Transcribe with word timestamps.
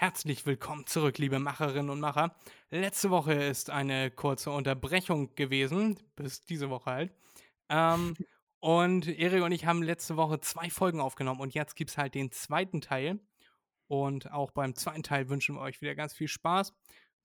Herzlich 0.00 0.46
willkommen 0.46 0.86
zurück, 0.86 1.18
liebe 1.18 1.40
Macherinnen 1.40 1.90
und 1.90 1.98
Macher. 1.98 2.32
Letzte 2.70 3.10
Woche 3.10 3.32
ist 3.32 3.68
eine 3.68 4.12
kurze 4.12 4.52
Unterbrechung 4.52 5.34
gewesen, 5.34 5.98
bis 6.14 6.44
diese 6.44 6.70
Woche 6.70 6.88
halt. 6.88 7.12
Ähm, 7.68 8.14
und 8.60 9.08
Erik 9.08 9.42
und 9.42 9.50
ich 9.50 9.66
haben 9.66 9.82
letzte 9.82 10.16
Woche 10.16 10.38
zwei 10.38 10.70
Folgen 10.70 11.00
aufgenommen 11.00 11.40
und 11.40 11.52
jetzt 11.52 11.74
gibt 11.74 11.90
es 11.90 11.98
halt 11.98 12.14
den 12.14 12.30
zweiten 12.30 12.80
Teil. 12.80 13.18
Und 13.88 14.30
auch 14.30 14.52
beim 14.52 14.76
zweiten 14.76 15.02
Teil 15.02 15.28
wünschen 15.30 15.56
wir 15.56 15.62
euch 15.62 15.80
wieder 15.80 15.96
ganz 15.96 16.14
viel 16.14 16.28
Spaß. 16.28 16.72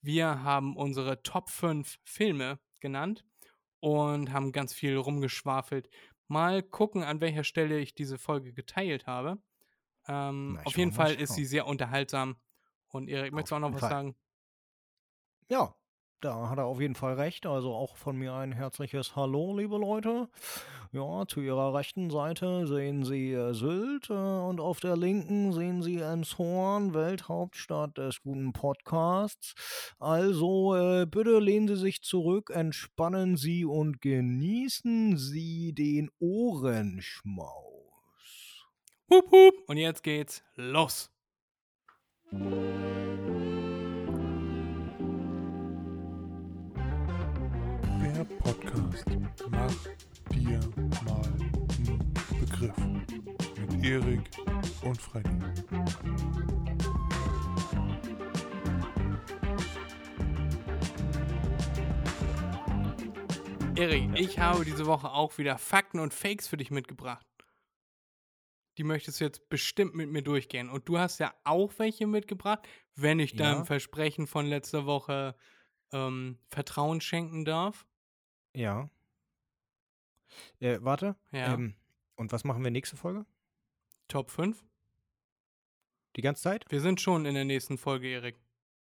Wir 0.01 0.41
haben 0.41 0.75
unsere 0.75 1.21
Top 1.21 1.51
5 1.51 1.99
Filme 2.03 2.57
genannt 2.79 3.23
und 3.81 4.33
haben 4.33 4.51
ganz 4.51 4.73
viel 4.73 4.97
rumgeschwafelt. 4.97 5.91
Mal 6.27 6.63
gucken, 6.63 7.03
an 7.03 7.21
welcher 7.21 7.43
Stelle 7.43 7.77
ich 7.77 7.93
diese 7.93 8.17
Folge 8.17 8.51
geteilt 8.51 9.05
habe. 9.05 9.37
Ähm, 10.07 10.53
Na, 10.55 10.63
auf 10.63 10.75
jeden 10.75 10.91
Fall 10.91 11.13
ist 11.13 11.35
sie 11.35 11.45
sehr 11.45 11.67
unterhaltsam. 11.67 12.35
Und 12.93 13.09
Erik, 13.09 13.33
möchtest 13.33 13.51
du 13.51 13.55
auch 13.55 13.59
noch 13.59 13.73
was 13.73 13.79
Fall. 13.79 13.89
sagen? 13.89 14.15
Ja, 15.49 15.73
da 16.21 16.47
hat 16.47 16.59
er 16.59 16.65
auf 16.65 16.79
jeden 16.79 16.93
Fall 16.93 17.15
recht. 17.15 17.47
Also 17.47 17.73
auch 17.73 17.97
von 17.97 18.15
mir 18.15 18.33
ein 18.33 18.51
herzliches 18.51 19.15
Hallo, 19.15 19.57
liebe 19.57 19.77
Leute. 19.77 20.29
Ja, 20.91 21.25
zu 21.27 21.41
Ihrer 21.41 21.73
rechten 21.73 22.11
Seite 22.11 22.67
sehen 22.67 23.03
Sie 23.03 23.33
äh, 23.33 23.53
Sylt 23.55 24.11
äh, 24.11 24.13
und 24.13 24.59
auf 24.59 24.79
der 24.79 24.95
linken 24.95 25.53
sehen 25.53 25.81
Sie 25.81 25.97
Emshorn, 25.97 26.93
Welthauptstadt 26.93 27.97
des 27.97 28.21
guten 28.21 28.53
Podcasts. 28.53 29.55
Also 29.97 30.75
äh, 30.75 31.07
bitte 31.07 31.39
lehnen 31.39 31.67
Sie 31.67 31.77
sich 31.77 32.03
zurück, 32.03 32.51
entspannen 32.53 33.37
Sie 33.37 33.65
und 33.65 34.01
genießen 34.01 35.17
Sie 35.17 35.73
den 35.73 36.11
Ohrenschmaus. 36.19 37.41
Hup, 39.09 39.31
hup. 39.31 39.55
Und 39.65 39.77
jetzt 39.77 40.03
geht's 40.03 40.43
los. 40.55 41.09
Der 48.01 48.25
Podcast 48.39 49.05
Mach 49.51 49.71
dir 50.31 50.59
mal 51.05 51.21
einen 51.27 52.13
Begriff 52.39 52.77
mit 53.59 53.85
Erik 53.85 54.31
und 54.81 54.99
Freddy. 54.99 55.29
Erik, 63.75 64.09
ich 64.15 64.39
habe 64.39 64.65
diese 64.65 64.87
Woche 64.87 65.11
auch 65.11 65.37
wieder 65.37 65.59
Fakten 65.59 65.99
und 65.99 66.15
Fakes 66.15 66.47
für 66.47 66.57
dich 66.57 66.71
mitgebracht. 66.71 67.32
Die 68.77 68.83
möchtest 68.83 69.19
du 69.19 69.25
jetzt 69.25 69.49
bestimmt 69.49 69.93
mit 69.95 70.09
mir 70.09 70.21
durchgehen. 70.23 70.69
Und 70.69 70.87
du 70.89 70.97
hast 70.97 71.19
ja 71.19 71.33
auch 71.43 71.73
welche 71.77 72.07
mitgebracht, 72.07 72.67
wenn 72.95 73.19
ich 73.19 73.35
deinem 73.35 73.59
Ja. 73.59 73.65
Versprechen 73.65 74.25
von 74.27 74.45
letzter 74.47 74.85
Woche 74.85 75.35
ähm, 75.91 76.39
Vertrauen 76.49 76.99
schenken 77.01 77.45
darf. 77.45 77.85
Ja. 78.55 78.89
Äh, 80.59 80.79
warte. 80.81 81.15
Ja. 81.31 81.53
Ähm, 81.53 81.75
und 82.15 82.31
was 82.31 82.43
machen 82.43 82.63
wir 82.63 82.71
nächste 82.71 82.97
Folge? 82.97 83.25
Top 84.07 84.31
5. 84.31 84.63
Die 86.15 86.21
ganze 86.21 86.43
Zeit? 86.43 86.65
Wir 86.69 86.81
sind 86.81 87.01
schon 87.01 87.25
in 87.25 87.35
der 87.35 87.45
nächsten 87.45 87.77
Folge, 87.77 88.07
Erik. 88.07 88.37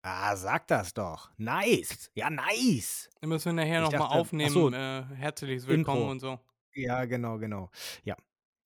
Ah, 0.03 0.35
sag 0.35 0.67
das 0.67 0.93
doch. 0.95 1.29
Nice. 1.37 2.09
Ja, 2.15 2.29
nice. 2.31 3.09
Dann 3.19 3.29
müssen 3.29 3.55
wir 3.55 3.63
nachher 3.63 3.81
nochmal 3.81 4.19
aufnehmen. 4.19 4.49
so, 4.49 4.71
äh, 4.71 5.03
herzliches 5.15 5.67
Willkommen 5.67 5.97
Intro. 6.01 6.11
und 6.11 6.19
so. 6.19 6.39
Ja, 6.73 7.05
genau, 7.05 7.37
genau. 7.37 7.69
Ja. 8.03 8.15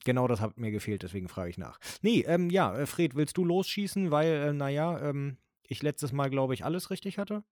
Genau 0.05 0.27
das 0.27 0.39
hat 0.39 0.57
mir 0.57 0.71
gefehlt, 0.71 1.03
deswegen 1.03 1.27
frage 1.27 1.49
ich 1.49 1.57
nach. 1.57 1.79
Nee, 2.01 2.23
ähm, 2.27 2.49
ja, 2.49 2.73
äh, 2.75 2.85
Fred, 2.85 3.15
willst 3.15 3.35
du 3.37 3.43
losschießen? 3.43 4.11
Weil, 4.11 4.27
äh, 4.27 4.53
naja, 4.53 4.99
ähm, 5.01 5.37
ich 5.67 5.83
letztes 5.83 6.13
Mal, 6.13 6.29
glaube 6.29 6.53
ich, 6.53 6.63
alles 6.63 6.91
richtig 6.91 7.17
hatte. 7.17 7.43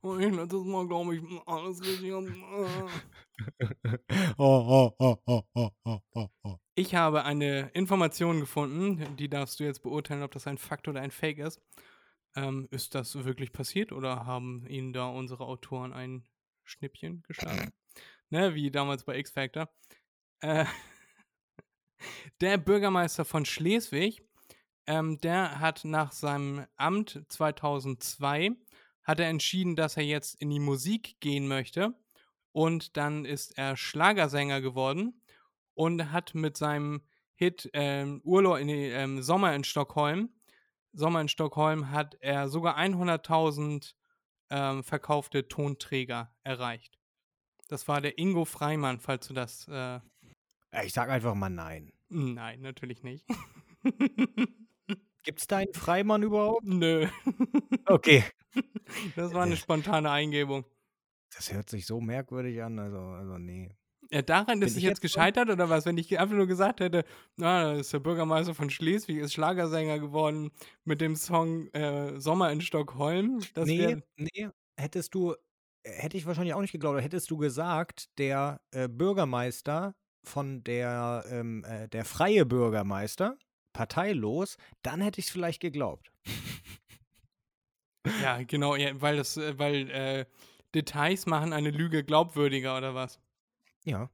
Oh, 0.00 0.16
ich 0.16 0.34
letztes 0.34 0.64
Mal, 0.64 0.86
glaube 0.86 1.16
ich, 1.16 1.22
alles 1.46 1.82
richtig. 1.82 2.12
oh, 4.38 4.38
oh, 4.38 4.94
oh, 4.98 5.16
oh, 5.26 5.42
oh, 5.54 5.70
oh, 5.84 5.98
oh, 6.14 6.28
oh. 6.44 6.56
Ich 6.74 6.94
habe 6.94 7.24
eine 7.24 7.70
Information 7.74 8.40
gefunden, 8.40 9.16
die 9.16 9.28
darfst 9.28 9.60
du 9.60 9.64
jetzt 9.64 9.82
beurteilen, 9.82 10.22
ob 10.22 10.32
das 10.32 10.46
ein 10.46 10.58
Fakt 10.58 10.88
oder 10.88 11.00
ein 11.00 11.10
Fake 11.10 11.38
ist. 11.38 11.60
Ähm, 12.34 12.68
ist 12.70 12.94
das 12.94 13.24
wirklich 13.24 13.52
passiert 13.52 13.92
oder 13.92 14.24
haben 14.24 14.66
ihnen 14.68 14.92
da 14.92 15.08
unsere 15.08 15.44
Autoren 15.44 15.92
ein 15.92 16.24
Schnippchen 16.64 17.22
geschlagen? 17.26 17.72
ne, 18.30 18.54
wie 18.54 18.70
damals 18.70 19.04
bei 19.04 19.18
X 19.18 19.30
Factor. 19.30 19.68
Äh, 20.40 20.64
der 22.40 22.58
Bürgermeister 22.58 23.24
von 23.24 23.44
Schleswig, 23.44 24.22
ähm, 24.86 25.18
der 25.20 25.60
hat 25.60 25.84
nach 25.84 26.12
seinem 26.12 26.66
Amt 26.76 27.24
2002 27.28 28.52
hat 29.02 29.20
er 29.20 29.28
entschieden, 29.28 29.76
dass 29.76 29.96
er 29.96 30.02
jetzt 30.02 30.40
in 30.40 30.50
die 30.50 30.58
Musik 30.58 31.16
gehen 31.20 31.46
möchte. 31.46 31.94
Und 32.52 32.96
dann 32.96 33.24
ist 33.24 33.56
er 33.56 33.76
Schlagersänger 33.76 34.60
geworden 34.60 35.22
und 35.74 36.10
hat 36.10 36.34
mit 36.34 36.56
seinem 36.56 37.02
Hit 37.34 37.70
ähm, 37.72 38.20
Urlaub 38.24 38.58
in 38.58 38.68
die, 38.68 38.86
ähm, 38.86 39.22
Sommer 39.22 39.54
in 39.54 39.62
Stockholm, 39.62 40.30
Sommer 40.96 41.20
in 41.20 41.28
Stockholm 41.28 41.90
hat 41.90 42.16
er 42.20 42.48
sogar 42.48 42.78
100.000 42.78 43.92
ähm, 44.48 44.82
verkaufte 44.82 45.46
Tonträger 45.46 46.34
erreicht. 46.42 46.98
Das 47.68 47.86
war 47.86 48.00
der 48.00 48.18
Ingo 48.18 48.44
Freimann, 48.46 48.98
falls 49.00 49.28
du 49.28 49.34
das. 49.34 49.68
Äh, 49.68 50.00
Ich 50.82 50.94
sag 50.94 51.10
einfach 51.10 51.34
mal 51.34 51.50
nein. 51.50 51.92
Nein, 52.08 52.60
natürlich 52.60 53.02
nicht. 53.02 53.26
Gibt's 55.22 55.46
da 55.46 55.58
einen 55.58 55.74
Freimann 55.74 56.22
überhaupt? 56.22 56.64
Nö. 56.64 57.08
Okay. 57.86 58.24
Das 59.14 59.32
war 59.34 59.42
eine 59.42 59.56
spontane 59.56 60.10
Eingebung. 60.10 60.64
Das 61.34 61.52
hört 61.52 61.68
sich 61.68 61.86
so 61.86 62.00
merkwürdig 62.00 62.62
an, 62.62 62.78
also, 62.78 62.98
also 62.98 63.38
nee. 63.38 63.76
Ja, 64.10 64.22
daran 64.22 64.62
ist 64.62 64.72
es 64.72 64.76
ich 64.78 64.84
jetzt 64.84 65.00
gescheitert 65.00 65.50
oder 65.50 65.68
was? 65.68 65.84
Wenn 65.84 65.98
ich 65.98 66.18
einfach 66.18 66.36
nur 66.36 66.46
gesagt 66.46 66.80
hätte, 66.80 67.04
na, 67.36 67.72
ist 67.74 67.92
der 67.92 67.98
Bürgermeister 67.98 68.54
von 68.54 68.70
Schleswig, 68.70 69.18
ist 69.18 69.32
Schlagersänger 69.32 69.98
geworden 69.98 70.52
mit 70.84 71.00
dem 71.00 71.16
Song 71.16 71.68
äh, 71.72 72.18
Sommer 72.20 72.52
in 72.52 72.60
Stockholm. 72.60 73.40
Das 73.54 73.66
nee, 73.66 73.96
nee, 74.16 74.48
hättest 74.76 75.14
du, 75.14 75.32
äh, 75.82 75.90
hätte 75.90 76.16
ich 76.16 76.26
wahrscheinlich 76.26 76.54
auch 76.54 76.60
nicht 76.60 76.72
geglaubt, 76.72 77.00
hättest 77.00 77.30
du 77.30 77.36
gesagt, 77.36 78.16
der 78.18 78.60
äh, 78.70 78.88
Bürgermeister 78.88 79.94
von 80.26 80.64
der, 80.64 81.24
ähm, 81.30 81.64
äh, 81.64 81.88
der 81.88 82.04
freie 82.04 82.44
Bürgermeister, 82.44 83.36
parteilos, 83.72 84.56
dann 84.82 85.00
hätte 85.00 85.20
ich 85.20 85.26
es 85.26 85.32
vielleicht 85.32 85.60
geglaubt. 85.60 86.10
ja, 88.22 88.42
genau, 88.42 88.74
ja, 88.76 89.00
weil 89.00 89.16
das, 89.16 89.36
äh, 89.36 89.58
weil 89.58 89.90
äh, 89.90 90.26
Details 90.74 91.26
machen 91.26 91.52
eine 91.52 91.70
Lüge 91.70 92.04
glaubwürdiger 92.04 92.76
oder 92.76 92.94
was? 92.94 93.20
Ja. 93.84 94.10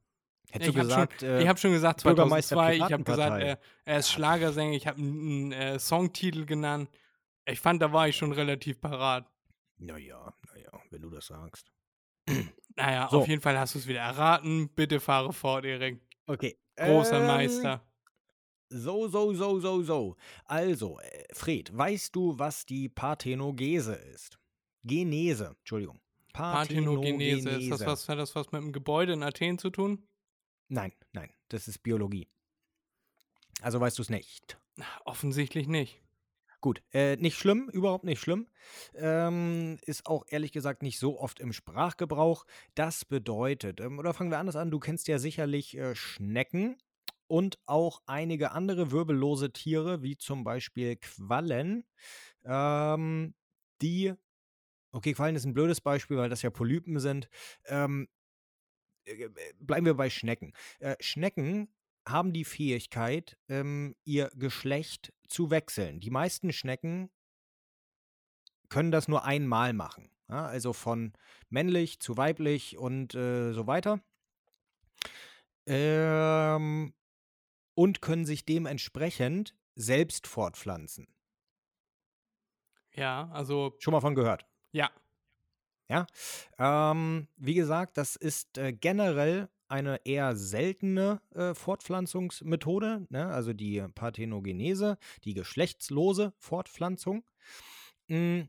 Hättest 0.51 0.69
ich 0.69 0.75
du 0.75 0.79
habe 0.79 0.87
gesagt, 0.87 1.19
schon, 1.21 1.29
äh, 1.29 1.41
ich 1.41 1.47
hab 1.47 1.59
schon 1.59 1.71
gesagt 1.71 2.03
Bürgermeister 2.03 2.55
2002, 2.55 2.85
ich 2.85 2.93
habe 2.93 3.03
gesagt, 3.03 3.41
er, 3.41 3.59
er 3.85 3.97
ist 3.97 4.11
Schlagersänger, 4.11 4.75
ich 4.75 4.85
habe 4.85 4.99
einen 4.99 5.51
äh, 5.51 5.79
Songtitel 5.79 6.45
genannt. 6.45 6.89
Ich 7.45 7.59
fand, 7.59 7.81
da 7.81 7.91
war 7.91 8.07
ich 8.07 8.15
schon 8.15 8.31
relativ 8.31 8.79
parat. 8.79 9.25
naja, 9.77 10.33
naja, 10.53 10.71
wenn 10.91 11.01
du 11.01 11.09
das 11.09 11.25
sagst. 11.25 11.71
Naja, 12.75 13.07
So. 13.09 13.19
auf 13.21 13.27
jeden 13.27 13.41
Fall 13.41 13.57
hast 13.57 13.75
du 13.75 13.79
es 13.79 13.87
wieder 13.87 13.99
erraten. 14.01 14.69
Bitte 14.69 14.99
fahre 14.99 15.33
fort, 15.33 15.65
Erik. 15.65 16.01
Okay. 16.25 16.57
Großer 16.75 17.19
ähm, 17.19 17.27
Meister. 17.27 17.81
So, 18.69 19.07
so, 19.07 19.33
so, 19.33 19.59
so, 19.59 19.83
so. 19.83 20.15
Also, 20.45 20.99
äh, 20.99 21.25
Fred, 21.33 21.75
weißt 21.75 22.15
du, 22.15 22.37
was 22.39 22.65
die 22.65 22.89
Parthenogese 22.89 23.93
ist? 23.93 24.39
Genese, 24.83 25.55
Entschuldigung. 25.59 25.99
Parthenogenese. 26.33 27.49
Ist 27.51 27.71
das 27.71 27.85
was, 27.85 28.09
hat 28.09 28.17
das 28.17 28.35
was 28.35 28.51
mit 28.51 28.61
dem 28.61 28.71
Gebäude 28.71 29.13
in 29.13 29.21
Athen 29.21 29.59
zu 29.59 29.69
tun? 29.69 30.07
Nein, 30.67 30.91
nein, 31.11 31.31
das 31.49 31.67
ist 31.67 31.83
Biologie. 31.83 32.27
Also 33.61 33.79
weißt 33.79 33.99
du 33.99 34.01
es 34.01 34.09
nicht. 34.09 34.57
Offensichtlich 35.05 35.67
nicht. 35.67 36.01
Gut, 36.63 36.81
äh, 36.93 37.17
nicht 37.17 37.37
schlimm, 37.37 37.67
überhaupt 37.73 38.05
nicht 38.05 38.21
schlimm. 38.21 38.47
Ähm, 38.95 39.79
ist 39.85 40.05
auch 40.05 40.23
ehrlich 40.29 40.53
gesagt 40.53 40.81
nicht 40.81 40.97
so 40.97 41.19
oft 41.19 41.41
im 41.41 41.51
Sprachgebrauch. 41.51 42.45
Das 42.73 43.03
bedeutet, 43.03 43.81
ähm, 43.81 43.99
oder 43.99 44.13
fangen 44.13 44.31
wir 44.31 44.37
anders 44.39 44.55
an, 44.55 44.71
du 44.71 44.79
kennst 44.79 45.09
ja 45.09 45.19
sicherlich 45.19 45.75
äh, 45.77 45.93
Schnecken 45.93 46.77
und 47.27 47.59
auch 47.65 48.01
einige 48.05 48.51
andere 48.53 48.91
wirbellose 48.93 49.51
Tiere, 49.51 50.03
wie 50.03 50.15
zum 50.15 50.45
Beispiel 50.45 50.95
Quallen, 50.95 51.83
ähm, 52.45 53.33
die, 53.81 54.13
okay, 54.93 55.11
Quallen 55.11 55.35
ist 55.35 55.43
ein 55.43 55.53
blödes 55.53 55.81
Beispiel, 55.81 56.15
weil 56.15 56.29
das 56.29 56.43
ja 56.43 56.49
Polypen 56.49 56.97
sind. 56.99 57.27
Ähm, 57.65 58.07
äh, 59.03 59.27
bleiben 59.59 59.85
wir 59.85 59.95
bei 59.95 60.09
Schnecken. 60.09 60.53
Äh, 60.79 60.95
Schnecken 61.01 61.67
haben 62.07 62.33
die 62.33 62.45
Fähigkeit, 62.45 63.37
ähm, 63.49 63.95
ihr 64.03 64.29
Geschlecht 64.35 65.13
zu 65.27 65.49
wechseln. 65.49 65.99
Die 65.99 66.09
meisten 66.11 66.51
Schnecken 66.51 67.09
können 68.69 68.91
das 68.91 69.07
nur 69.07 69.23
einmal 69.23 69.73
machen. 69.73 70.09
Ja, 70.29 70.45
also 70.45 70.73
von 70.73 71.13
männlich 71.49 71.99
zu 71.99 72.17
weiblich 72.17 72.77
und 72.77 73.13
äh, 73.13 73.53
so 73.53 73.67
weiter. 73.67 74.01
Ähm, 75.65 76.93
und 77.75 78.01
können 78.01 78.25
sich 78.25 78.45
dementsprechend 78.45 79.55
selbst 79.75 80.27
fortpflanzen. 80.27 81.07
Ja, 82.95 83.29
also, 83.31 83.75
Schon 83.79 83.91
mal 83.91 84.01
von 84.01 84.15
gehört. 84.15 84.45
ja. 84.71 84.91
Ja, 85.89 86.07
ähm, 86.57 87.27
wie 87.35 87.53
gesagt, 87.55 87.97
das 87.97 88.15
ist 88.15 88.57
äh, 88.57 88.71
generell 88.73 89.49
eine 89.73 89.99
eher 90.05 90.35
seltene 90.35 91.19
äh, 91.33 91.55
Fortpflanzungsmethode, 91.55 93.07
ne? 93.09 93.27
also 93.29 93.53
die 93.53 93.83
Parthenogenese, 93.95 94.99
die 95.23 95.33
geschlechtslose 95.33 96.33
Fortpflanzung. 96.37 97.23
Mm. 98.07 98.41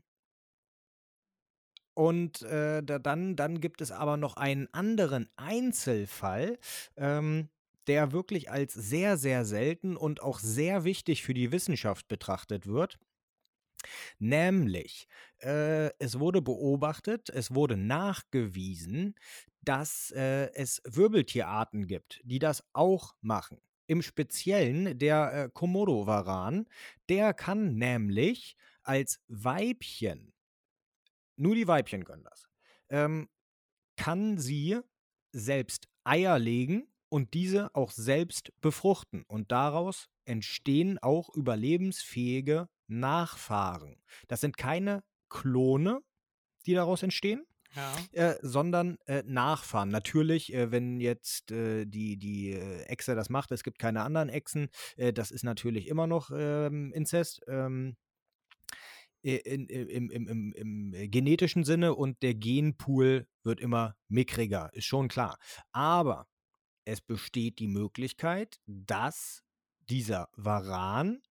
Und 1.95 2.43
äh, 2.43 2.83
da, 2.83 2.99
dann, 2.99 3.35
dann 3.35 3.59
gibt 3.59 3.81
es 3.81 3.91
aber 3.91 4.17
noch 4.17 4.35
einen 4.35 4.71
anderen 4.73 5.27
Einzelfall, 5.35 6.59
ähm, 6.95 7.49
der 7.87 8.11
wirklich 8.11 8.51
als 8.51 8.73
sehr, 8.73 9.17
sehr 9.17 9.45
selten 9.45 9.97
und 9.97 10.21
auch 10.21 10.37
sehr 10.37 10.83
wichtig 10.83 11.23
für 11.23 11.33
die 11.33 11.51
Wissenschaft 11.51 12.07
betrachtet 12.07 12.67
wird. 12.67 12.99
Nämlich, 14.19 15.07
äh, 15.39 15.89
es 15.99 16.19
wurde 16.19 16.41
beobachtet, 16.41 17.29
es 17.29 17.53
wurde 17.53 17.77
nachgewiesen, 17.77 19.15
dass 19.61 20.11
äh, 20.11 20.51
es 20.53 20.81
Wirbeltierarten 20.85 21.87
gibt, 21.87 22.21
die 22.23 22.39
das 22.39 22.63
auch 22.73 23.15
machen. 23.21 23.59
Im 23.87 24.01
Speziellen 24.01 24.97
der 24.97 25.33
äh, 25.33 25.49
Komodo-Varan, 25.51 26.67
der 27.09 27.33
kann 27.33 27.75
nämlich 27.75 28.55
als 28.83 29.19
Weibchen, 29.27 30.33
nur 31.35 31.55
die 31.55 31.67
Weibchen 31.67 32.05
können 32.05 32.23
das, 32.23 32.47
ähm, 32.89 33.29
kann 33.97 34.37
sie 34.37 34.79
selbst 35.31 35.87
Eier 36.03 36.39
legen 36.39 36.87
und 37.09 37.33
diese 37.33 37.73
auch 37.75 37.91
selbst 37.91 38.51
befruchten. 38.61 39.23
Und 39.27 39.51
daraus 39.51 40.09
entstehen 40.25 40.97
auch 40.99 41.29
überlebensfähige 41.35 42.67
Nachfahren. 42.87 44.01
Das 44.27 44.41
sind 44.41 44.57
keine 44.57 45.03
Klone, 45.29 46.01
die 46.65 46.73
daraus 46.73 47.03
entstehen, 47.03 47.45
Ja. 47.75 47.95
äh, 48.11 48.35
sondern 48.41 48.97
äh, 49.05 49.23
Nachfahren. 49.25 49.89
Natürlich, 49.89 50.53
äh, 50.53 50.71
wenn 50.71 50.99
jetzt 50.99 51.51
äh, 51.51 51.85
die, 51.85 52.17
die 52.17 52.51
äh, 52.53 52.83
Echse 52.83 53.15
das 53.15 53.29
macht, 53.29 53.51
es 53.51 53.63
gibt 53.63 53.79
keine 53.79 54.01
anderen 54.03 54.29
Echsen, 54.29 54.69
äh, 54.97 55.11
das 55.13 55.31
ist 55.31 55.43
natürlich 55.43 55.87
immer 55.87 56.07
noch 56.07 56.31
ähm, 56.33 56.91
Inzest. 56.93 57.41
Ähm, 57.47 57.97
in, 59.21 59.65
im, 59.67 60.11
im, 60.11 60.27
im, 60.27 60.53
im 60.53 61.11
genetischen 61.11 61.63
Sinne 61.63 61.95
und 61.95 62.21
der 62.21 62.35
Genpool 62.35 63.27
wird 63.43 63.59
immer 63.59 63.95
mickriger, 64.07 64.69
ist 64.73 64.85
schon 64.85 65.07
klar. 65.07 65.39
Aber 65.71 66.27
es 66.85 67.01
besteht 67.01 67.57
die 67.57 67.67
Möglichkeit, 67.67 68.59
dass 68.67 69.43
dieser 69.89 70.29
Varan 70.35 71.21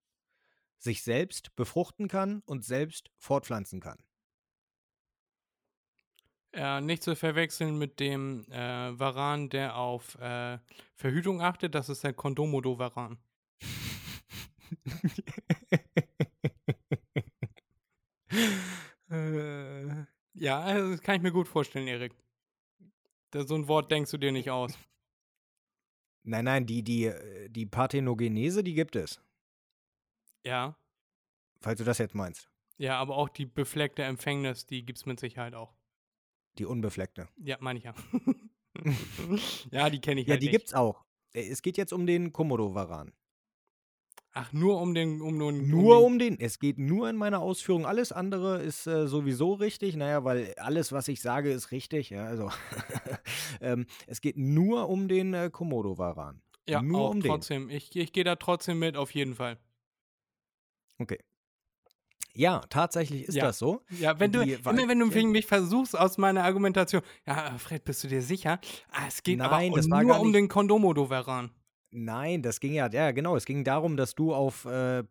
sich 0.79 1.03
selbst 1.03 1.55
befruchten 1.57 2.09
kann 2.09 2.43
und 2.47 2.65
selbst 2.65 3.11
fortpflanzen 3.17 3.81
kann. 3.81 3.99
Äh, 6.53 6.81
nicht 6.83 7.03
zu 7.03 7.17
verwechseln 7.17 7.79
mit 7.79 7.99
dem 7.99 8.45
äh, 8.51 8.97
Varan, 8.99 9.49
der 9.51 9.77
auf 9.77 10.17
äh, 10.21 10.59
Verhütung 10.95 11.43
achtet. 11.43 11.75
Das 11.75 11.89
ist 11.89 12.05
der 12.05 12.13
Kondomodo-Varan. 12.13 13.19
äh, 19.11 20.05
Ja, 20.35 20.61
also 20.61 20.91
das 20.93 21.01
kann 21.01 21.17
ich 21.17 21.23
mir 21.23 21.33
gut 21.33 21.49
vorstellen, 21.49 21.89
Erik. 21.89 22.15
So 23.35 23.55
ein 23.57 23.69
Wort 23.69 23.91
denkst 23.91 24.11
du 24.13 24.19
dir 24.19 24.33
nicht 24.33 24.51
aus. 24.51 24.79
Nein, 26.25 26.45
nein, 26.45 26.67
die, 26.67 26.83
die, 26.83 27.05
äh, 27.07 27.49
die 27.49 27.67
Parthenogenese, 27.67 28.63
die 28.65 28.75
gibt 28.75 28.97
es. 28.97 29.21
Ja. 30.45 30.77
Falls 31.61 31.79
du 31.79 31.85
das 31.85 31.99
jetzt 31.99 32.15
meinst. 32.15 32.51
Ja, 32.77 32.99
aber 32.99 33.17
auch 33.17 33.29
die 33.29 33.47
befleckte 33.47 34.03
Empfängnis, 34.03 34.67
die 34.67 34.85
gibt 34.85 34.99
es 34.99 35.07
mit 35.07 35.21
Sicherheit 35.21 35.55
auch. 35.55 35.73
Die 36.59 36.65
unbefleckte. 36.67 37.29
Ja, 37.37 37.57
meine 37.61 37.79
ich 37.79 37.85
ja. 37.85 37.95
ja, 39.71 39.89
die 39.91 40.01
kenne 40.01 40.21
ich 40.21 40.27
Ja, 40.27 40.33
halt 40.33 40.43
die 40.43 40.47
nicht. 40.47 40.53
gibt's 40.53 40.75
auch. 40.75 41.05
Äh, 41.33 41.49
Es 41.49 41.63
geht 41.63 41.77
jetzt 41.77 41.93
um 41.93 42.07
den 42.07 42.33
Komodo-Varan. 42.33 43.13
Ach, 44.37 44.53
nur 44.53 44.81
um 44.81 44.95
den, 44.95 45.21
um 45.23 45.39
nur, 45.39 45.53
Nur 45.53 45.97
den, 45.97 46.05
um 46.05 46.19
den. 46.19 46.41
Es 46.41 46.59
geht 46.59 46.77
nur 46.77 47.09
in 47.09 47.15
meiner 47.17 47.39
Ausführung. 47.41 47.87
Alles 47.87 48.11
andere 48.11 48.61
ist 48.61 48.85
äh, 48.89 49.07
sowieso 49.07 49.53
richtig. 49.55 49.95
Naja, 49.95 50.25
weil 50.25 50.55
alles, 50.59 50.91
was 50.91 51.07
ich 51.07 51.21
sage, 51.23 51.53
ist 51.53 51.71
richtig. 51.71 52.11
Ja, 52.11 52.25
also 52.27 52.51
ähm, 53.61 53.87
es 54.09 54.21
geht 54.21 54.37
nur 54.37 54.89
um 54.89 55.07
den 55.07 55.35
äh, 55.35 55.51
Komodo-Varan. 55.53 56.43
Ja, 56.69 56.83
nur 56.83 57.01
auch 57.03 57.11
um 57.11 57.21
den. 57.21 57.31
trotzdem. 57.31 57.71
Ich, 57.71 57.95
ich 57.95 58.13
gehe 58.13 58.25
da 58.25 58.35
trotzdem 58.35 58.81
mit, 58.81 58.97
auf 58.97 59.13
jeden 59.13 59.35
Fall. 59.37 59.57
Okay. 60.99 61.19
Ja, 62.35 62.63
tatsächlich 62.69 63.25
ist 63.29 63.37
Ja. 63.37 63.45
das 63.45 63.59
so. 63.61 63.83
Ja, 64.01 64.19
wenn 64.19 64.33
du, 64.33 64.45
Die 64.45 64.55
immer 64.55 64.89
wenn 64.89 64.99
du 64.99 65.07
Weibchen- 65.07 65.31
mich 65.31 65.47
versuchst 65.47 65.97
aus 65.97 66.19
meiner 66.19 66.43
Argumentation, 66.43 67.03
ja, 67.25 67.57
Fred, 67.59 67.85
bist 67.85 68.03
du 68.03 68.09
dir 68.09 68.23
sicher? 68.23 68.59
Ah, 68.91 69.05
es 69.07 69.23
geht 69.23 69.39
Nein, 69.39 69.71
aber 69.71 69.77
das 69.77 69.87
nur 69.87 70.19
um 70.19 70.33
den 70.33 70.49
Kondomodo-Varan. 70.49 71.53
Nein, 71.97 72.43
das 72.43 72.59
ging 72.59 72.73
ja, 72.73 72.89
ja 72.91 73.13
genau, 73.13 73.37
es 73.37 73.45
ging 73.45 73.63
darum, 73.63 73.97
dass 73.97 74.17
du 74.17 74.35
auf 74.35 74.65
äh, 74.65 75.05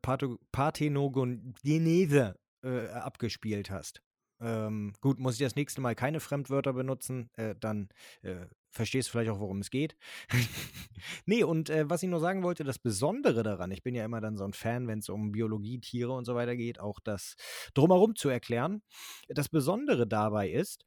Parthenogenese 0.52 2.36
äh, 2.62 2.88
abgespielt 2.90 3.72
hast. 3.72 4.02
Ähm, 4.42 4.92
gut, 5.00 5.18
muss 5.18 5.36
ich 5.36 5.40
das 5.40 5.56
nächste 5.56 5.80
Mal 5.80 5.96
keine 5.96 6.20
Fremdwörter 6.20 6.74
benutzen, 6.74 7.30
äh, 7.38 7.56
dann 7.58 7.88
äh, 8.22 8.48
verstehst 8.70 9.08
du 9.08 9.12
vielleicht 9.14 9.32
auch, 9.32 9.40
worum 9.40 9.60
es 9.60 9.70
geht. 9.70 9.96
nee, 11.26 11.46
und 11.46 11.70
äh, 11.70 11.90
was 11.90 12.04
ich 12.04 12.10
nur 12.10 12.20
sagen 12.20 12.44
wollte, 12.44 12.66
das 12.66 12.80
Besondere 12.80 13.44
daran, 13.44 13.72
ich 13.72 13.82
bin 13.82 13.96
ja 13.96 14.04
immer 14.04 14.20
dann 14.20 14.36
so 14.36 14.44
ein 14.44 14.52
Fan, 14.52 14.86
wenn 14.90 15.00
es 15.00 15.08
um 15.08 15.32
Biologie, 15.32 15.80
Tiere 15.80 16.12
und 16.12 16.26
so 16.26 16.36
weiter 16.36 16.58
geht, 16.58 16.82
auch 16.82 17.00
das 17.00 17.36
drumherum 17.76 18.18
zu 18.18 18.28
erklären. 18.28 18.82
Das 19.30 19.48
Besondere 19.48 20.06
dabei 20.06 20.50
ist, 20.50 20.84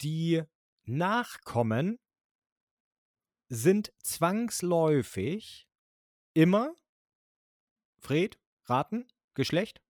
die 0.00 0.42
Nachkommen 0.86 1.98
sind 3.54 3.92
zwangsläufig 4.02 5.68
immer, 6.34 6.74
Fred, 7.98 8.38
raten, 8.64 9.06
Geschlecht? 9.34 9.80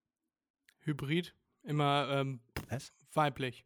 Hybrid, 0.80 1.34
immer 1.62 2.08
ähm, 2.10 2.40
Was? 2.68 2.92
weiblich. 3.12 3.64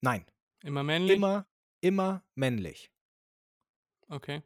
Nein, 0.00 0.24
Immer 0.62 0.82
männlich? 0.82 1.16
immer, 1.16 1.46
immer 1.80 2.24
männlich. 2.34 2.90
Okay. 4.08 4.42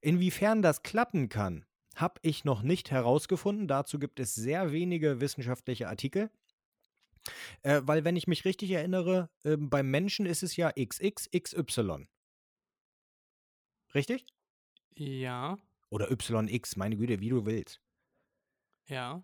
Inwiefern 0.00 0.62
das 0.62 0.82
klappen 0.82 1.28
kann, 1.28 1.64
habe 1.94 2.18
ich 2.22 2.44
noch 2.44 2.62
nicht 2.62 2.90
herausgefunden. 2.90 3.68
Dazu 3.68 3.98
gibt 3.98 4.18
es 4.20 4.34
sehr 4.34 4.72
wenige 4.72 5.20
wissenschaftliche 5.20 5.88
Artikel. 5.88 6.30
Äh, 7.62 7.82
weil, 7.84 8.04
wenn 8.04 8.16
ich 8.16 8.26
mich 8.26 8.44
richtig 8.44 8.70
erinnere, 8.72 9.30
ähm, 9.44 9.70
beim 9.70 9.90
Menschen 9.90 10.26
ist 10.26 10.42
es 10.42 10.56
ja 10.56 10.72
XXXY. 10.72 12.08
Richtig? 13.94 14.26
Ja, 14.96 15.58
Oder 15.90 16.10
YX, 16.10 16.76
meine 16.76 16.96
Güte, 16.96 17.20
wie 17.20 17.28
du 17.28 17.46
willst. 17.46 17.80
ja. 18.88 19.22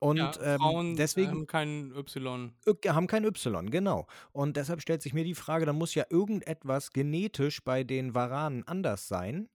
Und 0.00 0.18
ja 0.18 0.32
ähm, 0.42 0.60
Frauen 0.60 0.96
deswegen. 0.96 1.30
haben 1.30 1.46
kein 1.48 1.90
Y. 1.92 2.52
Haben 2.86 3.06
kein 3.08 3.24
Y, 3.24 3.68
genau. 3.70 4.06
Und 4.32 4.56
deshalb 4.56 4.80
stellt 4.80 5.02
sich 5.02 5.12
mir 5.12 5.24
die 5.24 5.34
Frage, 5.34 5.66
da 5.66 5.72
muss 5.72 5.94
ja 5.94 6.06
irgendetwas 6.08 6.92
genetisch 6.92 7.64
bei 7.64 7.82
den 7.82 8.14
Varanen 8.14 8.66
anders 8.68 9.08
sein, 9.08 9.48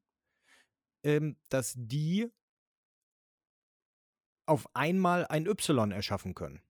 ähm, 1.06 1.38
dass 1.50 1.74
die 1.78 2.30
auf 4.46 4.68
einmal 4.76 5.26
ein 5.28 5.48
Y 5.48 5.92
erschaffen 5.92 6.36
können. 6.36 6.62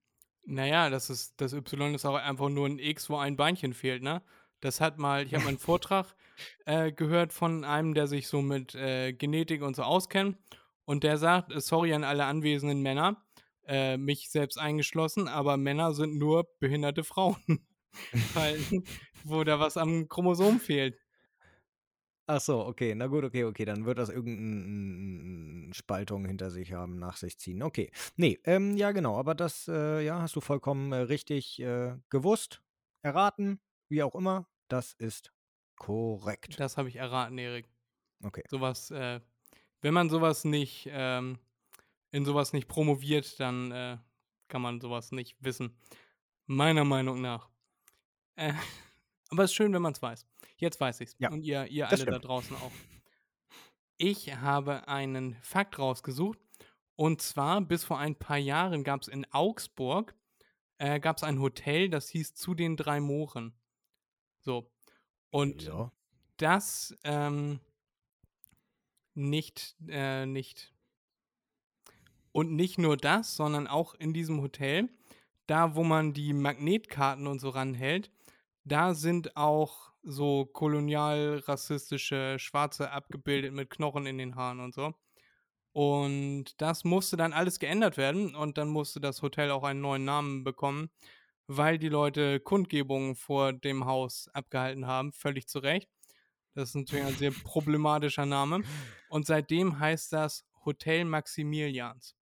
Naja, 0.46 0.90
das 0.90 1.10
ist, 1.10 1.34
das 1.38 1.54
Y 1.54 1.96
ist 1.96 2.06
auch 2.06 2.16
einfach 2.16 2.50
nur 2.50 2.68
ein 2.68 2.80
X, 2.80 3.10
wo 3.10 3.18
ein 3.18 3.36
Beinchen 3.38 3.74
fehlt, 3.74 4.04
ne? 4.04 4.22
Das 4.60 4.82
hat 4.82 4.98
mal, 4.98 5.26
ich 5.26 5.34
habe 5.34 5.44
mal 5.44 5.50
einen 5.50 5.58
Vortrag 5.60 6.16
äh, 6.66 6.92
gehört 6.92 7.34
von 7.34 7.64
einem, 7.64 7.94
der 7.94 8.08
sich 8.08 8.28
so 8.28 8.42
mit 8.42 8.76
äh, 8.76 9.14
Genetik 9.14 9.62
und 9.62 9.76
so 9.76 9.84
auskennt. 9.84 10.38
Und 10.86 11.04
der 11.04 11.18
sagt, 11.18 11.52
äh, 11.52 11.62
sorry 11.62 11.94
an 11.94 12.04
alle 12.04 12.26
anwesenden 12.26 12.82
Männer, 12.82 13.24
äh, 13.68 13.98
mich 13.98 14.30
selbst 14.30 14.58
eingeschlossen, 14.58 15.28
aber 15.28 15.58
Männer 15.58 15.94
sind 15.94 16.18
nur 16.18 16.48
behinderte 16.60 17.04
Frauen. 17.04 17.38
Weil, 18.34 18.60
wo 19.24 19.44
da 19.44 19.60
was 19.60 19.78
am 19.78 20.10
Chromosom 20.10 20.60
fehlt. 20.60 20.98
Ach 22.26 22.40
so, 22.40 22.66
okay, 22.66 22.96
na 22.96 23.08
gut, 23.08 23.26
okay, 23.26 23.44
okay, 23.44 23.66
dann 23.66 23.86
wird 23.86 23.98
das 23.98 24.08
irgendeine 24.08 25.74
Spaltung 25.74 26.26
hinter 26.26 26.52
sich 26.52 26.72
haben, 26.72 26.98
nach 26.98 27.18
sich 27.18 27.38
ziehen. 27.38 27.62
Okay, 27.62 27.92
nee, 28.16 28.40
ähm, 28.46 28.78
ja 28.78 28.94
genau, 28.94 29.18
aber 29.18 29.36
das, 29.36 29.68
äh, 29.68 30.06
ja, 30.06 30.22
hast 30.22 30.36
du 30.38 30.40
vollkommen 30.40 30.94
äh, 30.94 31.00
richtig 31.00 31.60
äh, 31.60 31.98
gewusst, 32.10 32.62
erraten, 33.02 33.60
wie 33.90 34.04
auch 34.04 34.16
immer, 34.16 34.48
das 34.70 34.94
ist 34.94 35.34
korrekt. 35.76 36.60
Das 36.60 36.78
habe 36.78 36.90
ich 36.90 36.96
erraten, 36.98 37.38
Erik. 37.38 37.68
Okay. 38.24 38.44
Sowas, 38.50 38.92
äh, 38.92 39.20
wenn 39.82 39.94
man 39.94 40.10
sowas 40.10 40.46
nicht, 40.46 40.88
ähm, 40.92 41.40
in 42.12 42.26
sowas 42.26 42.54
nicht 42.54 42.68
promoviert, 42.68 43.40
dann 43.40 43.72
äh, 43.72 43.98
kann 44.48 44.62
man 44.62 44.80
sowas 44.80 45.12
nicht 45.12 45.36
wissen. 45.40 45.78
Meiner 46.46 46.86
Meinung 46.86 47.22
nach. 47.22 47.50
Äh, 48.36 48.54
aber 49.30 49.44
es 49.44 49.52
ist 49.52 49.56
schön, 49.56 49.74
wenn 49.74 49.82
man 49.82 49.94
es 49.94 50.02
weiß. 50.02 50.26
Jetzt 50.58 50.80
weiß 50.80 51.02
ich's. 51.02 51.16
Ja, 51.20 51.30
Und 51.32 51.42
ihr, 51.42 51.66
ihr 51.68 51.88
alle 51.88 51.98
da 51.98 52.04
stimmt. 52.04 52.26
draußen 52.26 52.56
auch. 52.58 52.72
Ich 53.98 54.36
habe 54.36 54.88
einen 54.88 55.36
Fakt 55.42 55.80
rausgesucht. 55.80 56.40
Und 56.96 57.22
zwar, 57.22 57.62
bis 57.62 57.84
vor 57.84 57.98
ein 57.98 58.16
paar 58.16 58.38
Jahren 58.38 58.84
gab 58.84 59.02
es 59.02 59.08
in 59.08 59.26
Augsburg 59.32 60.16
äh, 60.84 61.00
gab 61.00 61.18
es 61.18 61.24
ein 61.24 61.40
Hotel, 61.40 61.90
das 61.90 62.10
hieß 62.10 62.34
Zu 62.36 62.56
den 62.56 62.76
drei 62.76 63.00
Mooren. 63.00 63.54
So. 64.42 64.70
Und 65.34 65.64
Ja. 65.64 65.92
das 66.38 66.96
ähm, 67.04 67.60
nicht, 69.16 69.76
äh, 69.88 70.28
nicht. 70.28 70.74
Und 72.32 72.52
nicht 72.56 72.78
nur 72.78 72.98
das, 72.98 73.36
sondern 73.36 73.68
auch 73.68 73.96
in 73.96 74.14
diesem 74.14 74.42
Hotel, 74.42 74.90
da 75.48 75.76
wo 75.76 75.84
man 75.84 76.14
die 76.14 76.34
Magnetkarten 76.34 77.26
und 77.26 77.40
so 77.40 77.50
ranhält, 77.50 78.12
da 78.64 78.94
sind 78.94 79.36
auch 79.36 79.92
so 80.04 80.46
kolonial-rassistische 80.46 82.38
Schwarze 82.38 82.92
abgebildet 82.92 83.54
mit 83.54 83.72
Knochen 83.72 84.06
in 84.06 84.20
den 84.20 84.36
Haaren 84.36 84.60
und 84.60 84.76
so. 84.76 84.94
Und 85.74 86.62
das 86.62 86.84
musste 86.84 87.18
dann 87.18 87.34
alles 87.34 87.60
geändert 87.60 87.98
werden 87.98 88.36
und 88.36 88.58
dann 88.60 88.70
musste 88.70 89.02
das 89.02 89.24
Hotel 89.24 89.52
auch 89.52 89.64
einen 89.64 89.82
neuen 89.82 90.06
Namen 90.06 90.44
bekommen, 90.44 90.92
weil 91.48 91.78
die 91.78 91.90
Leute 91.90 92.40
Kundgebungen 92.40 93.16
vor 93.16 93.54
dem 93.54 93.86
Haus 93.86 94.30
abgehalten 94.34 94.88
haben, 94.88 95.12
völlig 95.14 95.48
zu 95.48 95.60
Recht. 95.60 95.90
Das 96.56 96.70
ist 96.70 96.76
natürlich 96.76 97.06
ein 97.06 97.16
sehr 97.16 97.32
problematischer 97.32 98.26
Name. 98.26 98.64
Und 99.10 99.26
seitdem 99.26 99.80
heißt 99.80 100.14
das 100.14 100.46
Hotel 100.66 101.06
Maximilians. 101.06 102.16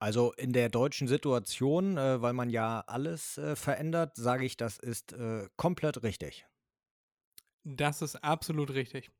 Also 0.00 0.32
in 0.34 0.52
der 0.52 0.68
deutschen 0.68 1.08
Situation, 1.08 1.96
äh, 1.96 2.22
weil 2.22 2.32
man 2.32 2.50
ja 2.50 2.84
alles 2.86 3.36
äh, 3.38 3.56
verändert, 3.56 4.16
sage 4.16 4.44
ich, 4.44 4.56
das 4.56 4.78
ist 4.78 5.12
äh, 5.12 5.48
komplett 5.56 6.02
richtig. 6.04 6.46
Das 7.64 8.00
ist 8.02 8.16
absolut 8.16 8.70
richtig. 8.70 9.10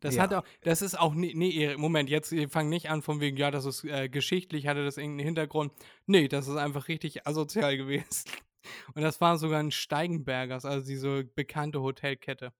Das 0.00 0.16
Ja. 0.16 0.22
hat 0.22 0.34
auch, 0.34 0.44
das 0.62 0.82
ist 0.82 0.98
auch, 0.98 1.14
nee, 1.14 1.76
Moment, 1.76 2.10
jetzt 2.10 2.34
fang 2.50 2.68
nicht 2.68 2.90
an 2.90 3.02
von 3.02 3.20
wegen, 3.20 3.36
ja, 3.36 3.50
das 3.50 3.64
ist 3.64 3.84
äh, 3.84 4.08
geschichtlich, 4.08 4.66
hatte 4.66 4.84
das 4.84 4.96
irgendeinen 4.96 5.26
Hintergrund. 5.26 5.72
Nee, 6.06 6.28
das 6.28 6.48
ist 6.48 6.56
einfach 6.56 6.88
richtig 6.88 7.26
asozial 7.26 7.76
gewesen. 7.76 8.30
Und 8.94 9.02
das 9.02 9.20
war 9.20 9.38
sogar 9.38 9.60
ein 9.60 9.70
Steigenbergers, 9.70 10.64
also 10.64 10.86
diese 10.86 11.24
bekannte 11.24 11.80
Hotelkette. 11.80 12.52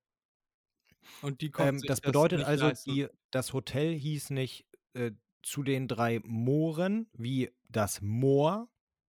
Und 1.22 1.40
die 1.40 1.50
Ähm, 1.58 1.80
das 1.86 2.00
bedeutet 2.00 2.42
also, 2.44 2.70
die, 2.86 3.06
das 3.30 3.52
Hotel 3.52 3.94
hieß 3.94 4.30
nicht 4.30 4.66
äh, 4.94 5.12
zu 5.42 5.62
den 5.62 5.88
drei 5.88 6.20
Mooren 6.24 7.08
wie 7.12 7.50
das 7.68 8.00
Moor, 8.00 8.68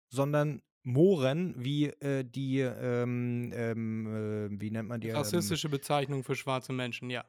sondern 0.08 0.62
Mooren 0.82 1.54
wie 1.58 1.86
äh, 1.86 2.24
die, 2.24 2.60
ähm, 2.60 3.52
ähm, 3.54 4.06
äh, 4.54 4.60
wie 4.60 4.70
nennt 4.70 4.88
man 4.88 5.00
die? 5.00 5.08
Ähm, 5.08 5.16
Rassistische 5.16 5.68
Bezeichnung 5.68 6.24
für 6.24 6.34
schwarze 6.34 6.72
Menschen, 6.72 7.10
ja. 7.10 7.24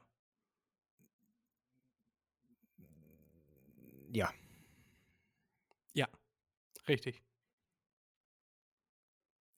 Ja, 4.12 4.32
Ja, 5.94 6.08
richtig. 6.88 7.22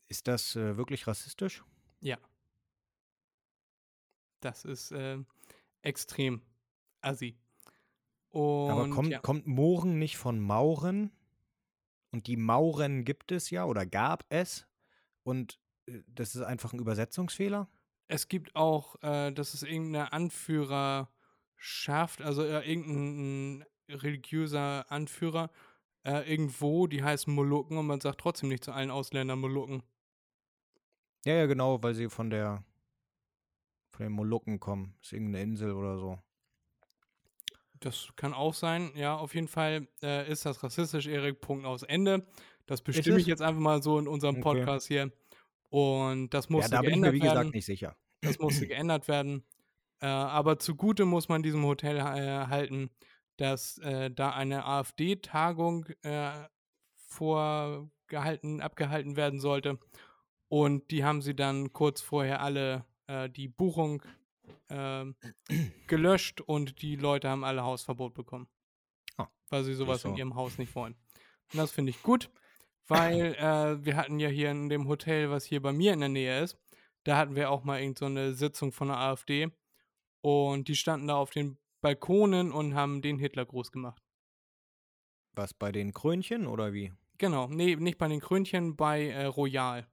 ist 0.10 0.28
das 0.28 0.56
äh, 0.56 0.78
wirklich 0.78 1.08
rassistisch? 1.08 1.64
Ja. 2.02 2.18
Das 4.42 4.66
ist 4.66 4.92
äh, 4.92 5.20
extrem 5.82 6.42
assi. 7.02 7.38
Und 8.30 8.72
Aber 8.72 8.90
kommt, 8.90 9.10
ja, 9.10 9.20
kommt 9.20 9.48
Mohren 9.48 10.00
nicht 10.00 10.18
von 10.18 10.40
Mauren? 10.40 11.12
Und 12.12 12.28
die 12.28 12.38
Mauren 12.38 13.06
gibt 13.06 13.32
es 13.32 13.50
ja 13.50 13.66
oder 13.66 13.86
gab 13.86 14.26
es. 14.30 14.68
Und 15.24 15.60
äh, 15.88 16.02
das 16.08 16.36
ist 16.36 16.42
einfach 16.42 16.74
ein 16.74 16.80
Übersetzungsfehler? 16.80 17.70
es 18.08 18.28
gibt 18.28 18.56
auch, 18.56 18.96
äh, 19.02 19.32
dass 19.32 19.54
es 19.54 19.64
irgendeine 19.64 20.14
Anführerschaft, 20.14 22.22
also 22.22 22.44
äh, 22.44 22.68
irgendein 22.70 23.66
religiöser 23.90 24.92
Anführer 24.92 25.50
äh, 26.06 26.30
irgendwo, 26.30 26.88
die 26.88 27.04
heißen 27.04 27.34
Molukken 27.34 27.78
und 27.78 27.88
man 27.88 28.02
sagt 28.02 28.20
trotzdem 28.20 28.50
nicht 28.50 28.64
zu 28.64 28.72
allen 28.72 28.92
Ausländern 28.92 29.40
Molukken. 29.40 29.84
Ja, 31.26 31.36
ja, 31.36 31.46
genau, 31.46 31.82
weil 31.82 31.94
sie 31.94 32.10
von 32.10 32.30
der 32.30 32.64
von 33.92 34.06
den 34.06 34.12
Molukken 34.14 34.60
kommen. 34.60 34.96
Ist 35.02 35.14
irgendeine 35.14 35.44
Insel 35.44 35.72
oder 35.72 35.98
so. 35.98 36.20
Das 37.80 38.10
kann 38.16 38.34
auch 38.34 38.54
sein. 38.54 38.92
Ja, 38.96 39.16
auf 39.18 39.36
jeden 39.36 39.48
Fall 39.48 39.88
äh, 40.02 40.30
ist 40.32 40.46
das 40.46 40.64
rassistisch, 40.64 41.06
Erik. 41.08 41.42
Punkt 41.42 41.66
aus 41.66 41.84
Ende. 41.84 42.26
Das 42.66 42.82
bestimme 42.82 43.20
ich 43.20 43.26
jetzt 43.26 43.42
einfach 43.42 43.62
mal 43.62 43.84
so 43.84 44.00
in 44.00 44.08
unserem 44.08 44.36
Okay. 44.36 44.42
Podcast 44.42 44.88
hier. 44.88 45.12
Und 45.70 46.30
das 46.34 46.50
Ja, 46.50 46.52
musste 46.56 46.72
da 46.72 46.82
bin 46.82 46.94
ich 46.94 47.02
mir 47.02 47.12
geändert 47.12 47.14
wie 47.14 47.22
werden. 47.22 47.34
gesagt 47.34 47.54
nicht 47.54 47.66
sicher. 47.66 47.98
Das 48.22 48.40
musste 48.40 48.68
geändert 48.68 49.08
werden. 49.08 49.44
Äh, 50.00 50.06
aber 50.08 50.60
zugute 50.60 51.06
muss 51.06 51.30
man 51.30 51.44
diesem 51.44 51.64
Hotel 51.66 51.98
äh, 51.98 52.48
halten, 52.48 52.90
dass 53.44 53.78
äh, 53.80 54.10
da 54.10 54.30
eine 54.30 54.64
AfD-Tagung 54.66 55.86
äh, 56.04 56.32
vorgehalten, 56.96 58.62
abgehalten 58.62 59.18
werden 59.18 59.42
sollte. 59.42 59.80
Und 60.48 60.92
die 60.92 61.04
haben 61.04 61.22
sie 61.22 61.36
dann 61.36 61.74
kurz 61.74 62.00
vorher 62.00 62.40
alle 62.40 62.86
äh, 63.08 63.30
die 63.30 63.50
Buchung 63.50 64.02
ähm, 64.70 65.18
gelöscht 65.88 66.40
und 66.40 66.82
die 66.82 66.96
Leute 66.96 67.28
haben 67.28 67.44
alle 67.44 67.64
Hausverbot 67.64 68.14
bekommen. 68.14 68.48
Ah, 69.18 69.28
weil 69.50 69.66
sie 69.66 69.74
sowas 69.74 70.06
in 70.06 70.12
so. 70.12 70.18
ihrem 70.18 70.36
Haus 70.36 70.58
nicht 70.58 70.74
wollen. 70.74 70.96
Und 71.52 71.60
das 71.60 71.74
finde 71.74 71.90
ich 71.90 72.02
gut, 72.02 72.30
weil 72.88 73.36
äh, 73.36 73.84
wir 73.84 73.98
hatten 73.98 74.20
ja 74.22 74.30
hier 74.30 74.52
in 74.52 74.70
dem 74.70 74.88
Hotel, 74.88 75.30
was 75.32 75.44
hier 75.44 75.62
bei 75.62 75.74
mir 75.74 75.92
in 75.92 76.00
der 76.00 76.08
Nähe 76.08 76.42
ist, 76.42 76.58
da 77.04 77.18
hatten 77.18 77.36
wir 77.36 77.52
auch 77.52 77.66
mal 77.66 77.82
irgend 77.82 77.98
so 78.00 78.06
eine 78.06 78.36
Sitzung 78.36 78.72
von 78.72 78.88
der 78.88 79.00
AfD 79.00 79.52
und 80.22 80.70
die 80.70 80.78
standen 80.78 81.08
da 81.08 81.16
auf 81.16 81.32
den 81.32 81.58
Balkonen 81.84 82.54
und 82.54 82.76
haben 82.76 83.02
den 83.02 83.20
Hitlergruß 83.20 83.74
gemacht. 83.74 84.02
Was 85.34 85.54
bei 85.54 85.74
den 85.74 85.94
Krönchen 85.94 86.48
oder 86.48 86.72
wie? 86.72 86.94
Genau, 87.18 87.48
nee, 87.48 87.76
nicht 87.76 87.98
bei 87.98 88.08
den 88.08 88.22
Krönchen, 88.22 88.78
bei 88.78 89.10
äh, 89.10 89.26
Royal. 89.26 89.86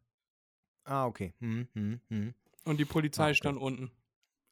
Ah, 0.84 1.06
okay. 1.06 1.34
Hm, 1.40 1.68
hm, 1.74 2.00
hm. 2.08 2.34
Und 2.64 2.78
die 2.78 2.84
Polizei 2.84 3.30
okay. 3.30 3.34
stand 3.34 3.58
unten 3.58 3.90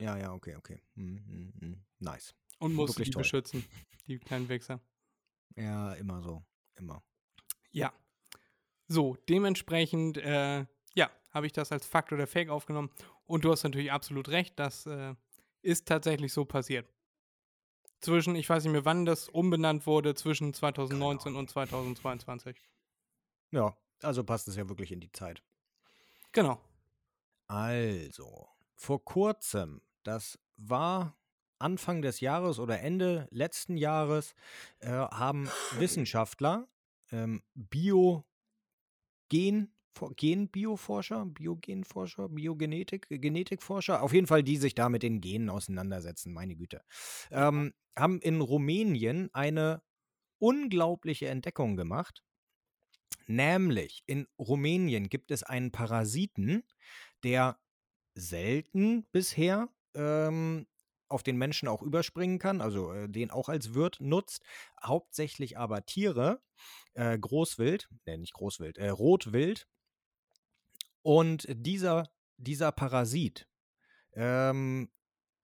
Ja, 0.01 0.19
ja, 0.19 0.33
okay, 0.33 0.57
okay. 0.57 0.83
Hm, 0.97 1.25
hm, 1.27 1.53
hm. 1.61 1.85
Nice. 2.01 2.35
und 2.59 2.75
musste 2.75 3.05
die 3.05 3.11
toll. 3.11 3.23
beschützen, 3.23 3.65
die 4.09 4.19
kleinen 4.19 4.49
Wichser. 4.49 4.81
Ja, 5.55 5.93
immer 5.95 6.21
so. 6.21 6.43
Immer. 6.75 7.05
Ja. 7.71 7.93
So, 8.89 9.17
dementsprechend, 9.29 10.17
äh, 10.19 10.67
ja, 10.95 11.11
habe 11.31 11.47
ich 11.47 11.53
das 11.53 11.71
als 11.71 11.87
Fakt 11.87 12.13
oder 12.13 12.27
Fake 12.27 12.49
aufgenommen. 12.49 12.91
Und 13.27 13.45
du 13.45 13.53
hast 13.53 13.63
natürlich 13.63 13.93
absolut 13.93 14.29
recht, 14.29 14.59
das 14.59 14.87
äh, 14.87 15.15
ist 15.63 15.87
tatsächlich 15.87 16.33
so 16.33 16.45
passiert. 16.45 16.89
Zwischen, 18.01 18.37
ich 18.37 18.49
weiß 18.49 18.65
nicht 18.65 18.73
mehr, 18.73 18.85
wann 18.85 19.05
das 19.05 19.29
umbenannt 19.29 19.87
wurde, 19.87 20.15
zwischen 20.15 20.55
2019 20.55 21.35
und 21.35 21.51
2022. 21.51 22.57
Ja, 23.51 23.77
also 24.03 24.23
passt 24.25 24.49
es 24.49 24.57
ja 24.57 24.69
wirklich 24.69 24.93
in 24.93 25.01
die 25.01 25.11
Zeit. 25.11 25.43
Genau. 26.33 26.61
Also, 27.47 28.49
vor 28.75 29.05
kurzem, 29.05 29.81
das 30.05 30.39
war 30.57 31.17
Anfang 31.59 32.03
des 32.03 32.21
Jahres 32.21 32.59
oder 32.59 32.81
Ende 32.81 33.27
letzten 33.31 33.77
Jahres, 33.77 34.35
äh, 34.79 34.91
haben 34.91 35.49
Wissenschaftler 35.73 36.69
ähm, 37.11 37.43
Bio 37.55 38.25
Gen 39.29 39.75
Gen-Bioforscher, 40.17 41.27
Biogenforscher, 41.27 42.29
Biogenetik, 42.29 43.07
Genetikforscher, 43.09 44.03
auf 44.03 44.13
jeden 44.13 44.27
Fall 44.27 44.43
die 44.43 44.57
sich 44.57 44.75
da 44.75 44.89
mit 44.89 45.03
den 45.03 45.21
Genen 45.21 45.51
auseinandersetzen, 45.51 46.33
meine 46.33 46.57
Güte, 46.57 46.83
ähm, 47.31 47.75
haben 47.97 48.21
in 48.21 48.41
Rumänien 48.41 49.29
eine 49.33 49.83
unglaubliche 50.39 51.29
Entdeckung 51.29 51.77
gemacht. 51.77 52.23
Nämlich 53.27 54.03
in 54.07 54.27
Rumänien 54.39 55.09
gibt 55.09 55.31
es 55.31 55.43
einen 55.43 55.73
Parasiten, 55.73 56.63
der 57.25 57.59
selten 58.15 59.07
bisher 59.13 59.69
ähm, 59.95 60.67
auf 61.09 61.23
den 61.23 61.37
Menschen 61.37 61.69
auch 61.69 61.83
überspringen 61.83 62.39
kann, 62.39 62.61
also 62.61 62.93
äh, 62.93 63.09
den 63.09 63.31
auch 63.31 63.49
als 63.49 63.75
Wirt 63.75 63.99
nutzt, 64.01 64.45
hauptsächlich 64.83 65.59
aber 65.59 65.85
Tiere, 65.87 66.41
äh, 66.95 67.19
Großwild, 67.19 67.89
äh, 68.05 68.17
nicht 68.17 68.35
Großwild, 68.35 68.79
äh, 68.79 68.91
Rotwild. 68.91 69.67
Und 71.03 71.47
dieser, 71.49 72.09
dieser 72.37 72.73
Parasit, 72.73 73.47
ähm, 74.15 74.91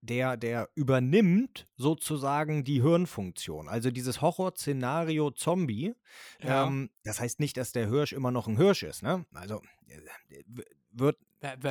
der, 0.01 0.37
der 0.37 0.69
übernimmt 0.75 1.67
sozusagen 1.77 2.63
die 2.63 2.83
Hirnfunktion. 2.83 3.69
Also 3.69 3.91
dieses 3.91 4.21
Horrorszenario 4.21 5.31
Zombie. 5.31 5.95
Ja. 6.43 6.67
Ähm, 6.67 6.91
das 7.05 7.21
heißt 7.21 7.41
nicht, 7.41 7.57
dass 7.57 7.73
der 7.73 7.89
Hirsch 7.89 8.13
immer 8.13 8.31
noch 8.31 8.47
ein 8.47 8.59
Hirsch 8.59 8.83
ist. 8.83 9.03
Ne? 9.03 9.25
Also 9.33 9.63
äh, 9.87 10.43
w- 10.47 10.63
wird 10.91 11.17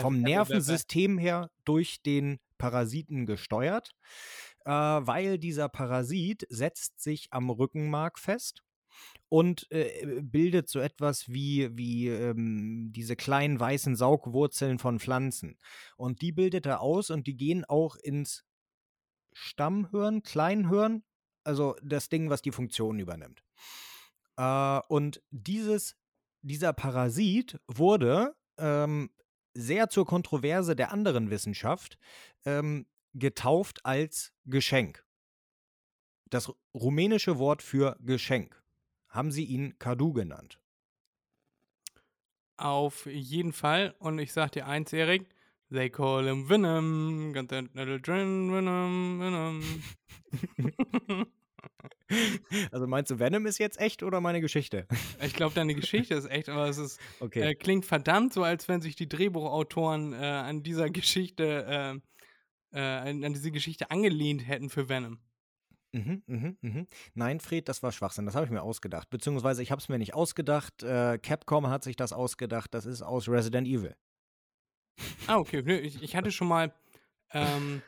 vom 0.01 0.19
Nervensystem 0.21 1.17
her 1.17 1.51
durch 1.63 2.01
den 2.01 2.39
Parasiten 2.57 3.25
gesteuert, 3.25 3.95
äh, 4.65 4.71
weil 4.71 5.37
dieser 5.37 5.69
Parasit 5.69 6.47
setzt 6.49 7.01
sich 7.01 7.27
am 7.31 7.49
Rückenmark 7.49 8.17
fest 8.17 8.62
und 9.29 9.65
äh, 9.71 10.21
bildet 10.21 10.69
so 10.69 10.79
etwas 10.79 11.27
wie, 11.27 11.75
wie 11.75 12.07
ähm, 12.07 12.91
diese 12.91 13.15
kleinen 13.15 13.59
weißen 13.59 13.95
Saugwurzeln 13.95 14.77
von 14.77 14.99
Pflanzen. 14.99 15.57
Und 15.97 16.21
die 16.21 16.31
bildet 16.31 16.67
er 16.67 16.81
aus 16.81 17.09
und 17.09 17.25
die 17.25 17.35
gehen 17.35 17.65
auch 17.65 17.95
ins 17.95 18.45
Stammhirn, 19.33 20.21
Kleinhirn, 20.21 21.03
also 21.43 21.75
das 21.81 22.09
Ding, 22.09 22.29
was 22.29 22.43
die 22.43 22.51
Funktion 22.51 22.99
übernimmt. 22.99 23.43
Äh, 24.37 24.79
und 24.87 25.21
dieses, 25.31 25.95
dieser 26.41 26.73
Parasit 26.73 27.59
wurde 27.67 28.35
ähm, 28.59 29.09
sehr 29.55 29.89
zur 29.89 30.05
Kontroverse 30.05 30.75
der 30.75 30.91
anderen 30.91 31.29
Wissenschaft 31.29 31.97
ähm, 32.45 32.85
getauft 33.13 33.85
als 33.85 34.31
Geschenk. 34.45 35.03
Das 36.29 36.51
rumänische 36.73 37.37
Wort 37.37 37.61
für 37.61 37.95
Geschenk 37.99 38.62
haben 39.13 39.31
sie 39.31 39.45
ihn 39.45 39.79
Kadu 39.79 40.11
genannt. 40.11 40.59
Auf 42.57 43.05
jeden 43.05 43.53
Fall. 43.53 43.95
Und 43.99 44.19
ich 44.19 44.33
sag 44.33 44.51
dir 44.51 44.67
eins, 44.67 44.91
Erik. 44.93 45.27
They 45.71 45.89
call 45.89 46.27
him 46.27 46.49
Venom. 46.49 47.33
Got 47.33 47.47
that 47.49 47.73
little 47.73 47.99
drin, 47.99 48.51
Venom, 48.51 49.19
Venom. 49.19 49.63
Also 52.71 52.85
meinst 52.85 53.09
du, 53.09 53.17
Venom 53.17 53.45
ist 53.45 53.57
jetzt 53.57 53.79
echt 53.79 54.03
oder 54.03 54.21
meine 54.21 54.41
Geschichte? 54.41 54.85
Ich 55.21 55.33
glaube, 55.33 55.55
deine 55.55 55.73
Geschichte 55.73 56.13
ist 56.13 56.29
echt, 56.29 56.49
aber 56.49 56.67
es 56.67 56.77
ist, 56.77 56.99
Okay. 57.19 57.41
äh, 57.41 57.55
klingt 57.55 57.85
verdammt 57.85 58.33
so, 58.33 58.43
als 58.43 58.67
wenn 58.67 58.81
sich 58.81 58.95
die 58.95 59.09
Drehbuchautoren 59.09 60.13
äh, 60.13 60.17
an 60.17 60.61
dieser 60.61 60.89
Geschichte, 60.89 62.01
äh, 62.73 62.77
äh, 62.77 63.09
an, 63.09 63.23
an 63.23 63.33
diese 63.33 63.51
Geschichte 63.51 63.89
angelehnt 63.89 64.47
hätten 64.47 64.69
für 64.69 64.89
Venom. 64.89 65.19
Mhm, 65.95 66.23
mhm, 66.25 66.57
mhm. 66.61 66.87
Nein, 67.13 67.39
Fred, 67.39 67.69
das 67.69 67.83
war 67.83 67.91
Schwachsinn. 67.91 68.25
Das 68.25 68.35
habe 68.35 68.45
ich 68.45 68.51
mir 68.51 68.63
ausgedacht. 68.63 69.09
Beziehungsweise 69.11 69.61
ich 69.61 69.71
habe 69.71 69.79
es 69.79 69.89
mir 69.89 69.99
nicht 69.99 70.15
ausgedacht. 70.15 70.81
Äh, 70.83 71.19
Capcom 71.19 71.67
hat 71.67 71.83
sich 71.83 71.95
das 71.95 72.13
ausgedacht. 72.13 72.73
Das 72.73 72.85
ist 72.85 73.03
aus 73.03 73.29
Resident 73.29 73.67
Evil. 73.67 73.95
Ah, 75.27 75.37
okay. 75.37 75.61
Nö, 75.63 75.75
Ich, 75.77 76.01
ich 76.01 76.15
hatte 76.15 76.31
schon 76.31 76.47
mal, 76.47 76.73
ähm, 77.31 77.83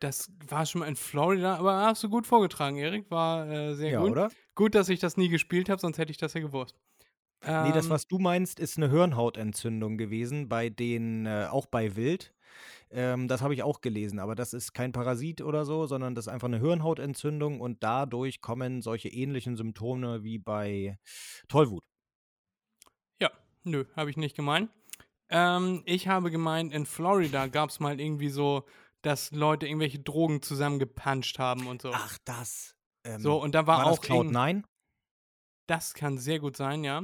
das 0.00 0.30
war 0.48 0.66
schon 0.66 0.80
mal 0.80 0.88
in 0.88 0.96
Florida, 0.96 1.56
aber 1.56 1.76
hast 1.86 2.02
du 2.02 2.08
gut 2.08 2.26
vorgetragen, 2.26 2.76
Erik. 2.78 3.10
War 3.10 3.48
äh, 3.50 3.74
sehr 3.74 3.90
Ja, 3.90 4.00
gut. 4.00 4.12
oder? 4.12 4.30
Gut, 4.54 4.74
dass 4.74 4.88
ich 4.88 5.00
das 5.00 5.16
nie 5.16 5.28
gespielt 5.28 5.68
habe, 5.68 5.80
sonst 5.80 5.98
hätte 5.98 6.10
ich 6.12 6.18
das 6.18 6.34
ja 6.34 6.40
gewusst. 6.40 6.76
Nee, 7.60 7.72
das, 7.72 7.86
Ähm, 7.86 7.90
was 7.90 8.06
du 8.06 8.18
meinst, 8.18 8.58
ist 8.60 8.76
eine 8.76 8.90
Hirnhautentzündung 8.90 9.96
gewesen, 9.98 10.48
bei 10.48 10.70
den, 10.70 11.26
äh, 11.26 11.46
auch 11.50 11.66
bei 11.66 11.96
Wild. 11.96 12.34
Ähm, 12.90 13.28
das 13.28 13.42
habe 13.42 13.54
ich 13.54 13.62
auch 13.62 13.80
gelesen, 13.80 14.18
aber 14.18 14.34
das 14.34 14.52
ist 14.54 14.72
kein 14.72 14.92
Parasit 14.92 15.40
oder 15.42 15.64
so, 15.64 15.86
sondern 15.86 16.14
das 16.14 16.26
ist 16.26 16.32
einfach 16.32 16.48
eine 16.48 16.60
Hirnhautentzündung 16.60 17.60
und 17.60 17.82
dadurch 17.82 18.40
kommen 18.40 18.82
solche 18.82 19.08
ähnlichen 19.08 19.56
Symptome 19.56 20.22
wie 20.24 20.38
bei 20.38 20.98
Tollwut. 21.48 21.82
Ja, 23.20 23.30
nö, 23.64 23.84
habe 23.96 24.10
ich 24.10 24.16
nicht 24.16 24.36
gemeint. 24.36 24.70
Ähm, 25.30 25.82
ich 25.84 26.08
habe 26.08 26.30
gemeint, 26.30 26.72
in 26.72 26.86
Florida 26.86 27.48
gab 27.48 27.70
es 27.70 27.80
mal 27.80 28.00
irgendwie 28.00 28.30
so, 28.30 28.64
dass 29.02 29.30
Leute 29.30 29.66
irgendwelche 29.66 29.98
Drogen 29.98 30.42
zusammengepanscht 30.42 31.38
haben 31.38 31.66
und 31.66 31.82
so. 31.82 31.90
Ach, 31.92 32.18
das. 32.24 32.74
Ähm, 33.04 33.20
so, 33.20 33.40
und 33.40 33.54
da 33.54 33.66
war, 33.66 33.78
war 33.78 33.86
auch 33.86 33.98
das 33.98 34.08
irgend- 34.10 34.32
Cloud9? 34.36 34.62
Das 35.66 35.92
kann 35.92 36.16
sehr 36.16 36.38
gut 36.40 36.56
sein, 36.56 36.82
ja. 36.82 37.02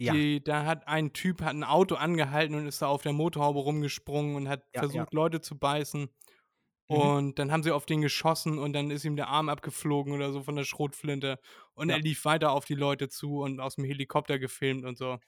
Ja. 0.00 0.14
Die, 0.14 0.42
da 0.42 0.64
hat 0.64 0.88
ein 0.88 1.12
Typ 1.12 1.42
hat 1.42 1.50
ein 1.54 1.64
Auto 1.64 1.94
angehalten 1.96 2.54
und 2.54 2.66
ist 2.66 2.80
da 2.80 2.86
auf 2.88 3.02
der 3.02 3.12
Motorhaube 3.12 3.58
rumgesprungen 3.60 4.34
und 4.34 4.48
hat 4.48 4.64
Ja, 4.74 4.80
versucht, 4.80 5.12
ja. 5.12 5.16
Leute 5.16 5.40
zu 5.42 5.58
beißen. 5.58 6.08
Mhm. 6.88 6.96
Und 6.96 7.38
dann 7.38 7.52
haben 7.52 7.62
sie 7.62 7.70
auf 7.70 7.86
den 7.86 8.00
geschossen 8.00 8.58
und 8.58 8.72
dann 8.72 8.90
ist 8.90 9.04
ihm 9.04 9.16
der 9.16 9.28
Arm 9.28 9.48
abgeflogen 9.48 10.12
oder 10.14 10.32
so 10.32 10.42
von 10.42 10.56
der 10.56 10.64
Schrotflinte. 10.64 11.38
Und 11.74 11.90
Ja. 11.90 11.96
er 11.96 12.02
lief 12.02 12.24
weiter 12.24 12.52
auf 12.52 12.64
die 12.64 12.74
Leute 12.74 13.08
zu 13.08 13.40
und 13.40 13.60
aus 13.60 13.76
dem 13.76 13.84
Helikopter 13.84 14.38
gefilmt 14.38 14.84
und 14.86 14.96
so. 14.98 15.18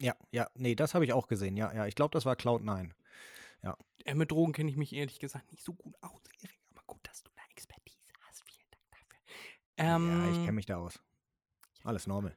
Ja, 0.00 0.14
ja, 0.32 0.48
nee, 0.54 0.74
das 0.74 0.94
habe 0.94 1.04
ich 1.04 1.12
auch 1.12 1.28
gesehen. 1.28 1.56
Ja, 1.56 1.72
ja, 1.72 1.86
ich 1.86 1.94
glaube, 1.94 2.10
das 2.12 2.26
war 2.26 2.34
Cloud9. 2.34 2.92
Äh, 4.04 4.14
mit 4.14 4.30
Drogen 4.32 4.52
kenne 4.52 4.70
ich 4.70 4.76
mich 4.76 4.92
ehrlich 4.94 5.20
gesagt 5.20 5.50
nicht 5.52 5.62
so 5.62 5.74
gut 5.74 5.94
aus, 6.00 6.22
Erik. 6.40 6.58
Aber 6.70 6.82
gut, 6.86 7.00
dass 7.06 7.22
du 7.22 7.30
da 7.36 7.42
Expertise 7.50 7.98
hast. 8.22 8.42
Vielen 8.50 8.68
Dank 8.70 8.84
dafür. 8.90 9.18
Ähm, 9.76 10.08
ja, 10.08 10.30
ich 10.30 10.38
kenne 10.38 10.52
mich 10.52 10.66
da 10.66 10.76
aus. 10.78 11.00
Alles 11.84 12.06
normal. 12.06 12.36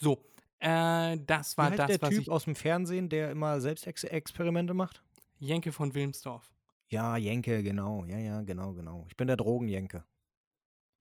So, 0.00 0.24
äh, 0.60 1.18
das 1.26 1.58
war 1.58 1.66
Wie 1.66 1.70
heißt 1.72 1.78
das, 1.78 1.86
der 1.88 2.02
was 2.02 2.08
Typ 2.10 2.22
ich. 2.22 2.30
aus 2.30 2.44
dem 2.44 2.54
Fernsehen, 2.56 3.08
der 3.10 3.30
immer 3.30 3.60
Selbstexperimente 3.60 4.72
macht? 4.72 5.02
Jenke 5.38 5.72
von 5.72 5.94
Wilmsdorf. 5.94 6.50
Ja, 6.88 7.16
Jenke, 7.16 7.62
genau. 7.62 8.04
Ja, 8.06 8.18
ja, 8.18 8.42
genau, 8.42 8.72
genau. 8.72 9.06
Ich 9.08 9.16
bin 9.16 9.26
der 9.28 9.36
Drogenjenke. 9.36 10.04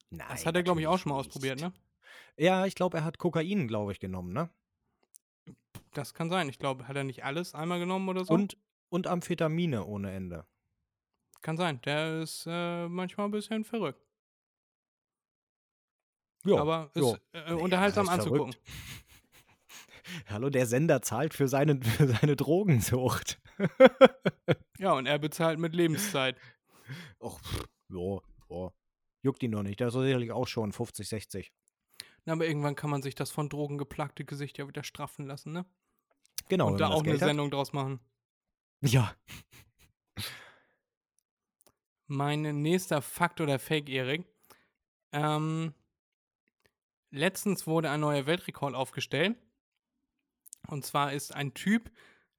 Nein, 0.10 0.28
Das 0.30 0.46
hat 0.46 0.56
er, 0.56 0.64
glaube 0.64 0.82
ich, 0.82 0.88
auch 0.88 0.98
schon 0.98 1.12
mal 1.12 1.18
ausprobiert, 1.18 1.62
ne? 1.62 1.74
Ja, 2.38 2.66
ich 2.66 2.76
glaube, 2.76 2.98
er 2.98 3.04
hat 3.06 3.18
Kokain, 3.18 3.68
glaube 3.68 3.92
ich, 3.92 4.00
genommen, 4.00 4.34
ne? 4.34 4.50
Das 5.94 6.14
kann 6.14 6.30
sein. 6.30 6.50
Ich 6.50 6.60
glaube, 6.60 6.88
hat 6.88 6.96
er 6.96 7.04
nicht 7.04 7.24
alles 7.24 7.56
einmal 7.56 7.80
genommen 7.80 8.10
oder 8.10 8.26
so? 8.26 8.34
Und, 8.34 8.58
und 8.90 9.08
Amphetamine 9.08 9.86
ohne 9.86 10.12
Ende. 10.12 10.46
Kann 11.42 11.58
sein. 11.58 11.82
Der 11.82 12.22
ist 12.22 12.46
äh, 12.48 12.88
manchmal 12.88 13.28
ein 13.28 13.32
bisschen 13.32 13.64
verrückt. 13.64 14.09
Ja, 16.46 16.58
aber 16.58 16.92
ja. 16.96 17.02
ist 17.02 17.22
äh, 17.34 17.54
unterhaltsam 17.54 18.08
was 18.08 18.14
heißt 18.14 18.28
anzugucken. 18.28 18.56
Hallo, 20.28 20.50
der 20.50 20.66
Sender 20.66 21.02
zahlt 21.02 21.34
für 21.34 21.48
seine, 21.48 21.82
für 21.82 22.08
seine 22.08 22.36
Drogensucht. 22.36 23.40
Ja, 24.80 24.94
und 24.94 25.08
er 25.08 25.20
bezahlt 25.20 25.60
mit 25.60 25.76
Lebenszeit. 25.76 26.38
Och, 27.20 27.42
ja, 27.90 28.20
ja. 28.50 28.72
Juckt 29.22 29.44
ihn 29.44 29.52
noch 29.52 29.62
nicht. 29.62 29.82
Der 29.82 29.90
ist 29.90 29.94
sicherlich 29.94 30.32
auch 30.32 30.48
schon 30.48 30.72
50, 30.72 31.10
60. 31.10 31.52
Na, 32.24 32.32
aber 32.32 32.48
irgendwann 32.48 32.78
kann 32.78 32.90
man 32.90 33.02
sich 33.02 33.14
das 33.14 33.30
von 33.30 33.50
Drogen 33.50 33.78
geplagte 33.78 34.24
Gesicht 34.24 34.58
ja 34.58 34.70
wieder 34.70 34.86
straffen 34.86 35.26
lassen, 35.26 35.52
ne? 35.52 35.66
Genau. 36.48 36.68
und 36.68 36.80
da 36.80 36.88
das 36.88 36.96
auch 36.96 37.00
eine 37.00 37.10
Geld 37.10 37.22
hat. 37.22 37.28
Sendung 37.28 37.52
draus 37.52 37.74
machen. 37.74 38.00
Ja. 38.80 39.14
Mein 42.08 42.62
nächster 42.62 43.02
Fakt 43.02 43.42
oder 43.42 43.60
Fake, 43.60 43.90
Erik. 43.90 44.24
Ähm, 45.12 45.74
letztens 47.12 47.68
wurde 47.68 47.90
ein 47.90 48.00
neuer 48.00 48.26
Weltrekord 48.26 48.76
aufgestellt. 48.76 49.38
Und 50.68 50.86
zwar 50.86 51.14
ist 51.14 51.34
ein 51.34 51.54
Typ 51.54 51.92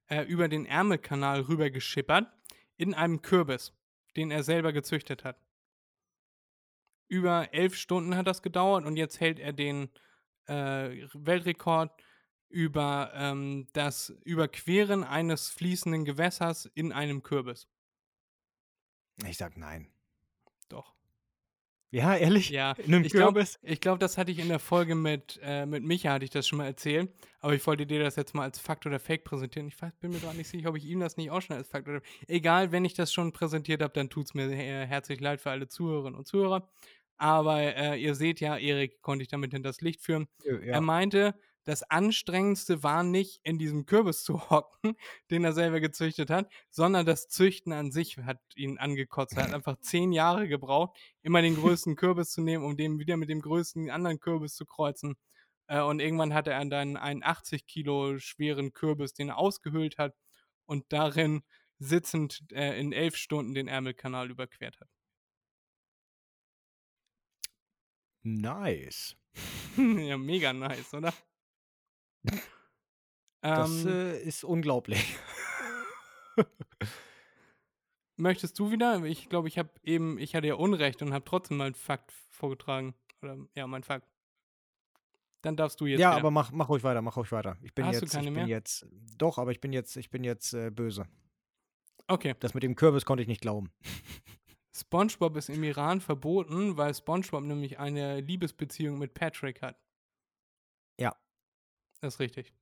äh, 0.07 0.23
über 0.23 0.47
den 0.47 0.65
Ärmelkanal 0.65 1.41
rübergeschippert 1.41 2.31
in 2.77 2.93
einem 2.93 3.21
Kürbis, 3.21 3.73
den 4.15 4.31
er 4.31 4.43
selber 4.43 4.73
gezüchtet 4.73 5.23
hat. 5.23 5.37
Über 7.07 7.53
elf 7.53 7.75
Stunden 7.75 8.15
hat 8.15 8.27
das 8.27 8.41
gedauert 8.41 8.85
und 8.85 8.95
jetzt 8.95 9.19
hält 9.19 9.39
er 9.39 9.53
den 9.53 9.89
äh, 10.47 11.07
Weltrekord 11.13 11.91
über 12.49 13.11
ähm, 13.15 13.67
das 13.73 14.09
Überqueren 14.23 15.03
eines 15.03 15.49
fließenden 15.49 16.05
Gewässers 16.05 16.65
in 16.65 16.91
einem 16.91 17.23
Kürbis. 17.23 17.67
Ich 19.25 19.37
sag 19.37 19.57
nein. 19.57 19.91
Doch. 20.69 20.95
Ja, 21.91 22.15
ehrlich? 22.15 22.49
Ja, 22.49 22.71
In 22.71 22.93
einem 22.93 23.03
ich 23.03 23.11
glaube, 23.11 23.45
glaub, 23.81 23.99
das 23.99 24.17
hatte 24.17 24.31
ich 24.31 24.39
in 24.39 24.47
der 24.47 24.59
Folge 24.59 24.95
mit, 24.95 25.39
äh, 25.43 25.65
mit 25.65 25.83
Micha, 25.83 26.13
hatte 26.13 26.23
ich 26.23 26.31
das 26.31 26.47
schon 26.47 26.57
mal 26.57 26.65
erzählt. 26.65 27.11
Aber 27.41 27.53
ich 27.53 27.67
wollte 27.67 27.85
dir 27.85 28.01
das 28.01 28.15
jetzt 28.15 28.33
mal 28.33 28.43
als 28.43 28.59
Fakt 28.59 28.85
oder 28.85 28.97
Fake 28.97 29.25
präsentieren. 29.25 29.67
Ich 29.67 29.81
weiß, 29.81 29.91
bin 29.99 30.11
mir 30.11 30.19
gerade 30.19 30.37
nicht 30.37 30.47
sicher, 30.47 30.69
ob 30.69 30.77
ich 30.77 30.85
ihm 30.85 31.01
das 31.01 31.17
nicht 31.17 31.31
auch 31.31 31.41
schon 31.41 31.57
als 31.57 31.67
Fakt 31.67 31.89
oder. 31.89 32.01
Egal, 32.27 32.71
wenn 32.71 32.85
ich 32.85 32.93
das 32.93 33.11
schon 33.11 33.33
präsentiert 33.33 33.81
habe, 33.81 33.93
dann 33.93 34.09
tut 34.09 34.27
es 34.27 34.33
mir 34.33 34.49
äh, 34.49 34.87
herzlich 34.87 35.19
leid 35.19 35.41
für 35.41 35.51
alle 35.51 35.67
Zuhörerinnen 35.67 36.17
und 36.17 36.27
Zuhörer. 36.27 36.69
Aber 37.17 37.59
äh, 37.59 38.01
ihr 38.01 38.15
seht 38.15 38.39
ja, 38.39 38.57
Erik 38.57 39.01
konnte 39.01 39.23
ich 39.23 39.27
damit 39.29 39.51
hinters 39.51 39.81
Licht 39.81 40.01
führen. 40.01 40.27
Ja. 40.45 40.57
Er 40.57 40.81
meinte, 40.81 41.35
das 41.63 41.83
Anstrengendste 41.83 42.83
war 42.83 43.03
nicht, 43.03 43.39
in 43.43 43.57
diesem 43.59 43.85
Kürbis 43.85 44.23
zu 44.23 44.33
hocken, 44.49 44.95
den 45.29 45.43
er 45.43 45.53
selber 45.53 45.79
gezüchtet 45.79 46.29
hat, 46.29 46.51
sondern 46.69 47.05
das 47.05 47.27
Züchten 47.27 47.73
an 47.73 47.91
sich 47.91 48.17
hat 48.17 48.39
ihn 48.55 48.77
angekotzt. 48.77 49.37
Er 49.37 49.43
hat 49.43 49.53
einfach 49.53 49.77
zehn 49.81 50.11
Jahre 50.11 50.47
gebraucht, 50.47 50.97
immer 51.21 51.41
den 51.41 51.55
größten 51.55 51.95
Kürbis 51.95 52.31
zu 52.31 52.41
nehmen, 52.41 52.63
um 52.63 52.77
den 52.77 52.99
wieder 52.99 53.17
mit 53.17 53.29
dem 53.29 53.41
größten 53.41 53.89
anderen 53.89 54.19
Kürbis 54.19 54.55
zu 54.55 54.65
kreuzen. 54.65 55.15
Äh, 55.67 55.81
und 55.81 55.99
irgendwann 55.99 56.33
hatte 56.33 56.51
er 56.51 56.65
dann 56.65 56.97
einen 56.97 57.23
80 57.23 57.67
Kilo 57.67 58.17
schweren 58.19 58.73
Kürbis, 58.73 59.13
den 59.13 59.29
er 59.29 59.37
ausgehöhlt 59.37 59.97
hat 59.97 60.15
und 60.65 60.85
darin 60.89 61.43
sitzend 61.79 62.43
äh, 62.51 62.79
in 62.79 62.93
elf 62.93 63.15
Stunden 63.15 63.53
den 63.53 63.67
Ärmelkanal 63.67 64.29
überquert 64.29 64.79
hat. 64.79 64.89
Nice. 68.23 69.15
ja, 69.77 70.17
mega 70.17 70.53
nice, 70.53 70.93
oder? 70.93 71.13
Das 73.41 73.83
Ähm, 73.83 73.87
äh, 73.87 74.21
ist 74.21 74.43
unglaublich. 74.43 75.17
Möchtest 78.17 78.59
du 78.59 78.71
wieder? 78.71 79.03
Ich 79.03 79.29
glaube, 79.29 79.47
ich 79.47 79.57
habe 79.57 79.69
eben, 79.83 80.19
ich 80.19 80.35
hatte 80.35 80.47
ja 80.47 80.53
Unrecht 80.55 81.01
und 81.01 81.11
habe 81.13 81.25
trotzdem 81.25 81.57
mal 81.57 81.65
einen 81.65 81.75
Fakt 81.75 82.11
vorgetragen. 82.29 82.93
Oder 83.21 83.37
ja, 83.55 83.65
mein 83.65 83.83
Fakt. 83.83 84.07
Dann 85.41 85.55
darfst 85.55 85.81
du 85.81 85.87
jetzt. 85.87 85.99
ja, 85.99 86.11
wieder. 86.11 86.19
aber 86.19 86.29
mach, 86.29 86.51
mach 86.51 86.69
ruhig 86.69 86.83
weiter, 86.83 87.01
mach 87.01 87.17
ruhig 87.17 87.31
weiter. 87.31 87.57
Ich 87.63 87.73
bin 87.73 87.85
Hast 87.85 88.01
du 88.01 88.05
jetzt, 88.05 88.13
ich 88.15 88.21
mehr? 88.21 88.43
bin 88.43 88.47
jetzt, 88.47 88.85
doch, 89.17 89.39
aber 89.39 89.51
ich 89.51 89.59
bin 89.59 89.73
jetzt, 89.73 89.97
ich 89.97 90.11
bin 90.11 90.23
jetzt 90.23 90.53
äh, 90.53 90.69
böse. 90.69 91.07
Okay. 92.07 92.35
Das 92.39 92.53
mit 92.53 92.61
dem 92.61 92.75
Kürbis 92.75 93.05
konnte 93.05 93.23
ich 93.23 93.27
nicht 93.27 93.41
glauben. 93.41 93.71
SpongeBob 94.75 95.35
ist 95.37 95.49
im 95.49 95.63
Iran 95.63 95.99
verboten, 95.99 96.77
weil 96.77 96.93
SpongeBob 96.93 97.43
nämlich 97.43 97.79
eine 97.79 98.21
Liebesbeziehung 98.21 98.99
mit 98.99 99.13
Patrick 99.13 99.61
hat. 99.61 99.79
Ja. 100.99 101.15
Das 102.01 102.15
ist 102.15 102.19
richtig. 102.19 102.53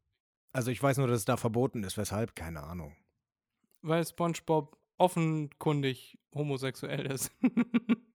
Also 0.51 0.71
ich 0.71 0.81
weiß 0.81 0.97
nur, 0.97 1.07
dass 1.07 1.19
es 1.19 1.25
da 1.25 1.37
verboten 1.37 1.83
ist. 1.83 1.97
Weshalb? 1.97 2.35
Keine 2.35 2.63
Ahnung. 2.63 2.95
Weil 3.81 4.05
SpongeBob 4.05 4.77
offenkundig 4.97 6.17
homosexuell 6.33 7.05
ist. 7.11 7.31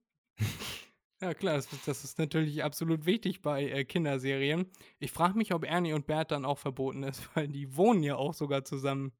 Ja, 1.20 1.32
klar, 1.32 1.54
das, 1.54 1.72
ist- 1.72 1.88
das 1.88 2.04
ist 2.04 2.18
natürlich 2.18 2.62
absolut 2.64 3.06
wichtig 3.06 3.40
bei 3.40 3.64
äh, 3.70 3.84
Kinderserien. 3.86 4.70
Ich 4.98 5.10
frage 5.10 5.38
mich, 5.38 5.54
ob 5.54 5.64
Ernie 5.64 5.94
und 5.94 6.06
Bert 6.06 6.32
dann 6.32 6.44
auch 6.44 6.58
verboten 6.58 7.02
ist, 7.02 7.30
weil 7.36 7.48
die 7.48 7.76
wohnen 7.76 8.02
ja 8.02 8.16
auch 8.16 8.34
sogar 8.34 8.64
zusammen. 8.64 9.10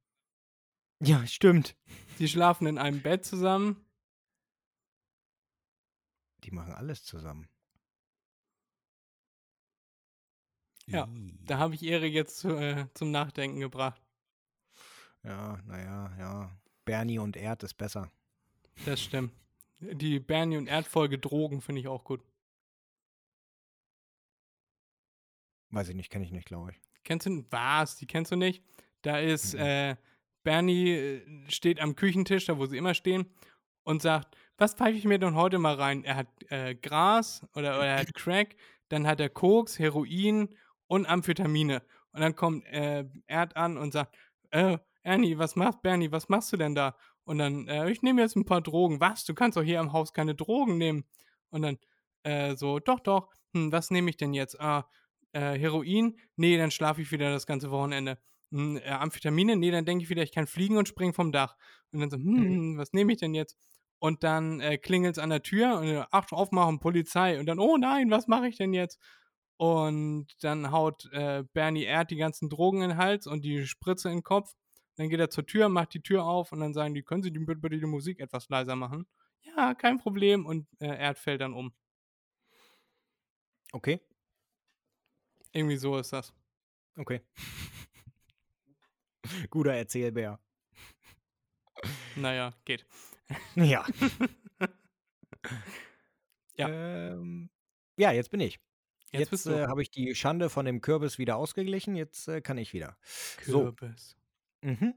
Ja, 1.02 1.26
stimmt. 1.26 1.76
Die 2.18 2.28
schlafen 2.28 2.66
in 2.66 2.76
einem 2.76 3.00
Bett 3.00 3.24
zusammen. 3.24 3.86
Die 6.42 6.50
machen 6.50 6.74
alles 6.74 7.04
zusammen. 7.04 7.48
Ja, 10.86 11.06
Ih. 11.06 11.32
Da 11.46 11.58
habe 11.58 11.74
ich 11.74 11.82
Erik 11.82 12.12
jetzt 12.12 12.44
äh, 12.44 12.86
zum 12.94 13.10
Nachdenken 13.10 13.60
gebracht. 13.60 14.00
Ja, 15.22 15.58
naja, 15.66 16.12
ja. 16.18 16.50
Bernie 16.84 17.18
und 17.18 17.36
Erd 17.36 17.62
ist 17.62 17.74
besser. 17.74 18.10
Das 18.84 19.00
stimmt. 19.00 19.32
Die 19.80 20.20
Bernie 20.20 20.56
und 20.58 20.66
Erdfolge 20.66 21.18
Drogen 21.18 21.60
finde 21.62 21.80
ich 21.80 21.88
auch 21.88 22.04
gut. 22.04 22.20
Weiß 25.70 25.88
ich 25.88 25.94
nicht, 25.96 26.10
kenne 26.10 26.24
ich 26.24 26.32
nicht, 26.32 26.46
glaube 26.46 26.72
ich. 26.72 26.80
Kennst 27.04 27.26
du 27.26 27.44
was? 27.50 27.96
Die 27.96 28.06
kennst 28.06 28.32
du 28.32 28.36
nicht? 28.36 28.62
Da 29.02 29.18
ist 29.18 29.54
Mhm. 29.54 29.60
äh, 29.60 29.96
Bernie 30.42 30.90
äh, 30.90 31.50
steht 31.50 31.80
am 31.80 31.96
Küchentisch, 31.96 32.46
da 32.46 32.58
wo 32.58 32.66
sie 32.66 32.76
immer 32.76 32.94
stehen, 32.94 33.26
und 33.82 34.00
sagt, 34.02 34.36
was 34.56 34.74
pfeife 34.74 34.96
ich 34.96 35.04
mir 35.04 35.18
denn 35.18 35.34
heute 35.34 35.58
mal 35.58 35.74
rein? 35.74 36.04
Er 36.04 36.16
hat 36.16 36.28
äh, 36.50 36.74
Gras 36.74 37.42
oder, 37.54 37.76
oder 37.78 37.86
er 37.86 37.98
hat 38.00 38.14
Crack, 38.14 38.56
dann 38.88 39.06
hat 39.06 39.20
er 39.20 39.28
Koks, 39.28 39.78
Heroin 39.78 40.48
und 40.94 41.06
Amphetamine. 41.06 41.82
Und 42.12 42.20
dann 42.20 42.36
kommt 42.36 42.64
äh, 42.66 43.04
Erd 43.26 43.56
an 43.56 43.76
und 43.76 43.92
sagt, 43.92 44.16
äh, 44.50 44.78
Ernie, 45.02 45.36
was 45.38 45.56
machst 45.56 45.82
Bernie, 45.82 46.12
was 46.12 46.28
machst 46.28 46.52
du 46.52 46.56
denn 46.56 46.74
da? 46.74 46.96
Und 47.24 47.38
dann, 47.38 47.66
äh, 47.68 47.90
ich 47.90 48.02
nehme 48.02 48.22
jetzt 48.22 48.36
ein 48.36 48.44
paar 48.44 48.60
Drogen. 48.60 49.00
Was? 49.00 49.24
Du 49.24 49.34
kannst 49.34 49.56
doch 49.56 49.62
hier 49.62 49.80
im 49.80 49.92
Haus 49.92 50.12
keine 50.12 50.34
Drogen 50.34 50.78
nehmen. 50.78 51.04
Und 51.50 51.62
dann 51.62 51.78
äh, 52.22 52.54
so, 52.56 52.78
doch, 52.78 53.00
doch. 53.00 53.30
Hm, 53.54 53.72
was 53.72 53.90
nehme 53.90 54.08
ich 54.10 54.16
denn 54.16 54.34
jetzt? 54.34 54.60
Ah, 54.60 54.88
äh, 55.32 55.58
Heroin? 55.58 56.16
Nee, 56.36 56.56
dann 56.56 56.70
schlafe 56.70 57.02
ich 57.02 57.10
wieder 57.10 57.30
das 57.30 57.46
ganze 57.46 57.70
Wochenende. 57.70 58.18
Hm, 58.52 58.76
äh, 58.76 58.90
Amphetamine? 58.90 59.56
Nee, 59.56 59.70
dann 59.70 59.84
denke 59.84 60.04
ich 60.04 60.10
wieder, 60.10 60.22
ich 60.22 60.32
kann 60.32 60.46
fliegen 60.46 60.76
und 60.76 60.86
springen 60.86 61.12
vom 61.12 61.32
Dach. 61.32 61.56
Und 61.92 62.00
dann 62.00 62.10
so, 62.10 62.16
hm, 62.16 62.78
was 62.78 62.92
nehme 62.92 63.12
ich 63.12 63.18
denn 63.18 63.34
jetzt? 63.34 63.58
Und 63.98 64.22
dann 64.22 64.60
äh, 64.60 64.78
klingelt 64.78 65.16
es 65.16 65.22
an 65.22 65.30
der 65.30 65.42
Tür 65.42 65.78
und 65.78 65.88
äh, 65.88 66.04
ach, 66.10 66.30
aufmachen, 66.30 66.78
Polizei. 66.78 67.40
Und 67.40 67.46
dann, 67.46 67.58
oh 67.58 67.76
nein, 67.78 68.10
was 68.10 68.28
mache 68.28 68.46
ich 68.46 68.56
denn 68.56 68.74
jetzt? 68.74 69.00
Und 69.56 70.26
dann 70.42 70.70
haut 70.72 71.06
äh, 71.12 71.44
Bernie 71.52 71.84
Erd 71.84 72.10
die 72.10 72.16
ganzen 72.16 72.50
Drogen 72.50 72.82
in 72.82 72.90
den 72.90 72.98
Hals 72.98 73.26
und 73.26 73.44
die 73.44 73.66
Spritze 73.66 74.08
in 74.08 74.16
den 74.18 74.22
Kopf. 74.22 74.52
Dann 74.96 75.08
geht 75.08 75.20
er 75.20 75.30
zur 75.30 75.46
Tür, 75.46 75.68
macht 75.68 75.94
die 75.94 76.02
Tür 76.02 76.24
auf 76.24 76.52
und 76.52 76.60
dann 76.60 76.74
sagen 76.74 76.94
die, 76.94 77.02
können 77.02 77.22
Sie 77.22 77.32
die, 77.32 77.38
bitte 77.40 77.78
die 77.78 77.86
Musik 77.86 78.20
etwas 78.20 78.48
leiser 78.48 78.76
machen? 78.76 79.06
Ja, 79.56 79.74
kein 79.74 79.98
Problem. 79.98 80.46
Und 80.46 80.66
äh, 80.80 80.86
Erd 80.86 81.18
fällt 81.18 81.40
dann 81.40 81.52
um. 81.52 81.72
Okay, 83.72 84.00
Irgendwie 85.52 85.76
so 85.76 85.98
ist 85.98 86.12
das. 86.12 86.32
okay. 86.96 87.20
Guter 89.50 89.74
Erzählbär. 89.74 90.38
Naja, 92.16 92.54
geht. 92.64 92.86
Ja. 93.54 93.84
Ja. 96.56 96.68
Ähm, 96.68 97.50
ja, 97.96 98.12
jetzt 98.12 98.30
bin 98.30 98.40
ich. 98.40 98.60
Jetzt, 99.18 99.32
Jetzt, 99.32 99.46
äh, 99.46 99.66
habe 99.66 99.82
ich 99.82 99.90
die 99.90 100.14
Schande 100.14 100.50
von 100.50 100.66
dem 100.66 100.80
Kürbis 100.80 101.18
wieder 101.18 101.36
ausgeglichen. 101.36 101.94
Jetzt 101.94 102.28
äh, 102.28 102.40
kann 102.40 102.58
ich 102.58 102.72
wieder. 102.72 102.96
so. 103.44 103.72
Kürbis. 103.72 104.16
Mhm. 104.62 104.94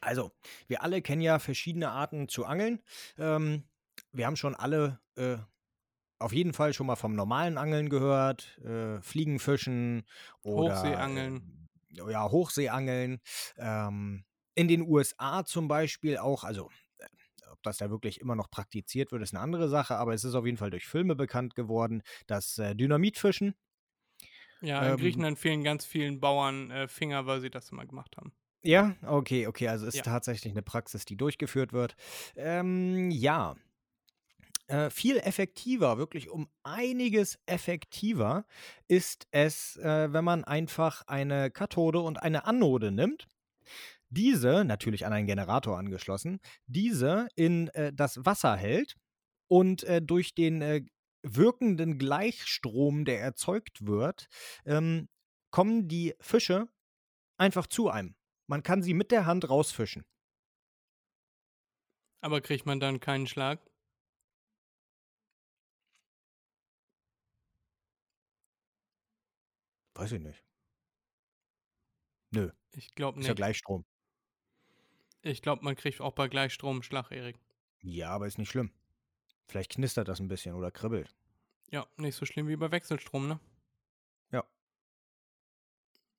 Also, 0.00 0.32
wir 0.66 0.82
alle 0.82 1.02
kennen 1.02 1.22
ja 1.22 1.38
verschiedene 1.38 1.90
Arten 1.90 2.28
zu 2.28 2.44
angeln. 2.44 2.80
Ähm, 3.18 3.64
wir 4.12 4.26
haben 4.26 4.36
schon 4.36 4.54
alle 4.54 5.00
äh, 5.16 5.38
auf 6.18 6.32
jeden 6.32 6.52
Fall 6.52 6.72
schon 6.72 6.86
mal 6.86 6.96
vom 6.96 7.14
normalen 7.14 7.58
Angeln 7.58 7.88
gehört. 7.88 8.58
Äh, 8.58 9.00
Fliegenfischen 9.00 10.04
oder 10.42 10.76
Hochseeangeln. 10.76 11.68
Äh, 11.90 12.12
ja, 12.12 12.30
Hochseeangeln. 12.30 13.20
Ähm, 13.56 14.24
in 14.54 14.68
den 14.68 14.82
USA 14.82 15.44
zum 15.44 15.68
Beispiel 15.68 16.18
auch, 16.18 16.44
also 16.44 16.70
ob 17.52 17.62
das 17.62 17.78
da 17.78 17.90
wirklich 17.90 18.20
immer 18.20 18.34
noch 18.36 18.50
praktiziert 18.50 19.12
wird, 19.12 19.22
ist 19.22 19.34
eine 19.34 19.42
andere 19.42 19.68
Sache, 19.68 19.96
aber 19.96 20.14
es 20.14 20.24
ist 20.24 20.34
auf 20.34 20.46
jeden 20.46 20.58
Fall 20.58 20.70
durch 20.70 20.86
Filme 20.86 21.16
bekannt 21.16 21.54
geworden, 21.54 22.02
das 22.26 22.58
äh, 22.58 22.74
Dynamitfischen. 22.74 23.54
Ja, 24.60 24.86
in 24.86 24.96
ähm, 24.96 24.96
Griechenland 24.96 25.36
fehlen 25.38 25.62
ganz 25.64 25.84
vielen 25.84 26.20
Bauern 26.20 26.70
äh, 26.70 26.86
Finger, 26.88 27.26
weil 27.26 27.40
sie 27.40 27.50
das 27.50 27.70
immer 27.70 27.86
gemacht 27.86 28.16
haben. 28.16 28.32
Ja, 28.64 28.96
okay, 29.06 29.46
okay. 29.46 29.68
Also 29.68 29.86
ist 29.86 29.96
Ja. 29.96 30.02
tatsächlich 30.04 30.52
eine 30.52 30.62
Praxis, 30.62 31.04
die 31.04 31.16
durchgeführt 31.16 31.72
wird. 31.72 31.94
Ähm, 32.36 33.10
ja. 33.10 33.54
Äh, 34.66 34.90
viel 34.90 35.16
effektiver, 35.16 35.96
wirklich 35.96 36.28
um 36.28 36.48
einiges 36.62 37.38
effektiver 37.46 38.44
ist 38.86 39.26
es, 39.30 39.76
äh, 39.76 40.12
wenn 40.12 40.24
man 40.24 40.44
einfach 40.44 41.02
eine 41.06 41.50
Kathode 41.50 42.00
und 42.00 42.22
eine 42.22 42.44
Anode 42.44 42.92
nimmt. 42.92 43.28
Diese, 44.10 44.64
natürlich 44.64 45.04
an 45.06 45.12
einen 45.12 45.26
Generator 45.26 45.78
angeschlossen, 45.78 46.40
diese 46.66 47.28
in 47.34 47.68
äh, 47.68 47.92
das 47.92 48.24
Wasser 48.24 48.56
hält 48.56 48.96
und 49.48 49.84
äh, 49.84 50.00
durch 50.02 50.34
den 50.34 50.62
äh, 50.62 50.82
wirkenden 51.22 51.98
Gleichstrom, 51.98 53.04
der 53.04 53.20
erzeugt 53.20 53.86
wird, 53.86 54.28
ähm, 54.64 55.08
kommen 55.50 55.88
die 55.88 56.14
Fische 56.20 56.68
einfach 57.38 57.66
zu 57.66 57.90
einem. 57.90 58.16
Man 58.48 58.62
kann 58.62 58.82
sie 58.82 58.94
mit 58.94 59.10
der 59.10 59.26
Hand 59.26 59.48
rausfischen. 59.48 60.04
Aber 62.20 62.40
kriegt 62.40 62.64
man 62.64 62.78
dann 62.78 63.00
keinen 63.00 63.26
Schlag? 63.26 63.60
Weiß 69.94 70.12
ich 70.12 70.20
nicht. 70.20 70.42
Nö, 72.30 72.50
Ich 72.72 72.94
glaube 72.94 73.20
ist 73.20 73.26
ja 73.26 73.32
nicht. 73.32 73.36
Gleichstrom. 73.36 73.84
Ich 75.22 75.42
glaube, 75.42 75.64
man 75.64 75.76
kriegt 75.76 76.00
auch 76.00 76.12
bei 76.12 76.28
Gleichstrom 76.28 76.76
einen 76.76 76.82
Schlag, 76.82 77.10
Erik. 77.10 77.38
Ja, 77.82 78.10
aber 78.10 78.26
ist 78.26 78.38
nicht 78.38 78.50
schlimm. 78.50 78.70
Vielleicht 79.46 79.72
knistert 79.72 80.08
das 80.08 80.20
ein 80.20 80.28
bisschen 80.28 80.54
oder 80.54 80.70
kribbelt. 80.70 81.14
Ja, 81.70 81.86
nicht 81.96 82.16
so 82.16 82.26
schlimm 82.26 82.48
wie 82.48 82.56
bei 82.56 82.70
Wechselstrom, 82.70 83.28
ne? 83.28 83.40
Ja. 84.30 84.44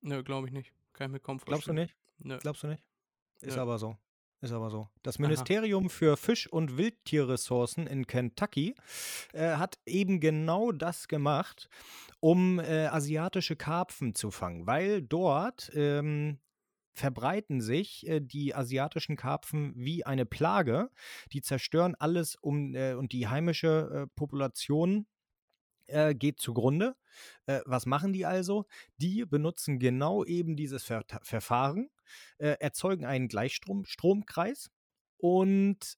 Nö, 0.02 0.24
glaube 0.24 0.48
ich 0.48 0.54
nicht. 0.54 0.74
Kann 0.94 1.08
ich 1.08 1.14
mir 1.14 1.20
kaum 1.20 1.38
Glaubst 1.38 1.68
du 1.68 1.74
vorstellen. 1.74 1.78
nicht? 1.78 1.96
Nö. 2.20 2.38
Glaubst 2.40 2.64
du 2.64 2.68
nicht? 2.68 2.84
Ist 3.42 3.56
Nö. 3.56 3.62
aber 3.62 3.78
so. 3.78 3.98
Ist 4.42 4.52
aber 4.54 4.70
so. 4.70 4.88
Das 5.04 5.18
Aha. 5.18 5.24
Ministerium 5.24 5.90
für 5.90 6.16
Fisch- 6.16 6.48
und 6.48 6.78
Wildtierressourcen 6.78 7.88
in 7.88 8.08
Kentucky 8.08 8.74
äh, 9.34 9.56
hat 9.56 9.80
eben 9.86 10.20
genau 10.22 10.72
das 10.72 11.08
gemacht, 11.08 11.68
um 12.22 12.60
äh, 12.60 12.88
asiatische 12.88 13.56
Karpfen 13.58 14.16
zu 14.16 14.32
fangen, 14.32 14.66
weil 14.66 15.02
dort 15.02 15.72
ähm, 15.74 16.40
verbreiten 16.94 17.62
sich 17.62 18.08
äh, 18.08 18.20
die 18.20 18.56
asiatischen 18.56 19.16
Karpfen 19.16 19.74
wie 19.76 20.06
eine 20.06 20.26
Plage. 20.26 20.90
Die 21.34 21.42
zerstören 21.42 21.96
alles 21.96 22.36
um 22.36 22.76
äh, 22.76 22.94
und 22.94 23.12
die 23.14 23.28
heimische 23.28 24.08
äh, 24.08 24.08
Population 24.16 25.08
äh, 25.90 26.14
geht 26.16 26.40
zugrunde. 26.40 26.96
Äh, 27.46 27.62
was 27.66 27.86
machen 27.86 28.14
die 28.14 28.26
also? 28.26 28.66
Die 28.98 29.26
benutzen 29.26 29.80
genau 29.80 30.24
eben 30.24 30.56
dieses 30.56 30.84
Ver 30.84 31.04
Verfahren, 31.24 31.90
äh, 32.38 32.56
erzeugen 32.60 33.06
einen 33.06 33.28
Gleichstromkreis 33.28 34.70
und 35.18 35.98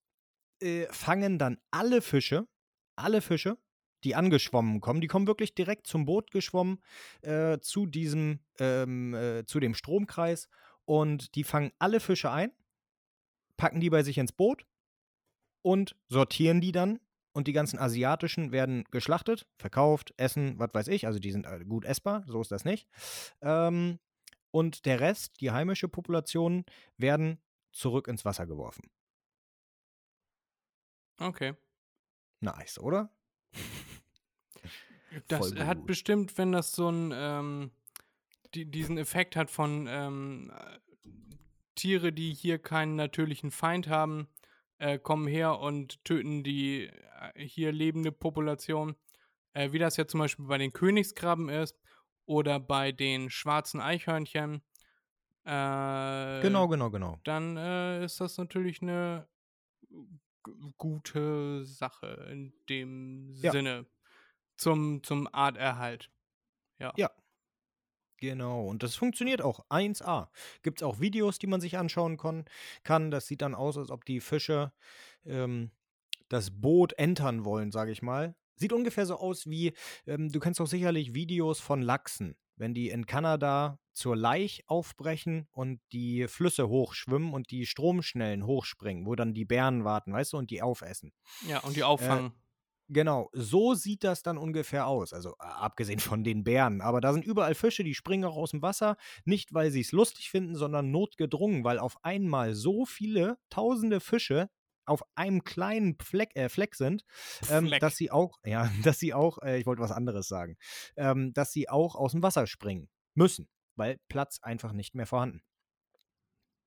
fangen 0.91 1.39
dann 1.39 1.58
alle 1.71 2.04
Fische, 2.04 2.47
alle 2.95 3.21
Fische, 3.21 3.58
die 4.04 4.13
angeschwommen 4.13 4.80
kommen, 4.80 5.01
die 5.01 5.08
kommen 5.08 5.25
wirklich 5.25 5.56
direkt 5.56 5.88
zum 5.88 6.06
Boot 6.06 6.30
geschwommen, 6.30 6.84
zu 7.62 7.88
diesem, 7.88 8.41
ähm, 8.60 9.15
äh, 9.15 9.43
zu 9.43 9.60
dem 9.60 9.73
Stromkreis 9.73 10.49
und 10.91 11.36
die 11.36 11.45
fangen 11.45 11.71
alle 11.80 12.01
Fische 12.01 12.32
ein, 12.32 12.51
packen 13.56 13.80
die 13.80 13.89
bei 13.89 14.04
sich 14.04 14.17
ins 14.17 14.34
Boot 14.34 14.65
und 15.62 15.95
sortieren 16.10 16.60
die 16.60 16.73
dann 16.73 16.99
und 17.32 17.47
die 17.47 17.54
ganzen 17.54 17.80
asiatischen 17.80 18.51
werden 18.51 18.84
geschlachtet, 18.91 19.47
verkauft, 19.56 20.13
essen, 20.17 20.60
was 20.60 20.73
weiß 20.73 20.89
ich. 20.89 21.08
Also 21.08 21.19
die 21.19 21.32
sind 21.32 21.45
äh, 21.45 21.63
gut 21.63 21.86
essbar, 21.86 22.25
so 22.27 22.41
ist 22.41 22.51
das 22.51 22.65
nicht. 22.65 22.89
Ähm, 23.39 23.99
und 24.51 24.86
der 24.86 24.99
Rest, 24.99 25.39
die 25.39 25.51
heimische 25.51 25.88
Population, 25.88 26.65
werden 26.97 27.41
zurück 27.71 28.10
ins 28.10 28.25
Wasser 28.25 28.45
geworfen. 28.45 28.91
Okay. 31.21 31.54
Nice, 32.41 32.80
oder? 32.80 33.15
Das 35.27 35.54
hat 35.58 35.86
bestimmt, 35.86 36.38
wenn 36.38 36.54
das 36.54 36.71
so 36.71 36.89
ein, 36.89 37.12
ähm, 37.13 37.71
die, 38.54 38.66
diesen 38.66 38.98
Effekt 38.98 39.36
hat 39.36 39.50
von 39.50 39.88
ähm, 39.90 40.52
äh, 40.56 40.80
Tiere, 41.76 42.12
die 42.14 42.34
hier 42.34 42.60
keinen 42.60 42.96
natürlichen 42.96 43.52
Feind 43.52 43.88
haben, 43.88 44.28
äh, 44.78 45.00
kommen 45.00 45.28
her 45.28 45.60
und 45.60 46.04
töten 46.04 46.44
die 46.44 46.88
äh, 46.88 47.46
hier 47.48 47.72
lebende 47.72 48.12
Population. 48.12 48.96
Äh, 49.54 49.72
wie 49.72 49.80
das 49.80 49.98
ja 49.98 50.08
zum 50.08 50.20
Beispiel 50.20 50.46
bei 50.46 50.58
den 50.58 50.72
Königskrabben 50.74 51.50
ist 51.50 51.78
oder 52.26 52.60
bei 52.60 52.92
den 52.92 53.30
schwarzen 53.30 53.82
Eichhörnchen. 53.82 54.62
Äh, 55.44 56.42
Genau, 56.42 56.68
genau, 56.68 56.90
genau. 56.90 57.20
Dann 57.24 57.58
äh, 57.58 58.06
ist 58.06 58.22
das 58.22 58.38
natürlich 58.38 58.82
eine 58.82 59.28
gute 60.78 61.66
Sache 61.66 62.28
in 62.32 62.54
dem 62.70 63.34
Ja. 63.42 63.52
Sinne. 63.52 63.86
Zum, 64.58 65.02
zum 65.04 65.28
Arterhalt. 65.34 66.12
Ja. 66.80 66.94
Ja. 66.96 67.10
Genau, 68.21 68.67
und 68.67 68.84
das 68.84 68.95
funktioniert 68.95 69.41
auch 69.41 69.65
1A. 69.69 70.29
Gibt 70.62 70.79
es 70.79 70.84
auch 70.84 70.99
Videos, 70.99 71.39
die 71.39 71.47
man 71.47 71.60
sich 71.60 71.79
anschauen 71.79 72.17
kon 72.17 72.45
kann. 72.84 73.10
Das 73.10 73.25
sieht 73.25 73.41
dann 73.41 73.55
aus, 73.55 73.79
als 73.79 73.89
ob 73.89 74.05
die 74.05 74.19
Fische 74.19 74.71
ähm, 75.25 75.71
das 76.29 76.51
Boot 76.62 76.93
entern 76.93 77.45
wollen, 77.45 77.71
sage 77.71 77.91
ich 77.91 78.03
mal. 78.03 78.36
Sieht 78.57 78.73
ungefähr 78.73 79.07
so 79.07 79.15
aus 79.17 79.49
wie, 79.49 79.73
ähm, 80.05 80.31
du 80.31 80.39
kennst 80.39 80.60
doch 80.60 80.67
sicherlich 80.67 81.15
Videos 81.15 81.60
von 81.60 81.81
Lachsen, 81.81 82.38
wenn 82.57 82.75
die 82.75 82.89
in 82.89 83.07
Kanada 83.07 83.79
zur 83.91 84.15
Laich 84.15 84.65
aufbrechen 84.67 85.47
und 85.51 85.81
die 85.91 86.27
Flüsse 86.27 86.69
hochschwimmen 86.69 87.34
und 87.34 87.49
die 87.49 87.65
Stromschnellen 87.65 88.45
hochspringen, 88.45 89.07
wo 89.07 89.15
dann 89.15 89.34
die 89.34 89.45
Bären 89.45 89.84
warten, 89.84 90.13
weißt 90.13 90.34
du, 90.34 90.38
und 90.38 90.51
die 90.51 90.62
aufessen. 90.62 91.12
Ja, 91.47 91.62
und 91.62 91.75
die 91.75 91.84
auffangen. 91.84 92.34
Genau, 92.93 93.30
so 93.32 93.73
sieht 93.73 94.04
das 94.04 94.21
dann 94.21 94.38
ungefähr 94.38 94.86
aus. 94.86 95.13
Also 95.13 95.38
abgesehen 95.38 95.99
von 96.01 96.25
den 96.25 96.43
Bären. 96.43 96.82
Aber 96.82 96.99
da 96.99 97.13
sind 97.13 97.23
überall 97.23 97.56
Fische, 97.56 97.86
die 97.86 97.95
springen 97.95 98.25
auch 98.25 98.36
aus 98.36 98.51
dem 98.51 98.62
Wasser. 98.62 98.97
Nicht, 99.23 99.54
weil 99.54 99.71
sie 99.71 99.80
es 99.80 99.93
lustig 99.93 100.30
finden, 100.30 100.56
sondern 100.56 100.91
notgedrungen, 100.91 101.63
weil 101.63 101.80
auf 101.80 102.04
einmal 102.04 102.54
so 102.54 102.86
viele 102.86 103.38
tausende 103.49 104.01
Fische 104.01 104.49
auf 104.86 105.04
einem 105.15 105.45
kleinen 105.45 105.97
Fleck, 106.01 106.36
äh, 106.36 106.49
Fleck 106.49 106.75
sind, 106.75 107.06
ähm, 107.49 107.67
Fleck. 107.67 107.80
dass 107.80 107.95
sie 107.95 108.12
auch, 108.12 108.39
ja, 108.45 108.69
dass 108.84 108.99
sie 108.99 109.13
auch, 109.13 109.38
äh, 109.41 109.58
ich 109.58 109.65
wollte 109.65 109.82
was 109.82 109.93
anderes 109.93 110.27
sagen, 110.27 110.58
ähm, 110.97 111.32
dass 111.32 111.54
sie 111.54 111.69
auch 111.69 111.95
aus 111.95 112.12
dem 112.12 112.23
Wasser 112.23 112.45
springen 112.45 112.89
müssen, 113.13 113.47
weil 113.77 113.99
Platz 114.10 114.39
einfach 114.41 114.73
nicht 114.73 114.95
mehr 114.95 115.06
vorhanden. 115.06 115.41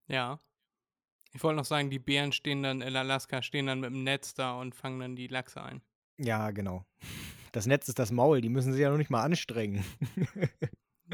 Ja. 0.07 0.39
Ich 1.33 1.43
wollte 1.43 1.57
noch 1.57 1.65
sagen, 1.65 1.91
die 1.91 1.99
Bären 1.99 2.31
stehen 2.31 2.63
dann 2.63 2.81
in 2.81 2.95
Alaska, 2.95 3.43
stehen 3.43 3.67
dann 3.67 3.81
mit 3.81 3.91
dem 3.91 4.03
Netz 4.03 4.33
da 4.33 4.59
und 4.59 4.73
fangen 4.73 4.99
dann 4.99 5.15
die 5.15 5.27
Lachse 5.27 5.61
ein. 5.61 5.83
Ja, 6.17 6.51
genau. 6.51 6.85
Das 7.51 7.67
Netz 7.67 7.87
ist 7.87 7.99
das 7.99 8.11
Maul, 8.11 8.41
die 8.41 8.49
müssen 8.49 8.73
sich 8.73 8.81
ja 8.81 8.89
noch 8.89 8.97
nicht 8.97 9.09
mal 9.09 9.23
anstrengen. 9.23 9.85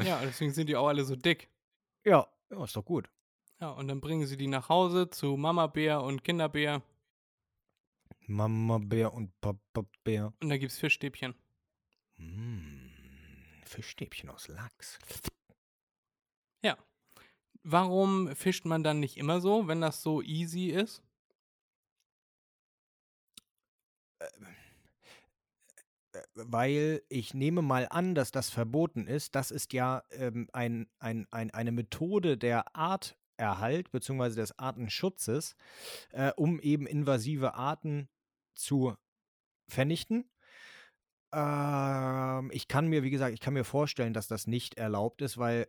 Ja, 0.02 0.20
deswegen 0.22 0.52
sind 0.52 0.68
die 0.68 0.74
auch 0.74 0.88
alle 0.88 1.04
so 1.04 1.14
dick. 1.14 1.48
ja, 2.04 2.26
ja, 2.50 2.64
ist 2.64 2.74
doch 2.74 2.84
gut. 2.84 3.08
Ja, 3.60 3.68
und 3.70 3.86
dann 3.88 4.00
bringen 4.00 4.26
sie 4.26 4.36
die 4.38 4.46
nach 4.48 4.68
Hause 4.70 5.08
zu 5.10 5.36
Mama 5.36 5.66
Bär 5.68 6.02
und 6.02 6.24
Kinderbär 6.24 6.82
Mama 8.26 8.78
Bär 8.78 9.12
und 9.12 9.38
Papa 9.40 9.84
Bär. 10.02 10.32
und 10.40 10.48
da 10.48 10.56
gibt's 10.56 10.78
Fischstäbchen. 10.78 11.34
Mm, 12.16 12.88
Fischstäbchen 13.66 14.30
aus 14.30 14.48
Lachs. 14.48 14.98
Ja. 16.64 16.76
Warum 17.62 18.34
fischt 18.34 18.64
man 18.64 18.82
dann 18.82 18.98
nicht 18.98 19.16
immer 19.16 19.40
so, 19.40 19.68
wenn 19.68 19.80
das 19.80 20.02
so 20.02 20.22
easy 20.22 20.70
ist? 20.70 21.02
Äh, 24.18 24.26
Weil 26.34 27.02
ich 27.08 27.34
nehme 27.34 27.62
mal 27.62 27.86
an, 27.90 28.14
dass 28.14 28.30
das 28.30 28.50
verboten 28.50 29.06
ist. 29.06 29.34
Das 29.34 29.50
ist 29.50 29.72
ja 29.72 30.02
ähm, 30.10 30.48
ein, 30.52 30.88
ein, 30.98 31.26
ein, 31.30 31.50
eine 31.52 31.72
Methode 31.72 32.36
der 32.36 32.76
Arterhalt 32.76 33.90
bzw. 33.90 34.34
des 34.34 34.58
Artenschutzes, 34.58 35.56
äh, 36.10 36.32
um 36.36 36.60
eben 36.60 36.86
invasive 36.86 37.54
Arten 37.54 38.08
zu 38.54 38.94
vernichten. 39.68 40.30
Ähm, 41.32 42.50
ich 42.52 42.68
kann 42.68 42.88
mir, 42.88 43.02
wie 43.02 43.10
gesagt, 43.10 43.32
ich 43.32 43.40
kann 43.40 43.54
mir 43.54 43.64
vorstellen, 43.64 44.12
dass 44.12 44.28
das 44.28 44.46
nicht 44.46 44.74
erlaubt 44.74 45.22
ist, 45.22 45.38
weil 45.38 45.66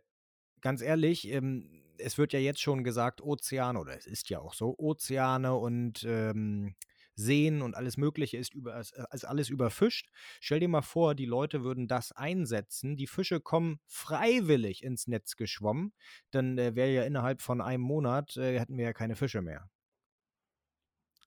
ganz 0.60 0.82
ehrlich, 0.82 1.28
ähm, 1.28 1.82
es 1.98 2.18
wird 2.18 2.32
ja 2.32 2.38
jetzt 2.38 2.60
schon 2.60 2.84
gesagt, 2.84 3.22
Ozeane, 3.22 3.78
oder 3.78 3.96
es 3.96 4.06
ist 4.06 4.28
ja 4.28 4.40
auch 4.40 4.54
so, 4.54 4.74
Ozeane 4.78 5.54
und 5.54 6.04
ähm, 6.04 6.74
Seen 7.16 7.62
und 7.62 7.74
alles 7.76 7.96
Mögliche 7.96 8.36
ist, 8.38 8.54
über, 8.54 8.78
ist, 8.78 8.92
ist 9.12 9.24
alles 9.24 9.48
überfischt. 9.50 10.08
Stell 10.40 10.60
dir 10.60 10.68
mal 10.68 10.82
vor, 10.82 11.14
die 11.14 11.26
Leute 11.26 11.62
würden 11.64 11.88
das 11.88 12.12
einsetzen. 12.12 12.96
Die 12.96 13.06
Fische 13.06 13.40
kommen 13.40 13.80
freiwillig 13.86 14.82
ins 14.82 15.06
Netz 15.06 15.36
geschwommen. 15.36 15.92
Dann 16.30 16.58
äh, 16.58 16.74
wäre 16.74 16.90
ja 16.92 17.02
innerhalb 17.04 17.40
von 17.40 17.60
einem 17.60 17.82
Monat, 17.82 18.36
äh, 18.36 18.58
hätten 18.58 18.76
wir 18.76 18.84
ja 18.84 18.92
keine 18.92 19.16
Fische 19.16 19.42
mehr. 19.42 19.68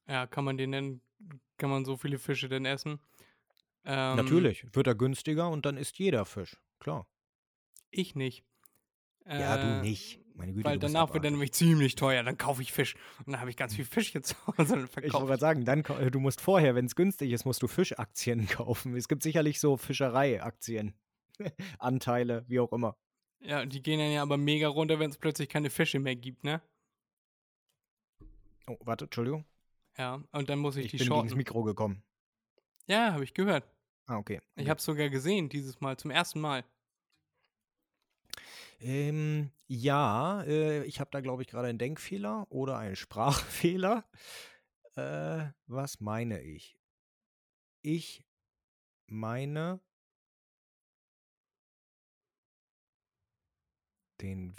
Ja, 0.07 0.27
kann 0.27 0.45
man 0.45 0.57
den 0.57 0.71
denn, 0.71 1.01
kann 1.57 1.69
man 1.69 1.85
so 1.85 1.97
viele 1.97 2.19
Fische 2.19 2.49
denn 2.49 2.65
essen? 2.65 2.99
Ähm, 3.85 4.15
Natürlich, 4.17 4.65
wird 4.75 4.87
er 4.87 4.95
günstiger 4.95 5.49
und 5.49 5.65
dann 5.65 5.77
isst 5.77 5.97
jeder 5.97 6.25
Fisch. 6.25 6.57
Klar. 6.79 7.07
Ich 7.91 8.15
nicht. 8.15 8.45
Ja, 9.31 9.57
Äh, 9.57 9.57
du 9.57 9.73
nicht. 9.73 10.21
Meine 10.37 10.53
Güte, 10.53 10.65
Weil 10.65 10.77
danach 10.77 11.13
wird 11.15 11.25
er 11.25 11.31
nämlich 11.31 11.51
ziemlich 11.51 11.95
teuer. 11.95 12.21
Dann 12.23 12.37
kaufe 12.37 12.61
ich 12.61 12.71
Fisch. 12.71 12.95
Und 13.25 13.31
dann 13.31 13.39
habe 13.39 13.49
ich 13.49 13.57
ganz 13.57 13.75
viel 13.75 13.85
Fisch 13.85 14.13
jetzt 14.13 14.29
zu 14.29 14.35
Hause 14.47 14.75
und 14.75 14.89
Ich 15.03 15.11
wollte 15.13 15.25
gerade 15.25 15.39
sagen, 15.39 15.65
dann, 15.65 15.83
äh, 15.83 16.11
du 16.11 16.19
musst 16.19 16.41
vorher, 16.41 16.75
wenn 16.75 16.85
es 16.85 16.95
günstig 16.95 17.31
ist, 17.31 17.45
musst 17.45 17.63
du 17.63 17.67
Fischaktien 17.67 18.47
kaufen. 18.47 18.95
Es 18.95 19.07
gibt 19.07 19.23
sicherlich 19.23 19.59
so 19.59 19.77
Fischereiaktien, 19.77 20.93
Anteile, 21.79 22.45
wie 22.47 22.59
auch 22.59 22.71
immer. 22.71 22.95
Ja, 23.39 23.65
die 23.65 23.81
gehen 23.81 23.99
dann 23.99 24.11
ja 24.11 24.21
aber 24.21 24.37
mega 24.37 24.67
runter, 24.67 24.99
wenn 24.99 25.09
es 25.09 25.17
plötzlich 25.17 25.49
keine 25.49 25.71
Fische 25.71 25.99
mehr 25.99 26.15
gibt, 26.15 26.43
ne? 26.43 26.61
Oh, 28.67 28.77
warte, 28.81 29.05
Entschuldigung. 29.05 29.45
Ja, 29.97 30.23
und 30.31 30.49
dann 30.49 30.59
muss 30.59 30.75
ich, 30.75 30.85
Ich 30.85 30.91
die 30.91 30.97
bin 30.97 31.07
gegen 31.07 31.15
shorten. 31.15 31.37
Mikro 31.37 31.63
gekommen. 31.63 32.03
Ja, 32.85 33.13
habe 33.13 33.23
ich 33.23 33.33
gehört. 33.33 33.67
Ah, 34.05 34.17
okay. 34.17 34.39
Ich 34.55 34.61
okay. 34.61 34.69
habe 34.69 34.77
es 34.77 34.85
sogar 34.85 35.09
gesehen, 35.09 35.49
dieses 35.49 35.81
Mal, 35.81 35.97
zum 35.97 36.11
ersten 36.11 36.39
Mal. 36.39 36.63
Ähm, 38.79 39.51
ja, 39.67 40.41
äh, 40.43 40.83
ich 40.85 40.99
habe 40.99 41.09
da, 41.11 41.21
glaube 41.21 41.41
ich, 41.41 41.47
gerade 41.49 41.67
einen 41.67 41.77
Denkfehler 41.79 42.45
oder 42.49 42.77
einen 42.77 42.95
Sprachfehler. 42.97 44.05
Äh, 44.95 45.47
was 45.67 45.99
meine 46.01 46.41
ich? 46.41 46.77
Ich 47.81 48.23
meine 49.07 49.79
den 54.21 54.53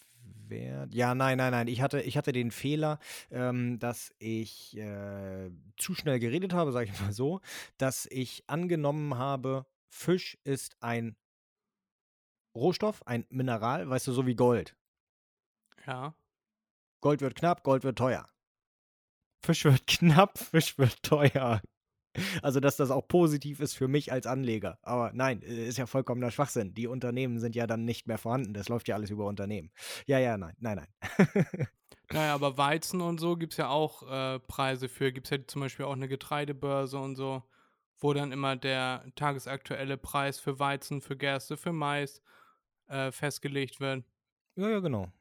Wert. 0.49 0.94
Ja, 0.94 1.14
nein, 1.14 1.38
nein, 1.38 1.53
nein. 1.53 1.68
Ich 1.68 1.81
hatte, 1.83 2.01
ich 2.01 2.16
hatte 2.16 2.33
den 2.33 2.51
Fehler, 2.51 2.99
ähm, 3.31 3.79
dass 3.79 4.14
ich 4.18 4.77
äh, 4.77 5.51
zu 5.77 5.94
schnell 5.94 6.18
geredet 6.21 6.53
habe, 6.53 6.73
sage 6.73 6.90
ich 6.92 7.01
mal 7.01 7.12
so, 7.12 7.40
dass 7.77 8.07
ich 8.11 8.44
angenommen 8.47 9.16
habe, 9.16 9.66
Fisch 9.90 10.38
ist 10.44 10.77
ein 10.81 11.16
Rohstoff, 12.55 13.07
ein 13.07 13.25
Mineral, 13.31 13.88
weißt 13.88 14.07
du, 14.09 14.12
so 14.12 14.27
wie 14.27 14.35
Gold. 14.35 14.77
Ja. 15.88 16.14
Gold 17.01 17.22
wird 17.22 17.35
knapp, 17.35 17.62
Gold 17.62 17.83
wird 17.83 17.96
teuer. 17.96 18.29
Fisch 19.42 19.64
wird 19.64 19.87
knapp, 19.87 20.38
Fisch 20.38 20.77
wird 20.79 21.03
teuer. 21.03 21.62
Also, 22.42 22.61
dass 22.61 22.77
das 22.77 22.90
auch 22.90 23.07
positiv 23.07 23.61
ist 23.61 23.74
für 23.74 23.88
mich 23.88 24.12
als 24.12 24.27
Anleger. 24.27 24.79
Aber 24.83 25.12
nein, 25.14 25.40
äh, 25.42 25.66
ist 25.66 25.79
ja 25.79 25.87
vollkommener 25.87 26.31
Schwachsinn. 26.31 26.74
Die 26.74 26.88
Unternehmen 26.88 27.38
sind 27.38 27.55
ja 27.57 27.66
dann 27.66 27.85
nicht 27.85 28.07
mehr 28.07 28.18
vorhanden. 28.18 28.53
Das 28.53 28.68
läuft 28.68 28.88
ja 28.88 28.96
alles 28.96 29.11
über 29.11 29.27
Unternehmen. 29.27 29.70
Ja, 30.07 30.18
ja, 30.18 30.37
nein, 30.37 30.55
nein, 30.59 30.85
nein. 30.85 31.68
Naja, 32.11 32.35
aber 32.35 32.57
Weizen 32.57 33.03
und 33.03 33.20
so 33.20 33.37
gibt 33.37 33.53
es 33.53 33.59
ja 33.59 33.68
auch 33.68 34.03
äh, 34.11 34.38
Preise 34.40 34.88
für. 34.88 35.12
Gibt 35.12 35.27
es 35.27 35.31
ja 35.31 35.46
zum 35.46 35.61
Beispiel 35.61 35.85
auch 35.85 35.92
eine 35.92 36.09
Getreidebörse 36.09 36.98
und 36.98 37.16
so, 37.16 37.42
wo 37.98 38.14
dann 38.14 38.33
immer 38.33 38.57
der 38.57 39.05
tagesaktuelle 39.14 39.98
Preis 39.98 40.40
für 40.40 40.59
Weizen, 40.59 41.03
für 41.03 41.18
Gerste, 41.18 41.59
für 41.59 41.72
Mais 41.72 42.22
äh, 42.87 43.12
festgelegt 43.12 43.79
wird. 43.81 44.05
ja, 44.57 44.70
ja, 44.70 44.81
genau. 44.81 45.12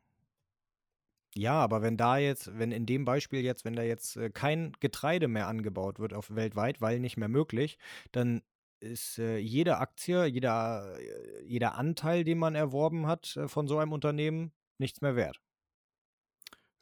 Ja, 1.38 1.54
aber 1.62 1.82
wenn 1.84 1.98
da 1.98 2.18
jetzt, 2.18 2.58
wenn 2.58 2.72
in 2.72 2.86
dem 2.88 3.06
Beispiel 3.06 3.42
jetzt, 3.44 3.64
wenn 3.64 3.76
da 3.76 3.84
jetzt 3.84 4.18
äh, 4.18 4.30
kein 4.32 4.74
Getreide 4.80 5.28
mehr 5.28 5.48
angebaut 5.48 6.00
wird 6.00 6.14
auf 6.14 6.34
weltweit, 6.36 6.82
weil 6.82 7.00
nicht 7.00 7.18
mehr 7.18 7.28
möglich, 7.28 7.78
dann 8.12 8.42
ist 8.80 9.20
äh, 9.20 9.38
jede 9.38 9.78
Aktie, 9.78 10.26
jeder, 10.26 10.98
äh, 11.00 11.44
jeder 11.46 11.76
Anteil, 11.76 12.24
den 12.24 12.40
man 12.40 12.56
erworben 12.56 13.06
hat 13.08 13.36
äh, 13.38 13.48
von 13.48 13.68
so 13.68 13.78
einem 13.78 13.92
Unternehmen, 13.94 14.52
nichts 14.80 15.02
mehr 15.02 15.16
wert. 15.16 15.42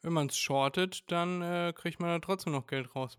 Wenn 0.00 0.14
man 0.14 0.28
es 0.28 0.38
shortet, 0.38 1.04
dann 1.12 1.42
äh, 1.42 1.74
kriegt 1.76 2.00
man 2.00 2.08
da 2.08 2.18
trotzdem 2.20 2.54
noch 2.54 2.66
Geld 2.66 2.94
raus. 2.96 3.18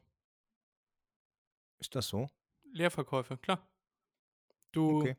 Ist 1.80 1.96
das 1.96 2.08
so? 2.08 2.30
Leerverkäufe, 2.72 3.38
klar. 3.38 3.68
Du, 4.72 5.02
Okay. 5.02 5.16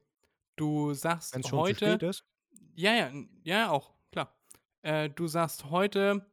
du 0.57 0.95
sagst 0.95 1.35
Wenn 1.35 1.41
es 1.43 1.49
schon 1.49 1.59
zu 1.65 1.65
heute. 1.65 1.75
spät 1.75 2.03
ist? 2.03 2.25
Ja, 2.77 2.93
ja, 2.95 3.13
ja, 3.45 3.71
auch. 3.71 3.95
Äh, 4.89 5.11
du 5.11 5.27
sagst 5.27 5.67
heute, 5.71 6.27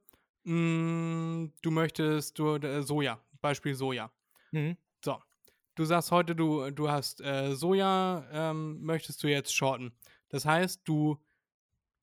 mh, 0.45 1.49
du 1.61 1.71
möchtest 1.71 2.39
du, 2.39 2.55
äh, 2.55 2.83
Soja, 2.83 3.19
Beispiel 3.41 3.75
Soja. 3.75 4.11
Mhm. 4.53 4.75
So, 5.03 5.21
du 5.75 5.85
sagst 5.85 6.11
heute, 6.11 6.35
du, 6.35 6.71
du 6.71 6.89
hast 6.89 7.21
äh, 7.21 7.55
Soja, 7.55 8.27
ähm, 8.31 8.81
möchtest 8.83 9.23
du 9.23 9.27
jetzt 9.27 9.55
shorten. 9.55 9.97
Das 10.29 10.45
heißt, 10.45 10.81
du 10.85 11.23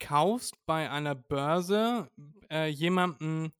kaufst 0.00 0.56
bei 0.66 0.90
einer 0.90 1.14
Börse 1.14 2.10
äh, 2.50 2.68
jemandem 2.68 3.52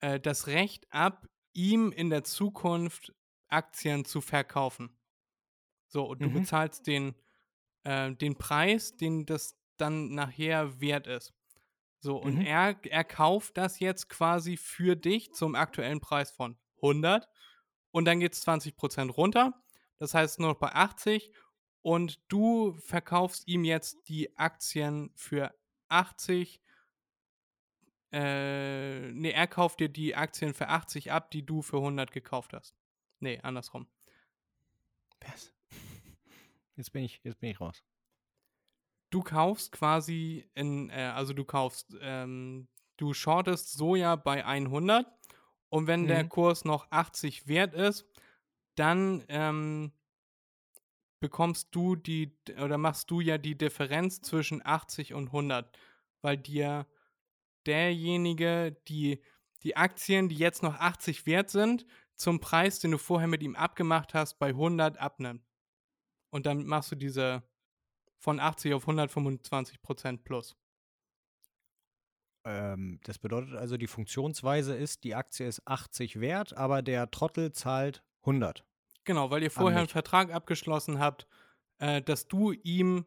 äh, 0.00 0.20
das 0.20 0.48
Recht 0.48 0.92
ab, 0.92 1.28
ihm 1.54 1.92
in 1.92 2.10
der 2.10 2.24
Zukunft 2.24 3.14
Aktien 3.48 4.04
zu 4.04 4.20
verkaufen. 4.22 4.98
So, 5.88 6.04
und 6.06 6.24
du 6.24 6.30
Mhm. 6.30 6.32
bezahlst 6.32 6.86
den, 6.88 7.14
äh, 7.84 8.12
den 8.14 8.36
Preis, 8.38 8.96
den 8.96 9.26
das 9.26 9.58
dann 9.78 10.14
nachher 10.14 10.80
wert 10.80 11.06
ist. 11.08 11.35
So, 12.00 12.16
und 12.18 12.36
Mhm. 12.36 12.46
er, 12.46 12.76
er 12.84 13.04
kauft 13.04 13.56
das 13.56 13.80
jetzt 13.80 14.08
quasi 14.08 14.56
für 14.56 14.96
dich 14.96 15.32
zum 15.32 15.54
aktuellen 15.54 16.00
Preis 16.00 16.30
von 16.30 16.58
100 16.82 17.28
und 17.90 18.04
dann 18.04 18.20
geht 18.20 18.34
es 18.34 18.42
20% 18.42 19.10
runter. 19.10 19.62
Das 19.98 20.14
heißt 20.14 20.38
nur 20.40 20.50
noch 20.50 20.58
bei 20.58 20.72
80 20.74 21.32
und 21.82 22.20
du 22.28 22.74
verkaufst 22.74 23.48
ihm 23.48 23.64
jetzt 23.64 24.08
die 24.08 24.36
Aktien 24.36 25.10
für 25.16 25.54
80. 25.88 26.60
Äh, 28.12 29.12
nee, 29.12 29.30
er 29.30 29.46
kauft 29.46 29.80
dir 29.80 29.88
die 29.88 30.14
Aktien 30.14 30.54
für 30.54 30.68
80 30.68 31.12
ab, 31.12 31.30
die 31.30 31.44
du 31.44 31.62
für 31.62 31.78
100 31.78 32.12
gekauft 32.12 32.52
hast. 32.52 32.76
Nee, 33.20 33.40
andersrum. 33.42 33.88
Was? 35.20 35.52
Jetzt 36.76 36.92
bin 36.92 37.04
ich, 37.04 37.20
jetzt 37.24 37.40
bin 37.40 37.48
ich 37.50 37.58
raus. 37.58 37.82
Du 39.16 39.22
kaufst 39.22 39.72
quasi 39.72 40.50
in, 40.54 40.90
äh, 40.90 41.12
also 41.14 41.32
du 41.32 41.46
kaufst, 41.46 41.96
ähm, 42.02 42.68
du 42.98 43.14
shortest 43.14 43.72
Soja 43.72 44.14
bei 44.14 44.44
100 44.44 45.06
und 45.70 45.86
wenn 45.86 46.06
der 46.06 46.22
Mhm. 46.22 46.26
Kurs 46.26 46.66
noch 46.66 46.90
80 46.90 47.48
wert 47.48 47.72
ist, 47.72 48.04
dann 48.76 49.24
ähm, 49.28 49.92
bekommst 51.20 51.74
du 51.74 51.96
die 51.96 52.36
oder 52.62 52.78
machst 52.78 53.10
du 53.10 53.20
ja 53.20 53.38
die 53.38 53.56
Differenz 53.56 54.20
zwischen 54.20 54.64
80 54.64 55.14
und 55.14 55.28
100, 55.32 55.78
weil 56.22 56.36
dir 56.36 56.86
derjenige, 57.66 58.76
die 58.88 59.22
die 59.64 59.76
Aktien, 59.76 60.28
die 60.28 60.36
jetzt 60.36 60.62
noch 60.62 60.76
80 60.76 61.26
wert 61.26 61.50
sind, 61.50 61.86
zum 62.16 62.40
Preis, 62.40 62.80
den 62.80 62.92
du 62.92 62.98
vorher 62.98 63.28
mit 63.28 63.42
ihm 63.42 63.56
abgemacht 63.56 64.14
hast, 64.14 64.38
bei 64.38 64.48
100 64.50 64.98
abnimmt. 64.98 65.42
Und 66.30 66.46
dann 66.46 66.66
machst 66.66 66.92
du 66.92 66.96
diese 66.96 67.44
von 68.18 68.40
80 68.40 68.74
auf 68.74 68.82
125 68.84 69.82
Prozent 69.82 70.24
plus. 70.24 70.56
Ähm, 72.44 73.00
das 73.04 73.18
bedeutet 73.18 73.54
also, 73.56 73.76
die 73.76 73.86
Funktionsweise 73.86 74.74
ist, 74.76 75.04
die 75.04 75.14
Aktie 75.14 75.46
ist 75.46 75.66
80 75.66 76.20
wert, 76.20 76.56
aber 76.56 76.82
der 76.82 77.10
Trottel 77.10 77.52
zahlt 77.52 78.04
100. 78.22 78.64
Genau, 79.04 79.30
weil 79.30 79.42
ihr 79.42 79.50
vorher 79.50 79.80
einen. 79.80 79.88
Vertrag 79.88 80.32
abgeschlossen 80.32 80.98
habt, 80.98 81.26
äh, 81.78 82.02
dass 82.02 82.28
du 82.28 82.52
ihm 82.52 83.06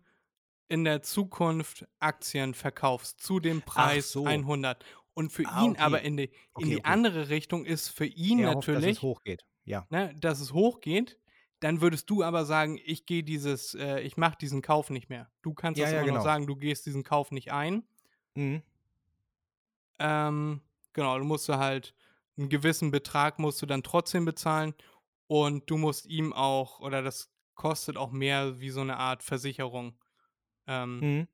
in 0.70 0.84
der 0.84 1.02
Zukunft 1.02 1.88
Aktien 2.00 2.54
verkaufst 2.54 3.22
zu 3.22 3.40
dem 3.40 3.64
Preis 3.64 4.12
so. 4.12 4.26
100. 4.26 4.86
Und 5.14 5.32
für 5.32 5.46
Ah, 5.46 5.64
ihn 5.66 5.72
okay. 5.72 5.82
aber 5.82 6.02
in 6.04 6.18
die, 6.18 6.32
in 6.58 6.70
Okay, 6.70 6.70
die 6.70 6.78
okay. 6.78 6.84
andere 6.84 7.30
Richtung 7.30 7.66
ist 7.66 7.90
für 7.90 8.06
ihn 8.06 8.40
Er 8.40 8.54
hofft, 8.54 8.74
dass 8.76 8.76
natürlich, 8.76 8.98
es 8.98 9.02
hochgeht. 9.02 9.46
Ja. 9.66 9.88
ne, 9.90 10.16
dass 10.18 10.40
es 10.40 10.54
hochgeht. 10.54 11.19
Dann 11.60 11.82
würdest 11.82 12.10
du 12.10 12.24
aber 12.24 12.46
sagen, 12.46 12.80
ich 12.86 13.06
gehe 13.06 13.24
dieses, 13.24 13.76
äh, 13.76 14.00
ich 14.00 14.16
mache 14.18 14.38
diesen 14.38 14.62
Kauf 14.62 14.90
nicht 14.90 15.10
mehr. 15.10 15.30
Du 15.42 15.54
kannst 15.54 15.78
Ja, 15.80 15.86
das 15.86 15.94
ja, 15.94 15.98
immer 16.00 16.08
noch 16.08 16.14
genau. 16.16 16.24
sagen, 16.24 16.48
du 16.48 16.56
gehst 16.56 16.86
diesen 16.86 17.04
Kauf 17.04 17.32
nicht 17.32 17.52
ein. 17.52 17.84
Mhm. 18.36 18.62
Ähm, 20.00 20.62
genau, 20.94 21.18
du 21.18 21.26
musst 21.26 21.50
halt 21.50 21.94
einen 22.38 22.48
gewissen 22.50 22.92
Betrag 22.92 23.38
musst 23.40 23.62
du 23.62 23.66
dann 23.66 23.84
trotzdem 23.84 24.24
bezahlen 24.24 24.74
und 25.28 25.70
du 25.70 25.78
musst 25.78 26.06
ihm 26.06 26.32
auch, 26.32 26.80
oder 26.80 27.02
das 27.02 27.30
kostet 27.56 27.98
auch 27.98 28.12
mehr 28.12 28.62
wie 28.62 28.70
so 28.70 28.80
eine 28.80 28.96
Art 28.98 29.24
Versicherung. 29.24 29.98
Ähm, 30.68 31.00
Mhm. 31.00 31.28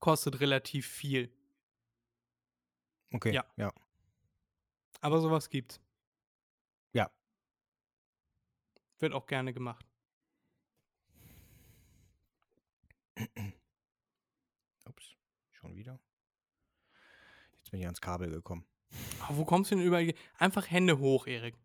Kostet 0.00 0.40
relativ 0.40 0.86
viel. 0.88 1.30
Okay. 3.12 3.32
Ja. 3.34 3.44
ja. 3.56 3.70
Aber 5.02 5.20
sowas 5.20 5.50
gibt's. 5.50 5.78
Ja. 6.94 7.10
Wird 9.00 9.14
auch 9.14 9.26
gerne 9.26 9.52
gemacht. 9.52 9.84
Ups. 14.86 15.16
Schon 15.52 15.74
wieder. 15.74 15.98
Jetzt 17.56 17.70
bin 17.70 17.80
ich 17.80 17.86
ans 17.86 18.00
Kabel 18.00 18.30
gekommen. 18.30 18.64
Aber 19.20 19.38
wo 19.38 19.44
kommst 19.44 19.70
du 19.70 19.76
denn 19.76 19.84
überall? 19.84 20.14
Einfach 20.38 20.70
Hände 20.70 20.98
hoch, 20.98 21.26
Erik. 21.26 21.56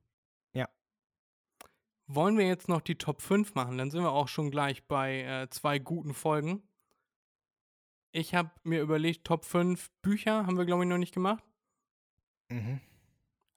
Ja. 0.53 0.69
Wollen 2.07 2.37
wir 2.37 2.47
jetzt 2.47 2.69
noch 2.69 2.81
die 2.81 2.97
Top 2.97 3.21
5 3.21 3.53
machen? 3.55 3.77
Dann 3.77 3.91
sind 3.91 4.03
wir 4.03 4.11
auch 4.11 4.27
schon 4.27 4.51
gleich 4.51 4.85
bei 4.87 5.23
äh, 5.23 5.49
zwei 5.49 5.79
guten 5.79 6.13
Folgen. 6.13 6.63
Ich 8.11 8.33
habe 8.33 8.51
mir 8.63 8.81
überlegt, 8.81 9.25
Top 9.25 9.43
5 9.43 9.91
Bücher 10.01 10.45
haben 10.45 10.57
wir, 10.57 10.65
glaube 10.65 10.83
ich, 10.83 10.89
noch 10.89 10.97
nicht 10.97 11.13
gemacht. 11.13 11.43
Mhm. 12.49 12.79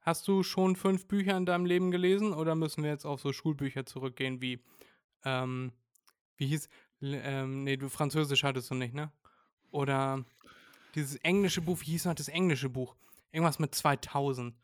Hast 0.09 0.27
du 0.27 0.43
schon 0.43 0.75
fünf 0.75 1.07
Bücher 1.07 1.37
in 1.37 1.45
deinem 1.45 1.67
Leben 1.67 1.91
gelesen 1.91 2.33
oder 2.33 2.55
müssen 2.55 2.83
wir 2.83 2.89
jetzt 2.89 3.05
auf 3.05 3.21
so 3.21 3.31
Schulbücher 3.31 3.85
zurückgehen 3.85 4.41
wie, 4.41 4.59
ähm, 5.23 5.71
wie 6.39 6.47
hieß, 6.47 6.71
ähm, 7.03 7.65
nee, 7.65 7.77
du 7.77 7.91
Französisch 7.91 8.43
hattest 8.43 8.71
du 8.71 8.75
nicht, 8.75 8.95
ne? 8.95 9.13
Oder 9.71 10.25
dieses 10.95 11.17
englische 11.17 11.61
Buch, 11.61 11.83
wie 11.83 11.91
hieß 11.91 12.07
noch 12.07 12.15
das 12.15 12.29
englische 12.29 12.71
Buch? 12.71 12.97
Irgendwas 13.33 13.59
mit 13.59 13.75
2000. 13.75 14.57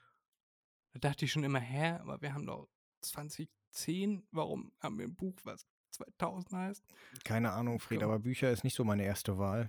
Da 0.95 1.11
dachte 1.11 1.27
ich 1.27 1.33
schon 1.33 1.45
immer, 1.45 1.61
hä, 1.61 1.99
aber 2.01 2.23
wir 2.23 2.33
haben 2.33 2.47
doch 2.47 2.67
2010, 3.03 4.27
warum 4.31 4.73
haben 4.81 4.99
wir 4.99 5.05
ein 5.05 5.15
Buch, 5.15 5.37
was 5.45 5.67
2000 5.91 6.53
heißt? 6.55 6.85
Keine 7.23 7.53
Ahnung, 7.53 7.81
Fried, 7.81 8.01
Komm. 8.01 8.09
aber 8.09 8.19
Bücher 8.19 8.51
ist 8.51 8.65
nicht 8.65 8.77
so 8.77 8.83
meine 8.83 9.05
erste 9.05 9.37
Wahl. 9.37 9.69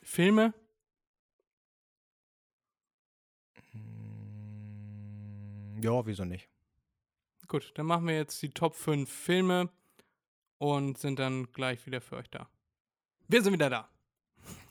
Filme? 0.00 0.54
Ja, 5.82 6.04
wieso 6.04 6.24
nicht? 6.24 6.46
Gut, 7.48 7.72
dann 7.74 7.86
machen 7.86 8.06
wir 8.06 8.14
jetzt 8.14 8.42
die 8.42 8.50
Top 8.50 8.74
5 8.74 9.10
Filme 9.10 9.70
und 10.58 10.98
sind 10.98 11.18
dann 11.18 11.50
gleich 11.52 11.86
wieder 11.86 12.02
für 12.02 12.16
euch 12.16 12.28
da. 12.28 12.50
Wir 13.28 13.42
sind 13.42 13.54
wieder 13.54 13.70
da. 13.70 13.88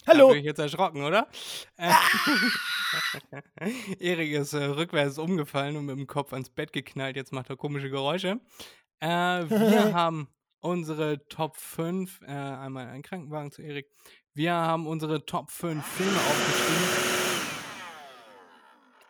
Hallo! 0.06 0.28
Da 0.28 0.34
bin 0.34 0.41
ich 0.41 0.45
jetzt 0.45 0.60
erschrocken, 0.60 1.02
oder? 1.02 1.28
Äh, 1.78 1.91
Erik 4.00 4.32
ist 4.34 4.54
äh, 4.54 4.65
rückwärts 4.65 5.17
umgefallen 5.17 5.78
und 5.78 5.86
mit 5.86 5.98
dem 5.98 6.06
Kopf 6.06 6.32
ans 6.32 6.52
Bett 6.52 6.74
geknallt. 6.74 7.15
Jetzt 7.15 7.34
macht 7.34 7.50
er 7.50 7.58
komische 7.58 7.89
Geräusche. 7.89 8.39
Äh, 9.00 9.08
wir 9.08 9.93
haben 9.93 10.28
unsere 10.60 11.28
Top 11.28 11.58
5, 11.58 12.22
äh, 12.22 12.28
einmal 12.28 12.88
einen 12.88 13.02
Krankenwagen 13.02 13.52
zu 13.52 13.63
Erik. 13.63 13.89
Wir 14.36 14.54
haben 14.54 14.86
unsere 14.86 15.26
Top 15.26 15.50
5 15.50 15.84
Filme 15.84 16.17
aufgeschrieben. 16.17 17.10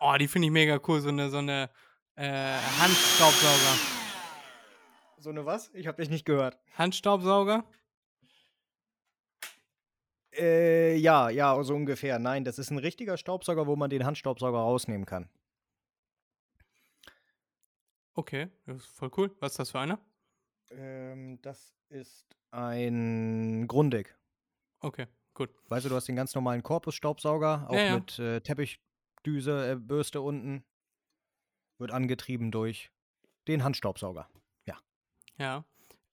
Oh, 0.00 0.16
die 0.18 0.28
finde 0.28 0.46
ich 0.46 0.52
mega 0.52 0.80
cool. 0.88 1.02
So 1.02 1.10
eine, 1.10 1.28
so 1.28 1.36
eine 1.38 1.68
äh, 2.20 2.58
Handstaubsauger. 2.78 3.78
So 5.18 5.30
eine 5.30 5.46
was? 5.46 5.70
Ich 5.74 5.86
habe 5.86 6.02
dich 6.02 6.10
nicht 6.10 6.26
gehört. 6.26 6.58
Handstaubsauger? 6.74 7.64
Äh, 10.32 10.96
ja, 10.96 11.30
ja, 11.30 11.62
so 11.62 11.74
ungefähr. 11.74 12.18
Nein, 12.18 12.44
das 12.44 12.58
ist 12.58 12.70
ein 12.70 12.78
richtiger 12.78 13.16
Staubsauger, 13.16 13.66
wo 13.66 13.74
man 13.74 13.90
den 13.90 14.04
Handstaubsauger 14.04 14.58
rausnehmen 14.58 15.06
kann. 15.06 15.28
Okay, 18.14 18.48
das 18.66 18.78
ist 18.78 18.86
voll 18.86 19.10
cool. 19.16 19.34
Was 19.40 19.52
ist 19.52 19.58
das 19.58 19.70
für 19.70 19.80
einer? 19.80 19.98
Ähm, 20.70 21.40
das 21.42 21.74
ist 21.88 22.26
ein 22.50 23.66
Grundig. 23.66 24.14
Okay, 24.80 25.06
gut. 25.34 25.50
Weißt 25.68 25.86
du, 25.86 25.88
du 25.88 25.94
hast 25.96 26.06
den 26.06 26.16
ganz 26.16 26.34
normalen 26.34 26.62
Korpusstaubsauger, 26.62 27.66
auch 27.68 27.74
Ja, 27.74 27.80
ja. 27.80 27.94
mit 27.94 28.18
äh, 28.18 28.40
Teppichdüse, 28.40 29.72
äh, 29.72 29.76
Bürste 29.76 30.20
unten 30.20 30.64
wird 31.80 31.90
angetrieben 31.90 32.50
durch 32.50 32.90
den 33.48 33.64
Handstaubsauger. 33.64 34.28
Ja. 34.66 34.78
Ja. 35.38 35.64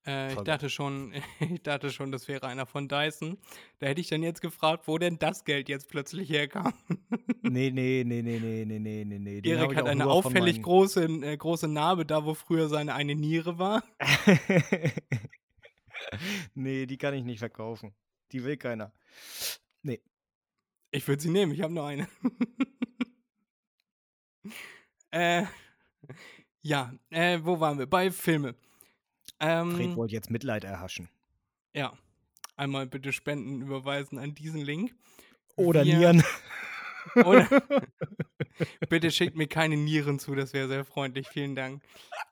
Äh, 0.07 0.33
ich, 0.33 0.39
dachte 0.39 0.69
schon, 0.69 1.13
ich 1.39 1.61
dachte 1.61 1.91
schon, 1.91 2.11
das 2.11 2.27
wäre 2.27 2.47
einer 2.47 2.65
von 2.65 2.87
Dyson. 2.87 3.37
Da 3.79 3.87
hätte 3.87 3.99
ich 3.99 4.07
dann 4.07 4.23
jetzt 4.23 4.41
gefragt, 4.41 4.87
wo 4.87 4.97
denn 4.97 5.19
das 5.19 5.43
Geld 5.43 5.67
jetzt 5.67 5.89
plötzlich 5.89 6.29
herkam. 6.29 6.73
nee, 7.41 7.71
nee, 7.71 8.03
nee, 8.05 8.21
nee, 8.21 8.39
nee, 8.39 8.65
nee, 8.65 8.79
nee, 8.79 9.03
nee. 9.03 9.19
nee. 9.19 9.41
Erik 9.43 9.75
hat 9.75 9.87
eine 9.87 10.07
auffällig 10.07 10.61
große, 10.61 11.03
äh, 11.03 11.35
große 11.35 11.67
Narbe, 11.67 12.05
da 12.05 12.23
wo 12.23 12.33
früher 12.33 12.69
seine 12.69 12.95
eine 12.95 13.15
Niere 13.15 13.59
war. 13.59 13.83
nee, 16.53 16.85
die 16.85 16.97
kann 16.97 17.13
ich 17.13 17.25
nicht 17.25 17.39
verkaufen. 17.39 17.93
Die 18.31 18.45
will 18.45 18.55
keiner. 18.55 18.93
Nee. 19.81 20.01
Ich 20.91 21.05
würde 21.07 21.21
sie 21.21 21.29
nehmen, 21.29 21.51
ich 21.51 21.61
habe 21.61 21.73
nur 21.73 21.85
eine 21.85 22.07
äh, 25.17 25.45
ja, 26.61 26.93
äh, 27.09 27.39
wo 27.43 27.59
waren 27.59 27.79
wir? 27.79 27.85
Bei 27.87 28.11
Filme. 28.11 28.53
Fred 29.39 29.49
Ähm, 29.49 29.95
wollte 29.95 30.13
jetzt 30.13 30.29
Mitleid 30.31 30.63
erhaschen. 30.63 31.09
ja, 31.73 31.93
einmal 32.55 32.87
bitte 32.87 33.13
Spenden 33.13 33.61
überweisen 33.61 34.17
an 34.19 34.33
diesen 34.33 34.61
Link. 34.61 34.95
Oder 35.55 35.83
Wir- 35.85 35.97
Nieren. 35.97 36.23
Oder 37.15 37.47
bitte 38.89 39.11
schickt 39.11 39.35
mir 39.37 39.47
keine 39.47 39.77
Nieren 39.77 40.19
zu, 40.19 40.35
das 40.35 40.53
wäre 40.53 40.67
sehr 40.67 40.83
freundlich. 40.85 41.27
Vielen 41.29 41.55
Dank. 41.55 41.81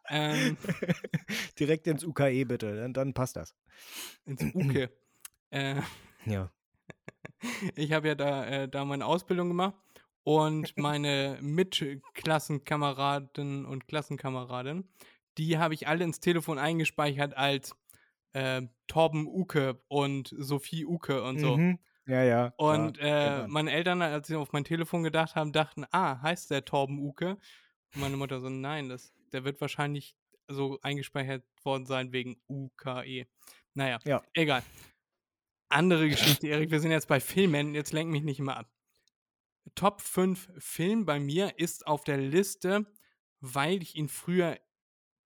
Ähm, 0.10 0.58
Direkt 1.60 1.88
ins 1.88 2.04
UKE 2.04 2.46
bitte, 2.46 2.76
dann, 2.76 2.94
dann 2.94 3.14
passt 3.14 3.36
das. 3.38 3.56
ins 4.26 4.42
Uke. 4.54 4.90
äh, 5.52 5.82
Ja. 6.26 6.52
ich 7.76 7.92
habe 7.94 8.08
ja 8.10 8.16
da, 8.16 8.46
äh, 8.46 8.68
da 8.68 8.84
meine 8.86 9.06
Ausbildung 9.06 9.48
gemacht 9.50 9.76
und 10.26 10.76
meine 10.76 11.38
Mitklassenkameraden 11.42 13.66
und 13.66 13.88
Klassenkameraden, 13.88 14.90
die 15.38 15.58
habe 15.60 15.76
ich 15.76 15.88
alle 15.88 16.04
ins 16.04 16.20
Telefon 16.20 16.58
eingespeichert 16.58 17.38
als 17.38 17.76
äh, 18.34 18.64
Torben 18.88 19.28
Uke 19.28 19.80
und 19.88 20.34
Sophie 20.38 20.86
Uke 20.86 21.24
und 21.24 21.40
so. 21.40 21.58
Mhm. 21.58 21.80
Ja, 22.08 22.24
ja. 22.24 22.54
Und 22.58 22.98
klar, 22.98 23.08
äh, 23.08 23.26
kennt 23.26 23.38
man. 23.44 23.52
meine 23.52 23.72
Eltern, 23.72 24.02
als 24.02 24.28
sie 24.28 24.36
auf 24.36 24.52
mein 24.52 24.64
Telefon 24.64 25.04
gedacht 25.04 25.36
haben, 25.36 25.52
dachten, 25.52 25.86
ah, 25.92 26.20
heißt 26.22 26.50
der 26.52 26.66
Torben 26.66 27.00
Uke? 27.00 27.38
Und 27.94 28.02
meine 28.02 28.18
Mutter 28.18 28.40
so, 28.42 28.50
nein, 28.50 28.90
das, 28.90 29.14
Der 29.32 29.44
wird 29.44 29.62
wahrscheinlich 29.62 30.16
so 30.48 30.80
eingespeichert 30.82 31.44
worden 31.64 31.86
sein 31.86 32.12
wegen 32.12 32.38
UKE. 32.50 33.28
Naja, 33.74 34.00
Ja. 34.06 34.22
egal. 34.34 34.64
Andere 35.70 36.10
Geschichte, 36.10 36.48
Erik. 36.48 36.72
Wir 36.72 36.80
sind 36.80 36.92
jetzt 36.92 37.08
bei 37.08 37.20
Filmen. 37.20 37.76
Jetzt 37.76 37.94
lenk 37.94 38.10
mich 38.12 38.24
nicht 38.24 38.40
immer 38.40 38.58
ab. 38.58 38.68
Top 39.74 40.02
5 40.02 40.50
Film 40.58 41.06
bei 41.06 41.20
mir 41.20 41.58
ist 41.58 41.88
auf 41.88 42.04
der 42.04 42.18
Liste, 42.18 42.86
weil 43.42 43.82
ich 43.82 43.96
ihn 43.96 44.10
früher 44.10 44.60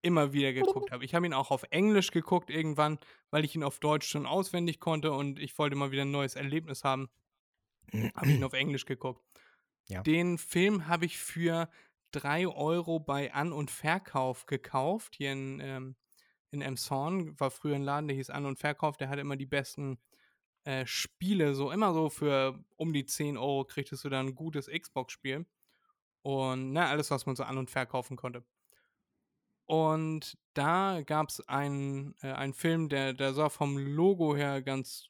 immer 0.02 0.34
wieder 0.34 0.54
geguckt 0.54 0.92
habe. 0.92 1.04
Ich 1.04 1.14
habe 1.14 1.26
ihn 1.26 1.34
auch 1.34 1.52
auf 1.52 1.64
Englisch 1.72 2.12
geguckt 2.12 2.50
irgendwann, 2.50 3.00
weil 3.32 3.44
ich 3.44 3.56
ihn 3.56 3.64
auf 3.64 3.80
Deutsch 3.80 4.08
schon 4.08 4.26
auswendig 4.26 4.80
konnte 4.80 5.12
und 5.12 5.40
ich 5.40 5.58
wollte 5.58 5.76
mal 5.76 5.92
wieder 5.92 6.04
ein 6.04 6.12
neues 6.12 6.36
Erlebnis 6.36 6.84
haben. 6.84 7.10
Habe 8.16 8.30
ich 8.30 8.36
ihn 8.36 8.44
auf 8.44 8.54
Englisch 8.54 8.86
geguckt. 8.86 9.24
Ja. 9.88 10.02
Den 10.04 10.38
Film 10.38 10.88
habe 10.88 11.06
ich 11.06 11.18
für 11.18 11.70
3 12.12 12.48
Euro 12.48 13.00
bei 13.00 13.34
An- 13.34 13.52
und 13.52 13.72
Verkauf 13.72 14.46
gekauft. 14.46 15.16
Hier 15.16 15.32
in, 15.32 15.60
ähm, 15.60 15.96
in 16.52 16.62
Emshorn 16.62 17.40
war 17.40 17.52
früher 17.52 17.76
ein 17.76 17.84
Laden, 17.84 18.08
der 18.08 18.16
hieß 18.16 18.30
An- 18.30 18.46
und 18.46 18.60
Verkauf. 18.60 18.98
Der 18.98 19.10
hatte 19.10 19.22
immer 19.22 19.36
die 19.36 19.46
besten 19.46 20.00
äh, 20.70 20.86
Spiele. 20.86 21.56
So 21.56 21.72
immer 21.72 21.94
so 21.94 22.10
für 22.10 22.64
um 22.76 22.94
die 22.94 23.06
10 23.06 23.38
Euro 23.38 23.66
kriegtest 23.66 24.04
du 24.04 24.10
dann 24.10 24.28
ein 24.28 24.36
gutes 24.36 24.68
Xbox-Spiel. 24.68 25.48
Und 26.22 26.74
na, 26.74 26.88
alles, 26.90 27.10
was 27.10 27.26
man 27.26 27.36
so 27.36 27.44
an- 27.44 27.58
und 27.58 27.72
verkaufen 27.72 28.18
konnte. 28.18 28.46
Und 29.66 30.38
da 30.54 31.02
gab 31.02 31.30
es 31.30 31.48
einen, 31.48 32.14
äh, 32.22 32.34
einen 32.34 32.54
Film, 32.54 32.88
der, 32.88 33.14
der 33.14 33.34
sah 33.34 33.50
vom 33.50 33.78
Logo 33.80 34.36
her 34.36 34.62
ganz 34.62 35.10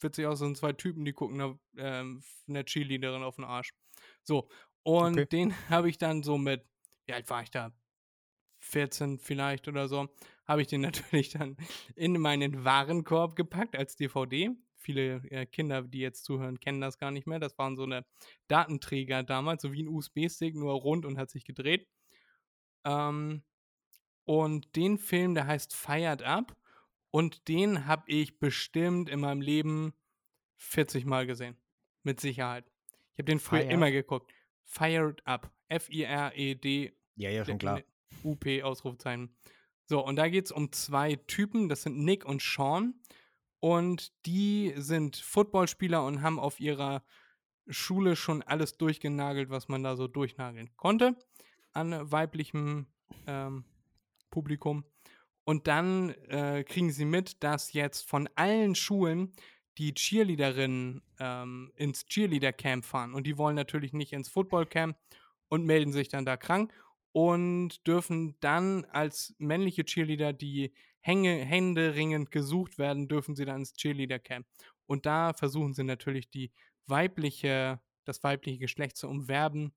witzig 0.00 0.26
aus. 0.26 0.38
Sind 0.38 0.56
zwei 0.56 0.72
Typen, 0.72 1.04
die 1.04 1.12
gucken 1.12 1.38
einer, 1.40 1.58
ähm, 1.76 2.22
einer 2.48 2.64
Cheerleaderin 2.64 3.22
auf 3.22 3.36
den 3.36 3.44
Arsch. 3.44 3.74
So, 4.22 4.48
und 4.84 5.18
Okay. 5.18 5.26
den 5.26 5.52
habe 5.68 5.90
ich 5.90 5.98
dann 5.98 6.22
so 6.22 6.38
mit, 6.38 6.64
wie 7.04 7.12
alt 7.12 7.28
war 7.28 7.42
ich 7.42 7.50
da? 7.50 7.72
14 8.60 9.18
vielleicht 9.18 9.68
oder 9.68 9.86
so, 9.86 10.08
habe 10.46 10.62
ich 10.62 10.68
den 10.68 10.80
natürlich 11.12 11.28
dann 11.30 11.58
in 11.94 12.18
meinen 12.18 12.64
Warenkorb 12.64 13.36
gepackt 13.36 13.76
als 13.76 13.96
DVD. 13.96 14.56
Viele 14.78 15.16
äh, 15.30 15.46
Kinder, 15.46 15.82
die 15.82 15.98
jetzt 15.98 16.24
zuhören, 16.24 16.60
kennen 16.60 16.80
das 16.80 16.98
gar 16.98 17.10
nicht 17.10 17.26
mehr. 17.26 17.38
Das 17.38 17.58
waren 17.58 17.76
so 17.76 17.82
eine 17.82 18.06
Datenträger 18.46 19.22
damals, 19.22 19.62
so 19.62 19.72
wie 19.72 19.82
ein 19.82 19.88
USB-Stick, 19.88 20.54
nur 20.54 20.74
rund 20.74 21.04
und 21.04 21.18
hat 21.18 21.30
sich 21.30 21.44
gedreht. 21.44 21.88
Ähm, 22.84 23.42
und 24.24 24.76
den 24.76 24.98
Film, 24.98 25.34
der 25.34 25.46
heißt 25.46 25.74
Fired 25.74 26.22
Up. 26.22 26.56
Und 27.10 27.48
den 27.48 27.86
habe 27.86 28.04
ich 28.06 28.38
bestimmt 28.38 29.08
in 29.08 29.20
meinem 29.20 29.40
Leben 29.40 29.94
40 30.56 31.06
Mal 31.06 31.26
gesehen. 31.26 31.56
Mit 32.02 32.20
Sicherheit. 32.20 32.70
Ich 33.12 33.18
habe 33.18 33.24
den 33.24 33.40
früher 33.40 33.60
Fired? 33.60 33.72
immer 33.72 33.90
geguckt. 33.90 34.32
Fired 34.64 35.26
Up. 35.26 35.50
F-I-R-E-D 35.68 36.92
Ja, 37.16 37.30
ja, 37.30 37.44
schon 37.44 37.58
klar. 37.58 37.82
UP, 38.22 38.46
Ausrufezeichen. 38.62 39.34
So, 39.86 40.04
und 40.04 40.16
da 40.16 40.28
geht 40.28 40.44
es 40.44 40.52
um 40.52 40.70
zwei 40.72 41.16
Typen, 41.16 41.68
das 41.68 41.82
sind 41.82 41.98
Nick 41.98 42.26
und 42.26 42.42
Sean. 42.42 42.94
Und 43.60 44.12
die 44.26 44.72
sind 44.76 45.16
Footballspieler 45.16 46.04
und 46.04 46.22
haben 46.22 46.38
auf 46.38 46.60
ihrer 46.60 47.02
Schule 47.68 48.16
schon 48.16 48.42
alles 48.42 48.76
durchgenagelt, 48.76 49.50
was 49.50 49.68
man 49.68 49.82
da 49.82 49.96
so 49.96 50.06
durchnageln 50.06 50.70
konnte 50.76 51.16
an 51.72 52.10
weiblichem 52.10 52.86
ähm, 53.26 53.64
Publikum. 54.30 54.84
Und 55.44 55.66
dann 55.66 56.10
äh, 56.28 56.64
kriegen 56.64 56.90
sie 56.90 57.04
mit, 57.04 57.42
dass 57.42 57.72
jetzt 57.72 58.08
von 58.08 58.28
allen 58.34 58.74
Schulen 58.74 59.32
die 59.78 59.94
Cheerleaderinnen 59.94 61.02
ähm, 61.20 61.72
ins 61.76 62.04
Cheerleader-Camp 62.04 62.84
fahren. 62.84 63.14
Und 63.14 63.26
die 63.26 63.38
wollen 63.38 63.56
natürlich 63.56 63.92
nicht 63.92 64.12
ins 64.12 64.28
Football-Camp 64.28 64.96
und 65.48 65.64
melden 65.64 65.92
sich 65.92 66.08
dann 66.08 66.24
da 66.24 66.36
krank 66.36 66.72
und 67.12 67.86
dürfen 67.86 68.36
dann 68.40 68.84
als 68.86 69.34
männliche 69.38 69.84
Cheerleader, 69.84 70.32
die 70.32 70.72
Hänge, 71.00 71.36
händeringend 71.44 72.30
gesucht 72.30 72.78
werden, 72.78 73.08
dürfen 73.08 73.36
sie 73.36 73.44
dann 73.44 73.60
ins 73.60 73.74
Cheerleader-Camp. 73.74 74.46
Und 74.86 75.06
da 75.06 75.32
versuchen 75.32 75.74
sie 75.74 75.84
natürlich 75.84 76.30
die 76.30 76.52
weibliche, 76.86 77.80
das 78.04 78.22
weibliche 78.24 78.58
Geschlecht 78.58 78.96
zu 78.96 79.08
umwerben 79.08 79.74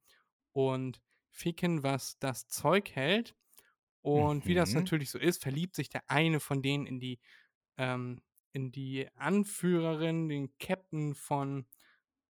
und 0.53 1.01
ficken, 1.29 1.83
was 1.83 2.17
das 2.19 2.47
Zeug 2.47 2.91
hält. 2.91 3.35
Und 4.01 4.47
wie 4.47 4.55
das 4.55 4.73
Mhm. 4.73 4.75
natürlich 4.75 5.11
so 5.11 5.19
ist, 5.19 5.41
verliebt 5.41 5.75
sich 5.75 5.89
der 5.89 6.09
eine 6.09 6.39
von 6.39 6.61
denen 6.61 6.85
in 6.87 6.99
die, 6.99 7.19
ähm, 7.77 8.21
in 8.53 8.71
die 8.71 9.07
Anführerin, 9.15 10.29
den 10.29 10.57
Captain 10.59 11.15
von 11.15 11.67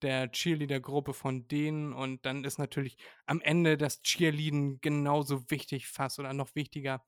der 0.02 0.32
Cheerleader-Gruppe 0.32 1.14
von 1.14 1.48
denen. 1.48 1.94
Und 1.94 2.26
dann 2.26 2.44
ist 2.44 2.60
natürlich 2.60 2.98
am 3.26 3.42
Ende 3.42 3.78
das 3.78 4.02
Cheerleading 4.02 4.82
genauso 4.82 5.50
wichtig, 5.52 5.88
fast 5.88 6.20
oder 6.20 6.34
noch 6.34 6.56
wichtiger 6.56 7.06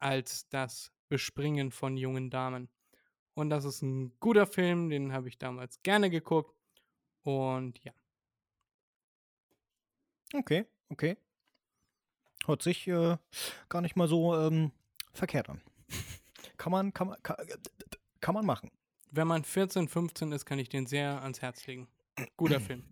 als 0.00 0.48
das 0.50 0.92
Bespringen 1.08 1.70
von 1.70 1.96
jungen 1.96 2.30
Damen. 2.30 2.68
Und 3.34 3.50
das 3.50 3.64
ist 3.64 3.82
ein 3.82 4.12
guter 4.20 4.46
Film, 4.46 4.90
den 4.90 5.12
habe 5.12 5.28
ich 5.28 5.38
damals 5.38 5.82
gerne 5.82 6.10
geguckt. 6.10 6.54
Und 7.22 7.82
ja. 7.82 7.92
Okay, 10.34 10.66
okay. 10.88 11.16
Hört 12.46 12.62
sich 12.62 12.86
äh, 12.88 13.16
gar 13.68 13.80
nicht 13.80 13.96
mal 13.96 14.08
so 14.08 14.36
ähm, 14.36 14.72
verkehrt 15.12 15.48
an. 15.48 15.60
kann 16.56 16.72
man, 16.72 16.92
kann 16.92 17.08
man, 17.08 17.22
kann, 17.22 17.36
kann 18.20 18.34
man 18.34 18.44
machen. 18.44 18.70
Wenn 19.10 19.28
man 19.28 19.44
14, 19.44 19.88
15 19.88 20.32
ist, 20.32 20.44
kann 20.44 20.58
ich 20.58 20.68
den 20.68 20.86
sehr 20.86 21.22
ans 21.22 21.40
Herz 21.40 21.66
legen. 21.66 21.88
Guter 22.36 22.60
Film. 22.60 22.84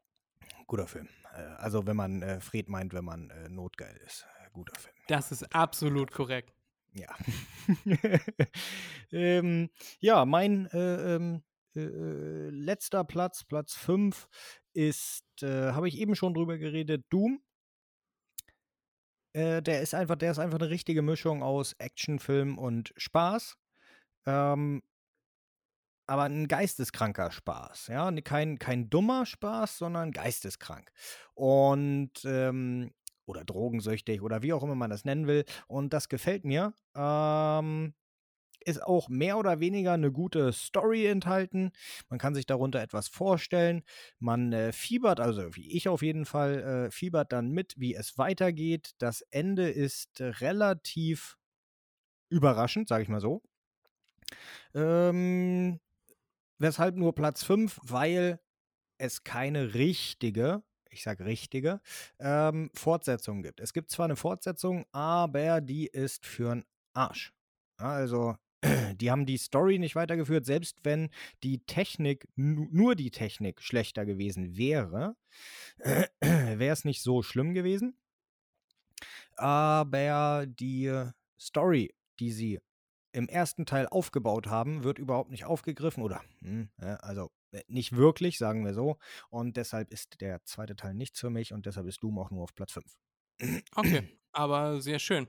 Guter 0.66 0.86
Film. 0.86 1.08
Äh, 1.34 1.42
also 1.58 1.86
wenn 1.86 1.96
man 1.96 2.22
äh, 2.22 2.40
Fred 2.40 2.68
meint, 2.68 2.92
wenn 2.92 3.04
man 3.04 3.30
äh, 3.30 3.48
notgeil 3.48 3.96
ist. 4.04 4.26
Äh, 4.44 4.50
guter 4.52 4.78
Film. 4.78 4.94
Das 5.08 5.30
ist 5.32 5.54
absolut 5.54 6.10
korrekt. 6.10 6.55
Ja. 6.96 7.14
ähm, 9.12 9.70
ja, 10.00 10.24
mein 10.24 10.66
äh, 10.72 11.16
ähm, 11.16 11.42
äh, 11.74 11.80
äh, 11.80 12.50
letzter 12.50 13.04
Platz, 13.04 13.44
Platz 13.44 13.74
5, 13.74 14.28
ist, 14.72 15.24
äh, 15.42 15.72
habe 15.72 15.88
ich 15.88 15.98
eben 15.98 16.16
schon 16.16 16.32
drüber 16.32 16.56
geredet, 16.58 17.04
Doom. 17.10 17.42
Äh, 19.34 19.60
der 19.62 19.82
ist 19.82 19.94
einfach, 19.94 20.16
der 20.16 20.30
ist 20.30 20.38
einfach 20.38 20.58
eine 20.58 20.70
richtige 20.70 21.02
Mischung 21.02 21.42
aus 21.42 21.74
Actionfilm 21.74 22.56
und 22.56 22.94
Spaß. 22.96 23.58
Ähm, 24.24 24.82
aber 26.06 26.22
ein 26.24 26.46
geisteskranker 26.48 27.32
Spaß, 27.32 27.88
ja, 27.88 28.10
Ne- 28.10 28.22
kein, 28.22 28.58
kein 28.58 28.88
dummer 28.88 29.26
Spaß, 29.26 29.78
sondern 29.78 30.12
geisteskrank. 30.12 30.90
Und 31.34 32.12
ähm, 32.24 32.92
oder 33.26 33.44
drogensüchtig 33.44 34.22
oder 34.22 34.42
wie 34.42 34.52
auch 34.52 34.62
immer 34.62 34.74
man 34.74 34.90
das 34.90 35.04
nennen 35.04 35.26
will. 35.26 35.44
Und 35.68 35.92
das 35.92 36.08
gefällt 36.08 36.44
mir. 36.44 36.72
Ähm, 36.94 37.94
ist 38.64 38.82
auch 38.82 39.08
mehr 39.08 39.38
oder 39.38 39.60
weniger 39.60 39.92
eine 39.92 40.10
gute 40.10 40.52
Story 40.52 41.06
enthalten. 41.06 41.70
Man 42.08 42.18
kann 42.18 42.34
sich 42.34 42.46
darunter 42.46 42.80
etwas 42.80 43.06
vorstellen. 43.08 43.84
Man 44.18 44.52
äh, 44.52 44.72
fiebert, 44.72 45.20
also 45.20 45.54
wie 45.54 45.70
ich 45.76 45.88
auf 45.88 46.02
jeden 46.02 46.24
Fall, 46.24 46.86
äh, 46.88 46.90
fiebert 46.90 47.32
dann 47.32 47.50
mit, 47.50 47.74
wie 47.76 47.94
es 47.94 48.18
weitergeht. 48.18 48.90
Das 48.98 49.20
Ende 49.30 49.70
ist 49.70 50.20
relativ 50.20 51.38
überraschend, 52.28 52.88
sage 52.88 53.04
ich 53.04 53.08
mal 53.08 53.20
so. 53.20 53.42
Ähm, 54.74 55.80
weshalb 56.58 56.96
nur 56.96 57.14
Platz 57.14 57.44
5? 57.44 57.78
Weil 57.82 58.40
es 58.98 59.24
keine 59.24 59.74
richtige, 59.74 60.62
ich 60.98 61.04
sage 61.04 61.24
richtige, 61.24 61.80
ähm, 62.18 62.70
Fortsetzung 62.74 63.42
gibt. 63.42 63.60
Es 63.60 63.72
gibt 63.72 63.90
zwar 63.90 64.06
eine 64.06 64.16
Fortsetzung, 64.16 64.84
aber 64.92 65.60
die 65.60 65.86
ist 65.86 66.24
für'n 66.24 66.64
Arsch. 66.94 67.32
Also, 67.78 68.36
die 69.00 69.10
haben 69.10 69.26
die 69.26 69.36
Story 69.38 69.78
nicht 69.78 69.96
weitergeführt, 69.96 70.46
selbst 70.46 70.78
wenn 70.84 71.10
die 71.42 71.58
Technik, 71.66 72.26
nu- 72.36 72.68
nur 72.70 72.94
die 72.94 73.10
Technik 73.10 73.62
schlechter 73.62 74.06
gewesen 74.06 74.56
wäre, 74.56 75.16
wäre 76.20 76.72
es 76.72 76.84
nicht 76.84 77.02
so 77.02 77.22
schlimm 77.22 77.54
gewesen. 77.54 77.96
Aber 79.36 80.46
die 80.46 80.92
Story, 81.38 81.94
die 82.20 82.30
sie 82.32 82.58
im 83.12 83.28
ersten 83.28 83.66
Teil 83.66 83.86
aufgebaut 83.86 84.46
haben, 84.46 84.84
wird 84.84 84.98
überhaupt 84.98 85.30
nicht 85.30 85.44
aufgegriffen 85.44 86.02
oder, 86.02 86.22
hm, 86.40 86.68
ja, 86.80 86.96
also 86.96 87.30
nicht 87.68 87.96
wirklich, 87.96 88.38
sagen 88.38 88.64
wir 88.64 88.74
so. 88.74 88.98
Und 89.30 89.56
deshalb 89.56 89.90
ist 89.90 90.20
der 90.20 90.44
zweite 90.44 90.76
Teil 90.76 90.94
nichts 90.94 91.20
für 91.20 91.30
mich 91.30 91.52
und 91.52 91.66
deshalb 91.66 91.86
ist 91.86 92.02
Doom 92.02 92.18
auch 92.18 92.30
nur 92.30 92.42
auf 92.42 92.54
Platz 92.54 92.72
5. 92.72 92.96
Okay, 93.74 94.08
aber 94.32 94.80
sehr 94.80 94.98
schön. 94.98 95.26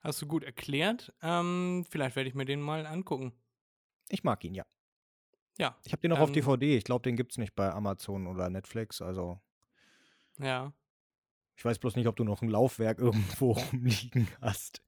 Hast 0.00 0.22
du 0.22 0.26
gut 0.26 0.44
erklärt. 0.44 1.12
Ähm, 1.22 1.84
vielleicht 1.88 2.16
werde 2.16 2.28
ich 2.28 2.34
mir 2.34 2.44
den 2.44 2.60
mal 2.60 2.86
angucken. 2.86 3.32
Ich 4.08 4.24
mag 4.24 4.44
ihn, 4.44 4.54
ja. 4.54 4.64
Ja, 5.58 5.76
Ich 5.84 5.92
habe 5.92 6.00
den 6.00 6.10
noch 6.10 6.20
auf 6.20 6.28
Ähm, 6.28 6.34
DVD. 6.34 6.76
Ich 6.76 6.84
glaube, 6.84 7.02
den 7.02 7.16
gibt 7.16 7.32
es 7.32 7.38
nicht 7.38 7.56
bei 7.56 7.72
Amazon 7.72 8.28
oder 8.28 8.48
Netflix. 8.48 9.02
Also, 9.02 9.40
ja. 10.38 10.72
ich 11.56 11.64
weiß 11.64 11.80
bloß 11.80 11.96
nicht, 11.96 12.06
ob 12.06 12.14
du 12.14 12.22
noch 12.22 12.42
ein 12.42 12.48
Laufwerk 12.48 12.98
irgendwo 13.38 13.52
rumliegen 13.52 14.28
hast. 14.40 14.82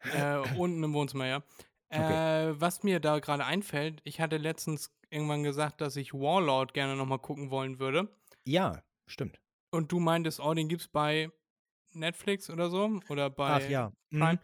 Äh, 0.00 0.38
unten 0.56 0.82
im 0.82 0.92
Wohnzimmer, 0.92 1.26
ja. 1.26 1.42
Okay. 1.90 2.50
Äh, 2.50 2.60
was 2.60 2.82
mir 2.82 3.00
da 3.00 3.18
gerade 3.20 3.44
einfällt, 3.44 4.00
ich 4.04 4.20
hatte 4.20 4.38
letztens 4.38 4.92
irgendwann 5.10 5.42
gesagt, 5.42 5.80
dass 5.80 5.96
ich 5.96 6.14
Warlord 6.14 6.74
gerne 6.74 6.96
nochmal 6.96 7.18
gucken 7.18 7.50
wollen 7.50 7.78
würde. 7.78 8.08
Ja, 8.44 8.82
stimmt. 9.06 9.40
Und 9.70 9.92
du 9.92 10.00
meintest, 10.00 10.40
oh, 10.40 10.54
den 10.54 10.68
gibt's 10.68 10.88
bei 10.88 11.30
Netflix 11.92 12.50
oder 12.50 12.70
so 12.70 13.00
oder 13.08 13.30
bei 13.30 13.50
Ach 13.50 13.68
ja. 13.68 13.92
Prime. 14.10 14.34
Mhm. 14.34 14.38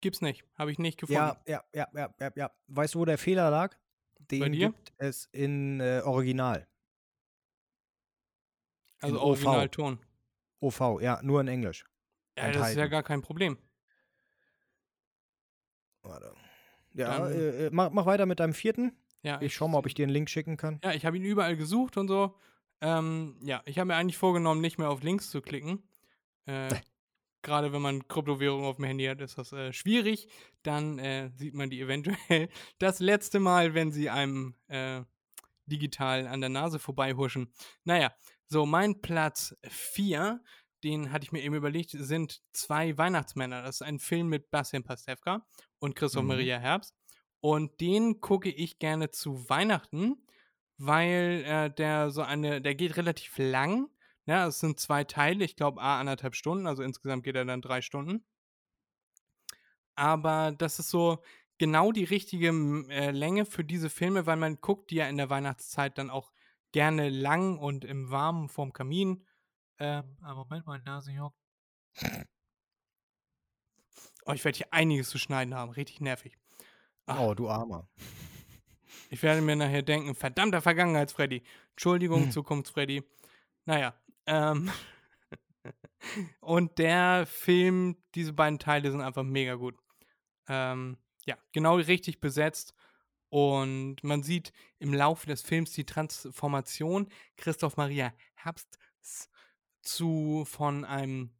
Gibt's 0.00 0.20
nicht. 0.20 0.44
Habe 0.54 0.70
ich 0.70 0.78
nicht 0.78 0.98
gefunden. 0.98 1.20
Ja, 1.20 1.40
ja, 1.46 1.64
ja, 1.72 1.88
ja, 1.94 2.14
ja, 2.20 2.32
ja. 2.36 2.50
Weißt 2.66 2.94
du, 2.94 3.00
wo 3.00 3.04
der 3.04 3.18
Fehler 3.18 3.50
lag? 3.50 3.76
Den 4.18 4.52
gibt 4.52 4.92
es 4.98 5.26
in 5.32 5.80
äh, 5.80 6.00
Original. 6.04 6.66
also 9.00 9.16
in 9.16 9.20
OV. 9.20 9.26
Originalton. 9.26 9.98
OV, 10.60 11.00
ja, 11.00 11.20
nur 11.22 11.40
in 11.40 11.48
Englisch. 11.48 11.84
Ja, 12.36 12.48
das 12.48 12.56
ist 12.56 12.60
ja 12.60 12.68
enthalten. 12.68 12.90
gar 12.90 13.02
kein 13.02 13.22
Problem. 13.22 13.58
Warte. 16.02 16.34
Ja, 16.94 17.28
äh, 17.28 17.66
äh, 17.66 17.70
mach, 17.72 17.90
mach 17.90 18.06
weiter 18.06 18.26
mit 18.26 18.40
deinem 18.40 18.54
vierten. 18.54 18.96
Ja, 19.24 19.40
Ich 19.40 19.54
schau 19.54 19.66
mal, 19.68 19.78
ob 19.78 19.86
ich 19.86 19.94
dir 19.94 20.04
einen 20.04 20.12
Link 20.12 20.30
schicken 20.30 20.56
kann. 20.56 20.78
Ja, 20.84 20.92
ich 20.92 21.04
habe 21.06 21.16
ihn 21.16 21.24
überall 21.24 21.56
gesucht 21.56 21.96
und 21.96 22.08
so. 22.08 22.38
Ähm, 22.80 23.36
ja, 23.42 23.62
ich 23.64 23.78
habe 23.78 23.88
mir 23.88 23.96
eigentlich 23.96 24.18
vorgenommen, 24.18 24.60
nicht 24.60 24.78
mehr 24.78 24.90
auf 24.90 25.02
Links 25.02 25.30
zu 25.30 25.40
klicken. 25.40 25.82
Äh, 26.46 26.68
Gerade 27.42 27.72
wenn 27.72 27.82
man 27.82 28.08
Kryptowährung 28.08 28.64
auf 28.64 28.76
dem 28.76 28.86
Handy 28.86 29.04
hat, 29.04 29.20
ist 29.20 29.36
das 29.36 29.52
äh, 29.52 29.72
schwierig. 29.72 30.28
Dann 30.62 30.98
äh, 30.98 31.30
sieht 31.34 31.54
man 31.54 31.68
die 31.70 31.80
eventuell 31.80 32.48
das 32.78 33.00
letzte 33.00 33.38
Mal, 33.40 33.74
wenn 33.74 33.92
sie 33.92 34.08
einem 34.10 34.54
äh, 34.68 35.02
digital 35.66 36.26
an 36.26 36.40
der 36.40 36.50
Nase 36.50 36.78
vorbeihuschen. 36.78 37.52
Naja, 37.84 38.14
so 38.46 38.66
mein 38.66 39.00
Platz 39.00 39.56
4, 39.68 40.42
den 40.84 41.12
hatte 41.12 41.24
ich 41.24 41.32
mir 41.32 41.42
eben 41.42 41.54
überlegt, 41.54 41.90
sind 41.90 42.42
zwei 42.52 42.96
Weihnachtsmänner. 42.98 43.62
Das 43.62 43.76
ist 43.76 43.82
ein 43.82 43.98
Film 43.98 44.28
mit 44.28 44.50
Bastian 44.50 44.82
Pastewka 44.84 45.46
und 45.78 45.96
Christoph 45.96 46.22
Mhm. 46.22 46.28
Maria 46.28 46.58
Herbst. 46.58 46.94
Und 47.44 47.82
den 47.82 48.22
gucke 48.22 48.48
ich 48.48 48.78
gerne 48.78 49.10
zu 49.10 49.50
Weihnachten, 49.50 50.16
weil 50.78 51.44
äh, 51.44 51.70
der 51.70 52.10
so 52.10 52.22
eine, 52.22 52.62
der 52.62 52.74
geht 52.74 52.96
relativ 52.96 53.36
lang. 53.36 53.90
Ja, 54.24 54.46
es 54.46 54.60
sind 54.60 54.80
zwei 54.80 55.04
Teile, 55.04 55.44
ich 55.44 55.54
glaube, 55.54 55.82
a 55.82 56.00
anderthalb 56.00 56.36
Stunden, 56.36 56.66
also 56.66 56.82
insgesamt 56.82 57.22
geht 57.22 57.36
er 57.36 57.44
dann 57.44 57.60
drei 57.60 57.82
Stunden. 57.82 58.24
Aber 59.94 60.52
das 60.56 60.78
ist 60.78 60.88
so 60.88 61.22
genau 61.58 61.92
die 61.92 62.04
richtige 62.04 62.48
äh, 62.88 63.10
Länge 63.10 63.44
für 63.44 63.62
diese 63.62 63.90
Filme, 63.90 64.24
weil 64.24 64.36
man 64.36 64.62
guckt 64.62 64.90
die 64.90 64.96
ja 64.96 65.08
in 65.08 65.18
der 65.18 65.28
Weihnachtszeit 65.28 65.98
dann 65.98 66.08
auch 66.08 66.32
gerne 66.72 67.10
lang 67.10 67.58
und 67.58 67.84
im 67.84 68.10
Warmen 68.10 68.48
vorm 68.48 68.72
Kamin. 68.72 69.26
Ähm, 69.78 70.16
aber 70.22 70.46
Moment, 70.46 70.64
meine 70.64 70.84
Nase 70.84 71.12
juckt. 71.12 71.36
Oh, 74.24 74.32
ich 74.32 74.42
werde 74.46 74.56
hier 74.56 74.72
einiges 74.72 75.10
zu 75.10 75.18
schneiden 75.18 75.54
haben, 75.54 75.72
richtig 75.72 76.00
nervig. 76.00 76.38
Ach. 77.06 77.20
Oh, 77.20 77.34
du 77.34 77.48
Armer. 77.48 77.86
Ich 79.10 79.22
werde 79.22 79.42
mir 79.42 79.56
nachher 79.56 79.82
denken, 79.82 80.14
verdammter 80.14 80.60
Vergangenheits-Freddy. 80.62 81.42
Entschuldigung, 81.70 82.24
Hm. 82.24 82.30
Zukunfts-Freddy. 82.30 83.02
Naja, 83.64 83.94
ähm. 84.26 84.70
und 86.40 86.78
der 86.78 87.26
Film, 87.26 87.96
diese 88.14 88.32
beiden 88.32 88.58
Teile 88.58 88.90
sind 88.90 89.00
einfach 89.00 89.22
mega 89.22 89.54
gut. 89.54 89.76
Ähm, 90.48 90.96
ja, 91.26 91.36
genau 91.52 91.76
richtig 91.76 92.20
besetzt. 92.20 92.74
Und 93.28 93.96
man 94.04 94.22
sieht 94.22 94.52
im 94.78 94.94
Laufe 94.94 95.26
des 95.26 95.42
Films 95.42 95.72
die 95.72 95.84
Transformation 95.86 97.08
Christoph 97.36 97.76
Maria 97.76 98.12
Herbst 98.34 98.78
zu 99.82 100.44
von 100.46 100.84
einem 100.84 101.30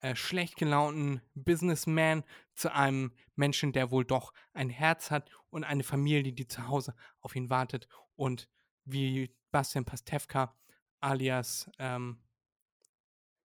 äh, 0.00 0.14
schlecht 0.14 0.56
gelaunten 0.56 1.20
Businessman 1.34 2.24
zu 2.54 2.72
einem 2.72 3.12
Menschen, 3.34 3.72
der 3.72 3.90
wohl 3.90 4.04
doch 4.04 4.32
ein 4.52 4.70
Herz 4.70 5.10
hat 5.10 5.30
und 5.50 5.64
eine 5.64 5.82
Familie, 5.82 6.32
die 6.32 6.46
zu 6.46 6.68
Hause 6.68 6.94
auf 7.20 7.34
ihn 7.34 7.50
wartet 7.50 7.88
und 8.14 8.48
wie 8.84 9.34
Bastian 9.50 9.84
Pastewka 9.84 10.56
alias 11.00 11.70
ähm, 11.78 12.18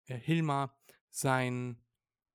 äh, 0.08 0.18
Hilmar 0.18 0.78
sein 1.10 1.82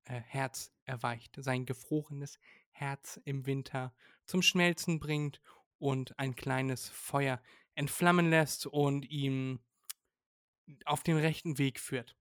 äh, 0.05 0.21
Herz 0.21 0.73
erweicht, 0.85 1.37
sein 1.39 1.67
gefrorenes 1.67 2.39
Herz 2.71 3.21
im 3.25 3.47
Winter 3.47 3.95
zum 4.27 4.43
Schmelzen 4.43 5.01
bringt 5.01 5.41
und 5.79 6.19
ein 6.19 6.35
kleines 6.35 6.89
Feuer 6.89 7.41
entflammen 7.75 8.31
lässt 8.31 8.67
und 8.67 9.05
ihm 9.11 9.61
auf 10.85 11.03
den 11.03 11.17
rechten 11.17 11.59
Weg 11.59 11.79
führt. 11.79 12.18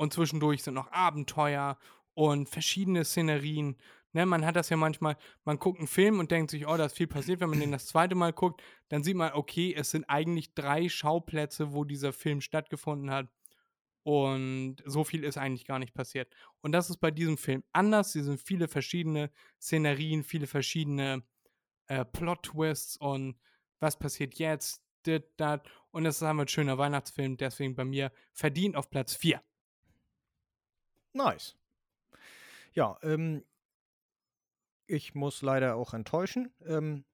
Und 0.00 0.14
zwischendurch 0.14 0.62
sind 0.62 0.72
noch 0.72 0.90
Abenteuer 0.92 1.76
und 2.14 2.48
verschiedene 2.48 3.04
Szenerien. 3.04 3.76
Ne, 4.14 4.24
man 4.24 4.46
hat 4.46 4.56
das 4.56 4.70
ja 4.70 4.78
manchmal, 4.78 5.18
man 5.44 5.58
guckt 5.58 5.78
einen 5.78 5.88
Film 5.88 6.20
und 6.20 6.30
denkt 6.30 6.50
sich, 6.50 6.66
oh, 6.66 6.74
da 6.78 6.86
ist 6.86 6.96
viel 6.96 7.06
passiert. 7.06 7.40
Wenn 7.40 7.50
man 7.50 7.60
den 7.60 7.70
das 7.70 7.84
zweite 7.84 8.14
Mal 8.14 8.32
guckt, 8.32 8.62
dann 8.88 9.02
sieht 9.04 9.14
man, 9.14 9.34
okay, 9.34 9.74
es 9.76 9.90
sind 9.90 10.06
eigentlich 10.08 10.54
drei 10.54 10.88
Schauplätze, 10.88 11.74
wo 11.74 11.84
dieser 11.84 12.14
Film 12.14 12.40
stattgefunden 12.40 13.10
hat. 13.10 13.28
Und 14.02 14.76
so 14.86 15.04
viel 15.04 15.22
ist 15.22 15.36
eigentlich 15.36 15.66
gar 15.66 15.78
nicht 15.78 15.92
passiert. 15.92 16.32
Und 16.62 16.72
das 16.72 16.88
ist 16.88 16.96
bei 16.96 17.10
diesem 17.10 17.36
Film 17.36 17.62
anders. 17.74 18.14
Hier 18.14 18.24
sind 18.24 18.40
viele 18.40 18.68
verschiedene 18.68 19.30
Szenerien, 19.60 20.24
viele 20.24 20.46
verschiedene 20.46 21.24
äh, 21.88 22.06
Plot-Twists 22.06 22.96
und 22.96 23.38
was 23.80 23.98
passiert 23.98 24.36
jetzt, 24.36 24.82
dit, 25.04 25.24
dat. 25.36 25.68
Und 25.90 26.06
es 26.06 26.16
ist 26.16 26.22
einfach 26.22 26.44
ein 26.44 26.48
schöner 26.48 26.78
Weihnachtsfilm, 26.78 27.36
deswegen 27.36 27.74
bei 27.74 27.84
mir 27.84 28.10
verdient 28.32 28.76
auf 28.76 28.88
Platz 28.88 29.14
4. 29.14 29.42
Nice. 31.12 31.56
Ja, 32.72 32.98
ähm, 33.02 33.44
ich 34.86 35.14
muss 35.14 35.42
leider 35.42 35.76
auch 35.76 35.94
enttäuschen. 35.94 36.52
Ähm, 36.64 37.04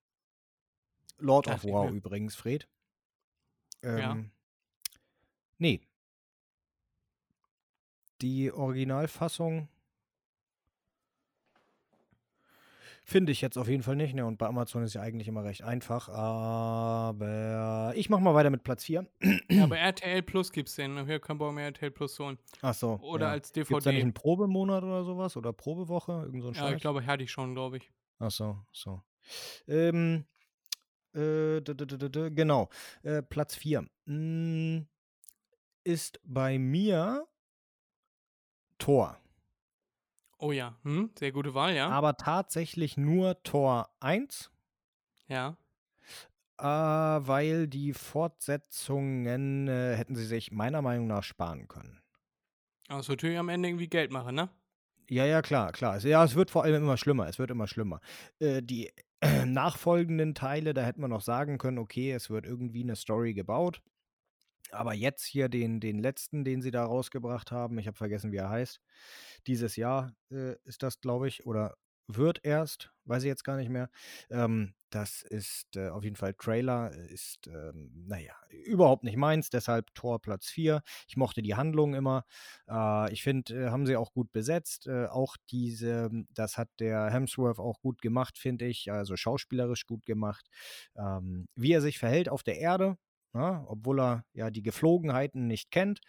Lord 1.18 1.46
of 1.48 1.54
Dachte 1.54 1.68
ich 1.68 1.74
War 1.74 1.90
übrigens, 1.90 2.34
Fred. 2.34 2.68
Ja. 3.82 4.12
Ähm, 4.12 4.30
Nee. 5.58 5.80
Die 8.20 8.52
Originalfassung 8.52 9.68
finde 13.06 13.30
ich 13.30 13.40
jetzt 13.40 13.56
auf 13.56 13.68
jeden 13.68 13.84
Fall 13.84 13.94
nicht. 13.94 14.14
Ne? 14.14 14.26
Und 14.26 14.36
bei 14.36 14.46
Amazon 14.46 14.82
ist 14.82 14.94
ja 14.94 15.00
eigentlich 15.00 15.28
immer 15.28 15.44
recht 15.44 15.62
einfach. 15.62 16.08
Aber 16.08 17.92
ich 17.94 18.10
mache 18.10 18.20
mal 18.20 18.34
weiter 18.34 18.50
mit 18.50 18.64
Platz 18.64 18.84
4. 18.84 19.06
Ja, 19.48 19.64
aber 19.64 19.78
RTL 19.78 20.22
Plus 20.22 20.50
gibt's 20.50 20.74
den. 20.74 21.06
Hier 21.06 21.20
kann 21.20 21.38
man 21.38 21.54
mehr 21.54 21.66
RTL 21.66 21.92
Plus 21.92 22.18
holen. 22.18 22.36
Ach 22.62 22.74
so. 22.74 22.98
Oder 23.00 23.26
ja. 23.26 23.32
als 23.32 23.52
Gibt's 23.52 23.68
da 23.68 23.76
nicht 23.76 23.86
DVD. 23.86 24.02
einen 24.02 24.12
Probemonat 24.12 24.82
oder 24.82 25.04
sowas? 25.04 25.36
Oder 25.36 25.52
Probewoche? 25.52 26.12
Irgend 26.24 26.42
so 26.42 26.48
ein 26.48 26.54
Ja, 26.54 26.72
ich 26.72 26.80
glaube, 26.80 27.06
hatte 27.06 27.22
ich 27.22 27.30
schon, 27.30 27.54
glaube 27.54 27.76
ich. 27.76 27.90
Ach 28.18 28.30
so, 28.30 28.58
so. 28.72 29.02
Ähm, 29.68 30.24
äh, 31.14 31.60
genau. 31.60 32.68
Äh, 33.02 33.22
Platz 33.22 33.54
4 33.54 33.86
ist 35.84 36.20
bei 36.24 36.58
mir 36.58 37.26
Tor. 38.78 39.16
Oh 40.38 40.52
ja, 40.52 40.76
hm? 40.82 41.10
sehr 41.18 41.32
gute 41.32 41.54
Wahl, 41.54 41.74
ja. 41.74 41.88
Aber 41.88 42.16
tatsächlich 42.16 42.96
nur 42.96 43.42
Tor 43.42 43.88
1, 44.00 44.50
ja. 45.28 45.56
äh, 46.58 46.64
weil 46.64 47.68
die 47.68 47.94
Fortsetzungen 47.94 49.68
äh, 49.68 49.96
hätten 49.96 50.14
sie 50.14 50.26
sich 50.26 50.52
meiner 50.52 50.82
Meinung 50.82 51.06
nach 51.06 51.22
sparen 51.22 51.68
können. 51.68 52.02
Aber 52.88 53.00
es 53.00 53.08
wird 53.08 53.20
natürlich 53.20 53.38
am 53.38 53.48
Ende 53.48 53.68
irgendwie 53.68 53.88
Geld 53.88 54.12
machen, 54.12 54.34
ne? 54.34 54.48
Ja, 55.08 55.24
ja, 55.24 55.40
klar, 55.40 55.72
klar. 55.72 55.98
Ja, 55.98 56.24
es 56.24 56.34
wird 56.34 56.50
vor 56.50 56.64
allem 56.64 56.82
immer 56.82 56.96
schlimmer. 56.96 57.28
Es 57.28 57.38
wird 57.38 57.50
immer 57.50 57.66
schlimmer. 57.68 58.00
Äh, 58.40 58.62
die 58.62 58.90
nachfolgenden 59.46 60.34
Teile, 60.34 60.74
da 60.74 60.82
hätte 60.82 61.00
man 61.00 61.10
noch 61.10 61.20
sagen 61.20 61.58
können, 61.58 61.78
okay, 61.78 62.12
es 62.12 62.28
wird 62.28 62.44
irgendwie 62.44 62.82
eine 62.82 62.96
Story 62.96 63.34
gebaut. 63.34 63.80
Aber 64.76 64.94
jetzt 64.94 65.24
hier 65.24 65.48
den, 65.48 65.80
den 65.80 65.98
letzten, 65.98 66.44
den 66.44 66.62
sie 66.62 66.70
da 66.70 66.84
rausgebracht 66.84 67.50
haben, 67.52 67.78
ich 67.78 67.86
habe 67.86 67.96
vergessen, 67.96 68.32
wie 68.32 68.36
er 68.36 68.50
heißt. 68.50 68.80
Dieses 69.46 69.76
Jahr 69.76 70.14
äh, 70.30 70.56
ist 70.64 70.82
das, 70.82 71.00
glaube 71.00 71.28
ich, 71.28 71.46
oder 71.46 71.76
wird 72.08 72.40
erst, 72.44 72.92
weiß 73.04 73.22
ich 73.24 73.28
jetzt 73.28 73.44
gar 73.44 73.56
nicht 73.56 73.70
mehr. 73.70 73.90
Ähm, 74.30 74.74
das 74.90 75.22
ist 75.22 75.76
äh, 75.76 75.88
auf 75.88 76.04
jeden 76.04 76.16
Fall 76.16 76.34
Trailer, 76.34 76.92
ist, 76.92 77.48
ähm, 77.48 77.90
naja, 78.06 78.34
überhaupt 78.48 79.02
nicht 79.02 79.16
meins, 79.16 79.50
deshalb 79.50 79.92
Tor 79.94 80.20
Platz 80.20 80.48
4. 80.48 80.82
Ich 81.08 81.16
mochte 81.16 81.42
die 81.42 81.56
Handlung 81.56 81.94
immer. 81.94 82.24
Äh, 82.68 83.12
ich 83.12 83.22
finde, 83.22 83.66
äh, 83.66 83.70
haben 83.70 83.86
sie 83.86 83.96
auch 83.96 84.12
gut 84.12 84.32
besetzt. 84.32 84.86
Äh, 84.86 85.06
auch 85.06 85.36
diese, 85.50 86.10
das 86.30 86.56
hat 86.56 86.68
der 86.78 87.10
Hemsworth 87.10 87.58
auch 87.58 87.80
gut 87.80 88.00
gemacht, 88.00 88.38
finde 88.38 88.66
ich. 88.66 88.92
Also 88.92 89.16
schauspielerisch 89.16 89.86
gut 89.86 90.06
gemacht. 90.06 90.48
Ähm, 90.96 91.48
wie 91.56 91.72
er 91.72 91.80
sich 91.80 91.98
verhält 91.98 92.28
auf 92.28 92.44
der 92.44 92.58
Erde, 92.58 92.96
ja, 93.36 93.64
obwohl 93.68 94.00
er 94.00 94.24
ja 94.32 94.50
die 94.50 94.62
Geflogenheiten 94.62 95.46
nicht 95.46 95.70
kennt, 95.70 96.00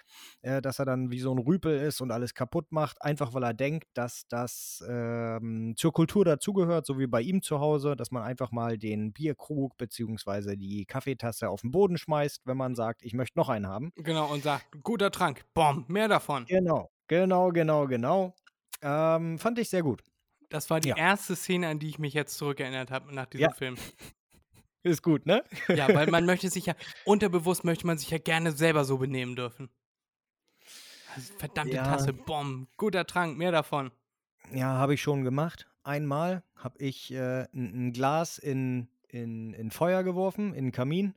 äh, 0.41 0.61
dass 0.61 0.80
er 0.80 0.86
dann 0.86 1.11
wie 1.11 1.19
so 1.19 1.32
ein 1.34 1.38
Rüpel 1.39 1.78
ist 1.80 2.01
und 2.01 2.11
alles 2.11 2.34
kaputt 2.34 2.71
macht, 2.71 3.01
einfach 3.01 3.34
weil 3.34 3.43
er 3.43 3.53
denkt, 3.53 3.86
dass 3.93 4.28
das 4.30 4.84
ähm, 4.89 5.73
zur 5.78 5.93
Kultur 5.93 6.25
dazugehört, 6.25 6.86
so 6.86 6.99
wie 6.99 7.07
bei 7.07 7.21
ihm 7.21 7.41
zu 7.41 7.59
Hause, 7.59 7.95
dass 7.95 8.11
man 8.11 8.23
einfach 8.23 8.51
mal 8.51 8.78
den 8.78 9.13
Bierkrug 9.13 9.78
bzw. 9.78 10.55
die 10.55 10.86
Kaffeetasse 10.86 11.49
auf 11.49 11.61
den 11.61 11.71
Boden 11.71 11.97
schmeißt, 11.97 12.41
wenn 12.45 12.57
man 12.57 12.75
sagt, 12.75 13.03
ich 13.03 13.13
möchte 13.13 13.38
noch 13.39 13.49
einen 13.49 13.67
haben. 13.67 13.91
Genau, 13.95 14.32
und 14.32 14.43
sagt, 14.43 14.82
guter 14.84 15.11
Trank, 15.11 15.43
bom, 15.53 15.86
mehr 15.88 16.07
davon. 16.07 16.47
Genau, 16.49 16.89
genau, 17.07 17.51
genau, 17.51 17.88
genau. 17.88 18.36
Ähm, 18.82 19.38
fand 19.39 19.59
ich 19.59 19.69
sehr 19.69 19.84
gut. 19.84 20.03
Das 20.49 20.69
war 20.69 20.80
die 20.80 20.89
Ja. 20.89 20.95
erste 20.95 21.36
Szene, 21.36 21.67
an 21.67 21.80
die 21.80 21.89
ich 21.89 21.99
mich 21.99 22.13
jetzt 22.13 22.38
zurückerinnert 22.38 22.89
habe 22.91 23.13
nach 23.13 23.25
diesem 23.25 23.49
Ja. 23.49 23.53
Film. 23.53 23.78
Ist 24.84 25.03
gut, 25.03 25.25
ne? 25.25 25.43
Ja, 25.67 25.93
weil 25.93 26.09
man 26.09 26.25
möchte 26.25 26.49
sich 26.49 26.65
ja, 26.65 26.75
unterbewusst 27.05 27.63
möchte 27.63 27.86
man 27.86 27.97
sich 27.97 28.09
ja 28.09 28.17
gerne 28.17 28.51
selber 28.51 28.86
so 28.86 28.97
benehmen 28.97 29.36
dürfen. 29.36 29.69
Verdammte 31.38 31.75
Ja. 31.75 31.84
Tasse, 31.84 32.13
Bomb, 32.13 32.69
guter 32.78 33.05
Trank, 33.05 33.38
mehr 33.38 33.51
davon. 33.51 33.91
Ja, 34.53 34.73
habe 34.78 34.93
ich 34.93 35.01
schon 35.01 35.23
gemacht. 35.23 35.67
Einmal 35.84 36.43
habe 36.55 36.78
ich 36.80 37.11
äh, 37.11 37.43
ein, 37.53 37.88
ein 37.88 37.93
Glas 37.93 38.38
in, 38.38 38.88
in, 39.09 39.53
in 39.53 39.71
Feuer 39.71 40.03
geworfen, 40.03 40.53
in 40.53 40.65
den 40.65 40.71
Kamin. 40.71 41.15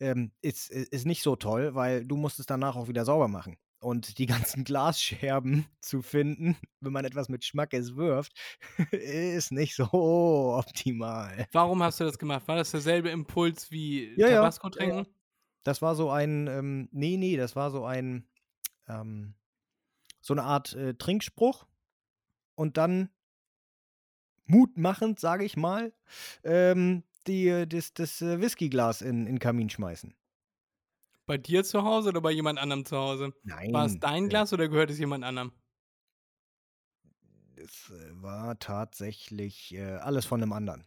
Ähm, 0.00 0.30
ist, 0.40 0.70
ist 0.70 1.06
nicht 1.06 1.22
so 1.22 1.36
toll, 1.36 1.74
weil 1.74 2.04
du 2.04 2.16
musst 2.16 2.40
es 2.40 2.46
danach 2.46 2.76
auch 2.76 2.88
wieder 2.88 3.04
sauber 3.04 3.28
machen. 3.28 3.56
Und 3.82 4.18
die 4.18 4.26
ganzen 4.26 4.62
Glasscherben 4.64 5.66
zu 5.80 6.02
finden, 6.02 6.56
wenn 6.80 6.92
man 6.92 7.04
etwas 7.04 7.28
mit 7.28 7.44
Schmackes 7.44 7.96
wirft, 7.96 8.32
ist 8.92 9.50
nicht 9.50 9.74
so 9.74 9.84
optimal. 9.92 11.46
Warum 11.50 11.82
hast 11.82 11.98
du 11.98 12.04
das 12.04 12.16
gemacht? 12.16 12.46
War 12.46 12.56
das 12.56 12.70
derselbe 12.70 13.10
Impuls 13.10 13.72
wie 13.72 14.14
Ja, 14.16 14.28
Tabasco 14.28 14.68
ja, 14.68 14.72
ja. 14.72 14.78
trinken? 14.78 15.14
Das 15.64 15.82
war 15.82 15.96
so 15.96 16.10
ein, 16.10 16.46
ähm, 16.46 16.88
nee, 16.92 17.16
nee, 17.16 17.36
das 17.36 17.56
war 17.56 17.72
so 17.72 17.84
ein, 17.84 18.28
ähm, 18.86 19.34
so 20.20 20.34
eine 20.34 20.44
Art 20.44 20.74
äh, 20.74 20.94
Trinkspruch. 20.94 21.66
Und 22.54 22.76
dann 22.76 23.10
mutmachend, 24.44 25.18
sage 25.18 25.44
ich 25.44 25.56
mal, 25.56 25.92
ähm, 26.44 27.02
die, 27.26 27.48
äh, 27.48 27.66
das, 27.66 27.94
das 27.94 28.22
äh, 28.22 28.40
Whiskyglas 28.40 29.02
in, 29.02 29.26
in 29.26 29.34
den 29.34 29.38
Kamin 29.40 29.70
schmeißen. 29.70 30.14
Bei 31.26 31.38
dir 31.38 31.64
zu 31.64 31.84
Hause 31.84 32.08
oder 32.08 32.20
bei 32.20 32.32
jemand 32.32 32.58
anderem 32.58 32.84
zu 32.84 32.96
Hause? 32.96 33.32
Nein. 33.44 33.72
War 33.72 33.86
es 33.86 33.98
dein 33.98 34.26
äh, 34.26 34.28
Glas 34.28 34.52
oder 34.52 34.68
gehört 34.68 34.90
es 34.90 34.98
jemand 34.98 35.24
anderem? 35.24 35.52
Es 37.56 37.90
äh, 37.90 38.22
war 38.22 38.58
tatsächlich 38.58 39.74
äh, 39.74 39.96
alles 39.96 40.26
von 40.26 40.42
einem 40.42 40.52
anderen. 40.52 40.84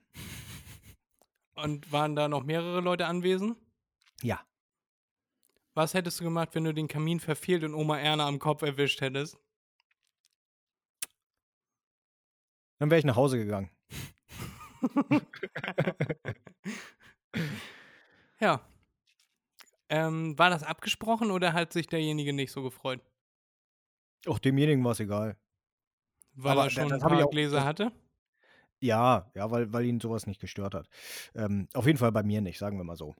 Und 1.54 1.92
waren 1.92 2.18
da 2.18 2.28
noch 2.28 2.44
mehrere 2.44 2.82
Leute 2.82 3.06
anwesend? 3.06 3.58
Ja. 4.22 4.42
Was 5.74 5.94
hättest 5.94 6.20
du 6.20 6.26
gemacht, 6.26 6.50
wenn 6.54 6.66
du 6.66 6.74
den 6.74 6.90
Kamin 6.90 7.20
verfehlt 7.20 7.64
und 7.64 7.74
Oma 7.74 7.98
Erna 7.98 8.28
am 8.28 8.40
Kopf 8.40 8.62
erwischt 8.62 9.02
hättest? 9.02 9.38
Dann 12.80 12.90
wäre 12.90 13.00
ich 13.00 13.06
nach 13.06 13.16
Hause 13.16 13.38
gegangen. 13.38 13.70
ja. 18.40 18.62
Ähm, 19.90 20.38
war 20.38 20.50
das 20.50 20.64
abgesprochen 20.64 21.32
oder 21.32 21.54
hat 21.54 21.74
sich 21.74 21.88
derjenige 21.88 22.34
nicht 22.34 22.52
so 22.52 22.64
gefreut? 22.64 23.02
Auch 24.28 24.40
demjenigen 24.40 24.84
war 24.84 24.92
es 24.92 25.00
egal. 25.00 25.38
Weil 26.34 26.54
Aber 26.54 26.64
er 26.66 26.70
schon 26.70 26.92
ein 26.92 27.00
paar 27.00 27.28
Gläser 27.30 27.64
hatte? 27.64 27.92
Ja, 28.82 29.32
ja, 29.36 29.50
weil, 29.52 29.72
weil 29.72 29.86
ihn 29.86 30.00
sowas 30.00 30.28
nicht 30.28 30.42
gestört 30.42 30.76
hat. 30.76 30.88
Ähm, 31.34 31.68
auf 31.74 31.86
jeden 31.86 31.98
Fall 31.98 32.12
bei 32.12 32.24
mir 32.24 32.42
nicht, 32.42 32.58
sagen 32.58 32.78
wir 32.78 32.84
mal 32.84 32.98
so. 32.98 33.16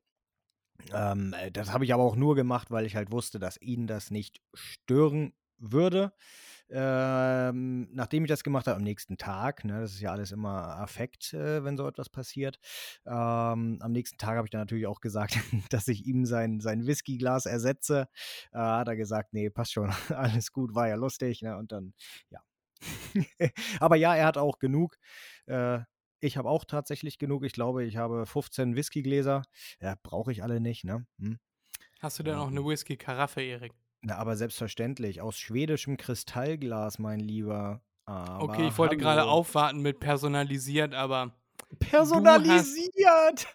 Ähm, 0.94 1.34
äh, 1.34 1.52
das 1.52 1.72
habe 1.72 1.86
ich 1.86 1.94
aber 1.94 2.04
auch 2.04 2.16
nur 2.16 2.36
gemacht, 2.36 2.72
weil 2.72 2.86
ich 2.86 2.96
halt 2.96 3.12
wusste, 3.12 3.40
dass 3.40 3.62
ihn 3.62 3.88
das 3.88 4.12
nicht 4.12 4.42
stören 4.54 5.34
würde. 5.58 6.14
Ähm, 6.70 7.88
nachdem 7.94 8.24
ich 8.24 8.30
das 8.30 8.44
gemacht 8.44 8.66
habe, 8.66 8.78
am 8.78 8.84
nächsten 8.84 9.18
Tag, 9.18 9.66
ne, 9.66 9.82
das 9.82 9.94
ist 9.94 10.02
ja 10.02 10.12
alles 10.12 10.32
immer 10.32 10.80
Affekt, 10.80 11.34
äh, 11.34 11.64
wenn 11.64 11.78
so 11.78 11.88
etwas 11.88 12.10
passiert. 12.10 12.60
Ähm, 13.06 13.78
am 13.80 13.92
nächsten 13.92 14.18
Tag 14.18 14.38
habe 14.38 14.48
ich 14.48 14.52
dann 14.52 14.62
natürlich 14.62 14.88
auch 14.88 15.00
gesagt, 15.00 15.38
dass 15.70 15.88
ich 15.88 16.06
ihm 16.06 16.26
sein, 16.26 16.60
sein 16.60 16.88
Whiskyglas 16.88 17.46
ersetze. 17.46 18.08
Äh, 18.52 18.58
hat 18.58 18.88
er 18.88 18.96
gesagt, 18.96 19.34
nee, 19.34 19.50
passt 19.50 19.74
schon, 19.74 19.92
alles 20.10 20.52
gut, 20.52 20.74
war 20.74 20.88
ja 20.88 20.96
lustig. 20.96 21.42
Ne, 21.44 21.56
und 21.58 21.72
dann, 21.72 21.94
ja. 22.30 22.42
aber 23.80 23.96
ja, 23.96 24.16
er 24.16 24.26
hat 24.26 24.38
auch 24.38 24.58
genug. 24.58 24.98
Äh, 25.46 25.82
ich 26.20 26.38
habe 26.38 26.50
auch 26.50 26.66
tatsächlich 26.66 27.20
genug. 27.20 27.44
Ich 27.46 27.54
glaube, 27.54 27.84
ich 27.86 27.98
habe 27.98 28.26
15 28.26 28.76
Whiskygläser. 28.76 29.44
Ja, 29.80 29.96
brauche 30.02 30.32
ich 30.32 30.42
alle 30.42 30.60
nicht, 30.60 30.84
ne? 30.84 31.06
Hm. 31.20 31.40
Hast 32.00 32.20
du 32.20 32.24
denn 32.24 32.36
auch 32.36 32.48
Ähm. 32.48 32.58
eine 32.58 32.66
Whisky-Karaffe, 32.66 33.42
Erik? 33.42 33.74
Na, 34.06 34.18
aber 34.18 34.38
selbstverständlich. 34.38 35.22
Aus 35.22 35.38
schwedischem 35.38 35.98
Kristallglas, 35.98 37.00
mein 37.00 37.20
Lieber. 37.20 37.82
Aber 38.06 38.44
Okay, 38.44 38.68
ich 38.68 38.78
wollte 38.78 38.98
gerade 38.98 39.24
aufwarten 39.24 39.82
mit 39.82 40.00
personalisiert, 40.00 40.94
aber 40.94 41.36
Personalisiert! 41.80 43.48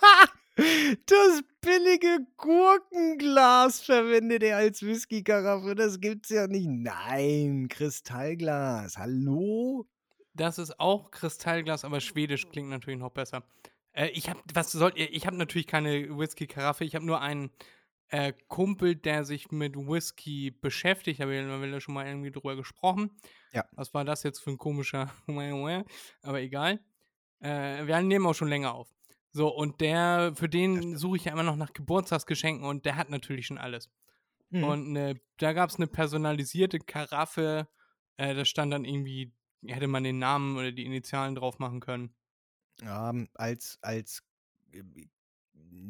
das 0.56 1.42
billige 1.60 2.26
Gurkenglas 2.38 3.82
verwendet 3.82 4.42
er 4.42 4.56
als 4.56 4.82
Whiskykaraffe. 4.82 5.74
Das 5.74 6.00
gibt's 6.00 6.30
ja 6.30 6.46
nicht. 6.46 6.68
Nein, 6.68 7.68
Kristallglas. 7.68 8.96
Hallo? 8.96 9.86
das 10.34 10.58
ist 10.58 10.80
auch 10.80 11.10
Kristallglas, 11.10 11.84
aber 11.84 12.00
schwedisch 12.00 12.48
klingt 12.48 12.70
natürlich 12.70 12.98
noch 12.98 13.10
besser. 13.10 13.44
Äh, 13.92 14.08
ich 14.08 14.30
habe, 14.30 14.40
was 14.54 14.72
soll, 14.72 14.92
ich 14.96 15.26
habe 15.26 15.36
natürlich 15.36 15.66
keine 15.66 16.16
Whisky-Karaffe, 16.16 16.84
ich 16.84 16.94
habe 16.94 17.04
nur 17.04 17.20
einen 17.20 17.50
äh, 18.12 18.34
Kumpel, 18.48 18.94
der 18.94 19.24
sich 19.24 19.50
mit 19.50 19.74
Whisky 19.74 20.50
beschäftigt. 20.50 21.18
Da 21.18 21.24
haben 21.24 21.30
wir 21.62 21.68
ja 21.68 21.80
schon 21.80 21.94
mal 21.94 22.06
irgendwie 22.06 22.30
drüber 22.30 22.56
gesprochen. 22.56 23.10
Ja. 23.52 23.64
Was 23.72 23.94
war 23.94 24.04
das 24.04 24.22
jetzt 24.22 24.40
für 24.40 24.50
ein 24.50 24.58
komischer, 24.58 25.10
aber 26.22 26.40
egal. 26.40 26.80
Äh, 27.40 27.86
wir 27.86 28.00
nehmen 28.02 28.26
auch 28.26 28.34
schon 28.34 28.48
länger 28.48 28.74
auf. 28.74 28.94
So, 29.30 29.48
und 29.48 29.80
der, 29.80 30.32
für 30.36 30.48
den 30.48 30.98
suche 30.98 31.16
ich 31.16 31.24
ja 31.24 31.32
immer 31.32 31.42
noch 31.42 31.56
nach 31.56 31.72
Geburtstagsgeschenken 31.72 32.66
und 32.66 32.84
der 32.84 32.96
hat 32.96 33.08
natürlich 33.08 33.46
schon 33.46 33.56
alles. 33.56 33.90
Mhm. 34.50 34.64
Und 34.64 34.92
ne, 34.92 35.18
da 35.38 35.54
gab 35.54 35.70
es 35.70 35.76
eine 35.76 35.86
personalisierte 35.86 36.80
Karaffe, 36.80 37.66
äh, 38.18 38.34
da 38.34 38.44
stand 38.44 38.74
dann 38.74 38.84
irgendwie, 38.84 39.32
hätte 39.66 39.86
man 39.86 40.04
den 40.04 40.18
Namen 40.18 40.58
oder 40.58 40.70
die 40.70 40.84
Initialen 40.84 41.34
drauf 41.34 41.58
machen 41.58 41.80
können. 41.80 42.14
ähm, 42.82 43.30
als, 43.32 43.78
als, 43.80 44.22
äh, 44.72 44.82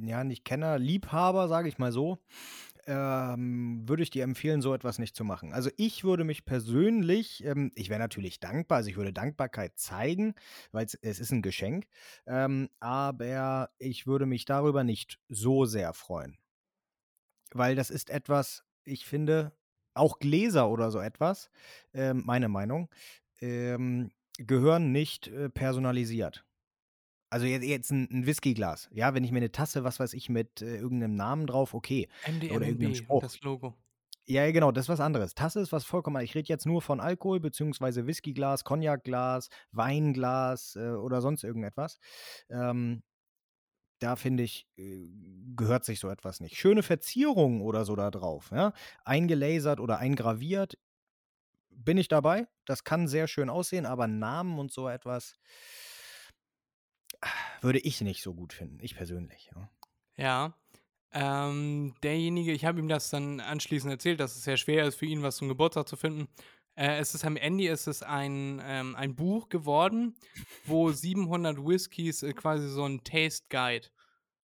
ja, 0.02 0.24
nicht 0.24 0.44
Kenner, 0.44 0.78
Liebhaber, 0.78 1.48
sage 1.48 1.68
ich 1.68 1.78
mal 1.78 1.92
so, 1.92 2.18
ähm, 2.86 3.88
würde 3.88 4.02
ich 4.02 4.10
dir 4.10 4.24
empfehlen, 4.24 4.60
so 4.60 4.74
etwas 4.74 4.98
nicht 4.98 5.14
zu 5.14 5.24
machen. 5.24 5.52
Also 5.52 5.70
ich 5.76 6.04
würde 6.04 6.24
mich 6.24 6.44
persönlich, 6.44 7.44
ähm, 7.44 7.70
ich 7.74 7.88
wäre 7.90 8.00
natürlich 8.00 8.40
dankbar, 8.40 8.78
also 8.78 8.90
ich 8.90 8.96
würde 8.96 9.12
Dankbarkeit 9.12 9.78
zeigen, 9.78 10.34
weil 10.72 10.86
es 10.86 10.94
ist 11.20 11.30
ein 11.30 11.42
Geschenk, 11.42 11.86
ähm, 12.26 12.68
aber 12.80 13.70
ich 13.78 14.06
würde 14.06 14.26
mich 14.26 14.44
darüber 14.44 14.84
nicht 14.84 15.20
so 15.28 15.64
sehr 15.64 15.92
freuen. 15.92 16.36
Weil 17.52 17.76
das 17.76 17.90
ist 17.90 18.10
etwas, 18.10 18.64
ich 18.84 19.04
finde, 19.06 19.52
auch 19.94 20.18
Gläser 20.18 20.68
oder 20.70 20.90
so 20.90 20.98
etwas, 20.98 21.50
ähm, 21.92 22.22
meine 22.24 22.48
Meinung, 22.48 22.88
ähm, 23.40 24.10
gehören 24.38 24.90
nicht 24.92 25.28
äh, 25.28 25.50
personalisiert. 25.50 26.44
Also 27.32 27.46
jetzt, 27.46 27.64
jetzt 27.64 27.90
ein, 27.90 28.08
ein 28.12 28.26
Whiskyglas. 28.26 28.90
Ja, 28.92 29.14
wenn 29.14 29.24
ich 29.24 29.32
mir 29.32 29.38
eine 29.38 29.50
Tasse, 29.50 29.84
was 29.84 29.98
weiß 29.98 30.12
ich, 30.12 30.28
mit 30.28 30.60
äh, 30.60 30.76
irgendeinem 30.76 31.14
Namen 31.14 31.46
drauf, 31.46 31.72
okay. 31.72 32.10
Oder 32.26 32.66
irgendeinem 32.66 32.90
MDMB, 32.90 32.96
Spruch. 32.96 33.22
das 33.22 33.40
Logo. 33.40 33.74
Ja, 34.26 34.50
genau, 34.52 34.70
das 34.70 34.84
ist 34.84 34.88
was 34.90 35.00
anderes. 35.00 35.34
Tasse 35.34 35.60
ist 35.60 35.72
was 35.72 35.86
vollkommen. 35.86 36.22
Ich 36.22 36.34
rede 36.34 36.48
jetzt 36.48 36.66
nur 36.66 36.82
von 36.82 37.00
Alkohol, 37.00 37.40
beziehungsweise 37.40 38.06
Whiskyglas, 38.06 38.64
Cognacglas, 38.64 39.48
Weinglas 39.70 40.76
äh, 40.76 40.90
oder 40.90 41.22
sonst 41.22 41.42
irgendetwas. 41.42 41.98
Ähm, 42.50 43.02
da 43.98 44.16
finde 44.16 44.42
ich, 44.42 44.68
äh, 44.76 45.08
gehört 45.56 45.86
sich 45.86 46.00
so 46.00 46.10
etwas 46.10 46.40
nicht. 46.40 46.56
Schöne 46.56 46.82
Verzierungen 46.82 47.62
oder 47.62 47.86
so 47.86 47.96
da 47.96 48.10
drauf, 48.10 48.50
ja. 48.52 48.74
Eingelasert 49.06 49.80
oder 49.80 49.98
eingraviert, 49.98 50.76
bin 51.70 51.96
ich 51.96 52.08
dabei. 52.08 52.46
Das 52.66 52.84
kann 52.84 53.08
sehr 53.08 53.26
schön 53.26 53.48
aussehen, 53.48 53.86
aber 53.86 54.06
Namen 54.06 54.58
und 54.58 54.70
so 54.70 54.86
etwas 54.86 55.38
würde 57.62 57.78
ich 57.78 58.00
nicht 58.00 58.22
so 58.22 58.34
gut 58.34 58.52
finden. 58.52 58.78
Ich 58.80 58.94
persönlich. 58.96 59.50
Ja. 59.54 59.70
Ja. 60.16 60.58
Ähm, 61.14 61.94
derjenige, 62.02 62.52
ich 62.52 62.64
habe 62.64 62.78
ihm 62.80 62.88
das 62.88 63.10
dann 63.10 63.40
anschließend 63.40 63.92
erzählt, 63.92 64.18
dass 64.20 64.34
es 64.36 64.44
sehr 64.44 64.56
schwer 64.56 64.86
ist 64.86 64.96
für 64.96 65.06
ihn, 65.06 65.22
was 65.22 65.36
zum 65.36 65.48
Geburtstag 65.48 65.86
zu 65.86 65.96
finden. 65.96 66.28
Äh, 66.74 66.96
es 66.98 67.14
ist 67.14 67.24
am 67.26 67.36
Ende 67.36 67.68
ist 67.68 67.86
es 67.86 68.02
ein, 68.02 68.60
ähm, 68.64 68.96
ein 68.96 69.14
Buch 69.14 69.50
geworden, 69.50 70.14
wo 70.64 70.90
700 70.90 71.58
Whiskys 71.58 72.22
äh, 72.22 72.32
quasi 72.32 72.68
so 72.68 72.84
ein 72.84 73.04
Taste 73.04 73.46
Guide 73.50 73.88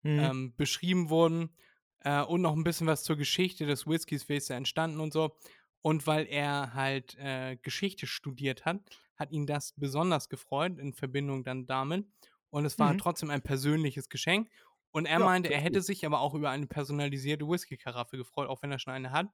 Mhm. 0.02 0.18
ähm, 0.20 0.54
beschrieben 0.56 1.08
wurden 1.08 1.56
äh, 2.00 2.20
und 2.22 2.42
noch 2.42 2.54
ein 2.54 2.62
bisschen 2.64 2.86
was 2.86 3.04
zur 3.04 3.16
Geschichte 3.16 3.64
des 3.64 3.86
Whiskys, 3.86 4.28
wie 4.28 4.36
ist 4.36 4.50
er 4.50 4.58
entstanden 4.58 5.00
und 5.00 5.12
so. 5.14 5.36
Und 5.80 6.06
weil 6.06 6.26
er 6.26 6.74
halt 6.74 7.16
äh, 7.18 7.56
Geschichte 7.62 8.06
studiert 8.06 8.66
hat, 8.66 8.80
hat 9.16 9.32
ihn 9.32 9.46
das 9.46 9.72
besonders 9.76 10.28
gefreut 10.28 10.78
in 10.78 10.92
Verbindung 10.92 11.42
dann 11.42 11.66
damit. 11.66 12.06
Und 12.54 12.64
es 12.66 12.78
war 12.78 12.96
Mhm. 12.96 12.98
trotzdem 12.98 13.30
ein 13.30 13.42
persönliches 13.42 14.08
Geschenk. 14.08 14.50
Und 14.92 15.06
er 15.06 15.18
Ja, 15.18 15.28
meinte, 15.28 15.50
er 15.50 15.60
hätte 15.60 15.82
sich 15.82 16.06
aber 16.06 16.20
auch 16.20 16.34
über 16.34 16.50
eine 16.50 16.66
personalisierte 16.68 17.48
Whisky-Karaffe 17.48 18.16
gefreut, 18.16 18.48
auch 18.48 18.62
wenn 18.62 18.70
er 18.72 18.78
schon 18.78 18.92
eine 18.92 19.10
hat. 19.10 19.28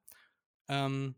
Ähm, 0.69 1.17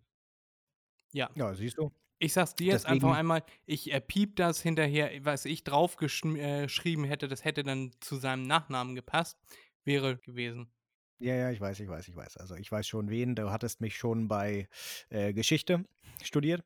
ja, 1.13 1.31
ja, 1.35 1.55
siehst 1.55 1.79
du. 1.79 1.91
ich 2.19 2.33
sag's 2.35 2.55
dir 2.57 2.69
jetzt 2.69 2.87
einfach 2.87 3.13
einmal, 3.15 3.45
ich 3.67 3.93
äh, 3.93 4.01
piep 4.01 4.37
das 4.37 4.63
hinterher, 4.63 5.25
was 5.25 5.45
ich 5.47 5.65
draufgeschrieben 5.65 7.05
hätte, 7.07 7.29
das 7.29 7.45
hätte 7.45 7.63
dann 7.65 7.93
zu 8.01 8.17
seinem 8.17 8.45
Nachnamen 8.45 8.95
gepasst, 8.97 9.39
wäre 9.85 10.19
gewesen. 10.19 10.73
Ja, 11.19 11.35
ja, 11.37 11.51
ich 11.51 11.61
weiß, 11.61 11.79
ich 11.81 11.89
weiß, 11.89 12.09
ich 12.09 12.17
weiß. 12.17 12.37
Also 12.39 12.57
ich 12.57 12.71
weiß 12.71 12.87
schon 12.87 13.09
wen. 13.09 13.35
Du 13.37 13.51
hattest 13.51 13.81
mich 13.81 13.97
schon 13.97 14.29
bei 14.29 14.69
äh, 15.09 15.33
Geschichte 15.33 15.85
studiert. 16.23 16.65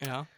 Ja. 0.00 0.28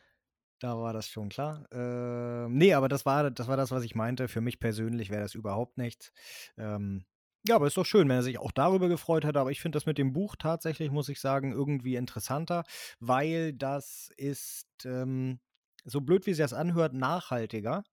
Da 0.58 0.78
war 0.78 0.92
das 0.92 1.08
schon 1.08 1.28
klar. 1.28 1.66
Ähm, 1.70 2.56
nee, 2.56 2.72
aber 2.72 2.88
das 2.88 3.04
war, 3.04 3.30
das 3.30 3.46
war 3.48 3.56
das, 3.58 3.70
was 3.70 3.84
ich 3.84 3.94
meinte. 3.94 4.26
Für 4.28 4.40
mich 4.40 4.58
persönlich 4.58 5.10
wäre 5.10 5.22
das 5.22 5.34
überhaupt 5.34 5.76
nichts. 5.76 6.12
Ähm, 6.56 7.04
Ja, 7.46 7.56
aber 7.56 7.66
ist 7.66 7.76
doch 7.76 7.84
schön, 7.86 8.08
wenn 8.08 8.16
er 8.16 8.22
sich 8.22 8.38
auch 8.38 8.52
darüber 8.52 8.88
gefreut 8.88 9.24
hat. 9.24 9.36
Aber 9.36 9.50
ich 9.50 9.60
finde 9.60 9.76
das 9.76 9.86
mit 9.86 9.98
dem 9.98 10.12
Buch 10.14 10.34
tatsächlich, 10.36 10.90
muss 10.90 11.08
ich 11.10 11.20
sagen, 11.20 11.52
irgendwie 11.52 11.96
interessanter, 11.96 12.64
weil 13.00 13.52
das 13.52 14.10
ist, 14.16 14.66
ähm, 14.84 15.40
so 15.84 16.00
blöd 16.00 16.26
wie 16.26 16.32
sich 16.34 16.42
das 16.42 16.52
anhört, 16.54 16.94
nachhaltiger 16.94 17.84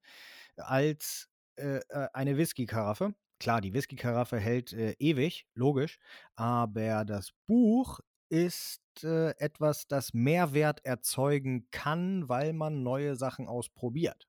als 0.57 1.29
äh, 1.57 1.77
äh, 1.89 2.07
eine 2.13 2.37
Whisky-Karaffe. 2.37 3.13
Klar, 3.39 3.61
die 3.61 3.73
Whisky-Karaffe 3.73 4.39
hält 4.39 4.73
äh, 4.73 4.95
ewig, 4.99 5.47
logisch, 5.53 5.99
aber 6.35 7.05
das 7.05 7.31
Buch 7.47 7.99
ist 8.29 8.81
äh, 9.03 9.29
etwas, 9.37 9.87
das 9.87 10.13
Mehrwert 10.13 10.85
erzeugen 10.85 11.67
kann, 11.71 12.27
weil 12.27 12.53
man 12.53 12.83
neue 12.83 13.15
Sachen 13.15 13.47
ausprobiert. 13.47 14.27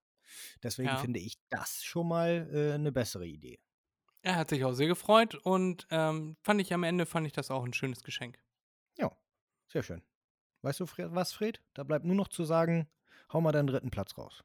Deswegen 0.63 0.89
Ja. 0.89 0.97
finde 0.97 1.21
ich 1.21 1.37
das 1.51 1.83
schon 1.85 2.09
mal 2.09 2.49
äh, 2.53 2.73
eine 2.75 2.93
bessere 2.93 3.27
Idee. 3.27 3.59
Er 4.23 4.37
hat 4.37 4.49
sich 4.51 4.65
auch 4.65 4.73
sehr 4.73 4.87
gefreut 4.89 5.35
und 5.35 5.87
ähm, 5.91 6.37
fand 6.43 6.61
ich 6.61 6.73
am 6.73 6.83
Ende 6.85 7.05
fand 7.05 7.27
ich 7.27 7.33
das 7.35 7.51
auch 7.51 7.65
ein 7.65 7.75
schönes 7.75 8.03
Geschenk. 8.03 8.39
Ja, 8.97 9.11
sehr 9.69 9.83
schön. 9.83 10.03
Weißt 10.63 10.81
du 10.81 10.87
Fred, 10.87 11.09
was, 11.15 11.35
Fred? 11.35 11.61
Da 11.75 11.85
bleibt 11.85 12.07
nur 12.07 12.17
noch 12.17 12.29
zu 12.29 12.45
sagen, 12.45 12.89
hau 13.33 13.43
mal 13.43 13.53
deinen 13.53 13.67
dritten 13.67 13.91
Platz 13.91 14.17
raus. 14.17 14.43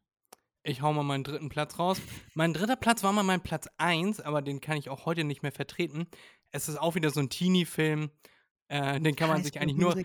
Ich 0.64 0.82
hau 0.82 0.92
mal 0.92 1.04
meinen 1.04 1.24
dritten 1.24 1.48
Platz 1.48 1.80
raus. 1.80 2.02
Mein 2.34 2.54
dritter 2.54 2.76
Platz 2.76 3.02
war 3.04 3.14
mal 3.14 3.24
mein 3.24 3.42
Platz 3.42 3.70
1, 3.78 4.20
aber 4.20 4.42
den 4.42 4.60
kann 4.60 4.76
ich 4.76 4.90
auch 4.90 5.06
heute 5.06 5.24
nicht 5.24 5.42
mehr 5.44 5.54
vertreten. 5.54 6.08
Es 6.52 6.68
ist 6.68 6.76
auch 6.78 6.96
wieder 6.96 7.10
so 7.12 7.22
ein 7.22 7.30
Teenie-Film. 7.30 8.12
Äh, 8.70 9.00
den 9.02 9.16
kann 9.16 9.30
man 9.30 9.44
sich 9.44 9.60
eigentlich 9.60 9.78
nur. 9.78 9.96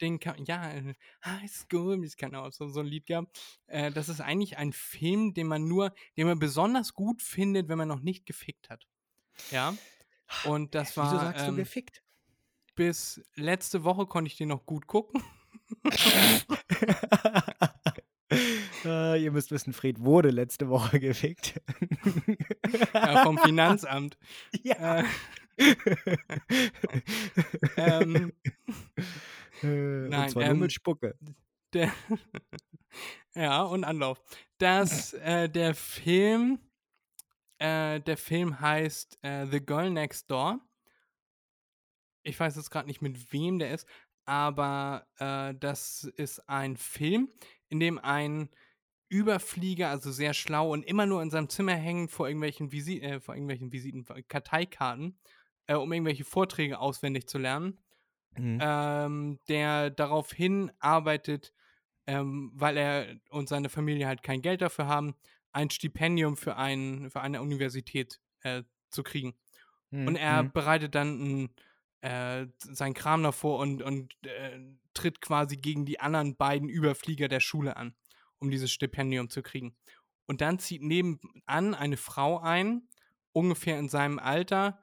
Den 0.00 0.18
kann, 0.18 0.44
ja, 0.44 0.72
äh, 0.72 0.94
High 1.24 1.50
School, 1.50 2.00
kann 2.16 2.34
auch 2.34 2.50
so, 2.50 2.68
so 2.68 2.80
ein 2.80 2.86
Lied 2.86 3.06
gehabt. 3.06 3.38
Äh, 3.66 3.92
das 3.92 4.08
ist 4.08 4.20
eigentlich 4.20 4.56
ein 4.56 4.72
Film, 4.72 5.34
den 5.34 5.46
man 5.46 5.68
nur, 5.68 5.94
den 6.16 6.26
man 6.26 6.38
besonders 6.38 6.94
gut 6.94 7.22
findet, 7.22 7.68
wenn 7.68 7.78
man 7.78 7.88
noch 7.88 8.00
nicht 8.00 8.26
gefickt 8.26 8.70
hat. 8.70 8.88
Ja. 9.50 9.76
Und 10.44 10.74
das 10.74 10.96
war. 10.96 11.12
Wieso 11.12 11.18
sagst 11.18 11.44
ähm, 11.46 11.50
du 11.50 11.62
gefickt? 11.62 12.02
bis 12.74 13.22
letzte 13.34 13.84
Woche 13.84 14.06
konnte 14.06 14.28
ich 14.28 14.36
den 14.36 14.48
noch 14.48 14.66
gut 14.66 14.86
gucken. 14.86 15.22
äh, 18.84 19.22
ihr 19.22 19.30
müsst 19.32 19.50
wissen, 19.50 19.72
Fred 19.72 20.00
wurde 20.00 20.30
letzte 20.30 20.68
Woche 20.68 21.00
gefickt. 21.00 21.60
Ja, 22.94 23.22
vom 23.22 23.38
Finanzamt. 23.38 24.18
ja. 24.62 25.00
Äh, 25.00 25.04
ähm, 27.76 28.32
Äh, 29.62 30.08
nein, 30.08 30.24
und 30.24 30.30
zwar 30.30 30.42
ähm, 30.42 30.48
nur 30.50 30.58
mit 30.58 30.72
Spucke. 30.72 31.16
der 31.72 31.92
ja, 33.34 33.62
und 33.62 33.84
Anlauf. 33.84 34.20
Das, 34.58 35.14
äh, 35.14 35.48
der 35.48 35.74
Film, 35.74 36.58
äh, 37.58 38.00
der 38.00 38.16
Film 38.16 38.60
heißt 38.60 39.18
äh, 39.22 39.46
The 39.46 39.64
Girl 39.64 39.90
Next 39.90 40.30
Door. 40.30 40.60
Ich 42.24 42.38
weiß 42.38 42.56
jetzt 42.56 42.70
gerade 42.70 42.86
nicht, 42.86 43.02
mit 43.02 43.32
wem 43.32 43.58
der 43.58 43.72
ist, 43.72 43.86
aber 44.24 45.06
äh, 45.18 45.54
das 45.58 46.04
ist 46.16 46.48
ein 46.48 46.76
Film, 46.76 47.28
in 47.68 47.80
dem 47.80 47.98
ein 47.98 48.48
Überflieger, 49.08 49.90
also 49.90 50.10
sehr 50.10 50.32
schlau 50.32 50.72
und 50.72 50.84
immer 50.84 51.04
nur 51.04 51.20
in 51.20 51.30
seinem 51.30 51.48
Zimmer 51.48 51.74
hängen 51.74 52.08
vor 52.08 52.28
irgendwelchen, 52.28 52.72
Visi 52.72 53.00
äh, 53.00 53.20
vor 53.20 53.34
irgendwelchen 53.34 53.72
Visiten, 53.72 54.06
Karteikarten, 54.28 55.18
äh, 55.66 55.74
um 55.74 55.92
irgendwelche 55.92 56.24
Vorträge 56.24 56.78
auswendig 56.80 57.28
zu 57.28 57.38
lernen 57.38 57.78
Mhm. 58.38 58.62
ähm, 58.62 59.40
der 59.48 59.90
daraufhin 59.90 60.70
arbeitet, 60.78 61.52
ähm, 62.06 62.52
weil 62.54 62.76
er 62.76 63.16
und 63.30 63.48
seine 63.48 63.68
Familie 63.68 64.06
halt 64.06 64.22
kein 64.22 64.42
Geld 64.42 64.62
dafür 64.62 64.86
haben, 64.86 65.14
ein 65.52 65.70
Stipendium 65.70 66.36
für, 66.36 66.56
ein, 66.56 67.10
für 67.10 67.20
eine 67.20 67.42
Universität 67.42 68.20
äh, 68.42 68.62
zu 68.90 69.02
kriegen. 69.02 69.34
Und 70.04 70.16
er 70.16 70.42
Mhm. 70.42 70.52
bereitet 70.52 70.94
dann 70.94 71.50
äh, 72.00 72.46
sein 72.58 72.94
Kram 72.94 73.22
davor 73.22 73.58
und, 73.60 73.82
und 73.82 74.14
äh, 74.26 74.58
tritt 74.94 75.20
quasi 75.20 75.56
gegen 75.56 75.86
die 75.86 76.00
anderen 76.00 76.36
beiden 76.36 76.68
Überflieger 76.68 77.28
der 77.28 77.40
Schule 77.40 77.76
an, 77.76 77.94
um 78.38 78.50
dieses 78.50 78.72
Stipendium 78.72 79.30
zu 79.30 79.42
kriegen. 79.42 79.76
Und 80.26 80.40
dann 80.40 80.58
zieht 80.58 80.82
nebenan 80.82 81.74
eine 81.74 81.96
Frau 81.96 82.38
ein, 82.40 82.88
ungefähr 83.32 83.78
in 83.78 83.88
seinem 83.88 84.18
Alter, 84.18 84.81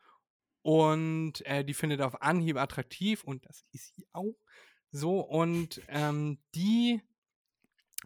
und 0.70 1.44
äh, 1.48 1.66
die 1.66 1.74
findet 1.74 2.00
auf 2.00 2.22
Anhieb 2.22 2.56
attraktiv 2.56 3.24
und 3.24 3.44
das 3.48 3.66
ist 3.72 3.96
sie 3.96 4.08
auch 4.14 4.36
so. 4.92 5.20
Und 5.20 5.82
ähm, 5.88 6.38
die 6.54 7.02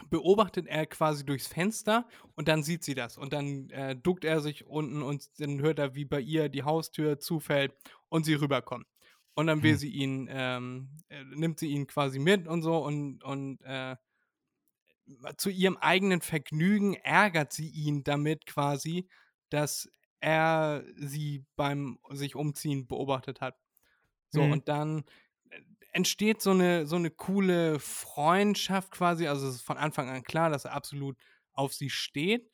beobachtet 0.10 0.68
er 0.68 0.86
quasi 0.86 1.26
durchs 1.26 1.48
Fenster 1.48 2.08
und 2.36 2.48
dann 2.48 2.64
sieht 2.64 2.86
sie 2.86 2.96
das. 2.96 3.18
Und 3.18 3.34
dann 3.34 3.70
äh, 3.72 3.98
duckt 3.98 4.24
er 4.24 4.40
sich 4.40 4.66
unten 4.66 5.02
und 5.02 5.42
dann 5.42 5.60
hört 5.60 5.78
er, 5.78 5.94
wie 5.96 6.06
bei 6.06 6.22
ihr 6.22 6.48
die 6.48 6.64
Haustür 6.64 7.20
zufällt 7.20 7.74
und 8.08 8.24
sie 8.24 8.36
rüberkommt. 8.36 8.88
Und 9.34 9.48
dann 9.48 9.62
will 9.62 9.72
Hm. 9.72 9.78
sie 9.78 9.90
ihn, 9.90 10.30
ähm, 10.32 11.04
äh, 11.10 11.22
nimmt 11.36 11.60
sie 11.60 11.68
ihn 11.68 11.86
quasi 11.86 12.18
mit 12.18 12.48
und 12.48 12.62
so 12.62 12.78
und, 12.78 13.26
und 13.26 13.60
äh, 13.64 13.98
zu 15.36 15.50
ihrem 15.50 15.76
eigenen 15.76 16.22
Vergnügen 16.22 16.94
ärgert 16.94 17.52
sie 17.52 17.68
ihn 17.68 18.06
damit 18.06 18.46
quasi, 18.46 19.10
dass 19.50 19.90
er 20.24 20.84
sie 20.96 21.46
beim 21.58 22.00
sich 22.12 22.36
umziehen 22.36 22.88
beobachtet 22.88 23.42
hat. 23.42 23.58
So, 24.30 24.42
Mhm. 24.44 24.52
und 24.54 24.68
dann 24.70 25.04
äh, 25.50 25.60
entsteht 25.92 26.42
so 26.42 26.52
eine, 26.52 26.86
so 26.88 26.96
eine 26.96 27.12
coole 27.12 27.78
Freundschaft 27.80 28.92
quasi. 28.92 29.28
Also 29.28 29.48
es 29.48 29.56
ist 29.56 29.62
von 29.62 29.78
Anfang 29.78 30.10
an 30.10 30.24
klar, 30.24 30.50
dass 30.50 30.66
er 30.66 30.74
absolut 30.74 31.18
auf 31.52 31.74
sie 31.74 31.90
steht. 31.90 32.50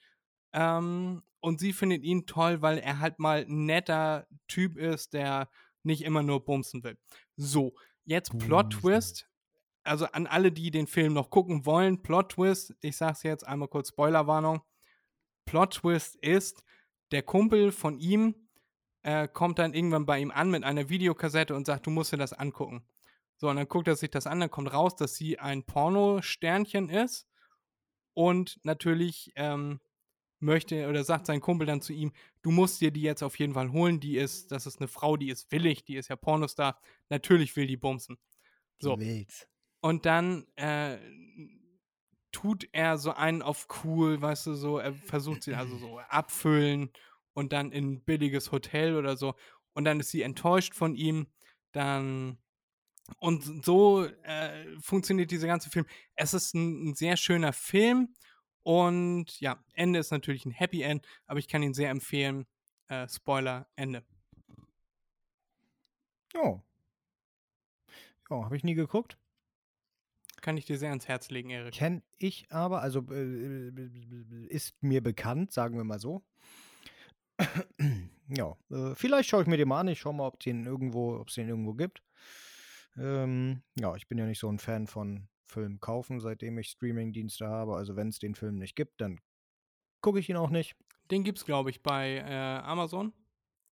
Ähm, 0.52 1.22
und 1.42 1.60
sie 1.60 1.72
findet 1.72 2.04
ihn 2.04 2.26
toll, 2.26 2.62
weil 2.62 2.80
er 2.80 3.00
halt 3.00 3.20
mal 3.20 3.46
ein 3.46 3.66
netter 3.66 4.28
Typ 4.48 4.76
ist, 4.76 5.14
der 5.14 5.48
nicht 5.84 6.02
immer 6.04 6.24
nur 6.24 6.44
bumsen 6.44 6.84
will. 6.84 6.98
So, 7.38 7.76
jetzt 8.04 8.38
Plot 8.40 8.72
Bumsen. 8.72 8.82
Twist. 8.82 9.30
Also 9.84 10.06
an 10.08 10.28
alle, 10.28 10.52
die 10.52 10.72
den 10.72 10.88
Film 10.88 11.14
noch 11.14 11.30
gucken 11.30 11.66
wollen, 11.66 12.02
Plot 12.02 12.34
Twist, 12.34 12.76
ich 12.82 12.98
sag's 12.98 13.24
jetzt 13.24 13.48
einmal 13.48 13.70
kurz 13.70 13.90
Spoilerwarnung. 13.90 14.62
Plot 15.46 15.76
Twist 15.76 16.16
ist, 16.18 16.64
der 17.12 17.24
Kumpel 17.24 17.72
von 17.72 18.00
ihm 18.00 18.36
äh, 19.02 19.28
kommt 19.28 19.60
dann 19.60 19.74
irgendwann 19.74 20.06
bei 20.06 20.20
ihm 20.20 20.32
an 20.32 20.52
mit 20.52 20.64
einer 20.64 20.90
Videokassette 20.90 21.56
und 21.56 21.66
sagt, 21.66 21.86
du 21.88 21.92
musst 21.92 22.12
dir 22.12 22.18
das 22.18 22.34
angucken. 22.34 22.84
So, 23.38 23.50
und 23.50 23.56
dann 23.56 23.68
guckt 23.68 23.88
er 23.88 23.96
sich 23.96 24.10
das 24.10 24.28
an, 24.28 24.42
dann 24.42 24.52
kommt 24.52 24.74
raus, 24.74 24.96
dass 24.96 25.16
sie 25.16 25.40
ein 25.40 25.64
Porno-Sternchen 25.64 26.90
ist 26.90 27.28
und 28.14 28.60
natürlich 28.64 29.32
ähm, 29.36 29.80
möchte 30.40 30.88
oder 30.90 31.04
sagt 31.04 31.26
sein 31.26 31.40
Kumpel 31.40 31.66
dann 31.66 31.82
zu 31.82 31.94
ihm, 31.94 32.12
du 32.42 32.52
musst 32.52 32.82
dir 32.82 32.92
die 32.92 33.02
jetzt 33.02 33.24
auf 33.24 33.40
jeden 33.40 33.54
Fall 33.54 33.72
holen, 33.72 34.00
die 34.00 34.18
ist, 34.18 34.52
das 34.52 34.66
ist 34.66 34.80
eine 34.80 34.88
Frau, 34.88 35.16
die 35.16 35.30
ist 35.30 35.52
willig, 35.52 35.86
die 35.86 35.96
ist 35.96 36.10
ja 36.10 36.16
Pornostar, 36.16 36.80
natürlich 37.10 37.56
will 37.56 37.68
die 37.68 37.78
bumsen. 37.78 38.18
So. 38.80 38.96
Die. 38.96 39.28
Und 39.82 40.06
dann 40.06 40.46
äh, 40.56 40.98
tut 42.42 42.70
er 42.72 42.98
so 42.98 43.12
einen 43.14 43.42
auf 43.42 43.68
cool, 43.84 44.22
weißt 44.22 44.48
du, 44.48 44.54
so, 44.54 44.78
er 44.78 44.94
versucht 44.94 45.44
sie 45.44 45.56
also 45.56 45.78
so 45.78 46.00
abfüllen 46.00 46.90
und 47.34 47.52
dann 47.52 47.72
in 47.72 47.94
ein 47.94 48.02
billiges 48.02 48.52
Hotel 48.52 48.96
oder 48.96 49.18
so. 49.18 49.36
Und 49.74 49.86
dann 49.86 50.00
ist 50.00 50.12
sie 50.12 50.22
enttäuscht 50.22 50.74
von 50.74 50.96
ihm. 50.96 51.28
Dann. 51.72 52.38
Und 53.18 53.66
so 53.66 54.06
äh, 54.06 54.80
funktioniert 54.80 55.32
dieser 55.32 55.48
ganze 55.48 55.70
Film. 55.70 55.86
Es 56.16 56.34
ist 56.34 56.54
ein, 56.54 56.90
ein 56.90 56.96
sehr 56.96 57.18
schöner 57.18 57.54
Film. 57.54 58.14
Und 58.64 59.40
ja, 59.40 59.64
Ende 59.74 60.00
ist 60.00 60.12
natürlich 60.12 60.46
ein 60.46 60.52
Happy 60.52 60.82
End, 60.82 61.06
aber 61.26 61.40
ich 61.40 61.48
kann 61.48 61.64
ihn 61.64 61.74
sehr 61.74 61.90
empfehlen. 61.90 62.46
Äh, 62.88 63.08
Spoiler, 63.10 63.68
Ende. 63.76 64.06
Ja. 66.34 66.64
Ja, 68.30 68.46
habe 68.46 68.56
ich 68.56 68.64
nie 68.64 68.76
geguckt. 68.76 69.18
Kann 70.50 70.58
ich 70.58 70.66
dir 70.66 70.80
sehr 70.80 70.90
ans 70.90 71.08
Herz 71.08 71.30
legen, 71.30 71.52
Erik. 71.52 71.76
Kenn 71.76 72.02
ich 72.18 72.48
aber, 72.50 72.82
also 72.82 73.06
äh, 73.12 73.70
ist 74.48 74.82
mir 74.82 75.04
bekannt, 75.04 75.52
sagen 75.52 75.78
wir 75.78 75.84
mal 75.84 76.00
so. 76.00 76.24
ja, 78.30 78.58
äh, 78.72 78.96
vielleicht 78.96 79.30
schaue 79.30 79.44
ich 79.44 79.48
mir 79.48 79.58
den 79.58 79.68
mal 79.68 79.82
an. 79.82 79.90
Ich 79.90 80.00
schaue 80.00 80.16
mal, 80.16 80.26
ob 80.26 80.40
es 80.40 80.46
den 80.46 80.66
irgendwo, 80.66 81.20
ob 81.20 81.28
es 81.28 81.36
den 81.36 81.50
irgendwo 81.50 81.76
gibt. 81.76 82.02
Ähm, 82.98 83.62
ja, 83.80 83.96
ich 83.96 84.08
bin 84.08 84.18
ja 84.18 84.26
nicht 84.26 84.40
so 84.40 84.52
ein 84.52 84.58
Fan 84.58 84.88
von 84.88 85.28
Film 85.46 85.80
kaufen, 85.82 86.20
seitdem 86.20 86.58
ich 86.58 86.70
Streamingdienste 86.70 87.48
habe. 87.48 87.76
Also 87.76 87.96
wenn 87.96 88.08
es 88.08 88.18
den 88.18 88.34
Film 88.34 88.56
nicht 88.56 88.76
gibt, 88.76 89.02
dann 89.02 89.20
gucke 90.02 90.18
ich 90.18 90.30
ihn 90.30 90.38
auch 90.38 90.50
nicht. 90.50 90.76
Den 91.12 91.24
gibt's, 91.24 91.46
glaube 91.46 91.70
ich, 91.70 91.84
bei 91.84 92.24
äh, 92.28 92.64
Amazon. 92.64 93.14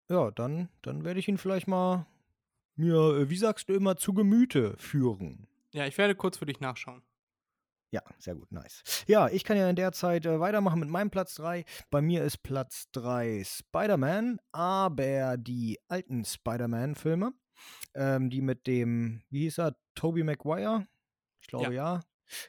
Ja, 0.10 0.32
dann, 0.32 0.70
dann 0.84 1.04
werde 1.04 1.20
ich 1.20 1.28
ihn 1.28 1.38
vielleicht 1.38 1.68
mal 1.68 2.08
mir, 2.78 2.96
äh, 2.96 3.30
wie 3.30 3.36
sagst 3.36 3.68
du 3.68 3.74
immer, 3.74 3.98
zu 3.98 4.14
Gemüte 4.14 4.78
führen. 4.78 5.50
Ja, 5.74 5.86
ich 5.86 5.98
werde 5.98 6.16
kurz 6.16 6.38
für 6.38 6.46
dich 6.46 6.60
nachschauen. 6.60 7.04
Ja, 7.94 8.02
sehr 8.20 8.36
gut, 8.36 8.52
nice. 8.52 8.84
Ja, 9.08 9.28
ich 9.28 9.44
kann 9.44 9.58
ja 9.58 9.70
in 9.70 9.76
der 9.76 9.92
Zeit 9.92 10.26
äh, 10.26 10.40
weitermachen 10.40 10.80
mit 10.80 10.90
meinem 10.90 11.10
Platz 11.10 11.36
3. 11.36 11.66
Bei 11.90 12.02
mir 12.02 12.24
ist 12.24 12.42
Platz 12.42 12.90
3 12.94 13.44
Spider-Man, 13.44 14.40
aber 14.54 15.38
die 15.38 15.78
alten 15.90 16.24
Spider-Man-Filme, 16.24 17.34
ähm, 17.94 18.30
die 18.30 18.42
mit 18.42 18.66
dem, 18.66 19.24
wie 19.30 19.42
hieß 19.42 19.60
er, 19.60 19.76
Tobey 19.96 20.24
Maguire? 20.24 20.88
Ich 21.42 21.48
glaube 21.48 21.74
ja. 21.74 22.00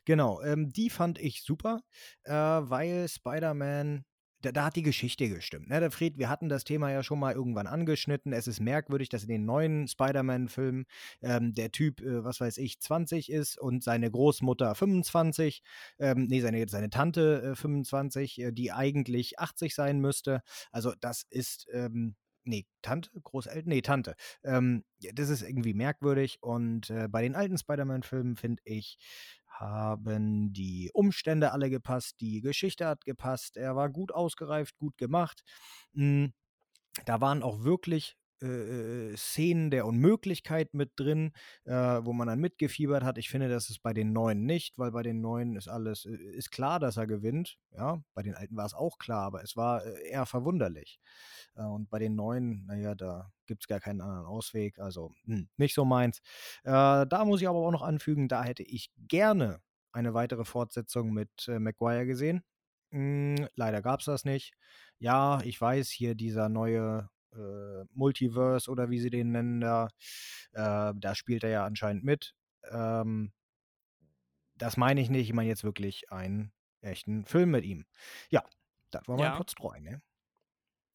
Genau, 0.05 0.41
ähm, 0.43 0.69
die 0.71 0.91
fand 0.91 1.19
ich 1.19 1.43
super, 1.43 1.83
äh, 2.23 2.33
weil 2.33 3.09
Spider-Man 3.09 4.05
da, 4.43 4.53
da 4.53 4.65
hat 4.67 4.77
die 4.77 4.83
Geschichte 4.83 5.29
gestimmt. 5.29 5.69
Ne? 5.69 5.81
Der 5.81 5.91
Fred, 5.91 6.19
wir 6.19 6.29
hatten 6.29 6.49
das 6.49 6.65
Thema 6.65 6.91
ja 6.91 7.03
schon 7.03 7.19
mal 7.19 7.33
irgendwann 7.33 7.67
angeschnitten. 7.67 8.33
Es 8.33 8.47
ist 8.47 8.61
merkwürdig, 8.61 9.09
dass 9.09 9.23
in 9.23 9.29
den 9.29 9.45
neuen 9.45 9.89
Spider-Man-Filmen 9.89 10.85
ähm, 11.23 11.55
der 11.55 11.73
Typ, 11.73 12.01
äh, 12.01 12.25
was 12.25 12.41
weiß 12.41 12.59
ich, 12.59 12.81
20 12.81 13.31
ist 13.31 13.59
und 13.59 13.85
seine 13.85 14.11
Großmutter 14.11 14.75
25, 14.75 15.63
ähm, 15.99 16.27
nee, 16.29 16.41
seine, 16.41 16.69
seine 16.69 16.91
Tante 16.91 17.53
äh, 17.53 17.55
25, 17.55 18.41
äh, 18.41 18.53
die 18.53 18.73
eigentlich 18.73 19.39
80 19.39 19.75
sein 19.75 20.01
müsste. 20.01 20.43
Also 20.71 20.93
das 21.01 21.25
ist, 21.31 21.67
ähm, 21.73 22.17
nee, 22.45 22.67
Tante, 22.83 23.11
Großeltern, 23.23 23.69
nee, 23.69 23.83
Tante. 23.83 24.15
Ähm, 24.45 24.85
das 25.15 25.29
ist 25.29 25.43
irgendwie 25.43 25.75
merkwürdig 25.75 26.39
und 26.43 26.91
äh, 26.91 27.09
bei 27.09 27.23
den 27.23 27.35
alten 27.37 27.59
Spider-Man-Filmen 27.59 28.37
finde 28.37 28.63
ich, 28.65 28.99
haben 29.49 30.53
die 30.53 30.91
Umstände 30.93 31.53
alle 31.53 31.71
gepasst, 31.71 32.17
die 32.21 32.41
Geschichte 32.41 32.87
hat 32.87 33.05
gepasst, 33.05 33.57
er 33.57 33.77
war 33.77 33.91
gut 33.91 34.13
ausgereift, 34.13 34.77
gut 34.79 34.97
gemacht. 34.99 35.43
Hm, 35.95 36.33
da 37.07 37.21
waren 37.21 37.43
auch 37.43 37.65
wirklich 37.65 38.17
äh, 38.43 39.17
Szenen 39.17 39.71
der 39.71 39.87
Unmöglichkeit 39.87 40.75
mit 40.75 40.93
drin, 40.97 41.33
äh, 41.65 41.73
wo 41.73 42.13
man 42.13 42.29
dann 42.29 42.41
mitgefiebert 42.41 43.05
hat. 43.05 43.19
Ich 43.19 43.29
finde, 43.31 43.49
das 43.49 43.71
ist 43.71 43.83
bei 43.83 43.93
den 43.93 44.13
Neuen 44.13 44.45
nicht, 44.45 44.79
weil 44.79 44.91
bei 44.93 45.03
den 45.03 45.21
Neuen 45.21 45.57
ist 45.57 45.69
alles, 45.69 46.05
äh, 46.05 46.15
ist 46.15 46.51
klar, 46.51 46.81
dass 46.81 46.97
er 46.97 47.07
gewinnt. 47.07 47.59
Ja, 47.71 48.03
bei 48.15 48.23
den 48.23 48.35
Alten 48.35 48.57
war 48.57 48.67
es 48.67 48.75
auch 48.75 48.99
klar, 48.99 49.23
aber 49.25 49.43
es 49.43 49.57
war 49.57 49.85
äh, 49.85 50.11
eher 50.11 50.27
verwunderlich. 50.27 51.01
Äh, 51.55 51.63
und 51.65 51.89
bei 51.91 51.99
den 51.99 52.15
Neuen, 52.15 52.67
naja, 52.67 52.95
da 52.95 53.33
gibt 53.47 53.63
es 53.65 53.69
gar 53.69 53.81
keinen 53.81 54.01
anderen 54.01 54.27
Ausweg. 54.27 54.79
Also 54.79 55.13
hm, 55.25 55.49
nicht 55.57 55.75
so 55.75 55.85
meins. 55.85 56.19
Äh, 56.65 57.07
da 57.07 57.25
muss 57.25 57.41
ich 57.41 57.49
aber 57.49 57.59
auch 57.59 57.71
noch 57.73 57.83
anfügen, 57.83 58.29
da 58.29 58.45
hätte 58.45 58.63
ich 58.63 58.91
gerne 58.97 59.61
eine 59.93 60.15
weitere 60.15 60.45
Fortsetzung 60.45 61.13
mit 61.13 61.31
äh, 61.49 61.59
Maguire 61.59 62.07
gesehen. 62.07 62.43
Hm, 62.93 63.49
leider 63.55 63.83
gab 63.83 64.01
es 64.01 64.07
das 64.07 64.25
nicht. 64.25 64.53
Ja, 64.99 65.41
ich 65.45 65.61
weiß, 65.61 65.91
hier 65.91 66.15
dieser 66.15 66.49
neue 66.49 67.09
äh, 67.33 67.85
Multiverse 67.93 68.71
oder 68.71 68.91
wie 68.91 68.99
sie 69.01 69.11
den 69.11 69.33
nennen, 69.33 69.61
da, 69.61 69.89
äh, 70.53 70.93
da 70.97 71.15
spielt 71.15 71.45
er 71.45 71.51
ja 71.51 71.65
anscheinend 71.65 72.05
mit. 72.05 72.35
Ähm, 72.71 73.33
das 74.57 74.77
meine 74.77 75.01
ich 75.01 75.11
nicht. 75.11 75.29
Ich 75.29 75.33
meine 75.35 75.49
jetzt 75.49 75.65
wirklich 75.65 76.11
einen 76.13 76.53
echten 76.81 77.25
Film 77.25 77.51
mit 77.51 77.65
ihm. 77.65 77.87
Ja, 78.31 78.45
das 78.91 79.07
war 79.09 79.17
mein 79.17 79.25
Ja. 79.27 79.37
Platz 79.37 79.55
3, 79.55 79.81
ne? 79.81 80.03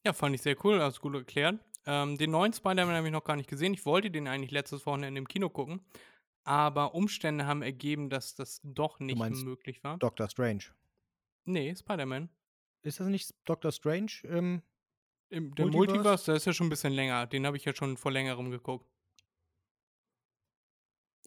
Ja, 0.05 0.13
fand 0.13 0.35
ich 0.35 0.41
sehr 0.41 0.55
cool, 0.63 0.81
hast 0.81 0.97
du 0.97 1.01
gut 1.01 1.15
erklärt. 1.15 1.59
Ähm, 1.85 2.17
den 2.17 2.31
neuen 2.31 2.53
Spider-Man 2.53 2.95
habe 2.95 3.07
ich 3.07 3.13
noch 3.13 3.23
gar 3.23 3.35
nicht 3.35 3.49
gesehen. 3.49 3.73
Ich 3.73 3.85
wollte 3.85 4.11
den 4.11 4.27
eigentlich 4.27 4.51
letztes 4.51 4.85
Wochenende 4.85 5.17
im 5.19 5.27
Kino 5.27 5.49
gucken. 5.49 5.85
Aber 6.43 6.93
Umstände 6.95 7.45
haben 7.45 7.61
ergeben, 7.61 8.09
dass 8.09 8.35
das 8.35 8.61
doch 8.63 8.99
nicht 8.99 9.17
möglich 9.19 9.83
war. 9.83 9.97
Doctor 9.97 10.29
Strange. 10.29 10.63
Nee, 11.43 11.75
Spider-Man. 11.75 12.29
Ist 12.83 12.99
das 12.99 13.07
nicht 13.07 13.33
Doctor 13.45 13.71
Strange? 13.71 14.11
Ähm, 14.23 14.61
Im, 15.29 15.53
der 15.55 15.65
Multiverse? 15.65 15.93
Multiverse, 15.93 16.25
der 16.25 16.35
ist 16.35 16.45
ja 16.45 16.53
schon 16.53 16.67
ein 16.67 16.69
bisschen 16.69 16.93
länger. 16.93 17.27
Den 17.27 17.45
habe 17.45 17.57
ich 17.57 17.65
ja 17.65 17.75
schon 17.75 17.97
vor 17.97 18.11
längerem 18.11 18.49
geguckt. 18.49 18.89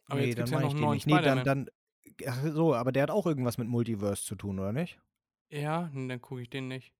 Aber 0.07 0.21
nee, 0.21 0.29
jetzt 0.29 0.39
dann 0.39 0.45
gibt 0.45 0.49
es 0.49 0.53
ja 0.53 0.61
noch 0.61 0.69
ich 0.69 0.75
einen 0.75 0.81
neuen 0.81 0.95
nicht. 0.95 1.07
Nee, 1.07 1.23
dann, 1.23 1.45
dann. 1.45 1.71
Ach 2.27 2.45
so, 2.53 2.75
aber 2.75 2.93
der 2.93 3.05
hat 3.05 3.11
auch 3.11 3.27
irgendwas 3.27 3.59
mit 3.59 3.69
Multiverse 3.69 4.25
zu 4.25 4.35
tun, 4.35 4.59
oder 4.59 4.73
nicht? 4.73 4.99
Ja, 5.51 5.91
dann 5.93 6.21
gucke 6.21 6.43
ich 6.43 6.51
den 6.51 6.69
nicht. 6.69 6.93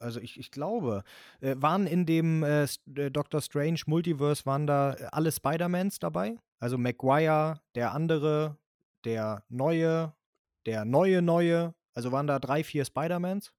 Also 0.00 0.18
ich, 0.20 0.38
ich 0.38 0.50
glaube, 0.50 1.04
äh, 1.40 1.56
waren 1.58 1.86
in 1.86 2.06
dem 2.06 2.42
äh, 2.42 2.64
äh, 2.64 3.10
Doctor 3.10 3.42
Strange 3.42 3.80
Multiverse, 3.86 4.46
waren 4.46 4.66
da 4.66 4.94
äh, 4.94 5.08
alle 5.12 5.30
Spider-Mans 5.30 5.98
dabei? 5.98 6.38
Also 6.58 6.78
Maguire, 6.78 7.60
der 7.74 7.92
andere, 7.92 8.56
der 9.04 9.44
neue, 9.48 10.14
der 10.64 10.84
neue 10.86 11.20
neue. 11.20 11.74
Also 11.92 12.12
waren 12.12 12.26
da 12.26 12.38
drei, 12.38 12.64
vier 12.64 12.84
Spider-Mans? 12.84 13.52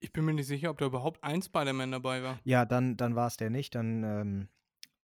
Ich 0.00 0.12
bin 0.12 0.24
mir 0.24 0.34
nicht 0.34 0.46
sicher, 0.46 0.70
ob 0.70 0.78
da 0.78 0.86
überhaupt 0.86 1.22
ein 1.24 1.42
Spider-Man 1.42 1.92
dabei 1.92 2.22
war. 2.22 2.38
Ja, 2.44 2.64
dann, 2.64 2.96
dann 2.96 3.16
war 3.16 3.26
es 3.26 3.36
der 3.36 3.50
nicht. 3.50 3.74
Dann 3.74 4.02
ähm, 4.04 4.48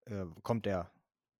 äh, 0.07 0.27
kommt 0.43 0.67
der. 0.67 0.91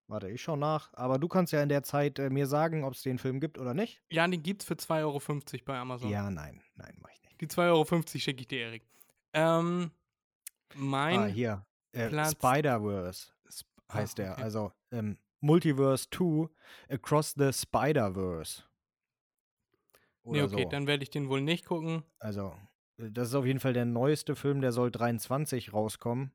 Warte, 0.07 0.29
ich 0.29 0.41
schau 0.41 0.55
nach. 0.55 0.91
Aber 0.93 1.17
du 1.17 1.27
kannst 1.27 1.53
ja 1.53 1.61
in 1.61 1.69
der 1.69 1.83
Zeit 1.83 2.19
äh, 2.19 2.29
mir 2.29 2.47
sagen, 2.47 2.83
ob 2.83 2.93
es 2.93 3.03
den 3.03 3.19
Film 3.19 3.39
gibt 3.39 3.57
oder 3.57 3.73
nicht. 3.73 4.01
Ja, 4.11 4.27
den 4.27 4.43
gibt's 4.43 4.65
für 4.65 4.73
2,50 4.73 5.01
Euro 5.01 5.21
bei 5.65 5.77
Amazon. 5.77 6.09
Ja, 6.09 6.29
nein, 6.29 6.61
nein, 6.75 6.97
mach 7.01 7.09
ich 7.11 7.21
nicht. 7.21 7.41
Die 7.41 7.47
2,50 7.47 7.69
Euro 7.69 8.19
schicke 8.19 8.41
ich 8.41 8.47
dir, 8.47 8.59
Erik. 8.65 8.83
Ähm, 9.33 9.91
mein 10.75 11.19
ah, 11.19 11.25
hier. 11.25 11.65
Äh, 11.93 12.09
Spider-Verse 12.09 13.31
Sp- 13.47 13.69
ah, 13.87 13.93
heißt 13.93 14.17
der. 14.17 14.33
okay. 14.33 14.41
Also 14.41 14.71
ähm, 14.91 15.17
Multiverse 15.39 16.07
2 16.09 16.49
Across 16.89 17.35
the 17.37 17.51
Spider-Verse. 17.53 18.63
Nee, 20.25 20.41
okay, 20.41 20.63
so. 20.63 20.69
dann 20.69 20.87
werde 20.87 21.03
ich 21.03 21.09
den 21.09 21.27
wohl 21.27 21.41
nicht 21.41 21.65
gucken. 21.65 22.03
Also, 22.19 22.55
das 23.11 23.29
ist 23.29 23.35
auf 23.35 23.45
jeden 23.45 23.59
Fall 23.59 23.73
der 23.73 23.85
neueste 23.85 24.35
Film, 24.35 24.61
der 24.61 24.71
soll 24.71 24.91
23 24.91 25.73
rauskommen, 25.73 26.31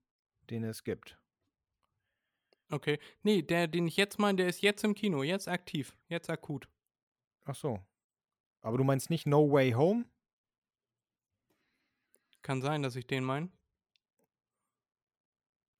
den 0.51 0.65
es 0.65 0.85
gibt. 0.85 1.19
Okay. 2.71 2.99
Nee, 3.23 3.43
der, 3.43 3.67
den 3.67 3.87
ich 3.87 3.97
jetzt 3.97 4.19
meine, 4.19 4.37
der 4.37 4.49
ist 4.49 4.61
jetzt 4.61 4.85
im 4.85 4.95
Kino, 4.95 5.23
jetzt 5.23 5.49
aktiv, 5.49 5.97
jetzt 6.09 6.29
akut. 6.29 6.69
Ach 7.45 7.55
so. 7.55 7.81
Aber 8.61 8.77
du 8.77 8.85
meinst 8.85 9.09
nicht 9.11 9.27
No 9.27 9.51
Way 9.51 9.73
Home? 9.73 10.05
Kann 12.43 12.61
sein, 12.61 12.83
dass 12.83 12.97
ich 12.97 13.07
den 13.07 13.25
meine. 13.25 13.51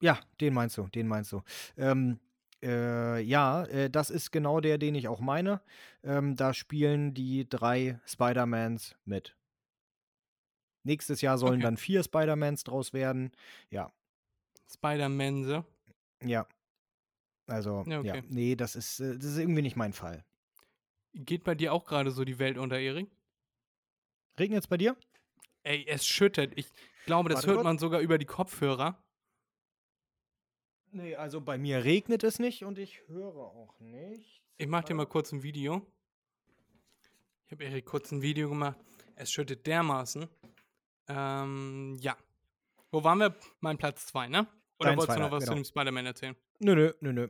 Ja, 0.01 0.19
den 0.39 0.53
meinst 0.53 0.77
du, 0.77 0.87
den 0.87 1.07
meinst 1.07 1.31
du. 1.31 1.41
Ähm, 1.77 2.19
äh, 2.63 3.21
ja, 3.21 3.65
äh, 3.65 3.89
das 3.89 4.09
ist 4.09 4.31
genau 4.31 4.59
der, 4.59 4.77
den 4.77 4.95
ich 4.95 5.07
auch 5.07 5.19
meine. 5.19 5.61
Ähm, 6.03 6.35
da 6.35 6.53
spielen 6.53 7.13
die 7.13 7.47
drei 7.47 7.99
Spider-Mans 8.05 8.95
mit. 9.05 9.35
Nächstes 10.83 11.21
Jahr 11.21 11.37
sollen 11.37 11.55
Okay. 11.55 11.63
dann 11.63 11.77
vier 11.77 12.03
Spider-Mans 12.03 12.63
draus 12.63 12.93
werden. 12.93 13.31
Ja, 13.69 13.91
Spider-Man. 14.71 15.63
ja. 16.23 16.47
Also, 17.47 17.83
Ja, 17.87 18.01
ja, 18.01 18.13
okay. 18.15 18.23
nee, 18.29 18.55
das 18.55 18.75
ist, 18.75 18.99
äh, 18.99 19.15
das 19.17 19.25
ist 19.25 19.37
irgendwie 19.39 19.63
nicht 19.63 19.75
mein 19.75 19.91
Fall. 19.93 20.23
Geht 21.13 21.43
bei 21.43 21.55
dir 21.55 21.73
auch 21.73 21.85
gerade 21.85 22.11
so 22.11 22.23
die 22.23 22.37
Welt 22.37 22.57
unter, 22.59 22.77
Erik? 22.79 23.09
Regnet 24.39 24.59
es 24.63 24.67
bei 24.67 24.77
dir? 24.77 24.95
Ey, 25.63 25.85
es 25.87 26.05
schüttet. 26.05 26.53
Ich 26.55 26.67
glaube, 27.07 27.29
das 27.29 27.37
Warte 27.37 27.47
hört 27.47 27.57
kurz. 27.57 27.63
man 27.65 27.77
sogar 27.79 27.99
über 28.01 28.17
die 28.19 28.25
Kopfhörer. 28.25 29.01
Nee, 30.91 31.15
also 31.15 31.41
bei 31.41 31.57
mir 31.57 31.83
regnet 31.83 32.23
es 32.23 32.39
nicht 32.39 32.63
und 32.63 32.77
ich 32.79 33.01
höre 33.07 33.35
auch 33.35 33.79
nichts. 33.79 34.25
Ich 34.57 34.67
mach 34.67 34.83
dir 34.83 34.93
mal 34.93 35.05
kurz 35.07 35.31
ein 35.31 35.43
Video. 35.43 35.85
Ich 37.45 37.51
habe 37.51 37.63
Erik 37.63 37.85
kurz 37.85 38.11
ein 38.11 38.21
Video 38.21 38.49
gemacht. 38.49 38.77
Es 39.15 39.31
schüttet 39.31 39.65
dermaßen. 39.67 40.27
Ähm, 41.09 41.97
ja. 41.99 42.15
Wo 42.91 43.03
waren 43.03 43.17
wir? 43.19 43.35
Mein 43.59 43.77
Platz 43.77 44.05
2, 44.07 44.27
ne? 44.29 44.47
Oder 44.79 44.91
Dein 44.91 44.97
wolltest 44.97 45.17
du 45.17 45.21
noch 45.21 45.31
was 45.31 45.43
zu 45.43 45.49
genau. 45.49 45.61
dem 45.61 45.65
Spider-Man 45.65 46.05
erzählen? 46.05 46.35
Nö, 46.59 46.75
nö, 46.75 46.93
nö, 47.01 47.13
nö. 47.13 47.27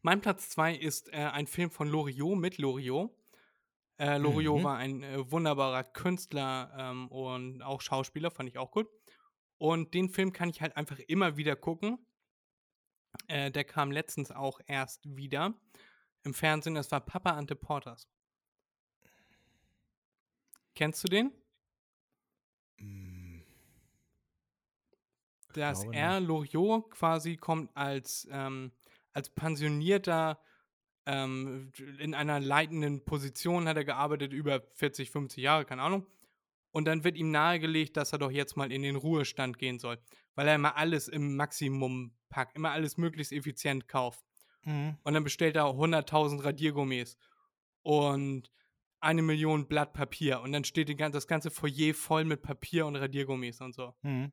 Mein 0.00 0.20
Platz 0.20 0.48
2 0.50 0.74
ist 0.74 1.12
äh, 1.12 1.18
ein 1.18 1.46
Film 1.46 1.70
von 1.70 1.88
Loriot 1.88 2.36
mit 2.36 2.58
Loriot. 2.58 3.10
Äh, 3.98 4.18
Loriot 4.18 4.58
Mhm. 4.58 4.64
war 4.64 4.78
ein 4.78 5.02
äh, 5.04 5.30
wunderbarer 5.30 5.84
Künstler 5.84 6.74
ähm, 6.76 7.06
und 7.08 7.62
auch 7.62 7.80
Schauspieler, 7.80 8.32
fand 8.32 8.48
ich 8.48 8.58
auch 8.58 8.72
gut. 8.72 8.88
Und 9.58 9.94
den 9.94 10.08
Film 10.08 10.32
kann 10.32 10.48
ich 10.48 10.60
halt 10.60 10.76
einfach 10.76 10.98
immer 10.98 11.36
wieder 11.36 11.54
gucken. 11.54 12.04
Äh, 13.28 13.52
der 13.52 13.62
kam 13.62 13.92
letztens 13.92 14.32
auch 14.32 14.58
erst 14.66 15.16
wieder 15.16 15.54
im 16.24 16.34
Fernsehen. 16.34 16.74
Das 16.74 16.90
war 16.90 17.00
Papa 17.00 17.30
Ante 17.30 17.54
Porters. 17.54 18.08
Kennst 20.74 21.04
du 21.04 21.08
den? 21.08 21.30
Hm, 22.78 23.42
dass 25.52 25.84
er, 25.92 26.20
Loriot, 26.20 26.90
quasi 26.90 27.36
kommt 27.36 27.70
als, 27.76 28.26
ähm, 28.30 28.72
als 29.12 29.30
pensionierter, 29.30 30.40
ähm, 31.04 31.72
in 31.98 32.14
einer 32.14 32.40
leitenden 32.40 33.04
Position 33.04 33.68
hat 33.68 33.76
er 33.76 33.84
gearbeitet, 33.84 34.32
über 34.32 34.62
40, 34.74 35.10
50 35.10 35.42
Jahre, 35.42 35.64
keine 35.64 35.82
Ahnung. 35.82 36.06
Und 36.70 36.86
dann 36.86 37.04
wird 37.04 37.16
ihm 37.16 37.30
nahegelegt, 37.30 37.96
dass 37.96 38.12
er 38.12 38.18
doch 38.18 38.30
jetzt 38.30 38.56
mal 38.56 38.72
in 38.72 38.82
den 38.82 38.96
Ruhestand 38.96 39.58
gehen 39.58 39.78
soll, 39.78 39.98
weil 40.34 40.48
er 40.48 40.54
immer 40.54 40.76
alles 40.76 41.08
im 41.08 41.36
Maximum 41.36 42.14
packt, 42.30 42.56
immer 42.56 42.70
alles 42.70 42.96
möglichst 42.96 43.32
effizient 43.32 43.88
kauft. 43.88 44.24
Mhm. 44.64 44.96
Und 45.02 45.12
dann 45.12 45.24
bestellt 45.24 45.56
er 45.56 45.66
100.000 45.66 46.44
Radiergummis 46.44 47.18
und 47.82 48.50
eine 49.02 49.22
Million 49.22 49.66
Blatt 49.66 49.92
Papier. 49.92 50.40
Und 50.40 50.52
dann 50.52 50.64
steht 50.64 50.88
das 50.98 51.26
ganze 51.26 51.50
Foyer 51.50 51.92
voll 51.94 52.24
mit 52.24 52.42
Papier 52.42 52.86
und 52.86 52.96
Radiergummis 52.96 53.60
und 53.60 53.74
so. 53.74 53.94
Mhm. 54.02 54.32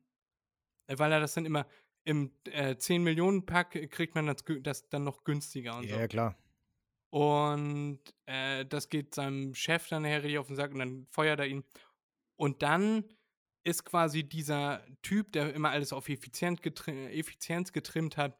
Äh, 0.87 0.97
Weil 0.97 1.11
er 1.11 1.19
das 1.19 1.33
dann 1.33 1.45
immer 1.45 1.67
im 2.05 2.31
äh, 2.45 2.77
10 2.77 3.03
Millionen 3.03 3.45
Pack 3.45 3.71
kriegt 3.91 4.15
man 4.15 4.27
das, 4.27 4.37
das 4.61 4.87
dann 4.89 5.03
noch 5.03 5.23
günstiger 5.23 5.77
und 5.77 5.85
Ja, 5.85 6.07
klar. 6.07 6.37
so. 7.11 7.17
Und 7.19 7.99
äh, 8.27 8.65
das 8.65 8.89
geht 8.89 9.15
seinem 9.15 9.55
Chef 9.55 9.87
dann 9.89 10.03
nachher 10.03 10.23
richtig 10.23 10.37
auf 10.37 10.47
den 10.47 10.55
Sack 10.55 10.71
und 10.71 10.79
dann 10.79 11.07
feuert 11.09 11.39
er 11.39 11.47
ihn. 11.47 11.63
Und 12.35 12.61
dann 12.61 13.03
ist 13.63 13.83
quasi 13.83 14.23
dieser 14.23 14.85
Typ, 15.01 15.31
der 15.33 15.53
immer 15.53 15.71
alles 15.71 15.91
auf 15.91 16.07
Effizient 16.07 16.61
getri 16.61 17.07
Effizienz 17.07 17.73
getrimmt 17.73 18.15
hat, 18.17 18.39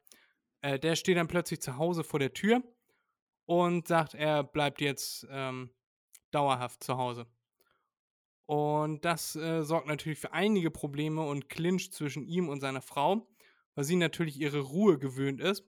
äh, 0.61 0.80
der 0.80 0.95
steht 0.95 1.17
dann 1.17 1.27
plötzlich 1.27 1.61
zu 1.61 1.77
Hause 1.77 2.03
vor 2.03 2.19
der 2.19 2.34
Tür 2.34 2.63
und 3.45 3.88
sagt, 3.88 4.13
er 4.13 4.43
bleibt 4.43 4.80
jetzt 4.80 5.27
ähm, 5.30 5.71
dauerhaft 6.32 6.84
zu 6.84 6.97
Hause. 6.97 7.27
Und 8.45 9.05
das 9.05 9.36
äh, 9.36 9.63
sorgt 9.63 9.88
natürlich 9.88 10.19
für 10.19 10.34
einige 10.34 10.71
Probleme 10.71 11.21
und 11.21 11.49
Clinch 11.49 11.93
zwischen 11.93 12.25
ihm 12.25 12.49
und 12.49 12.61
seiner 12.61 12.82
Frau, 12.82 13.27
weil 13.75 13.84
sie 13.84 13.95
natürlich 13.95 14.39
ihre 14.39 14.61
Ruhe 14.61 14.97
gewöhnt 14.97 15.39
ist. 15.39 15.63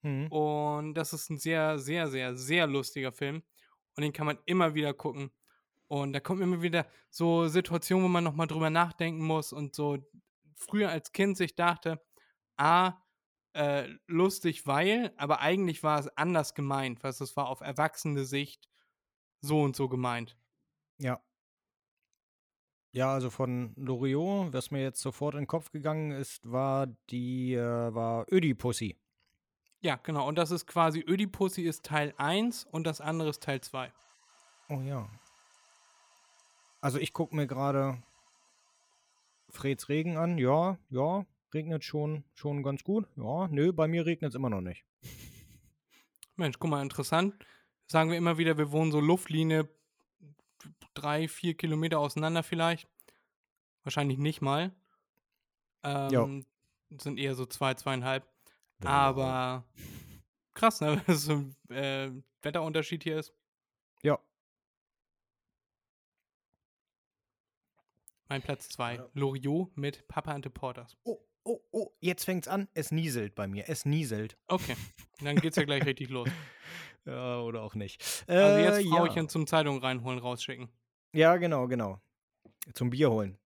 Mhm. 0.00 0.28
Und 0.28 0.94
das 0.94 1.12
ist 1.12 1.28
ein 1.30 1.38
sehr, 1.38 1.78
sehr, 1.78 2.08
sehr, 2.08 2.34
sehr 2.34 2.66
lustiger 2.66 3.12
Film. 3.12 3.42
Und 3.96 4.02
den 4.02 4.12
kann 4.12 4.26
man 4.26 4.38
immer 4.46 4.74
wieder 4.74 4.94
gucken. 4.94 5.30
Und 5.86 6.12
da 6.14 6.20
kommen 6.20 6.42
immer 6.42 6.62
wieder 6.62 6.86
so 7.10 7.46
Situationen, 7.46 8.04
wo 8.04 8.08
man 8.08 8.24
nochmal 8.24 8.46
drüber 8.46 8.70
nachdenken 8.70 9.22
muss 9.22 9.52
und 9.52 9.74
so 9.74 9.98
früher 10.56 10.88
als 10.88 11.12
Kind 11.12 11.36
sich 11.36 11.54
dachte, 11.54 12.00
ah, 12.56 12.94
äh, 13.52 13.88
lustig, 14.06 14.66
weil, 14.66 15.12
aber 15.16 15.40
eigentlich 15.40 15.82
war 15.82 15.98
es 15.98 16.08
anders 16.16 16.54
gemeint, 16.54 17.02
was 17.02 17.20
es 17.20 17.36
war 17.36 17.48
auf 17.48 17.60
erwachsene 17.60 18.24
Sicht 18.24 18.68
so 19.44 19.62
und 19.62 19.76
so 19.76 19.88
gemeint. 19.88 20.36
Ja. 20.98 21.20
Ja, 22.92 23.12
also 23.12 23.28
von 23.28 23.72
Loriot, 23.76 24.52
was 24.52 24.70
mir 24.70 24.82
jetzt 24.82 25.00
sofort 25.00 25.34
in 25.34 25.40
den 25.40 25.46
Kopf 25.48 25.72
gegangen 25.72 26.12
ist, 26.12 26.50
war 26.50 26.86
die, 27.10 27.54
äh, 27.54 27.94
war 27.94 28.26
Ödipussy. 28.32 28.96
Ja, 29.80 29.96
genau. 29.96 30.26
Und 30.28 30.38
das 30.38 30.50
ist 30.50 30.66
quasi 30.66 31.04
Ödipussy 31.06 31.62
ist 31.62 31.84
Teil 31.84 32.14
1 32.16 32.64
und 32.70 32.86
das 32.86 33.00
andere 33.00 33.30
ist 33.30 33.42
Teil 33.42 33.60
2. 33.60 33.92
Oh 34.68 34.80
ja. 34.80 35.08
Also 36.80 36.98
ich 36.98 37.12
gucke 37.12 37.34
mir 37.34 37.46
gerade 37.46 38.02
Freds 39.50 39.88
Regen 39.88 40.16
an. 40.16 40.38
Ja, 40.38 40.78
ja, 40.90 41.26
regnet 41.52 41.84
schon, 41.84 42.24
schon 42.34 42.62
ganz 42.62 42.84
gut. 42.84 43.06
Ja, 43.16 43.48
nö, 43.48 43.72
bei 43.72 43.88
mir 43.88 44.06
regnet 44.06 44.30
es 44.30 44.34
immer 44.34 44.50
noch 44.50 44.60
nicht. 44.60 44.84
Mensch, 46.36 46.58
guck 46.58 46.70
mal, 46.70 46.82
interessant. 46.82 47.34
Sagen 47.86 48.10
wir 48.10 48.16
immer 48.16 48.38
wieder, 48.38 48.56
wir 48.56 48.72
wohnen 48.72 48.92
so 48.92 49.00
Luftlinie 49.00 49.68
drei, 50.94 51.28
vier 51.28 51.54
Kilometer 51.54 51.98
auseinander 51.98 52.42
vielleicht. 52.42 52.88
Wahrscheinlich 53.82 54.18
nicht 54.18 54.40
mal. 54.40 54.72
Ähm, 55.82 56.46
sind 56.98 57.18
eher 57.18 57.34
so 57.34 57.44
zwei, 57.46 57.74
zweieinhalb. 57.74 58.26
Aber 58.82 59.64
krass, 60.54 60.80
ne? 60.80 61.02
Was 61.06 61.22
so 61.22 61.32
ein 61.32 61.56
äh, 61.70 62.10
Wetterunterschied 62.42 63.02
hier 63.02 63.18
ist. 63.18 63.34
Ja. 64.02 64.18
Mein 68.28 68.42
Platz 68.42 68.68
2. 68.70 68.94
Ja. 68.94 69.08
Loriot 69.12 69.76
mit 69.76 70.08
Papa 70.08 70.32
and 70.32 70.44
the 70.44 70.50
Porters. 70.50 70.96
Oh, 71.04 71.20
oh, 71.44 71.60
oh, 71.72 71.90
jetzt 72.00 72.24
fängt's 72.24 72.48
an. 72.48 72.68
Es 72.72 72.90
nieselt 72.90 73.34
bei 73.34 73.46
mir. 73.46 73.68
Es 73.68 73.84
nieselt. 73.84 74.38
Okay, 74.48 74.76
dann 75.20 75.36
geht's 75.36 75.56
ja 75.56 75.64
gleich 75.64 75.84
richtig 75.84 76.08
los. 76.08 76.28
Ja, 77.06 77.40
oder 77.40 77.62
auch 77.62 77.74
nicht. 77.74 78.02
Also 78.26 78.56
Äh, 78.56 78.64
jetzt 78.64 78.84
ja. 78.84 78.90
Frauchen 78.96 79.28
zum 79.28 79.46
Zeitung 79.46 79.78
reinholen, 79.78 80.18
rausschicken. 80.18 80.68
Ja, 81.12 81.36
genau, 81.36 81.66
genau. 81.68 82.00
Zum 82.72 82.90
Bier 82.90 83.10
holen. 83.10 83.38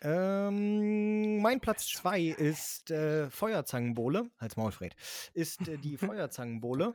Ähm, 0.00 1.40
mein 1.40 1.60
Platz 1.60 1.88
2 1.88 2.20
ist 2.20 2.90
äh, 2.90 3.30
Feuerzangenbowle, 3.30 4.30
als 4.36 4.56
Maulfred, 4.56 4.94
ist 5.32 5.66
äh, 5.66 5.78
die 5.78 5.96
Feuerzangenbowle. 5.96 6.94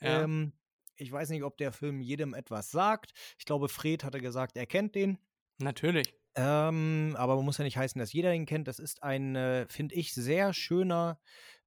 Ja. 0.00 0.22
Ähm, 0.22 0.52
ich 0.96 1.10
weiß 1.12 1.30
nicht, 1.30 1.42
ob 1.42 1.58
der 1.58 1.72
Film 1.72 2.00
jedem 2.00 2.34
etwas 2.34 2.70
sagt. 2.70 3.12
Ich 3.38 3.44
glaube, 3.44 3.68
Fred 3.68 4.04
hatte 4.04 4.20
gesagt, 4.20 4.56
er 4.56 4.66
kennt 4.66 4.94
den. 4.94 5.18
Natürlich. 5.58 6.14
Ähm, 6.36 7.14
aber 7.18 7.40
muss 7.42 7.58
ja 7.58 7.64
nicht 7.64 7.76
heißen, 7.78 7.98
dass 7.98 8.12
jeder 8.12 8.32
ihn 8.34 8.46
kennt. 8.46 8.68
Das 8.68 8.78
ist 8.78 9.02
ein, 9.02 9.36
äh, 9.36 9.66
finde 9.68 9.94
ich, 9.94 10.14
sehr 10.14 10.52
schöner 10.52 11.18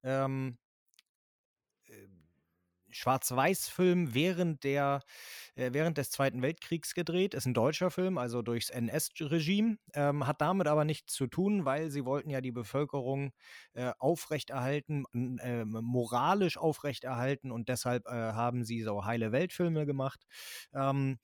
ähm, 0.04 0.58
äh, 0.58 0.69
Schwarz-Weiß-Film 2.92 4.14
während 4.14 4.64
der 4.64 5.02
äh, 5.56 5.72
während 5.74 5.98
des 5.98 6.12
Zweiten 6.12 6.42
Weltkriegs 6.42 6.94
gedreht. 6.94 7.34
Ist 7.34 7.46
ein 7.46 7.54
deutscher 7.54 7.92
Film, 7.92 8.18
also 8.18 8.42
durchs 8.42 8.70
NS-Regime. 8.70 9.78
Ähm, 9.94 10.26
hat 10.26 10.42
damit 10.42 10.68
aber 10.68 10.86
nichts 10.86 11.14
zu 11.14 11.28
tun, 11.28 11.66
weil 11.66 11.90
sie 11.92 12.06
wollten 12.06 12.30
ja 12.30 12.42
die 12.42 12.52
Bevölkerung 12.52 13.32
äh, 13.74 13.92
aufrechterhalten, 14.00 15.06
äh, 15.40 15.66
moralisch 15.66 16.58
aufrechterhalten 16.58 17.52
und 17.52 17.70
deshalb 17.70 18.08
äh, 18.08 18.12
haben 18.12 18.64
sie 18.64 18.82
so 18.82 19.06
heile 19.06 19.32
Weltfilme 19.32 19.86
gemacht. 19.86 20.26
Ähm, 20.74 21.20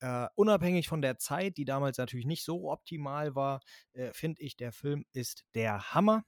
äh, 0.00 0.26
unabhängig 0.34 0.88
von 0.88 1.02
der 1.02 1.18
Zeit, 1.18 1.56
die 1.56 1.64
damals 1.64 1.98
natürlich 1.98 2.26
nicht 2.26 2.44
so 2.44 2.70
optimal 2.70 3.34
war, 3.34 3.60
äh, 3.92 4.12
finde 4.12 4.42
ich, 4.42 4.56
der 4.56 4.72
Film 4.72 5.04
ist 5.12 5.44
der 5.54 5.94
Hammer. 5.94 6.24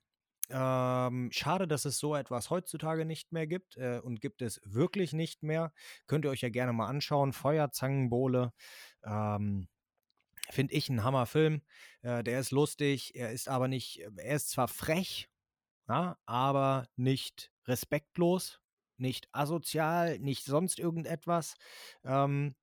Ähm, 0.52 1.30
schade, 1.32 1.66
dass 1.66 1.86
es 1.86 1.98
so 1.98 2.14
etwas 2.14 2.50
heutzutage 2.50 3.06
nicht 3.06 3.32
mehr 3.32 3.46
gibt 3.46 3.76
äh, 3.78 4.00
und 4.02 4.20
gibt 4.20 4.42
es 4.42 4.60
wirklich 4.64 5.14
nicht 5.14 5.42
mehr. 5.42 5.72
Könnt 6.06 6.26
ihr 6.26 6.30
euch 6.30 6.42
ja 6.42 6.50
gerne 6.50 6.74
mal 6.74 6.88
anschauen. 6.88 7.32
Feuerzangenbowle. 7.32 8.52
Ähm, 9.04 9.68
Finde 10.50 10.74
ich 10.74 10.90
ein 10.90 11.04
Hammerfilm. 11.04 11.62
Äh, 12.02 12.22
der 12.22 12.40
ist 12.40 12.50
lustig, 12.50 13.14
er 13.14 13.32
ist 13.32 13.48
aber 13.48 13.68
nicht, 13.68 14.00
er 14.16 14.36
ist 14.36 14.50
zwar 14.50 14.68
frech, 14.68 15.30
ja, 15.88 16.18
aber 16.26 16.88
nicht 16.96 17.50
respektlos, 17.66 18.60
nicht 18.98 19.28
asozial, 19.32 20.18
nicht 20.18 20.44
sonst 20.44 20.78
irgendetwas. 20.78 21.54
Ähm, 22.04 22.54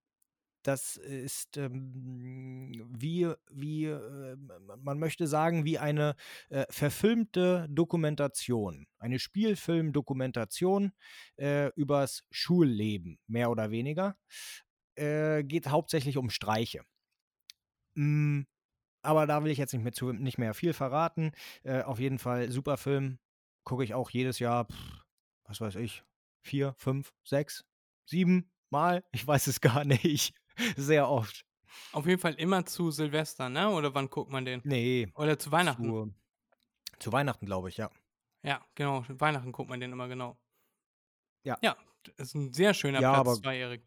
das 0.64 0.98
ist 0.98 1.58
ähm, 1.58 2.88
wie, 2.92 3.32
wie 3.52 3.86
äh, 3.86 4.36
man 4.78 5.00
möchte 5.00 5.28
sagen, 5.28 5.66
wie 5.66 5.80
eine 5.80 6.16
äh, 6.50 6.66
verfilmte 6.70 7.68
Dokumentation, 7.70 8.88
eine 8.98 9.20
Spielfilm-Dokumentation 9.20 10.92
äh, 11.38 11.70
übers 11.76 12.24
Schulleben, 12.32 13.20
mehr 13.28 13.50
oder 13.50 13.72
weniger. 13.72 14.18
Äh, 14.96 15.44
geht 15.44 15.68
hauptsächlich 15.68 16.18
um 16.18 16.30
Streiche. 16.30 16.84
Mm, 17.96 18.42
aber 19.02 19.28
da 19.28 19.44
will 19.44 19.52
ich 19.52 19.58
jetzt 19.58 19.74
nicht 19.74 19.84
mehr, 19.84 19.94
zu, 19.94 20.12
nicht 20.12 20.38
mehr 20.38 20.54
viel 20.54 20.74
verraten. 20.74 21.32
Äh, 21.64 21.84
auf 21.84 22.00
jeden 22.00 22.20
Fall 22.20 22.52
super 22.52 22.78
Film. 22.78 23.20
Gucke 23.64 23.84
ich 23.84 23.94
auch 23.94 24.10
jedes 24.10 24.40
Jahr, 24.40 24.66
pff, 24.66 25.04
was 25.46 25.62
weiß 25.62 25.76
ich, 25.76 26.04
vier, 26.42 26.74
fünf, 26.78 27.14
sechs, 27.24 27.66
sieben 28.06 28.52
Mal. 28.70 29.04
Ich 29.12 29.26
weiß 29.26 29.48
es 29.48 29.62
gar 29.62 29.84
nicht. 29.86 30.34
Sehr 30.78 31.10
oft. 31.10 31.46
Auf 31.92 32.06
jeden 32.08 32.20
Fall 32.20 32.34
immer 32.36 32.66
zu 32.66 32.92
Silvester, 32.92 33.50
ne? 33.50 33.70
Oder 33.70 33.94
wann 33.94 34.10
guckt 34.10 34.32
man 34.32 34.46
den? 34.46 34.62
Nee. 34.64 35.08
Oder 35.16 35.38
zu 35.40 35.52
Weihnachten. 35.52 35.86
Zu, 35.86 36.14
zu 37.00 37.12
Weihnachten, 37.12 37.46
glaube 37.46 37.70
ich, 37.70 37.78
ja. 37.78 37.90
Ja, 38.44 38.62
genau. 38.76 39.04
Weihnachten 39.08 39.52
guckt 39.52 39.70
man 39.70 39.80
den 39.80 39.92
immer 39.92 40.08
genau. 40.08 40.38
Ja. 41.44 41.58
Ja, 41.62 41.76
ist 42.18 42.36
ein 42.36 42.54
sehr 42.54 42.74
schöner 42.74 43.02
Ja, 43.02 43.14
Platz, 43.14 43.20
aber- 43.28 43.42
zweijährig. 43.42 43.82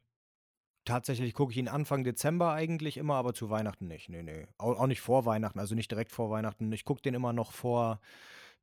Tatsächlich 0.84 1.32
gucke 1.34 1.52
ich 1.52 1.58
ihn 1.58 1.68
Anfang 1.68 2.02
Dezember 2.02 2.52
eigentlich 2.54 2.96
immer, 2.96 3.14
aber 3.14 3.34
zu 3.34 3.50
Weihnachten 3.50 3.86
nicht. 3.86 4.08
Nee, 4.08 4.24
nee. 4.24 4.48
Auch, 4.58 4.80
auch 4.80 4.86
nicht 4.88 5.00
vor 5.00 5.24
Weihnachten, 5.26 5.60
also 5.60 5.76
nicht 5.76 5.92
direkt 5.92 6.10
vor 6.10 6.28
Weihnachten. 6.30 6.72
Ich 6.72 6.84
gucke 6.84 7.00
den 7.02 7.14
immer 7.14 7.32
noch 7.32 7.52
vor, 7.52 8.00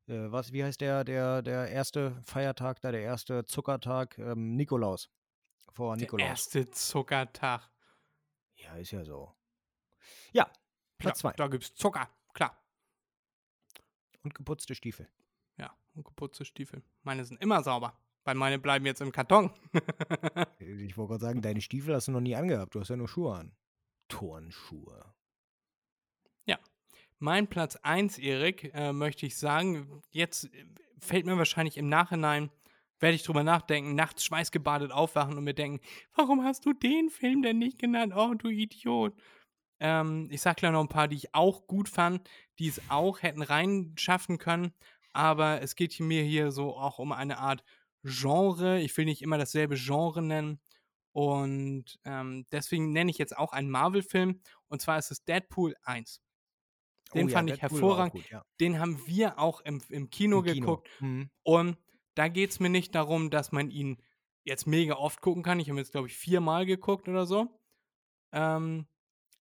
äh, 0.07 0.29
was, 0.29 0.51
wie 0.51 0.61
heißt 0.65 0.81
der, 0.81 1.05
der, 1.05 1.41
der 1.41 1.69
erste 1.69 2.21
Feiertag 2.25 2.81
da, 2.81 2.91
der 2.91 3.03
erste 3.03 3.45
Zuckertag? 3.45 4.17
Ähm, 4.17 4.57
Nikolaus. 4.57 5.09
Vor 5.71 5.95
Der 5.95 6.01
Nikolaus. 6.01 6.27
erste 6.27 6.69
Zuckertag. 6.71 7.69
Ja, 8.63 8.75
ist 8.75 8.91
ja 8.91 9.03
so. 9.03 9.33
Ja, 10.31 10.49
Platz 10.97 11.19
ja, 11.19 11.29
zwei. 11.29 11.33
Da 11.33 11.47
gibt's 11.47 11.73
Zucker, 11.73 12.09
klar. 12.33 12.61
Und 14.23 14.35
geputzte 14.35 14.75
Stiefel. 14.75 15.07
Ja, 15.57 15.75
und 15.95 16.05
geputzte 16.05 16.45
Stiefel. 16.45 16.83
Meine 17.03 17.25
sind 17.25 17.41
immer 17.41 17.63
sauber, 17.63 17.97
weil 18.23 18.35
meine 18.35 18.59
bleiben 18.59 18.85
jetzt 18.85 19.01
im 19.01 19.11
Karton. 19.11 19.51
Ich 20.59 20.97
wollte 20.97 21.11
gerade 21.11 21.25
sagen, 21.25 21.41
deine 21.41 21.61
Stiefel 21.61 21.95
hast 21.95 22.07
du 22.07 22.11
noch 22.11 22.19
nie 22.19 22.35
angehabt. 22.35 22.75
Du 22.75 22.79
hast 22.79 22.89
ja 22.89 22.95
nur 22.95 23.07
Schuhe 23.07 23.35
an. 23.35 23.55
Turnschuhe. 24.07 25.13
Mein 27.21 27.47
Platz 27.47 27.75
1, 27.75 28.17
Erik, 28.17 28.71
äh, 28.73 28.93
möchte 28.93 29.25
ich 29.25 29.37
sagen, 29.37 30.01
jetzt 30.09 30.45
äh, 30.45 30.65
fällt 30.99 31.25
mir 31.25 31.37
wahrscheinlich 31.37 31.77
im 31.77 31.89
Nachhinein, 31.89 32.49
werde 32.99 33.15
ich 33.15 33.23
drüber 33.23 33.43
nachdenken, 33.43 33.95
nachts 33.95 34.23
schweißgebadet 34.25 34.91
aufwachen 34.91 35.37
und 35.37 35.43
mir 35.43 35.53
denken, 35.53 35.79
warum 36.15 36.43
hast 36.43 36.65
du 36.65 36.73
den 36.73 37.09
Film 37.09 37.41
denn 37.41 37.57
nicht 37.57 37.79
genannt? 37.79 38.13
Oh, 38.15 38.33
du 38.33 38.49
Idiot. 38.49 39.13
Ähm, 39.79 40.27
ich 40.31 40.41
sag 40.41 40.57
gleich 40.57 40.71
noch 40.71 40.81
ein 40.81 40.89
paar, 40.89 41.07
die 41.07 41.15
ich 41.15 41.33
auch 41.33 41.65
gut 41.67 41.87
fand, 41.87 42.29
die 42.59 42.67
es 42.67 42.81
auch 42.89 43.21
hätten 43.21 43.41
reinschaffen 43.41 44.37
können, 44.37 44.73
aber 45.13 45.61
es 45.61 45.75
geht 45.75 45.99
mir 45.99 46.23
hier 46.23 46.51
so 46.51 46.75
auch 46.75 46.99
um 46.99 47.11
eine 47.11 47.37
Art 47.39 47.63
Genre. 48.03 48.79
Ich 48.81 48.95
will 48.97 49.05
nicht 49.05 49.21
immer 49.21 49.37
dasselbe 49.37 49.75
Genre 49.75 50.21
nennen. 50.21 50.59
Und 51.11 51.99
ähm, 52.05 52.45
deswegen 52.51 52.91
nenne 52.91 53.09
ich 53.11 53.17
jetzt 53.17 53.37
auch 53.37 53.51
einen 53.51 53.69
Marvel-Film. 53.69 54.41
Und 54.67 54.81
zwar 54.81 54.99
ist 54.99 55.11
es 55.11 55.23
Deadpool 55.23 55.75
1. 55.83 56.21
Den 57.13 57.25
Oh 57.25 57.29
ja, 57.29 57.33
fand 57.33 57.49
ich 57.49 57.59
Deadpool 57.59 57.79
hervorragend. 57.79 58.13
Gut, 58.13 58.29
ja. 58.29 58.43
Den 58.59 58.79
haben 58.79 59.05
wir 59.07 59.39
auch 59.39 59.61
im, 59.61 59.81
im 59.89 60.09
Kino 60.09 60.39
Im 60.39 60.45
Kino. 60.45 60.65
geguckt. 60.65 60.89
Mhm. 60.99 61.29
Und 61.43 61.77
da 62.15 62.27
geht 62.27 62.51
es 62.51 62.59
mir 62.59 62.69
nicht 62.69 62.95
darum, 62.95 63.29
dass 63.29 63.51
man 63.51 63.69
ihn 63.69 64.01
jetzt 64.43 64.67
mega 64.67 64.95
oft 64.95 65.21
gucken 65.21 65.43
kann. 65.43 65.59
Ich 65.59 65.69
habe 65.69 65.79
jetzt, 65.79 65.91
glaube 65.91 66.07
ich, 66.07 66.15
viermal 66.15 66.65
geguckt 66.65 67.07
oder 67.07 67.25
so. 67.25 67.47
Ähm, 68.31 68.87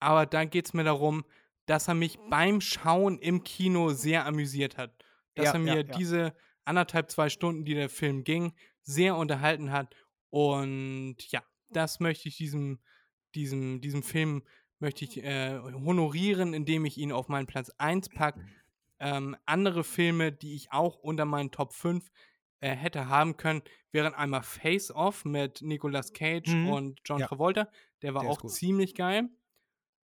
aber 0.01 0.27
da 0.27 0.45
geht 0.45 0.67
es 0.67 0.75
mir 0.75 0.85
darum, 0.85 1.25
dass 1.67 1.89
er 1.89 1.95
mich 1.95 2.19
beim 2.31 2.61
Schauen 2.61 3.19
im 3.19 3.45
Kino 3.45 3.91
sehr 3.91 4.27
amüsiert 4.27 4.77
hat. 4.79 5.05
Dass 5.35 5.47
Ja, 5.47 5.53
er 5.53 5.59
mir 5.59 5.75
ja, 5.75 5.77
ja. 5.77 5.97
diese 5.97 6.35
anderthalb, 6.65 7.11
zwei 7.11 7.29
Stunden, 7.29 7.65
die 7.65 7.75
der 7.75 7.89
Film 7.89 8.25
ging, 8.25 8.53
sehr 8.83 9.17
unterhalten 9.17 9.71
hat. 9.71 9.95
Und 10.31 11.17
ja, 11.31 11.43
das 11.71 12.01
möchte 12.01 12.29
ich 12.29 12.37
diesem, 12.37 12.81
diesem, 13.35 13.81
diesem 13.81 14.03
Film 14.03 14.43
möchte 14.79 15.05
ich 15.05 15.23
äh, 15.23 15.59
honorieren, 15.59 16.55
indem 16.55 16.85
ich 16.85 16.99
ihn 16.99 17.13
auf 17.13 17.29
meinen 17.29 17.47
Platz 17.47 17.71
1 17.79 18.11
packe. 18.11 18.47
Ähm, 19.01 19.37
andere 19.45 19.85
Filme, 19.85 20.33
die 20.33 20.55
ich 20.55 20.73
auch 20.73 20.97
unter 20.97 21.25
meinen 21.25 21.51
Top 21.51 21.73
5 21.73 22.11
äh, 22.61 22.71
hätte 22.71 23.09
haben 23.09 23.37
können, 23.37 23.63
wären 23.93 24.15
einmal 24.15 24.43
Face 24.43 24.91
Off 24.91 25.25
mit 25.25 25.63
Nicolas 25.63 26.13
Cage 26.13 26.49
Mhm. 26.49 26.69
und 26.71 27.01
John 27.05 27.21
Ja. 27.21 27.27
Travolta. 27.27 27.69
Der 28.03 28.15
war 28.15 28.23
Der 28.23 28.31
auch 28.31 28.45
ziemlich 28.47 28.95
geil. 28.95 29.29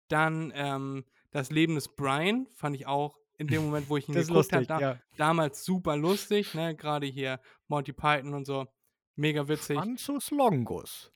Dann 0.09 0.53
ähm, 0.55 1.05
Das 1.33 1.51
Leben 1.51 1.77
des 1.77 1.95
Brian 1.95 2.49
fand 2.55 2.75
ich 2.75 2.87
auch 2.89 3.17
in 3.39 3.47
dem 3.47 3.63
Moment, 3.63 3.89
wo 3.89 3.97
ich 3.97 4.09
ihn 4.09 4.15
geguckt 4.49 4.53
habe, 4.53 4.67
da, 4.67 4.81
ja. 4.81 5.01
damals 5.17 5.65
super 5.65 5.97
lustig. 5.97 6.55
Ne? 6.55 6.75
Gerade 6.75 7.07
hier 7.07 7.41
Monty 7.69 7.93
Python 7.93 8.35
und 8.35 8.45
so. 8.47 8.67
Mega 9.15 9.47
witzig. 9.49 9.77
Franzus 9.79 10.31
Longus. 10.33 11.13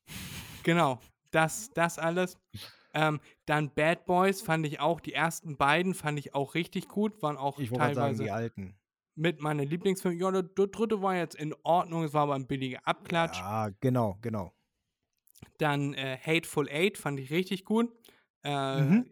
Genau, 0.62 1.00
das, 1.32 1.70
das 1.74 1.98
alles. 1.98 2.38
Ähm, 2.94 3.20
dann 3.46 3.74
Bad 3.74 4.06
Boys 4.06 4.40
fand 4.40 4.64
ich 4.66 4.78
auch, 4.78 5.00
die 5.00 5.12
ersten 5.14 5.56
beiden 5.56 5.94
fand 5.94 6.18
ich 6.18 6.32
auch 6.34 6.54
richtig 6.54 6.86
gut, 6.88 7.20
waren 7.22 7.36
auch 7.36 7.58
Ich 7.58 7.70
gerade 7.70 7.94
sagen, 7.94 8.16
teilweise 8.16 8.22
die 8.22 8.30
alten. 8.30 8.78
Mit 9.16 9.40
meinen 9.40 9.68
Lieblingsfilmen. 9.68 10.18
Ja, 10.20 10.30
der, 10.30 10.42
der 10.42 10.66
dritte 10.68 11.02
war 11.02 11.16
jetzt 11.16 11.34
in 11.36 11.54
Ordnung, 11.62 12.04
es 12.04 12.12
war 12.14 12.22
aber 12.22 12.34
ein 12.34 12.46
billiger 12.46 12.80
Abklatsch. 12.86 13.38
Ja, 13.38 13.70
genau, 13.80 14.18
genau. 14.20 14.52
Dann 15.58 15.94
äh, 15.94 16.18
Hateful 16.18 16.68
Eight 16.68 16.98
fand 16.98 17.20
ich 17.20 17.30
richtig 17.30 17.64
gut. 17.64 17.92
Äh, 18.42 18.80
Mhm. 18.82 19.10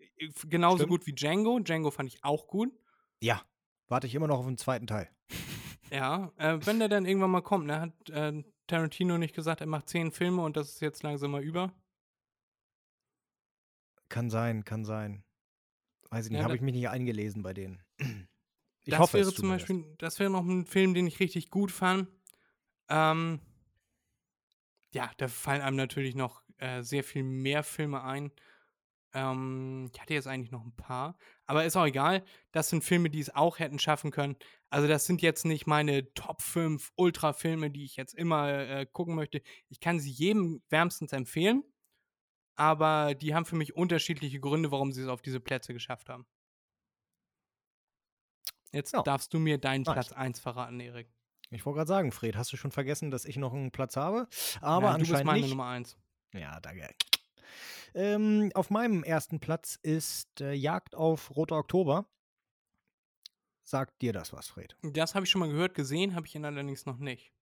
Genauso 0.49 0.79
Stimmt. 0.79 0.91
gut 0.91 1.07
wie 1.07 1.15
Django. 1.15 1.59
Django 1.61 1.91
fand 1.91 2.09
ich 2.13 2.23
auch 2.23 2.47
gut. 2.49 2.71
Ja, 3.23 3.43
warte 3.89 4.07
ich 4.07 4.15
immer 4.15 4.27
noch 4.29 4.39
auf 4.41 4.47
den 4.47 4.59
zweiten 4.59 4.87
Teil. 4.87 5.09
Ja, 5.91 6.33
äh, 6.39 6.59
wenn 6.65 6.79
der 6.79 6.89
dann 6.89 7.05
irgendwann 7.05 7.31
mal 7.31 7.43
kommt, 7.43 7.67
ne, 7.67 7.79
hat 7.79 8.09
äh, 8.09 8.43
Tarantino 8.67 9.19
nicht 9.19 9.35
gesagt, 9.35 9.61
er 9.61 9.67
macht 9.67 9.91
zehn 9.91 10.11
Filme 10.11 10.41
und 10.43 10.57
das 10.57 10.71
ist 10.71 10.81
jetzt 10.81 11.03
langsam 11.03 11.33
mal 11.33 11.43
über. 11.43 11.71
Kann 14.09 14.31
sein, 14.31 14.65
kann 14.65 14.87
sein. 14.87 15.23
Weiß 16.11 16.25
ich 16.27 16.31
nicht, 16.31 16.39
Ja, 16.39 16.45
habe 16.45 16.57
ich 16.57 16.63
mich 16.63 16.75
nicht 16.75 16.89
eingelesen 16.89 17.43
bei 17.43 17.53
denen. 17.53 17.83
Ich 18.85 18.91
das 18.91 19.01
hoffe 19.01 19.19
wäre 19.19 19.33
zum. 19.33 19.49
Beispiel, 19.49 19.85
das 19.99 20.19
wäre 20.19 20.31
noch 20.31 20.45
ein 20.45 20.67
Film, 20.67 20.95
den 20.95 21.07
ich 21.07 21.21
richtig 21.21 21.51
gut 21.51 21.71
fand. 21.71 22.09
Ähm, 22.89 23.41
ja, 24.93 25.11
da 25.17 25.29
fallen 25.29 25.63
einem 25.63 25.77
natürlich 25.77 26.15
noch 26.15 26.43
äh, 26.59 26.83
sehr 26.83 27.05
viel 27.05 27.23
mehr 27.23 27.63
Filme 27.63 28.03
ein. 28.03 28.33
Ähm, 29.15 29.91
ich 29.93 30.01
hatte 30.01 30.15
jetzt 30.15 30.27
eigentlich 30.27 30.51
noch 30.51 30.65
ein 30.65 30.75
paar, 30.75 31.17
aber 31.47 31.65
ist 31.65 31.77
auch 31.77 31.87
egal. 31.87 32.25
Das 32.51 32.69
sind 32.69 32.83
Filme, 32.83 33.11
die 33.11 33.21
es 33.21 33.35
auch 33.35 33.59
hätten 33.59 33.79
schaffen 33.79 34.11
können. 34.11 34.37
Also 34.71 34.89
das 34.89 35.07
sind 35.07 35.21
jetzt 35.23 35.45
nicht 35.45 35.67
meine 35.67 36.13
Top 36.15 36.41
5 36.41 36.93
Ultra-Filme, 36.97 37.71
die 37.71 37.85
ich 37.85 37.97
jetzt 37.97 38.15
immer 38.15 38.49
äh, 38.49 38.87
gucken 38.87 39.15
möchte. 39.15 39.43
Ich 39.69 39.81
kann 39.81 40.01
sie 40.01 40.11
jedem 40.11 40.63
wärmstens 40.71 41.13
empfehlen, 41.13 41.63
aber 42.57 43.15
die 43.15 43.35
haben 43.35 43.45
für 43.45 43.57
mich 43.57 43.77
unterschiedliche 43.77 44.41
Gründe, 44.41 44.71
warum 44.71 44.93
sie 44.93 45.03
es 45.03 45.09
auf 45.09 45.23
diese 45.23 45.41
Plätze 45.41 45.75
geschafft 45.75 46.09
haben. 46.09 46.27
Jetzt 48.73 48.93
Ja. 48.93 49.03
darfst 49.03 49.33
du 49.35 49.39
mir 49.39 49.59
deinen 49.59 49.83
Nice. 49.83 49.93
Platz 49.93 50.13
1 50.13 50.41
verraten, 50.41 50.81
Erik. 50.81 51.09
Ich 51.51 51.67
wollte 51.67 51.77
gerade 51.79 51.89
sagen, 51.89 52.13
Fred, 52.13 52.37
hast 52.37 52.53
du 52.53 52.57
schon 52.57 52.71
vergessen, 52.71 53.11
dass 53.11 53.25
ich 53.27 53.37
noch 53.37 53.53
einen 53.53 53.71
Platz 53.71 53.97
habe? 53.97 54.27
Aber 54.63 54.87
Nein, 54.91 54.95
du 54.95 54.99
bist 55.01 55.11
anscheinend 55.13 55.27
meine 55.27 55.41
nicht. 55.43 55.51
Nummer 55.51 55.67
1. 55.67 55.97
Ja, 56.33 56.59
danke. 56.61 56.89
Ähm, 57.95 58.51
auf 58.55 58.71
meinem 58.71 59.05
ersten 59.05 59.39
Platz 59.39 59.79
ist 59.83 60.41
äh, 60.41 60.55
Jagd 60.55 60.95
auf 60.95 61.37
Roter 61.37 61.57
Oktober. 61.59 62.07
Sagt 63.65 64.01
dir 64.01 64.15
das 64.15 64.33
was, 64.33 64.49
Fred? 64.49 64.77
Das 64.83 65.15
habe 65.15 65.25
ich 65.27 65.31
schon 65.31 65.41
mal 65.41 65.49
gehört, 65.51 65.75
gesehen 65.75 66.15
habe 66.15 66.27
ich 66.27 66.35
ihn 66.35 66.45
allerdings 66.47 66.87
noch 66.87 66.97
nicht. 66.97 67.33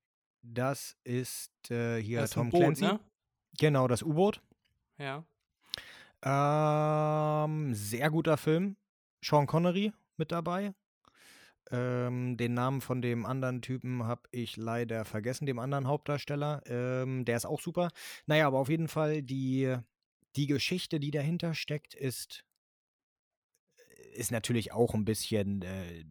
Das 0.42 0.96
ist 1.04 1.70
äh, 1.70 2.00
hier 2.02 2.20
das 2.20 2.30
Tom 2.30 2.50
Boot, 2.50 2.60
Clancy. 2.62 2.84
ne? 2.84 3.00
Genau, 3.58 3.86
das 3.86 4.02
U-Boot. 4.02 4.42
Ja. 4.98 5.24
Ähm, 6.22 7.74
sehr 7.74 8.10
guter 8.10 8.36
Film. 8.36 8.76
Sean 9.24 9.46
Connery 9.46 9.92
mit 10.16 10.32
dabei. 10.32 10.74
Ähm, 11.70 12.36
den 12.36 12.54
Namen 12.54 12.80
von 12.80 13.00
dem 13.00 13.24
anderen 13.24 13.62
Typen 13.62 14.04
habe 14.04 14.22
ich 14.32 14.56
leider 14.56 15.04
vergessen, 15.04 15.46
dem 15.46 15.58
anderen 15.58 15.86
Hauptdarsteller. 15.86 16.62
Ähm, 16.66 17.24
der 17.24 17.36
ist 17.36 17.46
auch 17.46 17.60
super. 17.60 17.90
Naja, 18.26 18.46
aber 18.46 18.58
auf 18.58 18.68
jeden 18.68 18.88
Fall 18.88 19.22
die, 19.22 19.76
die 20.36 20.46
Geschichte, 20.46 20.98
die 20.98 21.10
dahinter 21.10 21.54
steckt, 21.54 21.94
ist, 21.94 22.44
ist 24.14 24.32
natürlich 24.32 24.72
auch 24.72 24.94
ein 24.94 25.04
bisschen 25.04 25.62
äh, 25.62 26.04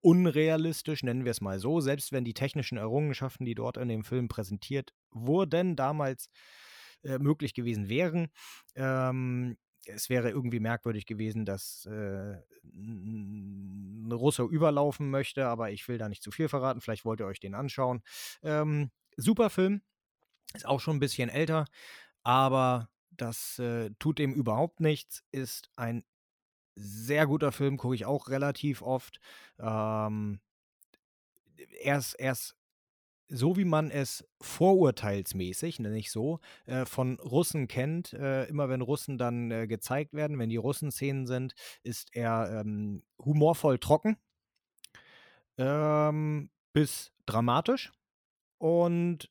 unrealistisch, 0.00 1.02
nennen 1.02 1.24
wir 1.24 1.30
es 1.30 1.40
mal 1.40 1.58
so. 1.58 1.80
Selbst 1.80 2.12
wenn 2.12 2.24
die 2.24 2.34
technischen 2.34 2.78
Errungenschaften, 2.78 3.44
die 3.44 3.54
dort 3.54 3.76
in 3.76 3.88
dem 3.88 4.04
Film 4.04 4.28
präsentiert 4.28 4.92
wurden, 5.10 5.74
damals 5.74 6.28
äh, 7.02 7.18
möglich 7.18 7.54
gewesen 7.54 7.88
wären. 7.88 8.28
Ähm, 8.76 9.56
es 9.86 10.08
wäre 10.08 10.30
irgendwie 10.30 10.60
merkwürdig 10.60 11.06
gewesen, 11.06 11.44
dass 11.44 11.86
äh, 11.86 12.36
ein 12.64 14.10
Russe 14.12 14.44
überlaufen 14.44 15.10
möchte, 15.10 15.46
aber 15.46 15.70
ich 15.70 15.86
will 15.88 15.98
da 15.98 16.08
nicht 16.08 16.22
zu 16.22 16.30
viel 16.30 16.48
verraten. 16.48 16.80
Vielleicht 16.80 17.04
wollt 17.04 17.20
ihr 17.20 17.26
euch 17.26 17.40
den 17.40 17.54
anschauen. 17.54 18.02
Ähm, 18.42 18.90
super 19.16 19.50
Film, 19.50 19.82
ist 20.54 20.66
auch 20.66 20.80
schon 20.80 20.96
ein 20.96 21.00
bisschen 21.00 21.28
älter, 21.28 21.66
aber 22.22 22.88
das 23.10 23.58
äh, 23.58 23.90
tut 23.98 24.18
dem 24.18 24.32
überhaupt 24.34 24.80
nichts. 24.80 25.24
Ist 25.32 25.70
ein 25.76 26.04
sehr 26.74 27.26
guter 27.26 27.52
Film, 27.52 27.76
gucke 27.76 27.94
ich 27.94 28.06
auch 28.06 28.28
relativ 28.28 28.82
oft. 28.82 29.20
Ähm, 29.58 30.40
er 31.82 31.98
ist, 31.98 32.14
er 32.14 32.32
ist 32.32 32.56
so 33.32 33.56
wie 33.56 33.64
man 33.64 33.90
es 33.90 34.24
vorurteilsmäßig, 34.40 35.80
nenne 35.80 35.98
ich 35.98 36.10
so, 36.10 36.40
äh, 36.66 36.84
von 36.84 37.18
Russen 37.18 37.66
kennt, 37.66 38.12
äh, 38.12 38.44
immer 38.44 38.68
wenn 38.68 38.82
Russen 38.82 39.18
dann 39.18 39.50
äh, 39.50 39.66
gezeigt 39.66 40.12
werden, 40.12 40.38
wenn 40.38 40.50
die 40.50 40.56
Russen-Szenen 40.56 41.26
sind, 41.26 41.54
ist 41.82 42.14
er 42.14 42.60
ähm, 42.60 43.02
humorvoll 43.18 43.78
trocken 43.78 44.16
ähm, 45.58 46.50
bis 46.72 47.12
dramatisch. 47.26 47.92
Und 48.58 49.30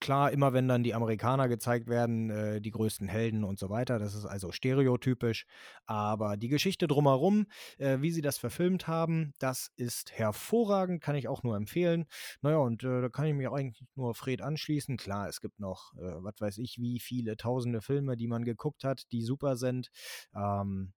klar, 0.00 0.32
immer 0.32 0.52
wenn 0.52 0.68
dann 0.68 0.82
die 0.82 0.94
Amerikaner 0.94 1.48
gezeigt 1.48 1.88
werden, 1.88 2.30
äh, 2.30 2.60
die 2.60 2.70
größten 2.70 3.08
Helden 3.08 3.44
und 3.44 3.58
so 3.58 3.70
weiter, 3.70 3.98
das 3.98 4.14
ist 4.14 4.26
also 4.26 4.52
stereotypisch. 4.52 5.46
Aber 5.86 6.36
die 6.36 6.48
Geschichte 6.48 6.86
drumherum, 6.86 7.46
äh, 7.78 7.98
wie 8.00 8.10
sie 8.10 8.22
das 8.22 8.38
verfilmt 8.38 8.86
haben, 8.86 9.32
das 9.38 9.70
ist 9.76 10.12
hervorragend, 10.12 11.02
kann 11.02 11.16
ich 11.16 11.28
auch 11.28 11.42
nur 11.42 11.56
empfehlen. 11.56 12.06
Naja, 12.42 12.58
und 12.58 12.84
äh, 12.84 13.02
da 13.02 13.08
kann 13.08 13.26
ich 13.26 13.34
mich 13.34 13.48
eigentlich 13.48 13.84
nur 13.94 14.14
Fred 14.14 14.42
anschließen. 14.42 14.96
Klar, 14.96 15.28
es 15.28 15.40
gibt 15.40 15.58
noch, 15.60 15.94
äh, 15.94 16.22
was 16.22 16.34
weiß 16.38 16.58
ich, 16.58 16.78
wie 16.78 17.00
viele 17.00 17.36
tausende 17.36 17.80
Filme, 17.82 18.16
die 18.16 18.28
man 18.28 18.44
geguckt 18.44 18.84
hat, 18.84 19.10
die 19.12 19.22
super 19.22 19.56
sind. 19.56 19.90
Ähm, 20.34 20.92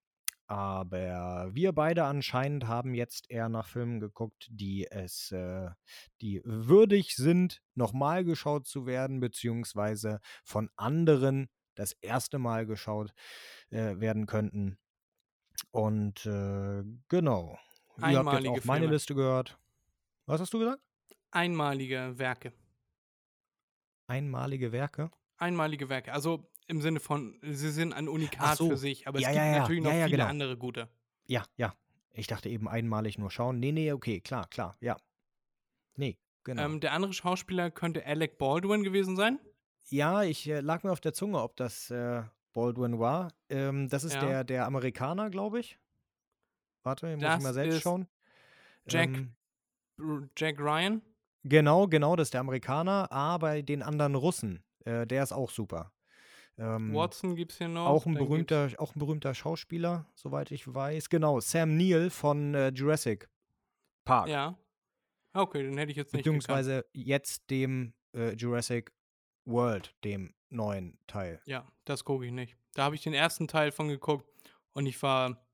aber 0.47 1.49
wir 1.53 1.73
beide 1.73 2.05
anscheinend 2.05 2.67
haben 2.67 2.93
jetzt 2.93 3.29
eher 3.29 3.49
nach 3.49 3.67
Filmen 3.67 3.99
geguckt, 3.99 4.47
die 4.49 4.87
es, 4.89 5.31
äh, 5.31 5.69
die 6.21 6.41
würdig 6.45 7.15
sind, 7.15 7.61
nochmal 7.75 8.23
geschaut 8.23 8.65
zu 8.65 8.85
werden, 8.85 9.19
beziehungsweise 9.19 10.19
von 10.45 10.69
anderen 10.77 11.49
das 11.75 11.91
erste 12.01 12.39
Mal 12.39 12.65
geschaut 12.65 13.13
äh, 13.69 13.99
werden 13.99 14.25
könnten. 14.25 14.77
Und 15.71 16.25
äh, 16.25 16.83
genau. 17.09 17.59
Ihr 17.97 18.03
habt 18.03 18.11
jetzt 18.11 18.17
Einmalige 18.17 18.51
auch 18.51 18.65
meine 18.65 18.81
Filme. 18.81 18.93
Liste 18.93 19.15
gehört. 19.15 19.59
Was 20.27 20.39
hast 20.39 20.53
du 20.53 20.59
gesagt? 20.59 20.81
Einmalige 21.31 22.13
Werke. 22.17 22.53
Einmalige 24.07 24.71
Werke. 24.71 25.11
Einmalige 25.37 25.89
Werke. 25.89 26.13
Also 26.13 26.49
im 26.67 26.81
Sinne 26.81 26.99
von, 26.99 27.39
sie 27.41 27.71
sind 27.71 27.93
ein 27.93 28.07
Unikat 28.07 28.57
so. 28.57 28.69
für 28.69 28.77
sich, 28.77 29.07
aber 29.07 29.19
Ja, 29.19 29.29
es 29.29 29.35
ja, 29.35 29.41
gibt 29.43 29.53
ja. 29.55 29.59
natürlich 29.61 29.83
noch 29.83 29.91
viele 29.91 30.09
genau. 30.09 30.25
andere 30.25 30.57
gute. 30.57 30.89
Ja, 31.25 31.43
ja. 31.57 31.73
Ich 32.13 32.27
dachte 32.27 32.49
eben 32.49 32.67
einmalig 32.67 33.17
nur 33.17 33.29
schauen. 33.31 33.59
Nee, 33.59 33.71
nee, 33.71 33.91
okay, 33.91 34.21
klar, 34.21 34.47
klar, 34.49 34.75
ja. 34.81 34.97
Nee, 35.95 36.17
genau. 36.43 36.63
Ähm, 36.65 36.79
der 36.79 36.93
andere 36.93 37.13
Schauspieler 37.13 37.69
könnte 37.71 38.05
Alec 38.05 38.37
Baldwin 38.37 38.83
gewesen 38.83 39.15
sein. 39.15 39.39
Ja, 39.89 40.23
ich 40.23 40.47
äh, 40.49 40.59
lag 40.61 40.83
mir 40.83 40.91
auf 40.91 40.99
der 40.99 41.13
Zunge, 41.13 41.41
ob 41.41 41.55
das 41.55 41.89
äh, 41.91 42.23
Baldwin 42.53 42.99
war. 42.99 43.31
Ähm, 43.49 43.87
das 43.89 44.03
ist 44.03 44.15
der, 44.15 44.43
der 44.43 44.65
Amerikaner, 44.65 45.29
glaube 45.29 45.59
ich. 45.59 45.77
Warte, 46.83 47.07
muss 47.15 47.21
Das 47.21 47.37
ich 47.37 47.43
mal 47.43 47.53
selbst 47.53 47.81
schauen. 47.81 48.07
Jack- 48.89 49.09
Ähm, 49.99 50.29
Jack 50.37 50.59
Ryan. 50.59 51.01
genau, 51.43 51.87
genau, 51.87 52.15
das 52.15 52.27
ist 52.27 52.33
der 52.33 52.41
Amerikaner, 52.41 53.11
aber 53.11 53.61
den 53.63 53.81
anderen 53.81 54.15
Russen, 54.15 54.63
äh, 54.85 55.05
der 55.07 55.23
ist 55.23 55.31
auch 55.31 55.49
super. 55.49 55.91
Ähm, 56.59 56.93
Watson 56.93 57.35
gibt 57.35 57.51
es 57.51 57.57
hier 57.59 57.67
noch. 57.67 57.85
auch, 57.85 58.05
ein 58.05 58.15
dann 58.15 58.23
berühmter, 58.23 58.69
auch 58.77 58.95
ein 58.95 58.99
berühmter 58.99 59.33
Schauspieler, 59.35 60.05
soweit 60.15 60.51
ich 60.51 60.73
weiß. 60.73 61.09
Genau, 61.09 61.39
Sam 61.39 61.77
Neill 61.77 62.09
von 62.09 62.53
äh, 62.55 62.69
Jurassic 62.69 63.29
Park. 64.05 64.27
Ja. 64.29 64.57
Okay, 65.33 65.61
den 65.63 65.77
hätte 65.77 65.91
ich 65.91 65.97
jetzt 65.97 66.13
nicht 66.13 66.23
gekannt. 66.23 66.39
beziehungsweise 66.39 66.85
jetzt 66.93 67.49
dem 67.51 67.93
äh, 68.15 68.33
Jurassic 68.33 68.91
World, 69.45 69.93
dem 70.03 70.33
neuen 70.49 70.97
Teil. 71.07 71.39
Ja, 71.45 71.67
das 71.85 72.03
gucke 72.03 72.25
ich 72.25 72.31
nicht. 72.31 72.57
Da 72.73 72.83
habe 72.85 72.95
ich 72.95 73.01
den 73.03 73.13
ersten 73.13 73.47
Teil 73.47 73.71
von 73.71 73.87
geguckt 73.87 74.27
und 74.73 74.85
ich 74.87 75.01
war 75.03 75.45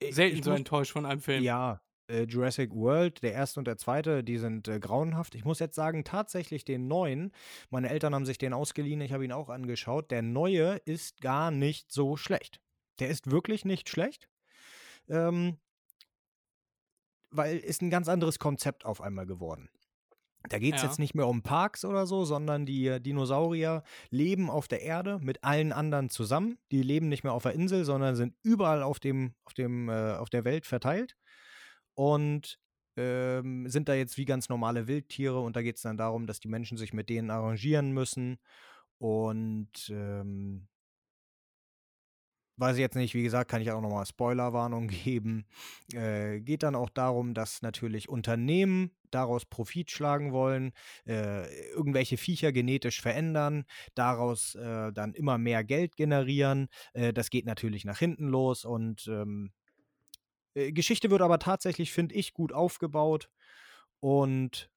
Ich- 0.00 0.14
selten 0.14 0.38
ich 0.38 0.44
so 0.44 0.50
muss- 0.50 0.58
enttäuscht 0.58 0.92
von 0.92 1.06
einem 1.06 1.20
Film. 1.20 1.44
Ja, 1.44 1.80
äh, 2.08 2.22
Jurassic 2.24 2.72
World, 2.74 3.22
der 3.22 3.32
erste 3.32 3.60
und 3.60 3.66
der 3.66 3.76
zweite, 3.76 4.24
die 4.24 4.38
sind 4.38 4.68
äh, 4.68 4.80
grauenhaft. 4.80 5.34
Ich 5.34 5.44
muss 5.44 5.58
jetzt 5.58 5.74
sagen, 5.74 6.04
tatsächlich 6.04 6.64
den 6.64 6.88
neuen, 6.88 7.32
meine 7.70 7.90
Eltern 7.90 8.14
haben 8.14 8.26
sich 8.26 8.38
den 8.38 8.52
ausgeliehen, 8.52 9.00
ich 9.00 9.12
habe 9.12 9.24
ihn 9.24 9.32
auch 9.32 9.48
angeschaut. 9.48 10.10
Der 10.10 10.22
neue 10.22 10.76
ist 10.84 11.20
gar 11.20 11.50
nicht 11.50 11.92
so 11.92 12.16
schlecht. 12.16 12.60
Der 12.98 13.08
ist 13.08 13.30
wirklich 13.30 13.64
nicht 13.64 13.88
schlecht. 13.88 14.28
Ähm, 15.08 15.58
weil 17.30 17.58
ist 17.58 17.82
ein 17.82 17.90
ganz 17.90 18.08
anderes 18.08 18.38
Konzept 18.38 18.84
auf 18.84 19.00
einmal 19.00 19.26
geworden. 19.26 19.68
Da 20.48 20.58
geht 20.58 20.76
es 20.76 20.82
Ja. 20.82 20.88
jetzt 20.88 20.98
nicht 20.98 21.14
mehr 21.14 21.26
um 21.26 21.42
Parks 21.42 21.84
oder 21.84 22.06
so, 22.06 22.24
sondern 22.24 22.64
die 22.64 22.86
äh, 22.86 23.00
Dinosaurier 23.00 23.82
leben 24.10 24.48
auf 24.50 24.68
der 24.68 24.82
Erde 24.82 25.18
mit 25.20 25.44
allen 25.44 25.72
anderen 25.72 26.08
zusammen. 26.10 26.58
Die 26.70 26.82
leben 26.82 27.08
nicht 27.08 27.24
mehr 27.24 27.32
auf 27.32 27.42
der 27.42 27.52
Insel, 27.52 27.84
sondern 27.84 28.16
sind 28.16 28.34
überall 28.42 28.82
auf, 28.82 28.98
dem, 29.00 29.34
auf, 29.44 29.52
dem, 29.52 29.88
äh, 29.88 30.12
auf 30.12 30.30
der 30.30 30.44
Welt 30.44 30.64
verteilt 30.64 31.16
und 31.98 32.60
ähm, 32.96 33.68
sind 33.68 33.88
da 33.88 33.94
jetzt 33.94 34.18
wie 34.18 34.24
ganz 34.24 34.48
normale 34.48 34.86
Wildtiere. 34.86 35.40
Und 35.40 35.56
da 35.56 35.62
geht 35.62 35.76
es 35.76 35.82
dann 35.82 35.96
darum, 35.96 36.28
dass 36.28 36.38
die 36.38 36.46
Menschen 36.46 36.78
sich 36.78 36.92
mit 36.92 37.08
denen 37.08 37.28
arrangieren 37.28 37.90
müssen. 37.90 38.38
Und 38.98 39.90
ähm, 39.90 40.68
weiß 42.56 42.76
ich 42.76 42.82
jetzt 42.82 42.94
nicht, 42.94 43.14
wie 43.14 43.24
gesagt, 43.24 43.50
kann 43.50 43.62
ich 43.62 43.72
auch 43.72 43.80
nochmal 43.80 44.06
Spoilerwarnung 44.06 44.86
geben. 45.04 45.44
Äh, 45.92 46.38
geht 46.38 46.62
dann 46.62 46.76
auch 46.76 46.90
darum, 46.90 47.34
dass 47.34 47.62
natürlich 47.62 48.08
Unternehmen 48.08 48.92
daraus 49.10 49.44
Profit 49.44 49.90
schlagen 49.90 50.32
wollen, 50.32 50.70
äh, 51.04 51.70
irgendwelche 51.70 52.16
Viecher 52.16 52.52
genetisch 52.52 53.00
verändern, 53.00 53.64
daraus 53.96 54.54
äh, 54.54 54.92
dann 54.92 55.14
immer 55.14 55.36
mehr 55.36 55.64
Geld 55.64 55.96
generieren. 55.96 56.68
Äh, 56.92 57.12
das 57.12 57.30
geht 57.30 57.46
natürlich 57.46 57.84
nach 57.84 57.98
hinten 57.98 58.28
los 58.28 58.64
und 58.64 59.08
ähm, 59.08 59.50
äh, 60.54 60.72
Geschichte 60.72 61.10
wird 61.10 61.22
aber 61.22 61.38
tatsächlich, 61.38 61.92
finde 61.92 62.14
ich, 62.14 62.34
gut 62.34 62.52
aufgebaut 62.52 63.30
und 64.00 64.70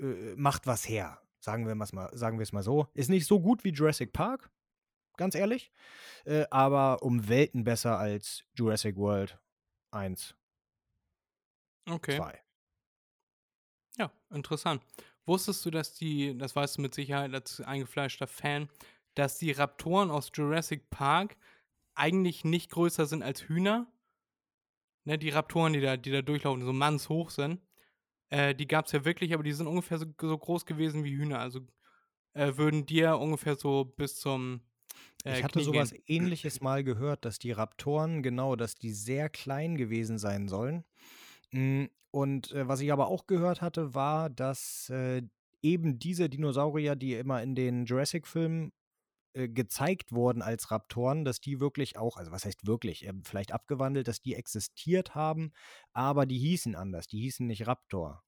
äh, 0.00 0.34
macht 0.36 0.66
was 0.66 0.88
her. 0.88 1.20
Sagen 1.40 1.66
wir 1.66 1.78
es 1.80 1.92
mal, 1.92 2.10
sagen 2.16 2.38
wir 2.38 2.42
es 2.42 2.52
mal 2.52 2.62
so. 2.62 2.88
Ist 2.94 3.08
nicht 3.08 3.26
so 3.26 3.40
gut 3.40 3.64
wie 3.64 3.70
Jurassic 3.70 4.12
Park, 4.12 4.50
ganz 5.16 5.34
ehrlich, 5.34 5.72
äh, 6.26 6.46
aber 6.50 7.02
um 7.02 7.28
Welten 7.28 7.64
besser 7.64 7.98
als 7.98 8.44
Jurassic 8.56 8.96
World 8.96 9.40
1, 9.92 10.36
Okay. 11.88 12.16
2. 12.16 12.42
Ja, 13.98 14.10
interessant. 14.30 14.82
Wusstest 15.26 15.64
du, 15.64 15.70
dass 15.70 15.94
die, 15.94 16.36
das 16.36 16.56
weißt 16.56 16.78
du 16.78 16.82
mit 16.82 16.94
Sicherheit 16.94 17.34
als 17.34 17.60
eingefleischter 17.60 18.26
Fan, 18.26 18.68
dass 19.14 19.38
die 19.38 19.52
Raptoren 19.52 20.10
aus 20.10 20.30
Jurassic 20.34 20.90
Park 20.90 21.36
eigentlich 21.94 22.44
nicht 22.44 22.70
größer 22.70 23.06
sind 23.06 23.22
als 23.22 23.42
Hühner? 23.48 23.86
Ne, 25.04 25.18
die 25.18 25.30
Raptoren, 25.30 25.72
die 25.72 25.80
da, 25.80 25.96
die 25.96 26.10
da 26.10 26.22
durchlaufen, 26.22 26.62
so 26.64 26.72
mannshoch 26.72 27.30
sind, 27.30 27.60
äh, 28.30 28.54
die 28.54 28.66
gab 28.68 28.86
es 28.86 28.92
ja 28.92 29.04
wirklich, 29.04 29.34
aber 29.34 29.42
die 29.42 29.52
sind 29.52 29.66
ungefähr 29.66 29.98
so, 29.98 30.06
so 30.20 30.38
groß 30.38 30.66
gewesen 30.66 31.04
wie 31.04 31.16
Hühner. 31.16 31.40
Also 31.40 31.60
äh, 32.34 32.56
würden 32.56 32.86
dir 32.86 33.18
ungefähr 33.18 33.56
so 33.56 33.84
bis 33.84 34.16
zum 34.16 34.62
äh, 35.24 35.38
Ich 35.38 35.44
hatte 35.44 35.60
Knie 35.60 35.64
sowas 35.64 35.90
gehen. 35.90 36.02
ähnliches 36.06 36.60
mal 36.60 36.84
gehört, 36.84 37.24
dass 37.24 37.38
die 37.38 37.52
Raptoren, 37.52 38.22
genau, 38.22 38.56
dass 38.56 38.74
die 38.76 38.92
sehr 38.92 39.28
klein 39.30 39.76
gewesen 39.76 40.18
sein 40.18 40.48
sollen. 40.48 40.84
Mm, 41.52 41.86
Und 42.12 42.52
äh, 42.52 42.68
was 42.68 42.80
ich 42.80 42.92
aber 42.92 43.08
auch 43.08 43.26
gehört 43.26 43.62
hatte, 43.62 43.94
war, 43.94 44.30
dass 44.30 44.90
äh, 44.90 45.22
eben 45.62 45.98
diese 45.98 46.28
Dinosaurier, 46.28 46.96
die 46.96 47.14
immer 47.14 47.42
in 47.42 47.54
den 47.54 47.84
Jurassic-Filmen 47.86 48.72
äh, 49.32 49.48
gezeigt 49.48 50.12
wurden 50.12 50.42
als 50.42 50.70
Raptoren, 50.70 51.24
dass 51.24 51.40
die 51.40 51.60
wirklich 51.60 51.96
auch, 51.96 52.16
also 52.16 52.32
was 52.32 52.44
heißt 52.44 52.66
wirklich, 52.66 53.06
äh, 53.06 53.12
vielleicht 53.24 53.52
abgewandelt, 53.52 54.08
dass 54.08 54.20
die 54.20 54.34
existiert 54.34 55.14
haben, 55.14 55.52
aber 55.92 56.26
die 56.26 56.38
hießen 56.38 56.74
anders, 56.74 57.06
die 57.06 57.20
hießen 57.20 57.46
nicht 57.46 57.66
Raptor. 57.66 58.24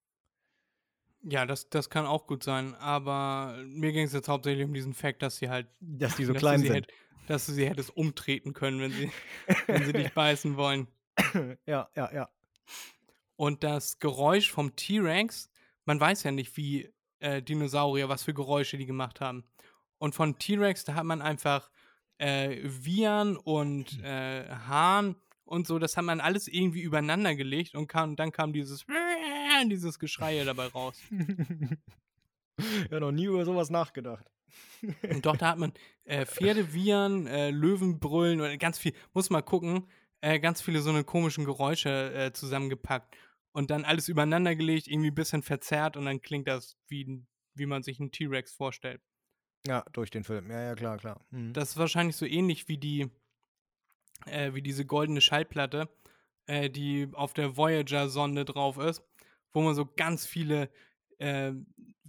Ja, 1.25 1.45
das, 1.47 1.69
das 1.71 1.91
kann 1.91 2.07
auch 2.07 2.27
gut 2.27 2.43
sein, 2.43 2.75
aber 2.77 3.57
mir 3.67 3.93
ging 3.93 4.07
es 4.07 4.13
jetzt 4.13 4.29
hauptsächlich 4.29 4.65
um 4.65 4.75
diesen 4.75 4.95
Fakt, 4.95 5.23
dass 5.23 5.37
sie 5.37 5.49
halt 5.49 5.69
Dass 5.81 6.17
die 6.17 6.25
so 6.27 6.33
dass 6.33 6.41
klein 6.41 6.61
sind. 6.61 6.73
Hätt, 6.73 6.93
dass 7.27 7.47
du 7.47 7.53
sie 7.53 7.69
hättest 7.69 7.97
umtreten 7.97 8.53
können, 8.53 8.81
wenn 8.81 8.93
sie, 8.93 9.11
wenn 9.67 9.85
sie 9.85 9.93
dich 9.93 10.13
beißen 10.13 10.57
wollen. 10.57 10.87
ja, 11.67 11.89
ja, 11.97 12.13
ja. 12.13 12.29
Und 13.37 13.65
das 13.65 13.99
Geräusch 13.99 14.53
vom 14.53 14.77
T-Rex, 14.77 15.51
man 15.85 15.99
weiß 15.99 16.23
ja 16.23 16.31
nicht, 16.31 16.57
wie 16.57 16.93
äh, 17.19 17.43
Dinosaurier, 17.43 18.09
was 18.09 18.23
für 18.23 18.35
Geräusche 18.35 18.77
die 18.79 18.87
gemacht 18.87 19.21
haben. 19.21 19.45
Und 20.03 20.17
von 20.17 20.37
T-Rex, 20.37 20.83
da 20.83 20.95
hat 20.95 21.05
man 21.05 21.23
einfach 21.23 21.71
äh, 22.19 22.59
Viren 22.65 23.37
und 23.37 24.03
äh, 24.03 24.49
Hahn 24.49 25.15
und 25.45 25.69
so, 25.69 25.79
das 25.79 25.97
hat 25.97 26.05
man 26.05 26.21
alles 26.21 26.49
irgendwie 26.49 26.81
übereinander 26.81 27.37
gelegt 27.37 27.77
und 27.77 27.87
kam, 27.87 28.17
dann 28.17 28.33
kam 28.33 28.53
dieses 28.53 28.85
dieses 29.71 30.01
Geschrei 30.01 30.43
dabei 30.43 30.67
raus. 30.67 31.01
ja, 32.91 32.99
noch 32.99 33.13
nie 33.13 33.27
über 33.27 33.45
sowas 33.45 33.71
nachgedacht. 33.71 34.27
Und 35.09 35.25
doch, 35.25 35.37
da 35.37 35.51
hat 35.51 35.59
man 35.59 35.73
äh, 36.03 36.27
Pferdeviren, 36.27 37.29
äh, 37.29 37.51
Löwenbrüllen 37.51 38.41
und 38.41 38.59
ganz 38.59 38.81
viel, 38.81 38.95
muss 39.13 39.31
mal 39.31 39.43
gucken, 39.43 39.87
äh, 40.21 40.41
ganz 40.41 40.61
viele 40.61 40.81
so 40.81 40.91
eine 40.91 41.05
komischen 41.05 41.45
Geräusche 41.45 42.13
äh, 42.13 42.33
zusammengepackt 42.33 43.17
und 43.53 43.71
dann 43.71 43.85
alles 43.85 44.09
übereinander 44.09 44.57
gelegt, 44.57 44.89
irgendwie 44.89 45.13
ein 45.13 45.15
bisschen 45.15 45.45
verzerrt 45.45 45.97
und 45.97 46.07
dann 46.07 46.21
klingt 46.21 46.49
das 46.49 46.77
wie, 46.89 47.25
wie 47.55 47.67
man 47.67 47.85
sich 47.85 48.01
einen 48.01 48.11
T-Rex 48.11 48.53
vorstellt. 48.53 49.01
Ja, 49.67 49.85
durch 49.93 50.11
den 50.11 50.25
Film. 50.25 50.51
Ja, 50.51 50.61
ja, 50.61 50.75
klar, 50.75 50.99
klar. 50.99 51.25
Mhm. 51.31 51.53
Das 51.53 51.71
ist 51.71 51.77
wahrscheinlich 51.77 52.17
so 52.17 52.27
ähnlich 52.27 52.69
wie 52.69 52.79
die, 52.79 53.11
äh, 54.27 54.55
wie 54.55 54.63
diese 54.63 54.85
goldene 54.85 55.21
Schallplatte, 55.21 55.89
äh, 56.47 56.69
die 56.69 57.09
auf 57.13 57.33
der 57.33 57.57
Voyager-Sonde 57.57 58.45
drauf 58.45 58.79
ist, 58.79 59.03
wo 59.53 59.63
man 59.63 59.75
so 59.75 59.87
ganz 59.87 60.27
viele 60.27 60.71
äh, 61.19 61.53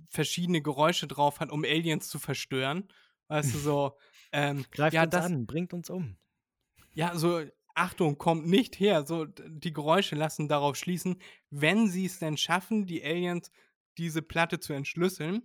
verschiedene 0.10 0.62
Geräusche 0.62 1.08
drauf 1.08 1.40
hat, 1.40 1.52
um 1.52 1.64
Aliens 1.64 2.10
zu 2.10 2.20
verstören. 2.20 2.88
Weißt 3.28 3.54
du, 3.54 3.60
so, 3.60 3.98
ähm, 4.32 4.66
Greift 4.72 4.94
ja, 4.94 5.04
uns 5.04 5.12
das, 5.12 5.26
an, 5.26 5.46
bringt 5.46 5.74
uns 5.74 5.90
um. 5.90 6.18
Ja, 6.94 7.16
so, 7.16 7.44
Achtung, 7.76 8.18
kommt 8.18 8.48
nicht 8.48 8.80
her. 8.80 9.06
So, 9.06 9.26
die 9.26 9.74
Geräusche 9.74 10.16
lassen 10.16 10.48
darauf 10.48 10.76
schließen, 10.76 11.22
wenn 11.50 11.88
sie 11.88 12.06
es 12.06 12.20
denn 12.20 12.38
schaffen, 12.38 12.86
die 12.86 13.04
Aliens 13.04 13.52
diese 13.98 14.22
Platte 14.22 14.60
zu 14.60 14.74
entschlüsseln, 14.74 15.44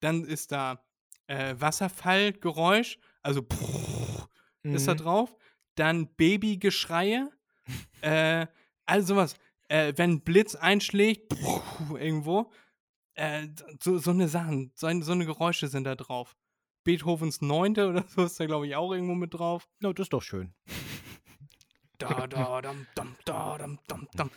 dann 0.00 0.24
ist 0.24 0.52
da 0.52 0.85
äh, 1.28 1.54
Wasserfallgeräusch, 1.58 2.98
also 3.22 3.46
ist 4.62 4.86
da 4.88 4.94
Mhm. 4.94 4.98
drauf. 4.98 5.36
Dann 5.74 6.08
Babygeschreie, 6.16 7.30
äh, 8.00 8.46
also 8.86 9.14
sowas. 9.14 9.34
Äh, 9.68 9.92
wenn 9.96 10.20
Blitz 10.22 10.54
einschlägt, 10.54 11.32
irgendwo, 11.98 12.50
äh, 13.14 13.48
so, 13.82 13.98
so 13.98 14.12
eine 14.12 14.28
Sachen, 14.28 14.70
so, 14.74 14.86
ein- 14.86 15.02
so 15.02 15.12
eine 15.12 15.26
Geräusche 15.26 15.66
sind 15.68 15.84
da 15.84 15.96
drauf. 15.96 16.36
Beethovens 16.84 17.40
Neunte 17.42 17.88
oder 17.88 18.04
so 18.08 18.24
ist 18.24 18.38
da, 18.38 18.46
glaube 18.46 18.68
ich, 18.68 18.76
auch 18.76 18.92
irgendwo 18.92 19.14
mit 19.16 19.34
drauf. 19.34 19.68
Ja, 19.80 19.92
das 19.92 20.04
ist 20.04 20.12
doch 20.12 20.22
schön. 20.22 20.54
Da, 21.98 22.26
da, 22.26 22.60
dam, 22.60 22.86
dam, 22.94 23.16
da, 23.24 23.58
dam, 23.58 23.78
dam, 23.88 24.08
dam. 24.14 24.30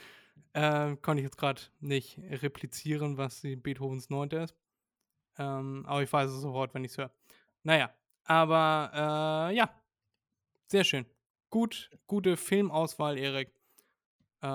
Äh, 0.54 0.96
konnte 0.98 1.22
ich 1.22 1.26
jetzt 1.26 1.38
gerade 1.38 1.62
nicht 1.80 2.18
replizieren, 2.18 3.18
was 3.18 3.42
die 3.42 3.56
Beethovens 3.56 4.10
Neunte 4.10 4.38
ist. 4.38 4.56
Ähm, 5.40 5.86
aber 5.88 6.04
ich 6.04 6.12
weiß 6.14 6.30
es 6.30 6.42
sofort, 6.42 6.74
wenn 6.76 6.84
ich 6.84 6.92
es 6.92 6.98
höre. 6.98 7.12
Naja, 7.64 7.90
aber 8.26 9.50
äh, 9.52 9.56
ja, 9.56 9.70
sehr 10.68 10.84
schön. 10.84 11.06
Gut, 11.50 11.90
gute 12.06 12.38
Filmauswahl, 12.38 13.18
Erik. 13.18 13.50
Äh, 14.44 14.46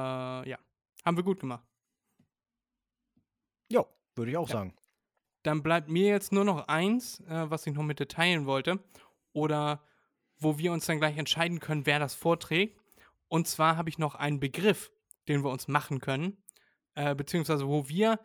ja, 0.49 0.59
haben 1.05 1.17
wir 1.17 1.25
gut 1.25 1.41
gemacht. 1.41 1.65
Ja, 3.71 3.85
würde 4.15 4.31
ich 4.31 4.37
auch 4.37 4.49
Ja. 4.49 4.53
sagen. 4.59 4.75
Dann 5.43 5.63
bleibt 5.63 5.89
mir 5.89 6.07
jetzt 6.09 6.33
nur 6.33 6.45
noch 6.45 6.69
eins, 6.69 7.21
äh, 7.21 7.51
was 7.51 7.67
ich 7.67 7.75
noch 7.75 7.83
mit 7.83 7.99
dir 7.99 8.09
teilen 8.09 8.47
wollte. 8.47 8.79
Oder 9.33 9.83
wo 10.39 10.59
wir 10.59 10.73
uns 10.73 10.87
dann 10.87 10.99
gleich 10.99 11.17
entscheiden 11.19 11.61
können, 11.61 11.87
wer 11.87 11.99
das 11.99 12.15
vorträgt. 12.15 12.81
Und 13.29 13.49
zwar 13.49 13.77
habe 13.77 13.89
ich 13.89 13.99
noch 13.99 14.15
einen 14.15 14.39
Begriff, 14.41 14.93
den 15.29 15.43
wir 15.43 15.51
uns 15.51 15.67
machen 15.69 16.01
können. 16.01 16.37
Äh, 16.95 17.15
beziehungsweise 17.15 17.67
wo 17.67 17.89
wir 17.89 18.21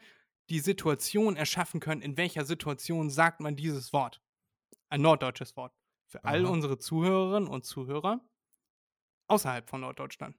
die 0.49 0.59
Situation 0.59 1.35
erschaffen 1.35 1.79
können, 1.79 2.01
in 2.01 2.17
welcher 2.17 2.45
Situation 2.45 3.09
sagt 3.09 3.39
man 3.39 3.55
dieses 3.55 3.93
Wort. 3.93 4.21
Ein 4.89 5.01
norddeutsches 5.01 5.55
Wort. 5.55 5.73
Für 6.07 6.23
all 6.23 6.45
Aha. 6.45 6.51
unsere 6.51 6.79
Zuhörerinnen 6.79 7.47
und 7.47 7.65
Zuhörer 7.65 8.19
außerhalb 9.27 9.69
von 9.69 9.81
Norddeutschland, 9.81 10.35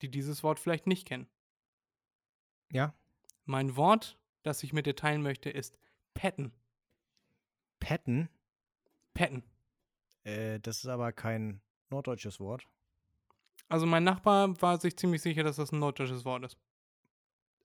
die 0.00 0.10
dieses 0.10 0.44
Wort 0.44 0.60
vielleicht 0.60 0.86
nicht 0.86 1.06
kennen. 1.06 1.28
Ja. 2.70 2.94
Mein 3.44 3.76
Wort, 3.76 4.18
das 4.44 4.62
ich 4.62 4.72
mit 4.72 4.86
dir 4.86 4.94
teilen 4.94 5.22
möchte, 5.22 5.50
ist 5.50 5.76
petten. 6.14 6.52
Petten, 7.80 8.28
Petten. 9.14 9.42
äh, 10.24 10.60
das 10.60 10.78
ist 10.78 10.86
aber 10.86 11.12
kein 11.12 11.60
norddeutsches 11.90 12.38
Wort. 12.38 12.66
Also 13.68 13.86
mein 13.86 14.04
Nachbar 14.04 14.60
war 14.62 14.80
sich 14.80 14.96
ziemlich 14.96 15.22
sicher, 15.22 15.42
dass 15.42 15.56
das 15.56 15.72
ein 15.72 15.78
norddeutsches 15.78 16.24
Wort 16.24 16.44
ist. 16.44 16.56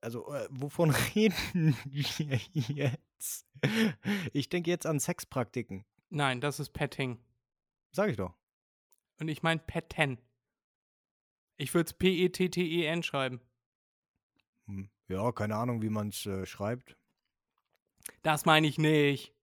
Also, 0.04 0.34
äh, 0.34 0.50
wovon 0.52 0.90
reden 1.16 1.78
wir 1.86 2.38
jetzt? 2.52 3.48
Ich 4.34 4.50
denke 4.50 4.70
jetzt 4.70 4.86
an 4.86 5.00
Sexpraktiken. 5.00 5.86
Nein, 6.10 6.42
das 6.42 6.60
ist 6.60 6.72
Petting. 6.72 7.20
Sag 7.94 8.10
ich 8.10 8.18
doch. 8.18 8.34
Und 9.22 9.30
ich 9.30 9.44
meine 9.44 9.62
Petten. 9.62 10.20
Ich 11.56 11.74
würde 11.74 11.88
es 11.88 11.94
P-E-T-T-E-N 11.94 13.02
schreiben. 13.04 13.40
Hm. 14.66 14.90
Ja, 15.08 15.32
keine 15.32 15.56
Ahnung, 15.56 15.82
wie 15.82 15.90
man 15.90 16.10
es 16.10 16.26
äh, 16.26 16.46
schreibt. 16.46 16.98
Das 18.24 18.46
meine 18.46 18.68
ich 18.68 18.78
nicht. 18.78 19.34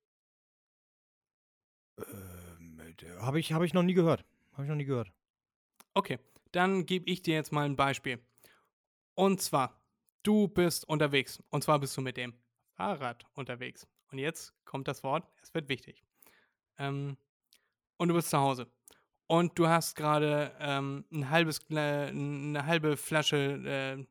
Ähm, 1.97 2.83
Habe 3.21 3.41
ich, 3.41 3.55
hab 3.55 3.63
ich 3.63 3.73
noch 3.73 3.83
nie 3.83 3.95
gehört. 3.95 4.27
Habe 4.53 4.65
ich 4.65 4.69
noch 4.69 4.77
nie 4.77 4.85
gehört. 4.85 5.11
Okay, 5.95 6.19
dann 6.53 6.85
gebe 6.85 7.11
ich 7.11 7.23
dir 7.23 7.35
jetzt 7.35 7.51
mal 7.51 7.65
ein 7.65 7.77
Beispiel. 7.77 8.23
Und 9.15 9.41
zwar, 9.41 9.80
du 10.23 10.49
bist 10.49 10.89
unterwegs. 10.89 11.43
Und 11.51 11.65
zwar 11.65 11.79
bist 11.79 11.97
du 11.97 12.01
mit 12.01 12.17
dem 12.17 12.35
Fahrrad 12.77 13.25
unterwegs. 13.35 13.87
Und 14.11 14.19
jetzt 14.19 14.55
kommt 14.65 14.89
das 14.89 15.03
Wort, 15.05 15.27
es 15.43 15.55
wird 15.55 15.69
wichtig. 15.69 16.03
Ähm, 16.79 17.17
und 17.97 18.09
du 18.09 18.15
bist 18.15 18.31
zu 18.31 18.39
Hause. 18.39 18.71
Und 19.27 19.59
du 19.59 19.69
hast 19.69 19.95
gerade 19.95 20.57
ähm, 20.59 21.05
ein 21.13 21.31
halbes, 21.31 21.61
äh, 21.71 22.09
eine 22.09 22.67
halbe 22.67 22.97
Flasche 22.97 23.37
äh, 23.99 24.07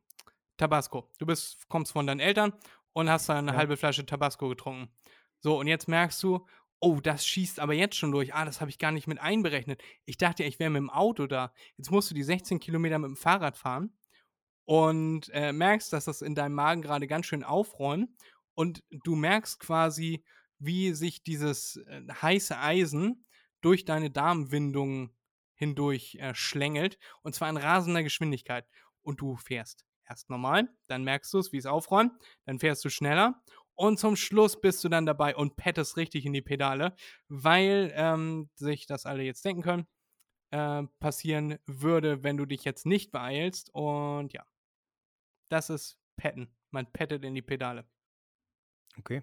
Tabasco. 0.56 1.10
Du 1.18 1.26
bist, 1.26 1.68
kommst 1.68 1.92
von 1.92 2.06
deinen 2.06 2.20
Eltern 2.20 2.52
und 2.92 3.10
hast 3.10 3.28
da 3.28 3.38
eine 3.38 3.52
Ja. 3.52 3.56
halbe 3.58 3.76
Flasche 3.76 4.06
Tabasco 4.06 4.48
getrunken. 4.48 4.88
So, 5.40 5.58
und 5.58 5.66
jetzt 5.66 5.88
merkst 5.88 6.22
du, 6.22 6.46
oh, 6.80 7.00
das 7.02 7.26
schießt 7.26 7.60
aber 7.60 7.74
jetzt 7.74 7.96
schon 7.96 8.12
durch. 8.12 8.34
Ah, 8.34 8.44
das 8.46 8.60
habe 8.60 8.70
ich 8.70 8.78
gar 8.78 8.92
nicht 8.92 9.06
mit 9.06 9.20
einberechnet. 9.20 9.82
Ich 10.06 10.16
dachte 10.16 10.42
ja, 10.42 10.48
ich 10.48 10.58
wäre 10.58 10.70
mit 10.70 10.80
dem 10.80 10.90
Auto 10.90 11.26
da. 11.26 11.52
Jetzt 11.76 11.90
musst 11.90 12.10
du 12.10 12.14
die 12.14 12.22
16 12.22 12.58
Kilometer 12.58 12.98
mit 12.98 13.08
dem 13.08 13.16
Fahrrad 13.16 13.56
fahren 13.58 13.92
und 14.70 15.28
äh, 15.30 15.52
merkst, 15.52 15.92
dass 15.92 16.04
das 16.04 16.22
in 16.22 16.36
deinem 16.36 16.54
Magen 16.54 16.80
gerade 16.80 17.08
ganz 17.08 17.26
schön 17.26 17.42
aufräumt. 17.42 18.08
Und 18.54 18.84
du 18.88 19.16
merkst 19.16 19.58
quasi, 19.58 20.22
wie 20.60 20.92
sich 20.92 21.24
dieses 21.24 21.78
äh, 21.88 22.02
heiße 22.22 22.56
Eisen 22.56 23.26
durch 23.62 23.84
deine 23.84 24.12
Darmwindung 24.12 25.10
hindurch 25.56 26.18
äh, 26.20 26.36
schlängelt. 26.36 26.98
Und 27.22 27.34
zwar 27.34 27.50
in 27.50 27.56
rasender 27.56 28.04
Geschwindigkeit. 28.04 28.64
Und 29.02 29.20
du 29.20 29.34
fährst 29.34 29.84
erst 30.08 30.30
normal, 30.30 30.68
dann 30.86 31.02
merkst 31.02 31.34
du 31.34 31.38
es, 31.38 31.50
wie 31.50 31.58
es 31.58 31.66
aufräumt, 31.66 32.12
dann 32.44 32.60
fährst 32.60 32.84
du 32.84 32.90
schneller. 32.90 33.42
Und 33.74 33.98
zum 33.98 34.14
Schluss 34.14 34.60
bist 34.60 34.84
du 34.84 34.88
dann 34.88 35.04
dabei 35.04 35.34
und 35.34 35.56
pettest 35.56 35.96
richtig 35.96 36.26
in 36.26 36.32
die 36.32 36.42
Pedale, 36.42 36.94
weil 37.26 37.90
ähm, 37.96 38.50
sich 38.54 38.86
das 38.86 39.04
alle 39.04 39.24
jetzt 39.24 39.44
denken 39.44 39.62
können, 39.62 39.88
äh, 40.52 40.84
passieren 41.00 41.58
würde, 41.66 42.22
wenn 42.22 42.36
du 42.36 42.46
dich 42.46 42.62
jetzt 42.62 42.86
nicht 42.86 43.10
beeilst. 43.10 43.70
Und 43.74 44.32
ja, 44.32 44.44
das 45.50 45.68
ist 45.70 46.00
Petten. 46.16 46.48
Man 46.70 46.90
pettet 46.90 47.24
in 47.24 47.34
die 47.34 47.42
Pedale. 47.42 47.84
Okay. 48.98 49.22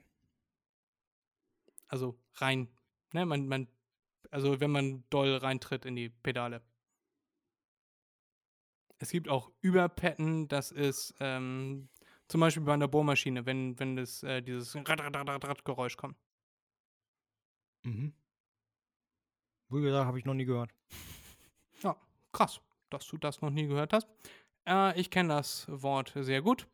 Also 1.87 2.19
rein, 2.35 2.67
ne, 3.13 3.25
man, 3.25 3.47
man, 3.47 3.67
also 4.29 4.59
wenn 4.59 4.71
man 4.71 5.03
doll 5.09 5.35
reintritt 5.37 5.85
in 5.85 5.95
die 5.95 6.09
Pedale. 6.09 6.61
Es 8.99 9.11
gibt 9.11 9.29
auch 9.29 9.51
Überpetten, 9.61 10.47
das 10.47 10.71
ist 10.71 11.13
ähm, 11.19 11.87
zum 12.27 12.41
Beispiel 12.41 12.63
bei 12.63 12.73
einer 12.73 12.87
Bohrmaschine, 12.87 13.45
wenn, 13.45 13.79
wenn 13.79 13.95
das, 13.95 14.23
äh, 14.23 14.41
dieses 14.41 14.75
Rad, 14.75 14.89
Rad, 14.89 15.15
Rad, 15.15 15.29
Rad, 15.29 15.45
Rad 15.45 15.65
Geräusch 15.65 15.95
kommt. 15.95 16.17
Mhm. 17.83 18.13
Wie 19.69 19.81
gesagt, 19.81 20.07
habe 20.07 20.19
ich 20.19 20.25
noch 20.25 20.33
nie 20.33 20.45
gehört. 20.45 20.71
Ja, 21.83 21.95
krass, 22.31 22.59
dass 22.89 23.07
du 23.07 23.17
das 23.17 23.41
noch 23.41 23.51
nie 23.51 23.67
gehört 23.67 23.93
hast. 23.93 24.07
Äh, 24.67 24.99
ich 24.99 25.09
kenne 25.09 25.29
das 25.29 25.65
Wort 25.69 26.13
sehr 26.15 26.41
gut, 26.41 26.67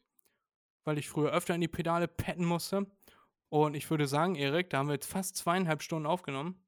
weil 0.83 0.97
ich 0.97 1.07
früher 1.07 1.31
öfter 1.31 1.55
in 1.55 1.61
die 1.61 1.67
Pedale 1.67 2.07
petten 2.07 2.45
musste. 2.45 2.87
Und 3.49 3.75
ich 3.75 3.89
würde 3.89 4.07
sagen, 4.07 4.35
Erik, 4.35 4.69
da 4.71 4.79
haben 4.79 4.87
wir 4.87 4.95
jetzt 4.95 5.09
fast 5.09 5.37
zweieinhalb 5.37 5.83
Stunden 5.83 6.07
aufgenommen. 6.07 6.59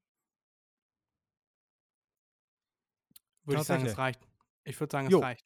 Würde 3.43 3.61
ich 3.61 3.67
sagen, 3.67 3.85
es 3.85 3.97
reicht. 3.97 4.19
Ich 4.63 4.79
würde 4.79 4.91
sagen, 4.91 5.07
es 5.07 5.13
Jo. 5.13 5.19
reicht. 5.19 5.45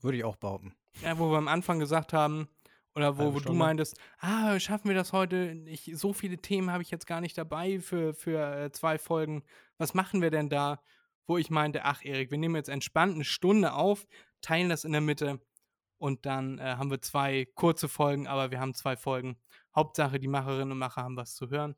Würde 0.00 0.18
ich 0.18 0.24
auch 0.24 0.36
behaupten. 0.36 0.74
Ja, 1.02 1.18
wo 1.18 1.30
wir 1.30 1.38
am 1.38 1.48
Anfang 1.48 1.78
gesagt 1.78 2.12
haben, 2.12 2.48
oder 2.94 3.16
wo, 3.16 3.34
wo 3.34 3.40
du 3.40 3.52
meintest, 3.52 3.96
ah, 4.18 4.58
schaffen 4.58 4.88
wir 4.88 4.94
das 4.94 5.12
heute? 5.12 5.56
Ich, 5.66 5.92
so 5.94 6.12
viele 6.12 6.38
Themen 6.38 6.70
habe 6.72 6.82
ich 6.82 6.90
jetzt 6.90 7.06
gar 7.06 7.20
nicht 7.20 7.38
dabei 7.38 7.78
für, 7.78 8.12
für 8.12 8.56
äh, 8.56 8.72
zwei 8.72 8.98
Folgen. 8.98 9.44
Was 9.76 9.94
machen 9.94 10.20
wir 10.20 10.30
denn 10.30 10.48
da? 10.48 10.82
Wo 11.28 11.38
ich 11.38 11.50
meinte, 11.50 11.84
ach 11.84 12.04
Erik, 12.04 12.32
wir 12.32 12.38
nehmen 12.38 12.56
jetzt 12.56 12.70
entspannt 12.70 13.14
eine 13.14 13.24
Stunde 13.24 13.74
auf, 13.74 14.08
teilen 14.40 14.68
das 14.68 14.84
in 14.84 14.92
der 14.92 15.02
Mitte 15.02 15.40
und 15.98 16.26
dann 16.26 16.58
äh, 16.58 16.76
haben 16.76 16.90
wir 16.90 17.02
zwei 17.02 17.46
kurze 17.54 17.88
Folgen, 17.88 18.26
aber 18.26 18.50
wir 18.50 18.60
haben 18.60 18.74
zwei 18.74 18.96
Folgen. 18.96 19.36
Hauptsache, 19.76 20.18
die 20.18 20.26
Macherinnen 20.26 20.72
und 20.72 20.78
Macher 20.78 21.02
haben 21.02 21.16
was 21.16 21.34
zu 21.34 21.50
hören. 21.50 21.76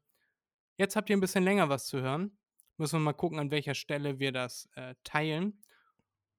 Jetzt 0.76 0.96
habt 0.96 1.10
ihr 1.10 1.16
ein 1.16 1.20
bisschen 1.20 1.44
länger 1.44 1.68
was 1.68 1.86
zu 1.86 2.00
hören. 2.00 2.38
Müssen 2.76 3.00
wir 3.00 3.04
mal 3.04 3.12
gucken, 3.12 3.38
an 3.38 3.50
welcher 3.50 3.74
Stelle 3.74 4.18
wir 4.18 4.32
das 4.32 4.68
äh, 4.76 4.94
teilen. 5.04 5.60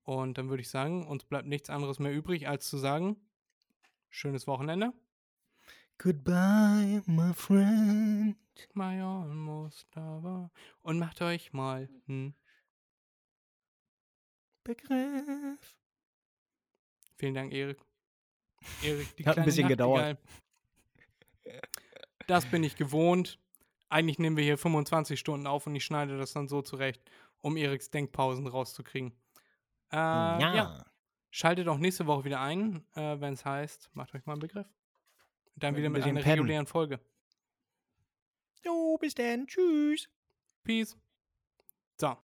Und 0.03 0.37
dann 0.37 0.49
würde 0.49 0.61
ich 0.61 0.69
sagen, 0.69 1.05
uns 1.05 1.25
bleibt 1.25 1.47
nichts 1.47 1.69
anderes 1.69 1.99
mehr 1.99 2.13
übrig, 2.13 2.47
als 2.47 2.67
zu 2.67 2.77
sagen, 2.77 3.17
schönes 4.09 4.47
Wochenende. 4.47 4.93
Goodbye, 5.97 7.03
my 7.05 7.33
friend. 7.33 8.37
My 8.73 9.01
almost 9.01 9.87
lover. 9.95 10.49
Und 10.81 10.97
macht 10.97 11.21
euch 11.21 11.53
mal 11.53 11.89
einen 12.07 12.35
Begriff. 14.63 15.77
Vielen 17.17 17.33
Dank, 17.33 17.53
Erik. 17.53 17.79
Erik, 18.83 19.15
die 19.15 19.25
Hat 19.25 19.37
ein 19.37 19.45
bisschen 19.45 19.67
gedauert. 19.67 20.17
Das 22.27 22.45
bin 22.45 22.63
ich 22.63 22.75
gewohnt. 22.75 23.39
Eigentlich 23.89 24.19
nehmen 24.19 24.37
wir 24.37 24.43
hier 24.43 24.57
25 24.57 25.19
Stunden 25.19 25.47
auf 25.47 25.67
und 25.67 25.75
ich 25.75 25.83
schneide 25.83 26.17
das 26.17 26.33
dann 26.33 26.47
so 26.47 26.61
zurecht, 26.61 27.01
um 27.41 27.57
Eriks 27.57 27.89
Denkpausen 27.89 28.47
rauszukriegen. 28.47 29.11
Äh, 29.91 29.97
ja. 29.97 30.85
Schaltet 31.29 31.67
auch 31.67 31.77
nächste 31.77 32.07
Woche 32.07 32.25
wieder 32.25 32.39
ein, 32.41 32.85
äh, 32.95 33.19
wenn 33.19 33.33
es 33.33 33.43
heißt, 33.45 33.89
macht 33.93 34.13
euch 34.15 34.25
mal 34.25 34.33
einen 34.33 34.41
Begriff. 34.41 34.67
Dann 35.55 35.73
Mit 35.73 35.79
wieder 35.79 35.89
mit 35.89 36.03
einer 36.03 36.21
pennen. 36.21 36.39
regulären 36.39 36.67
Folge. 36.67 36.99
Jo, 38.63 38.97
bis 38.97 39.13
dann. 39.13 39.47
Tschüss. 39.47 40.09
Peace. 40.63 40.97
So. 41.99 42.17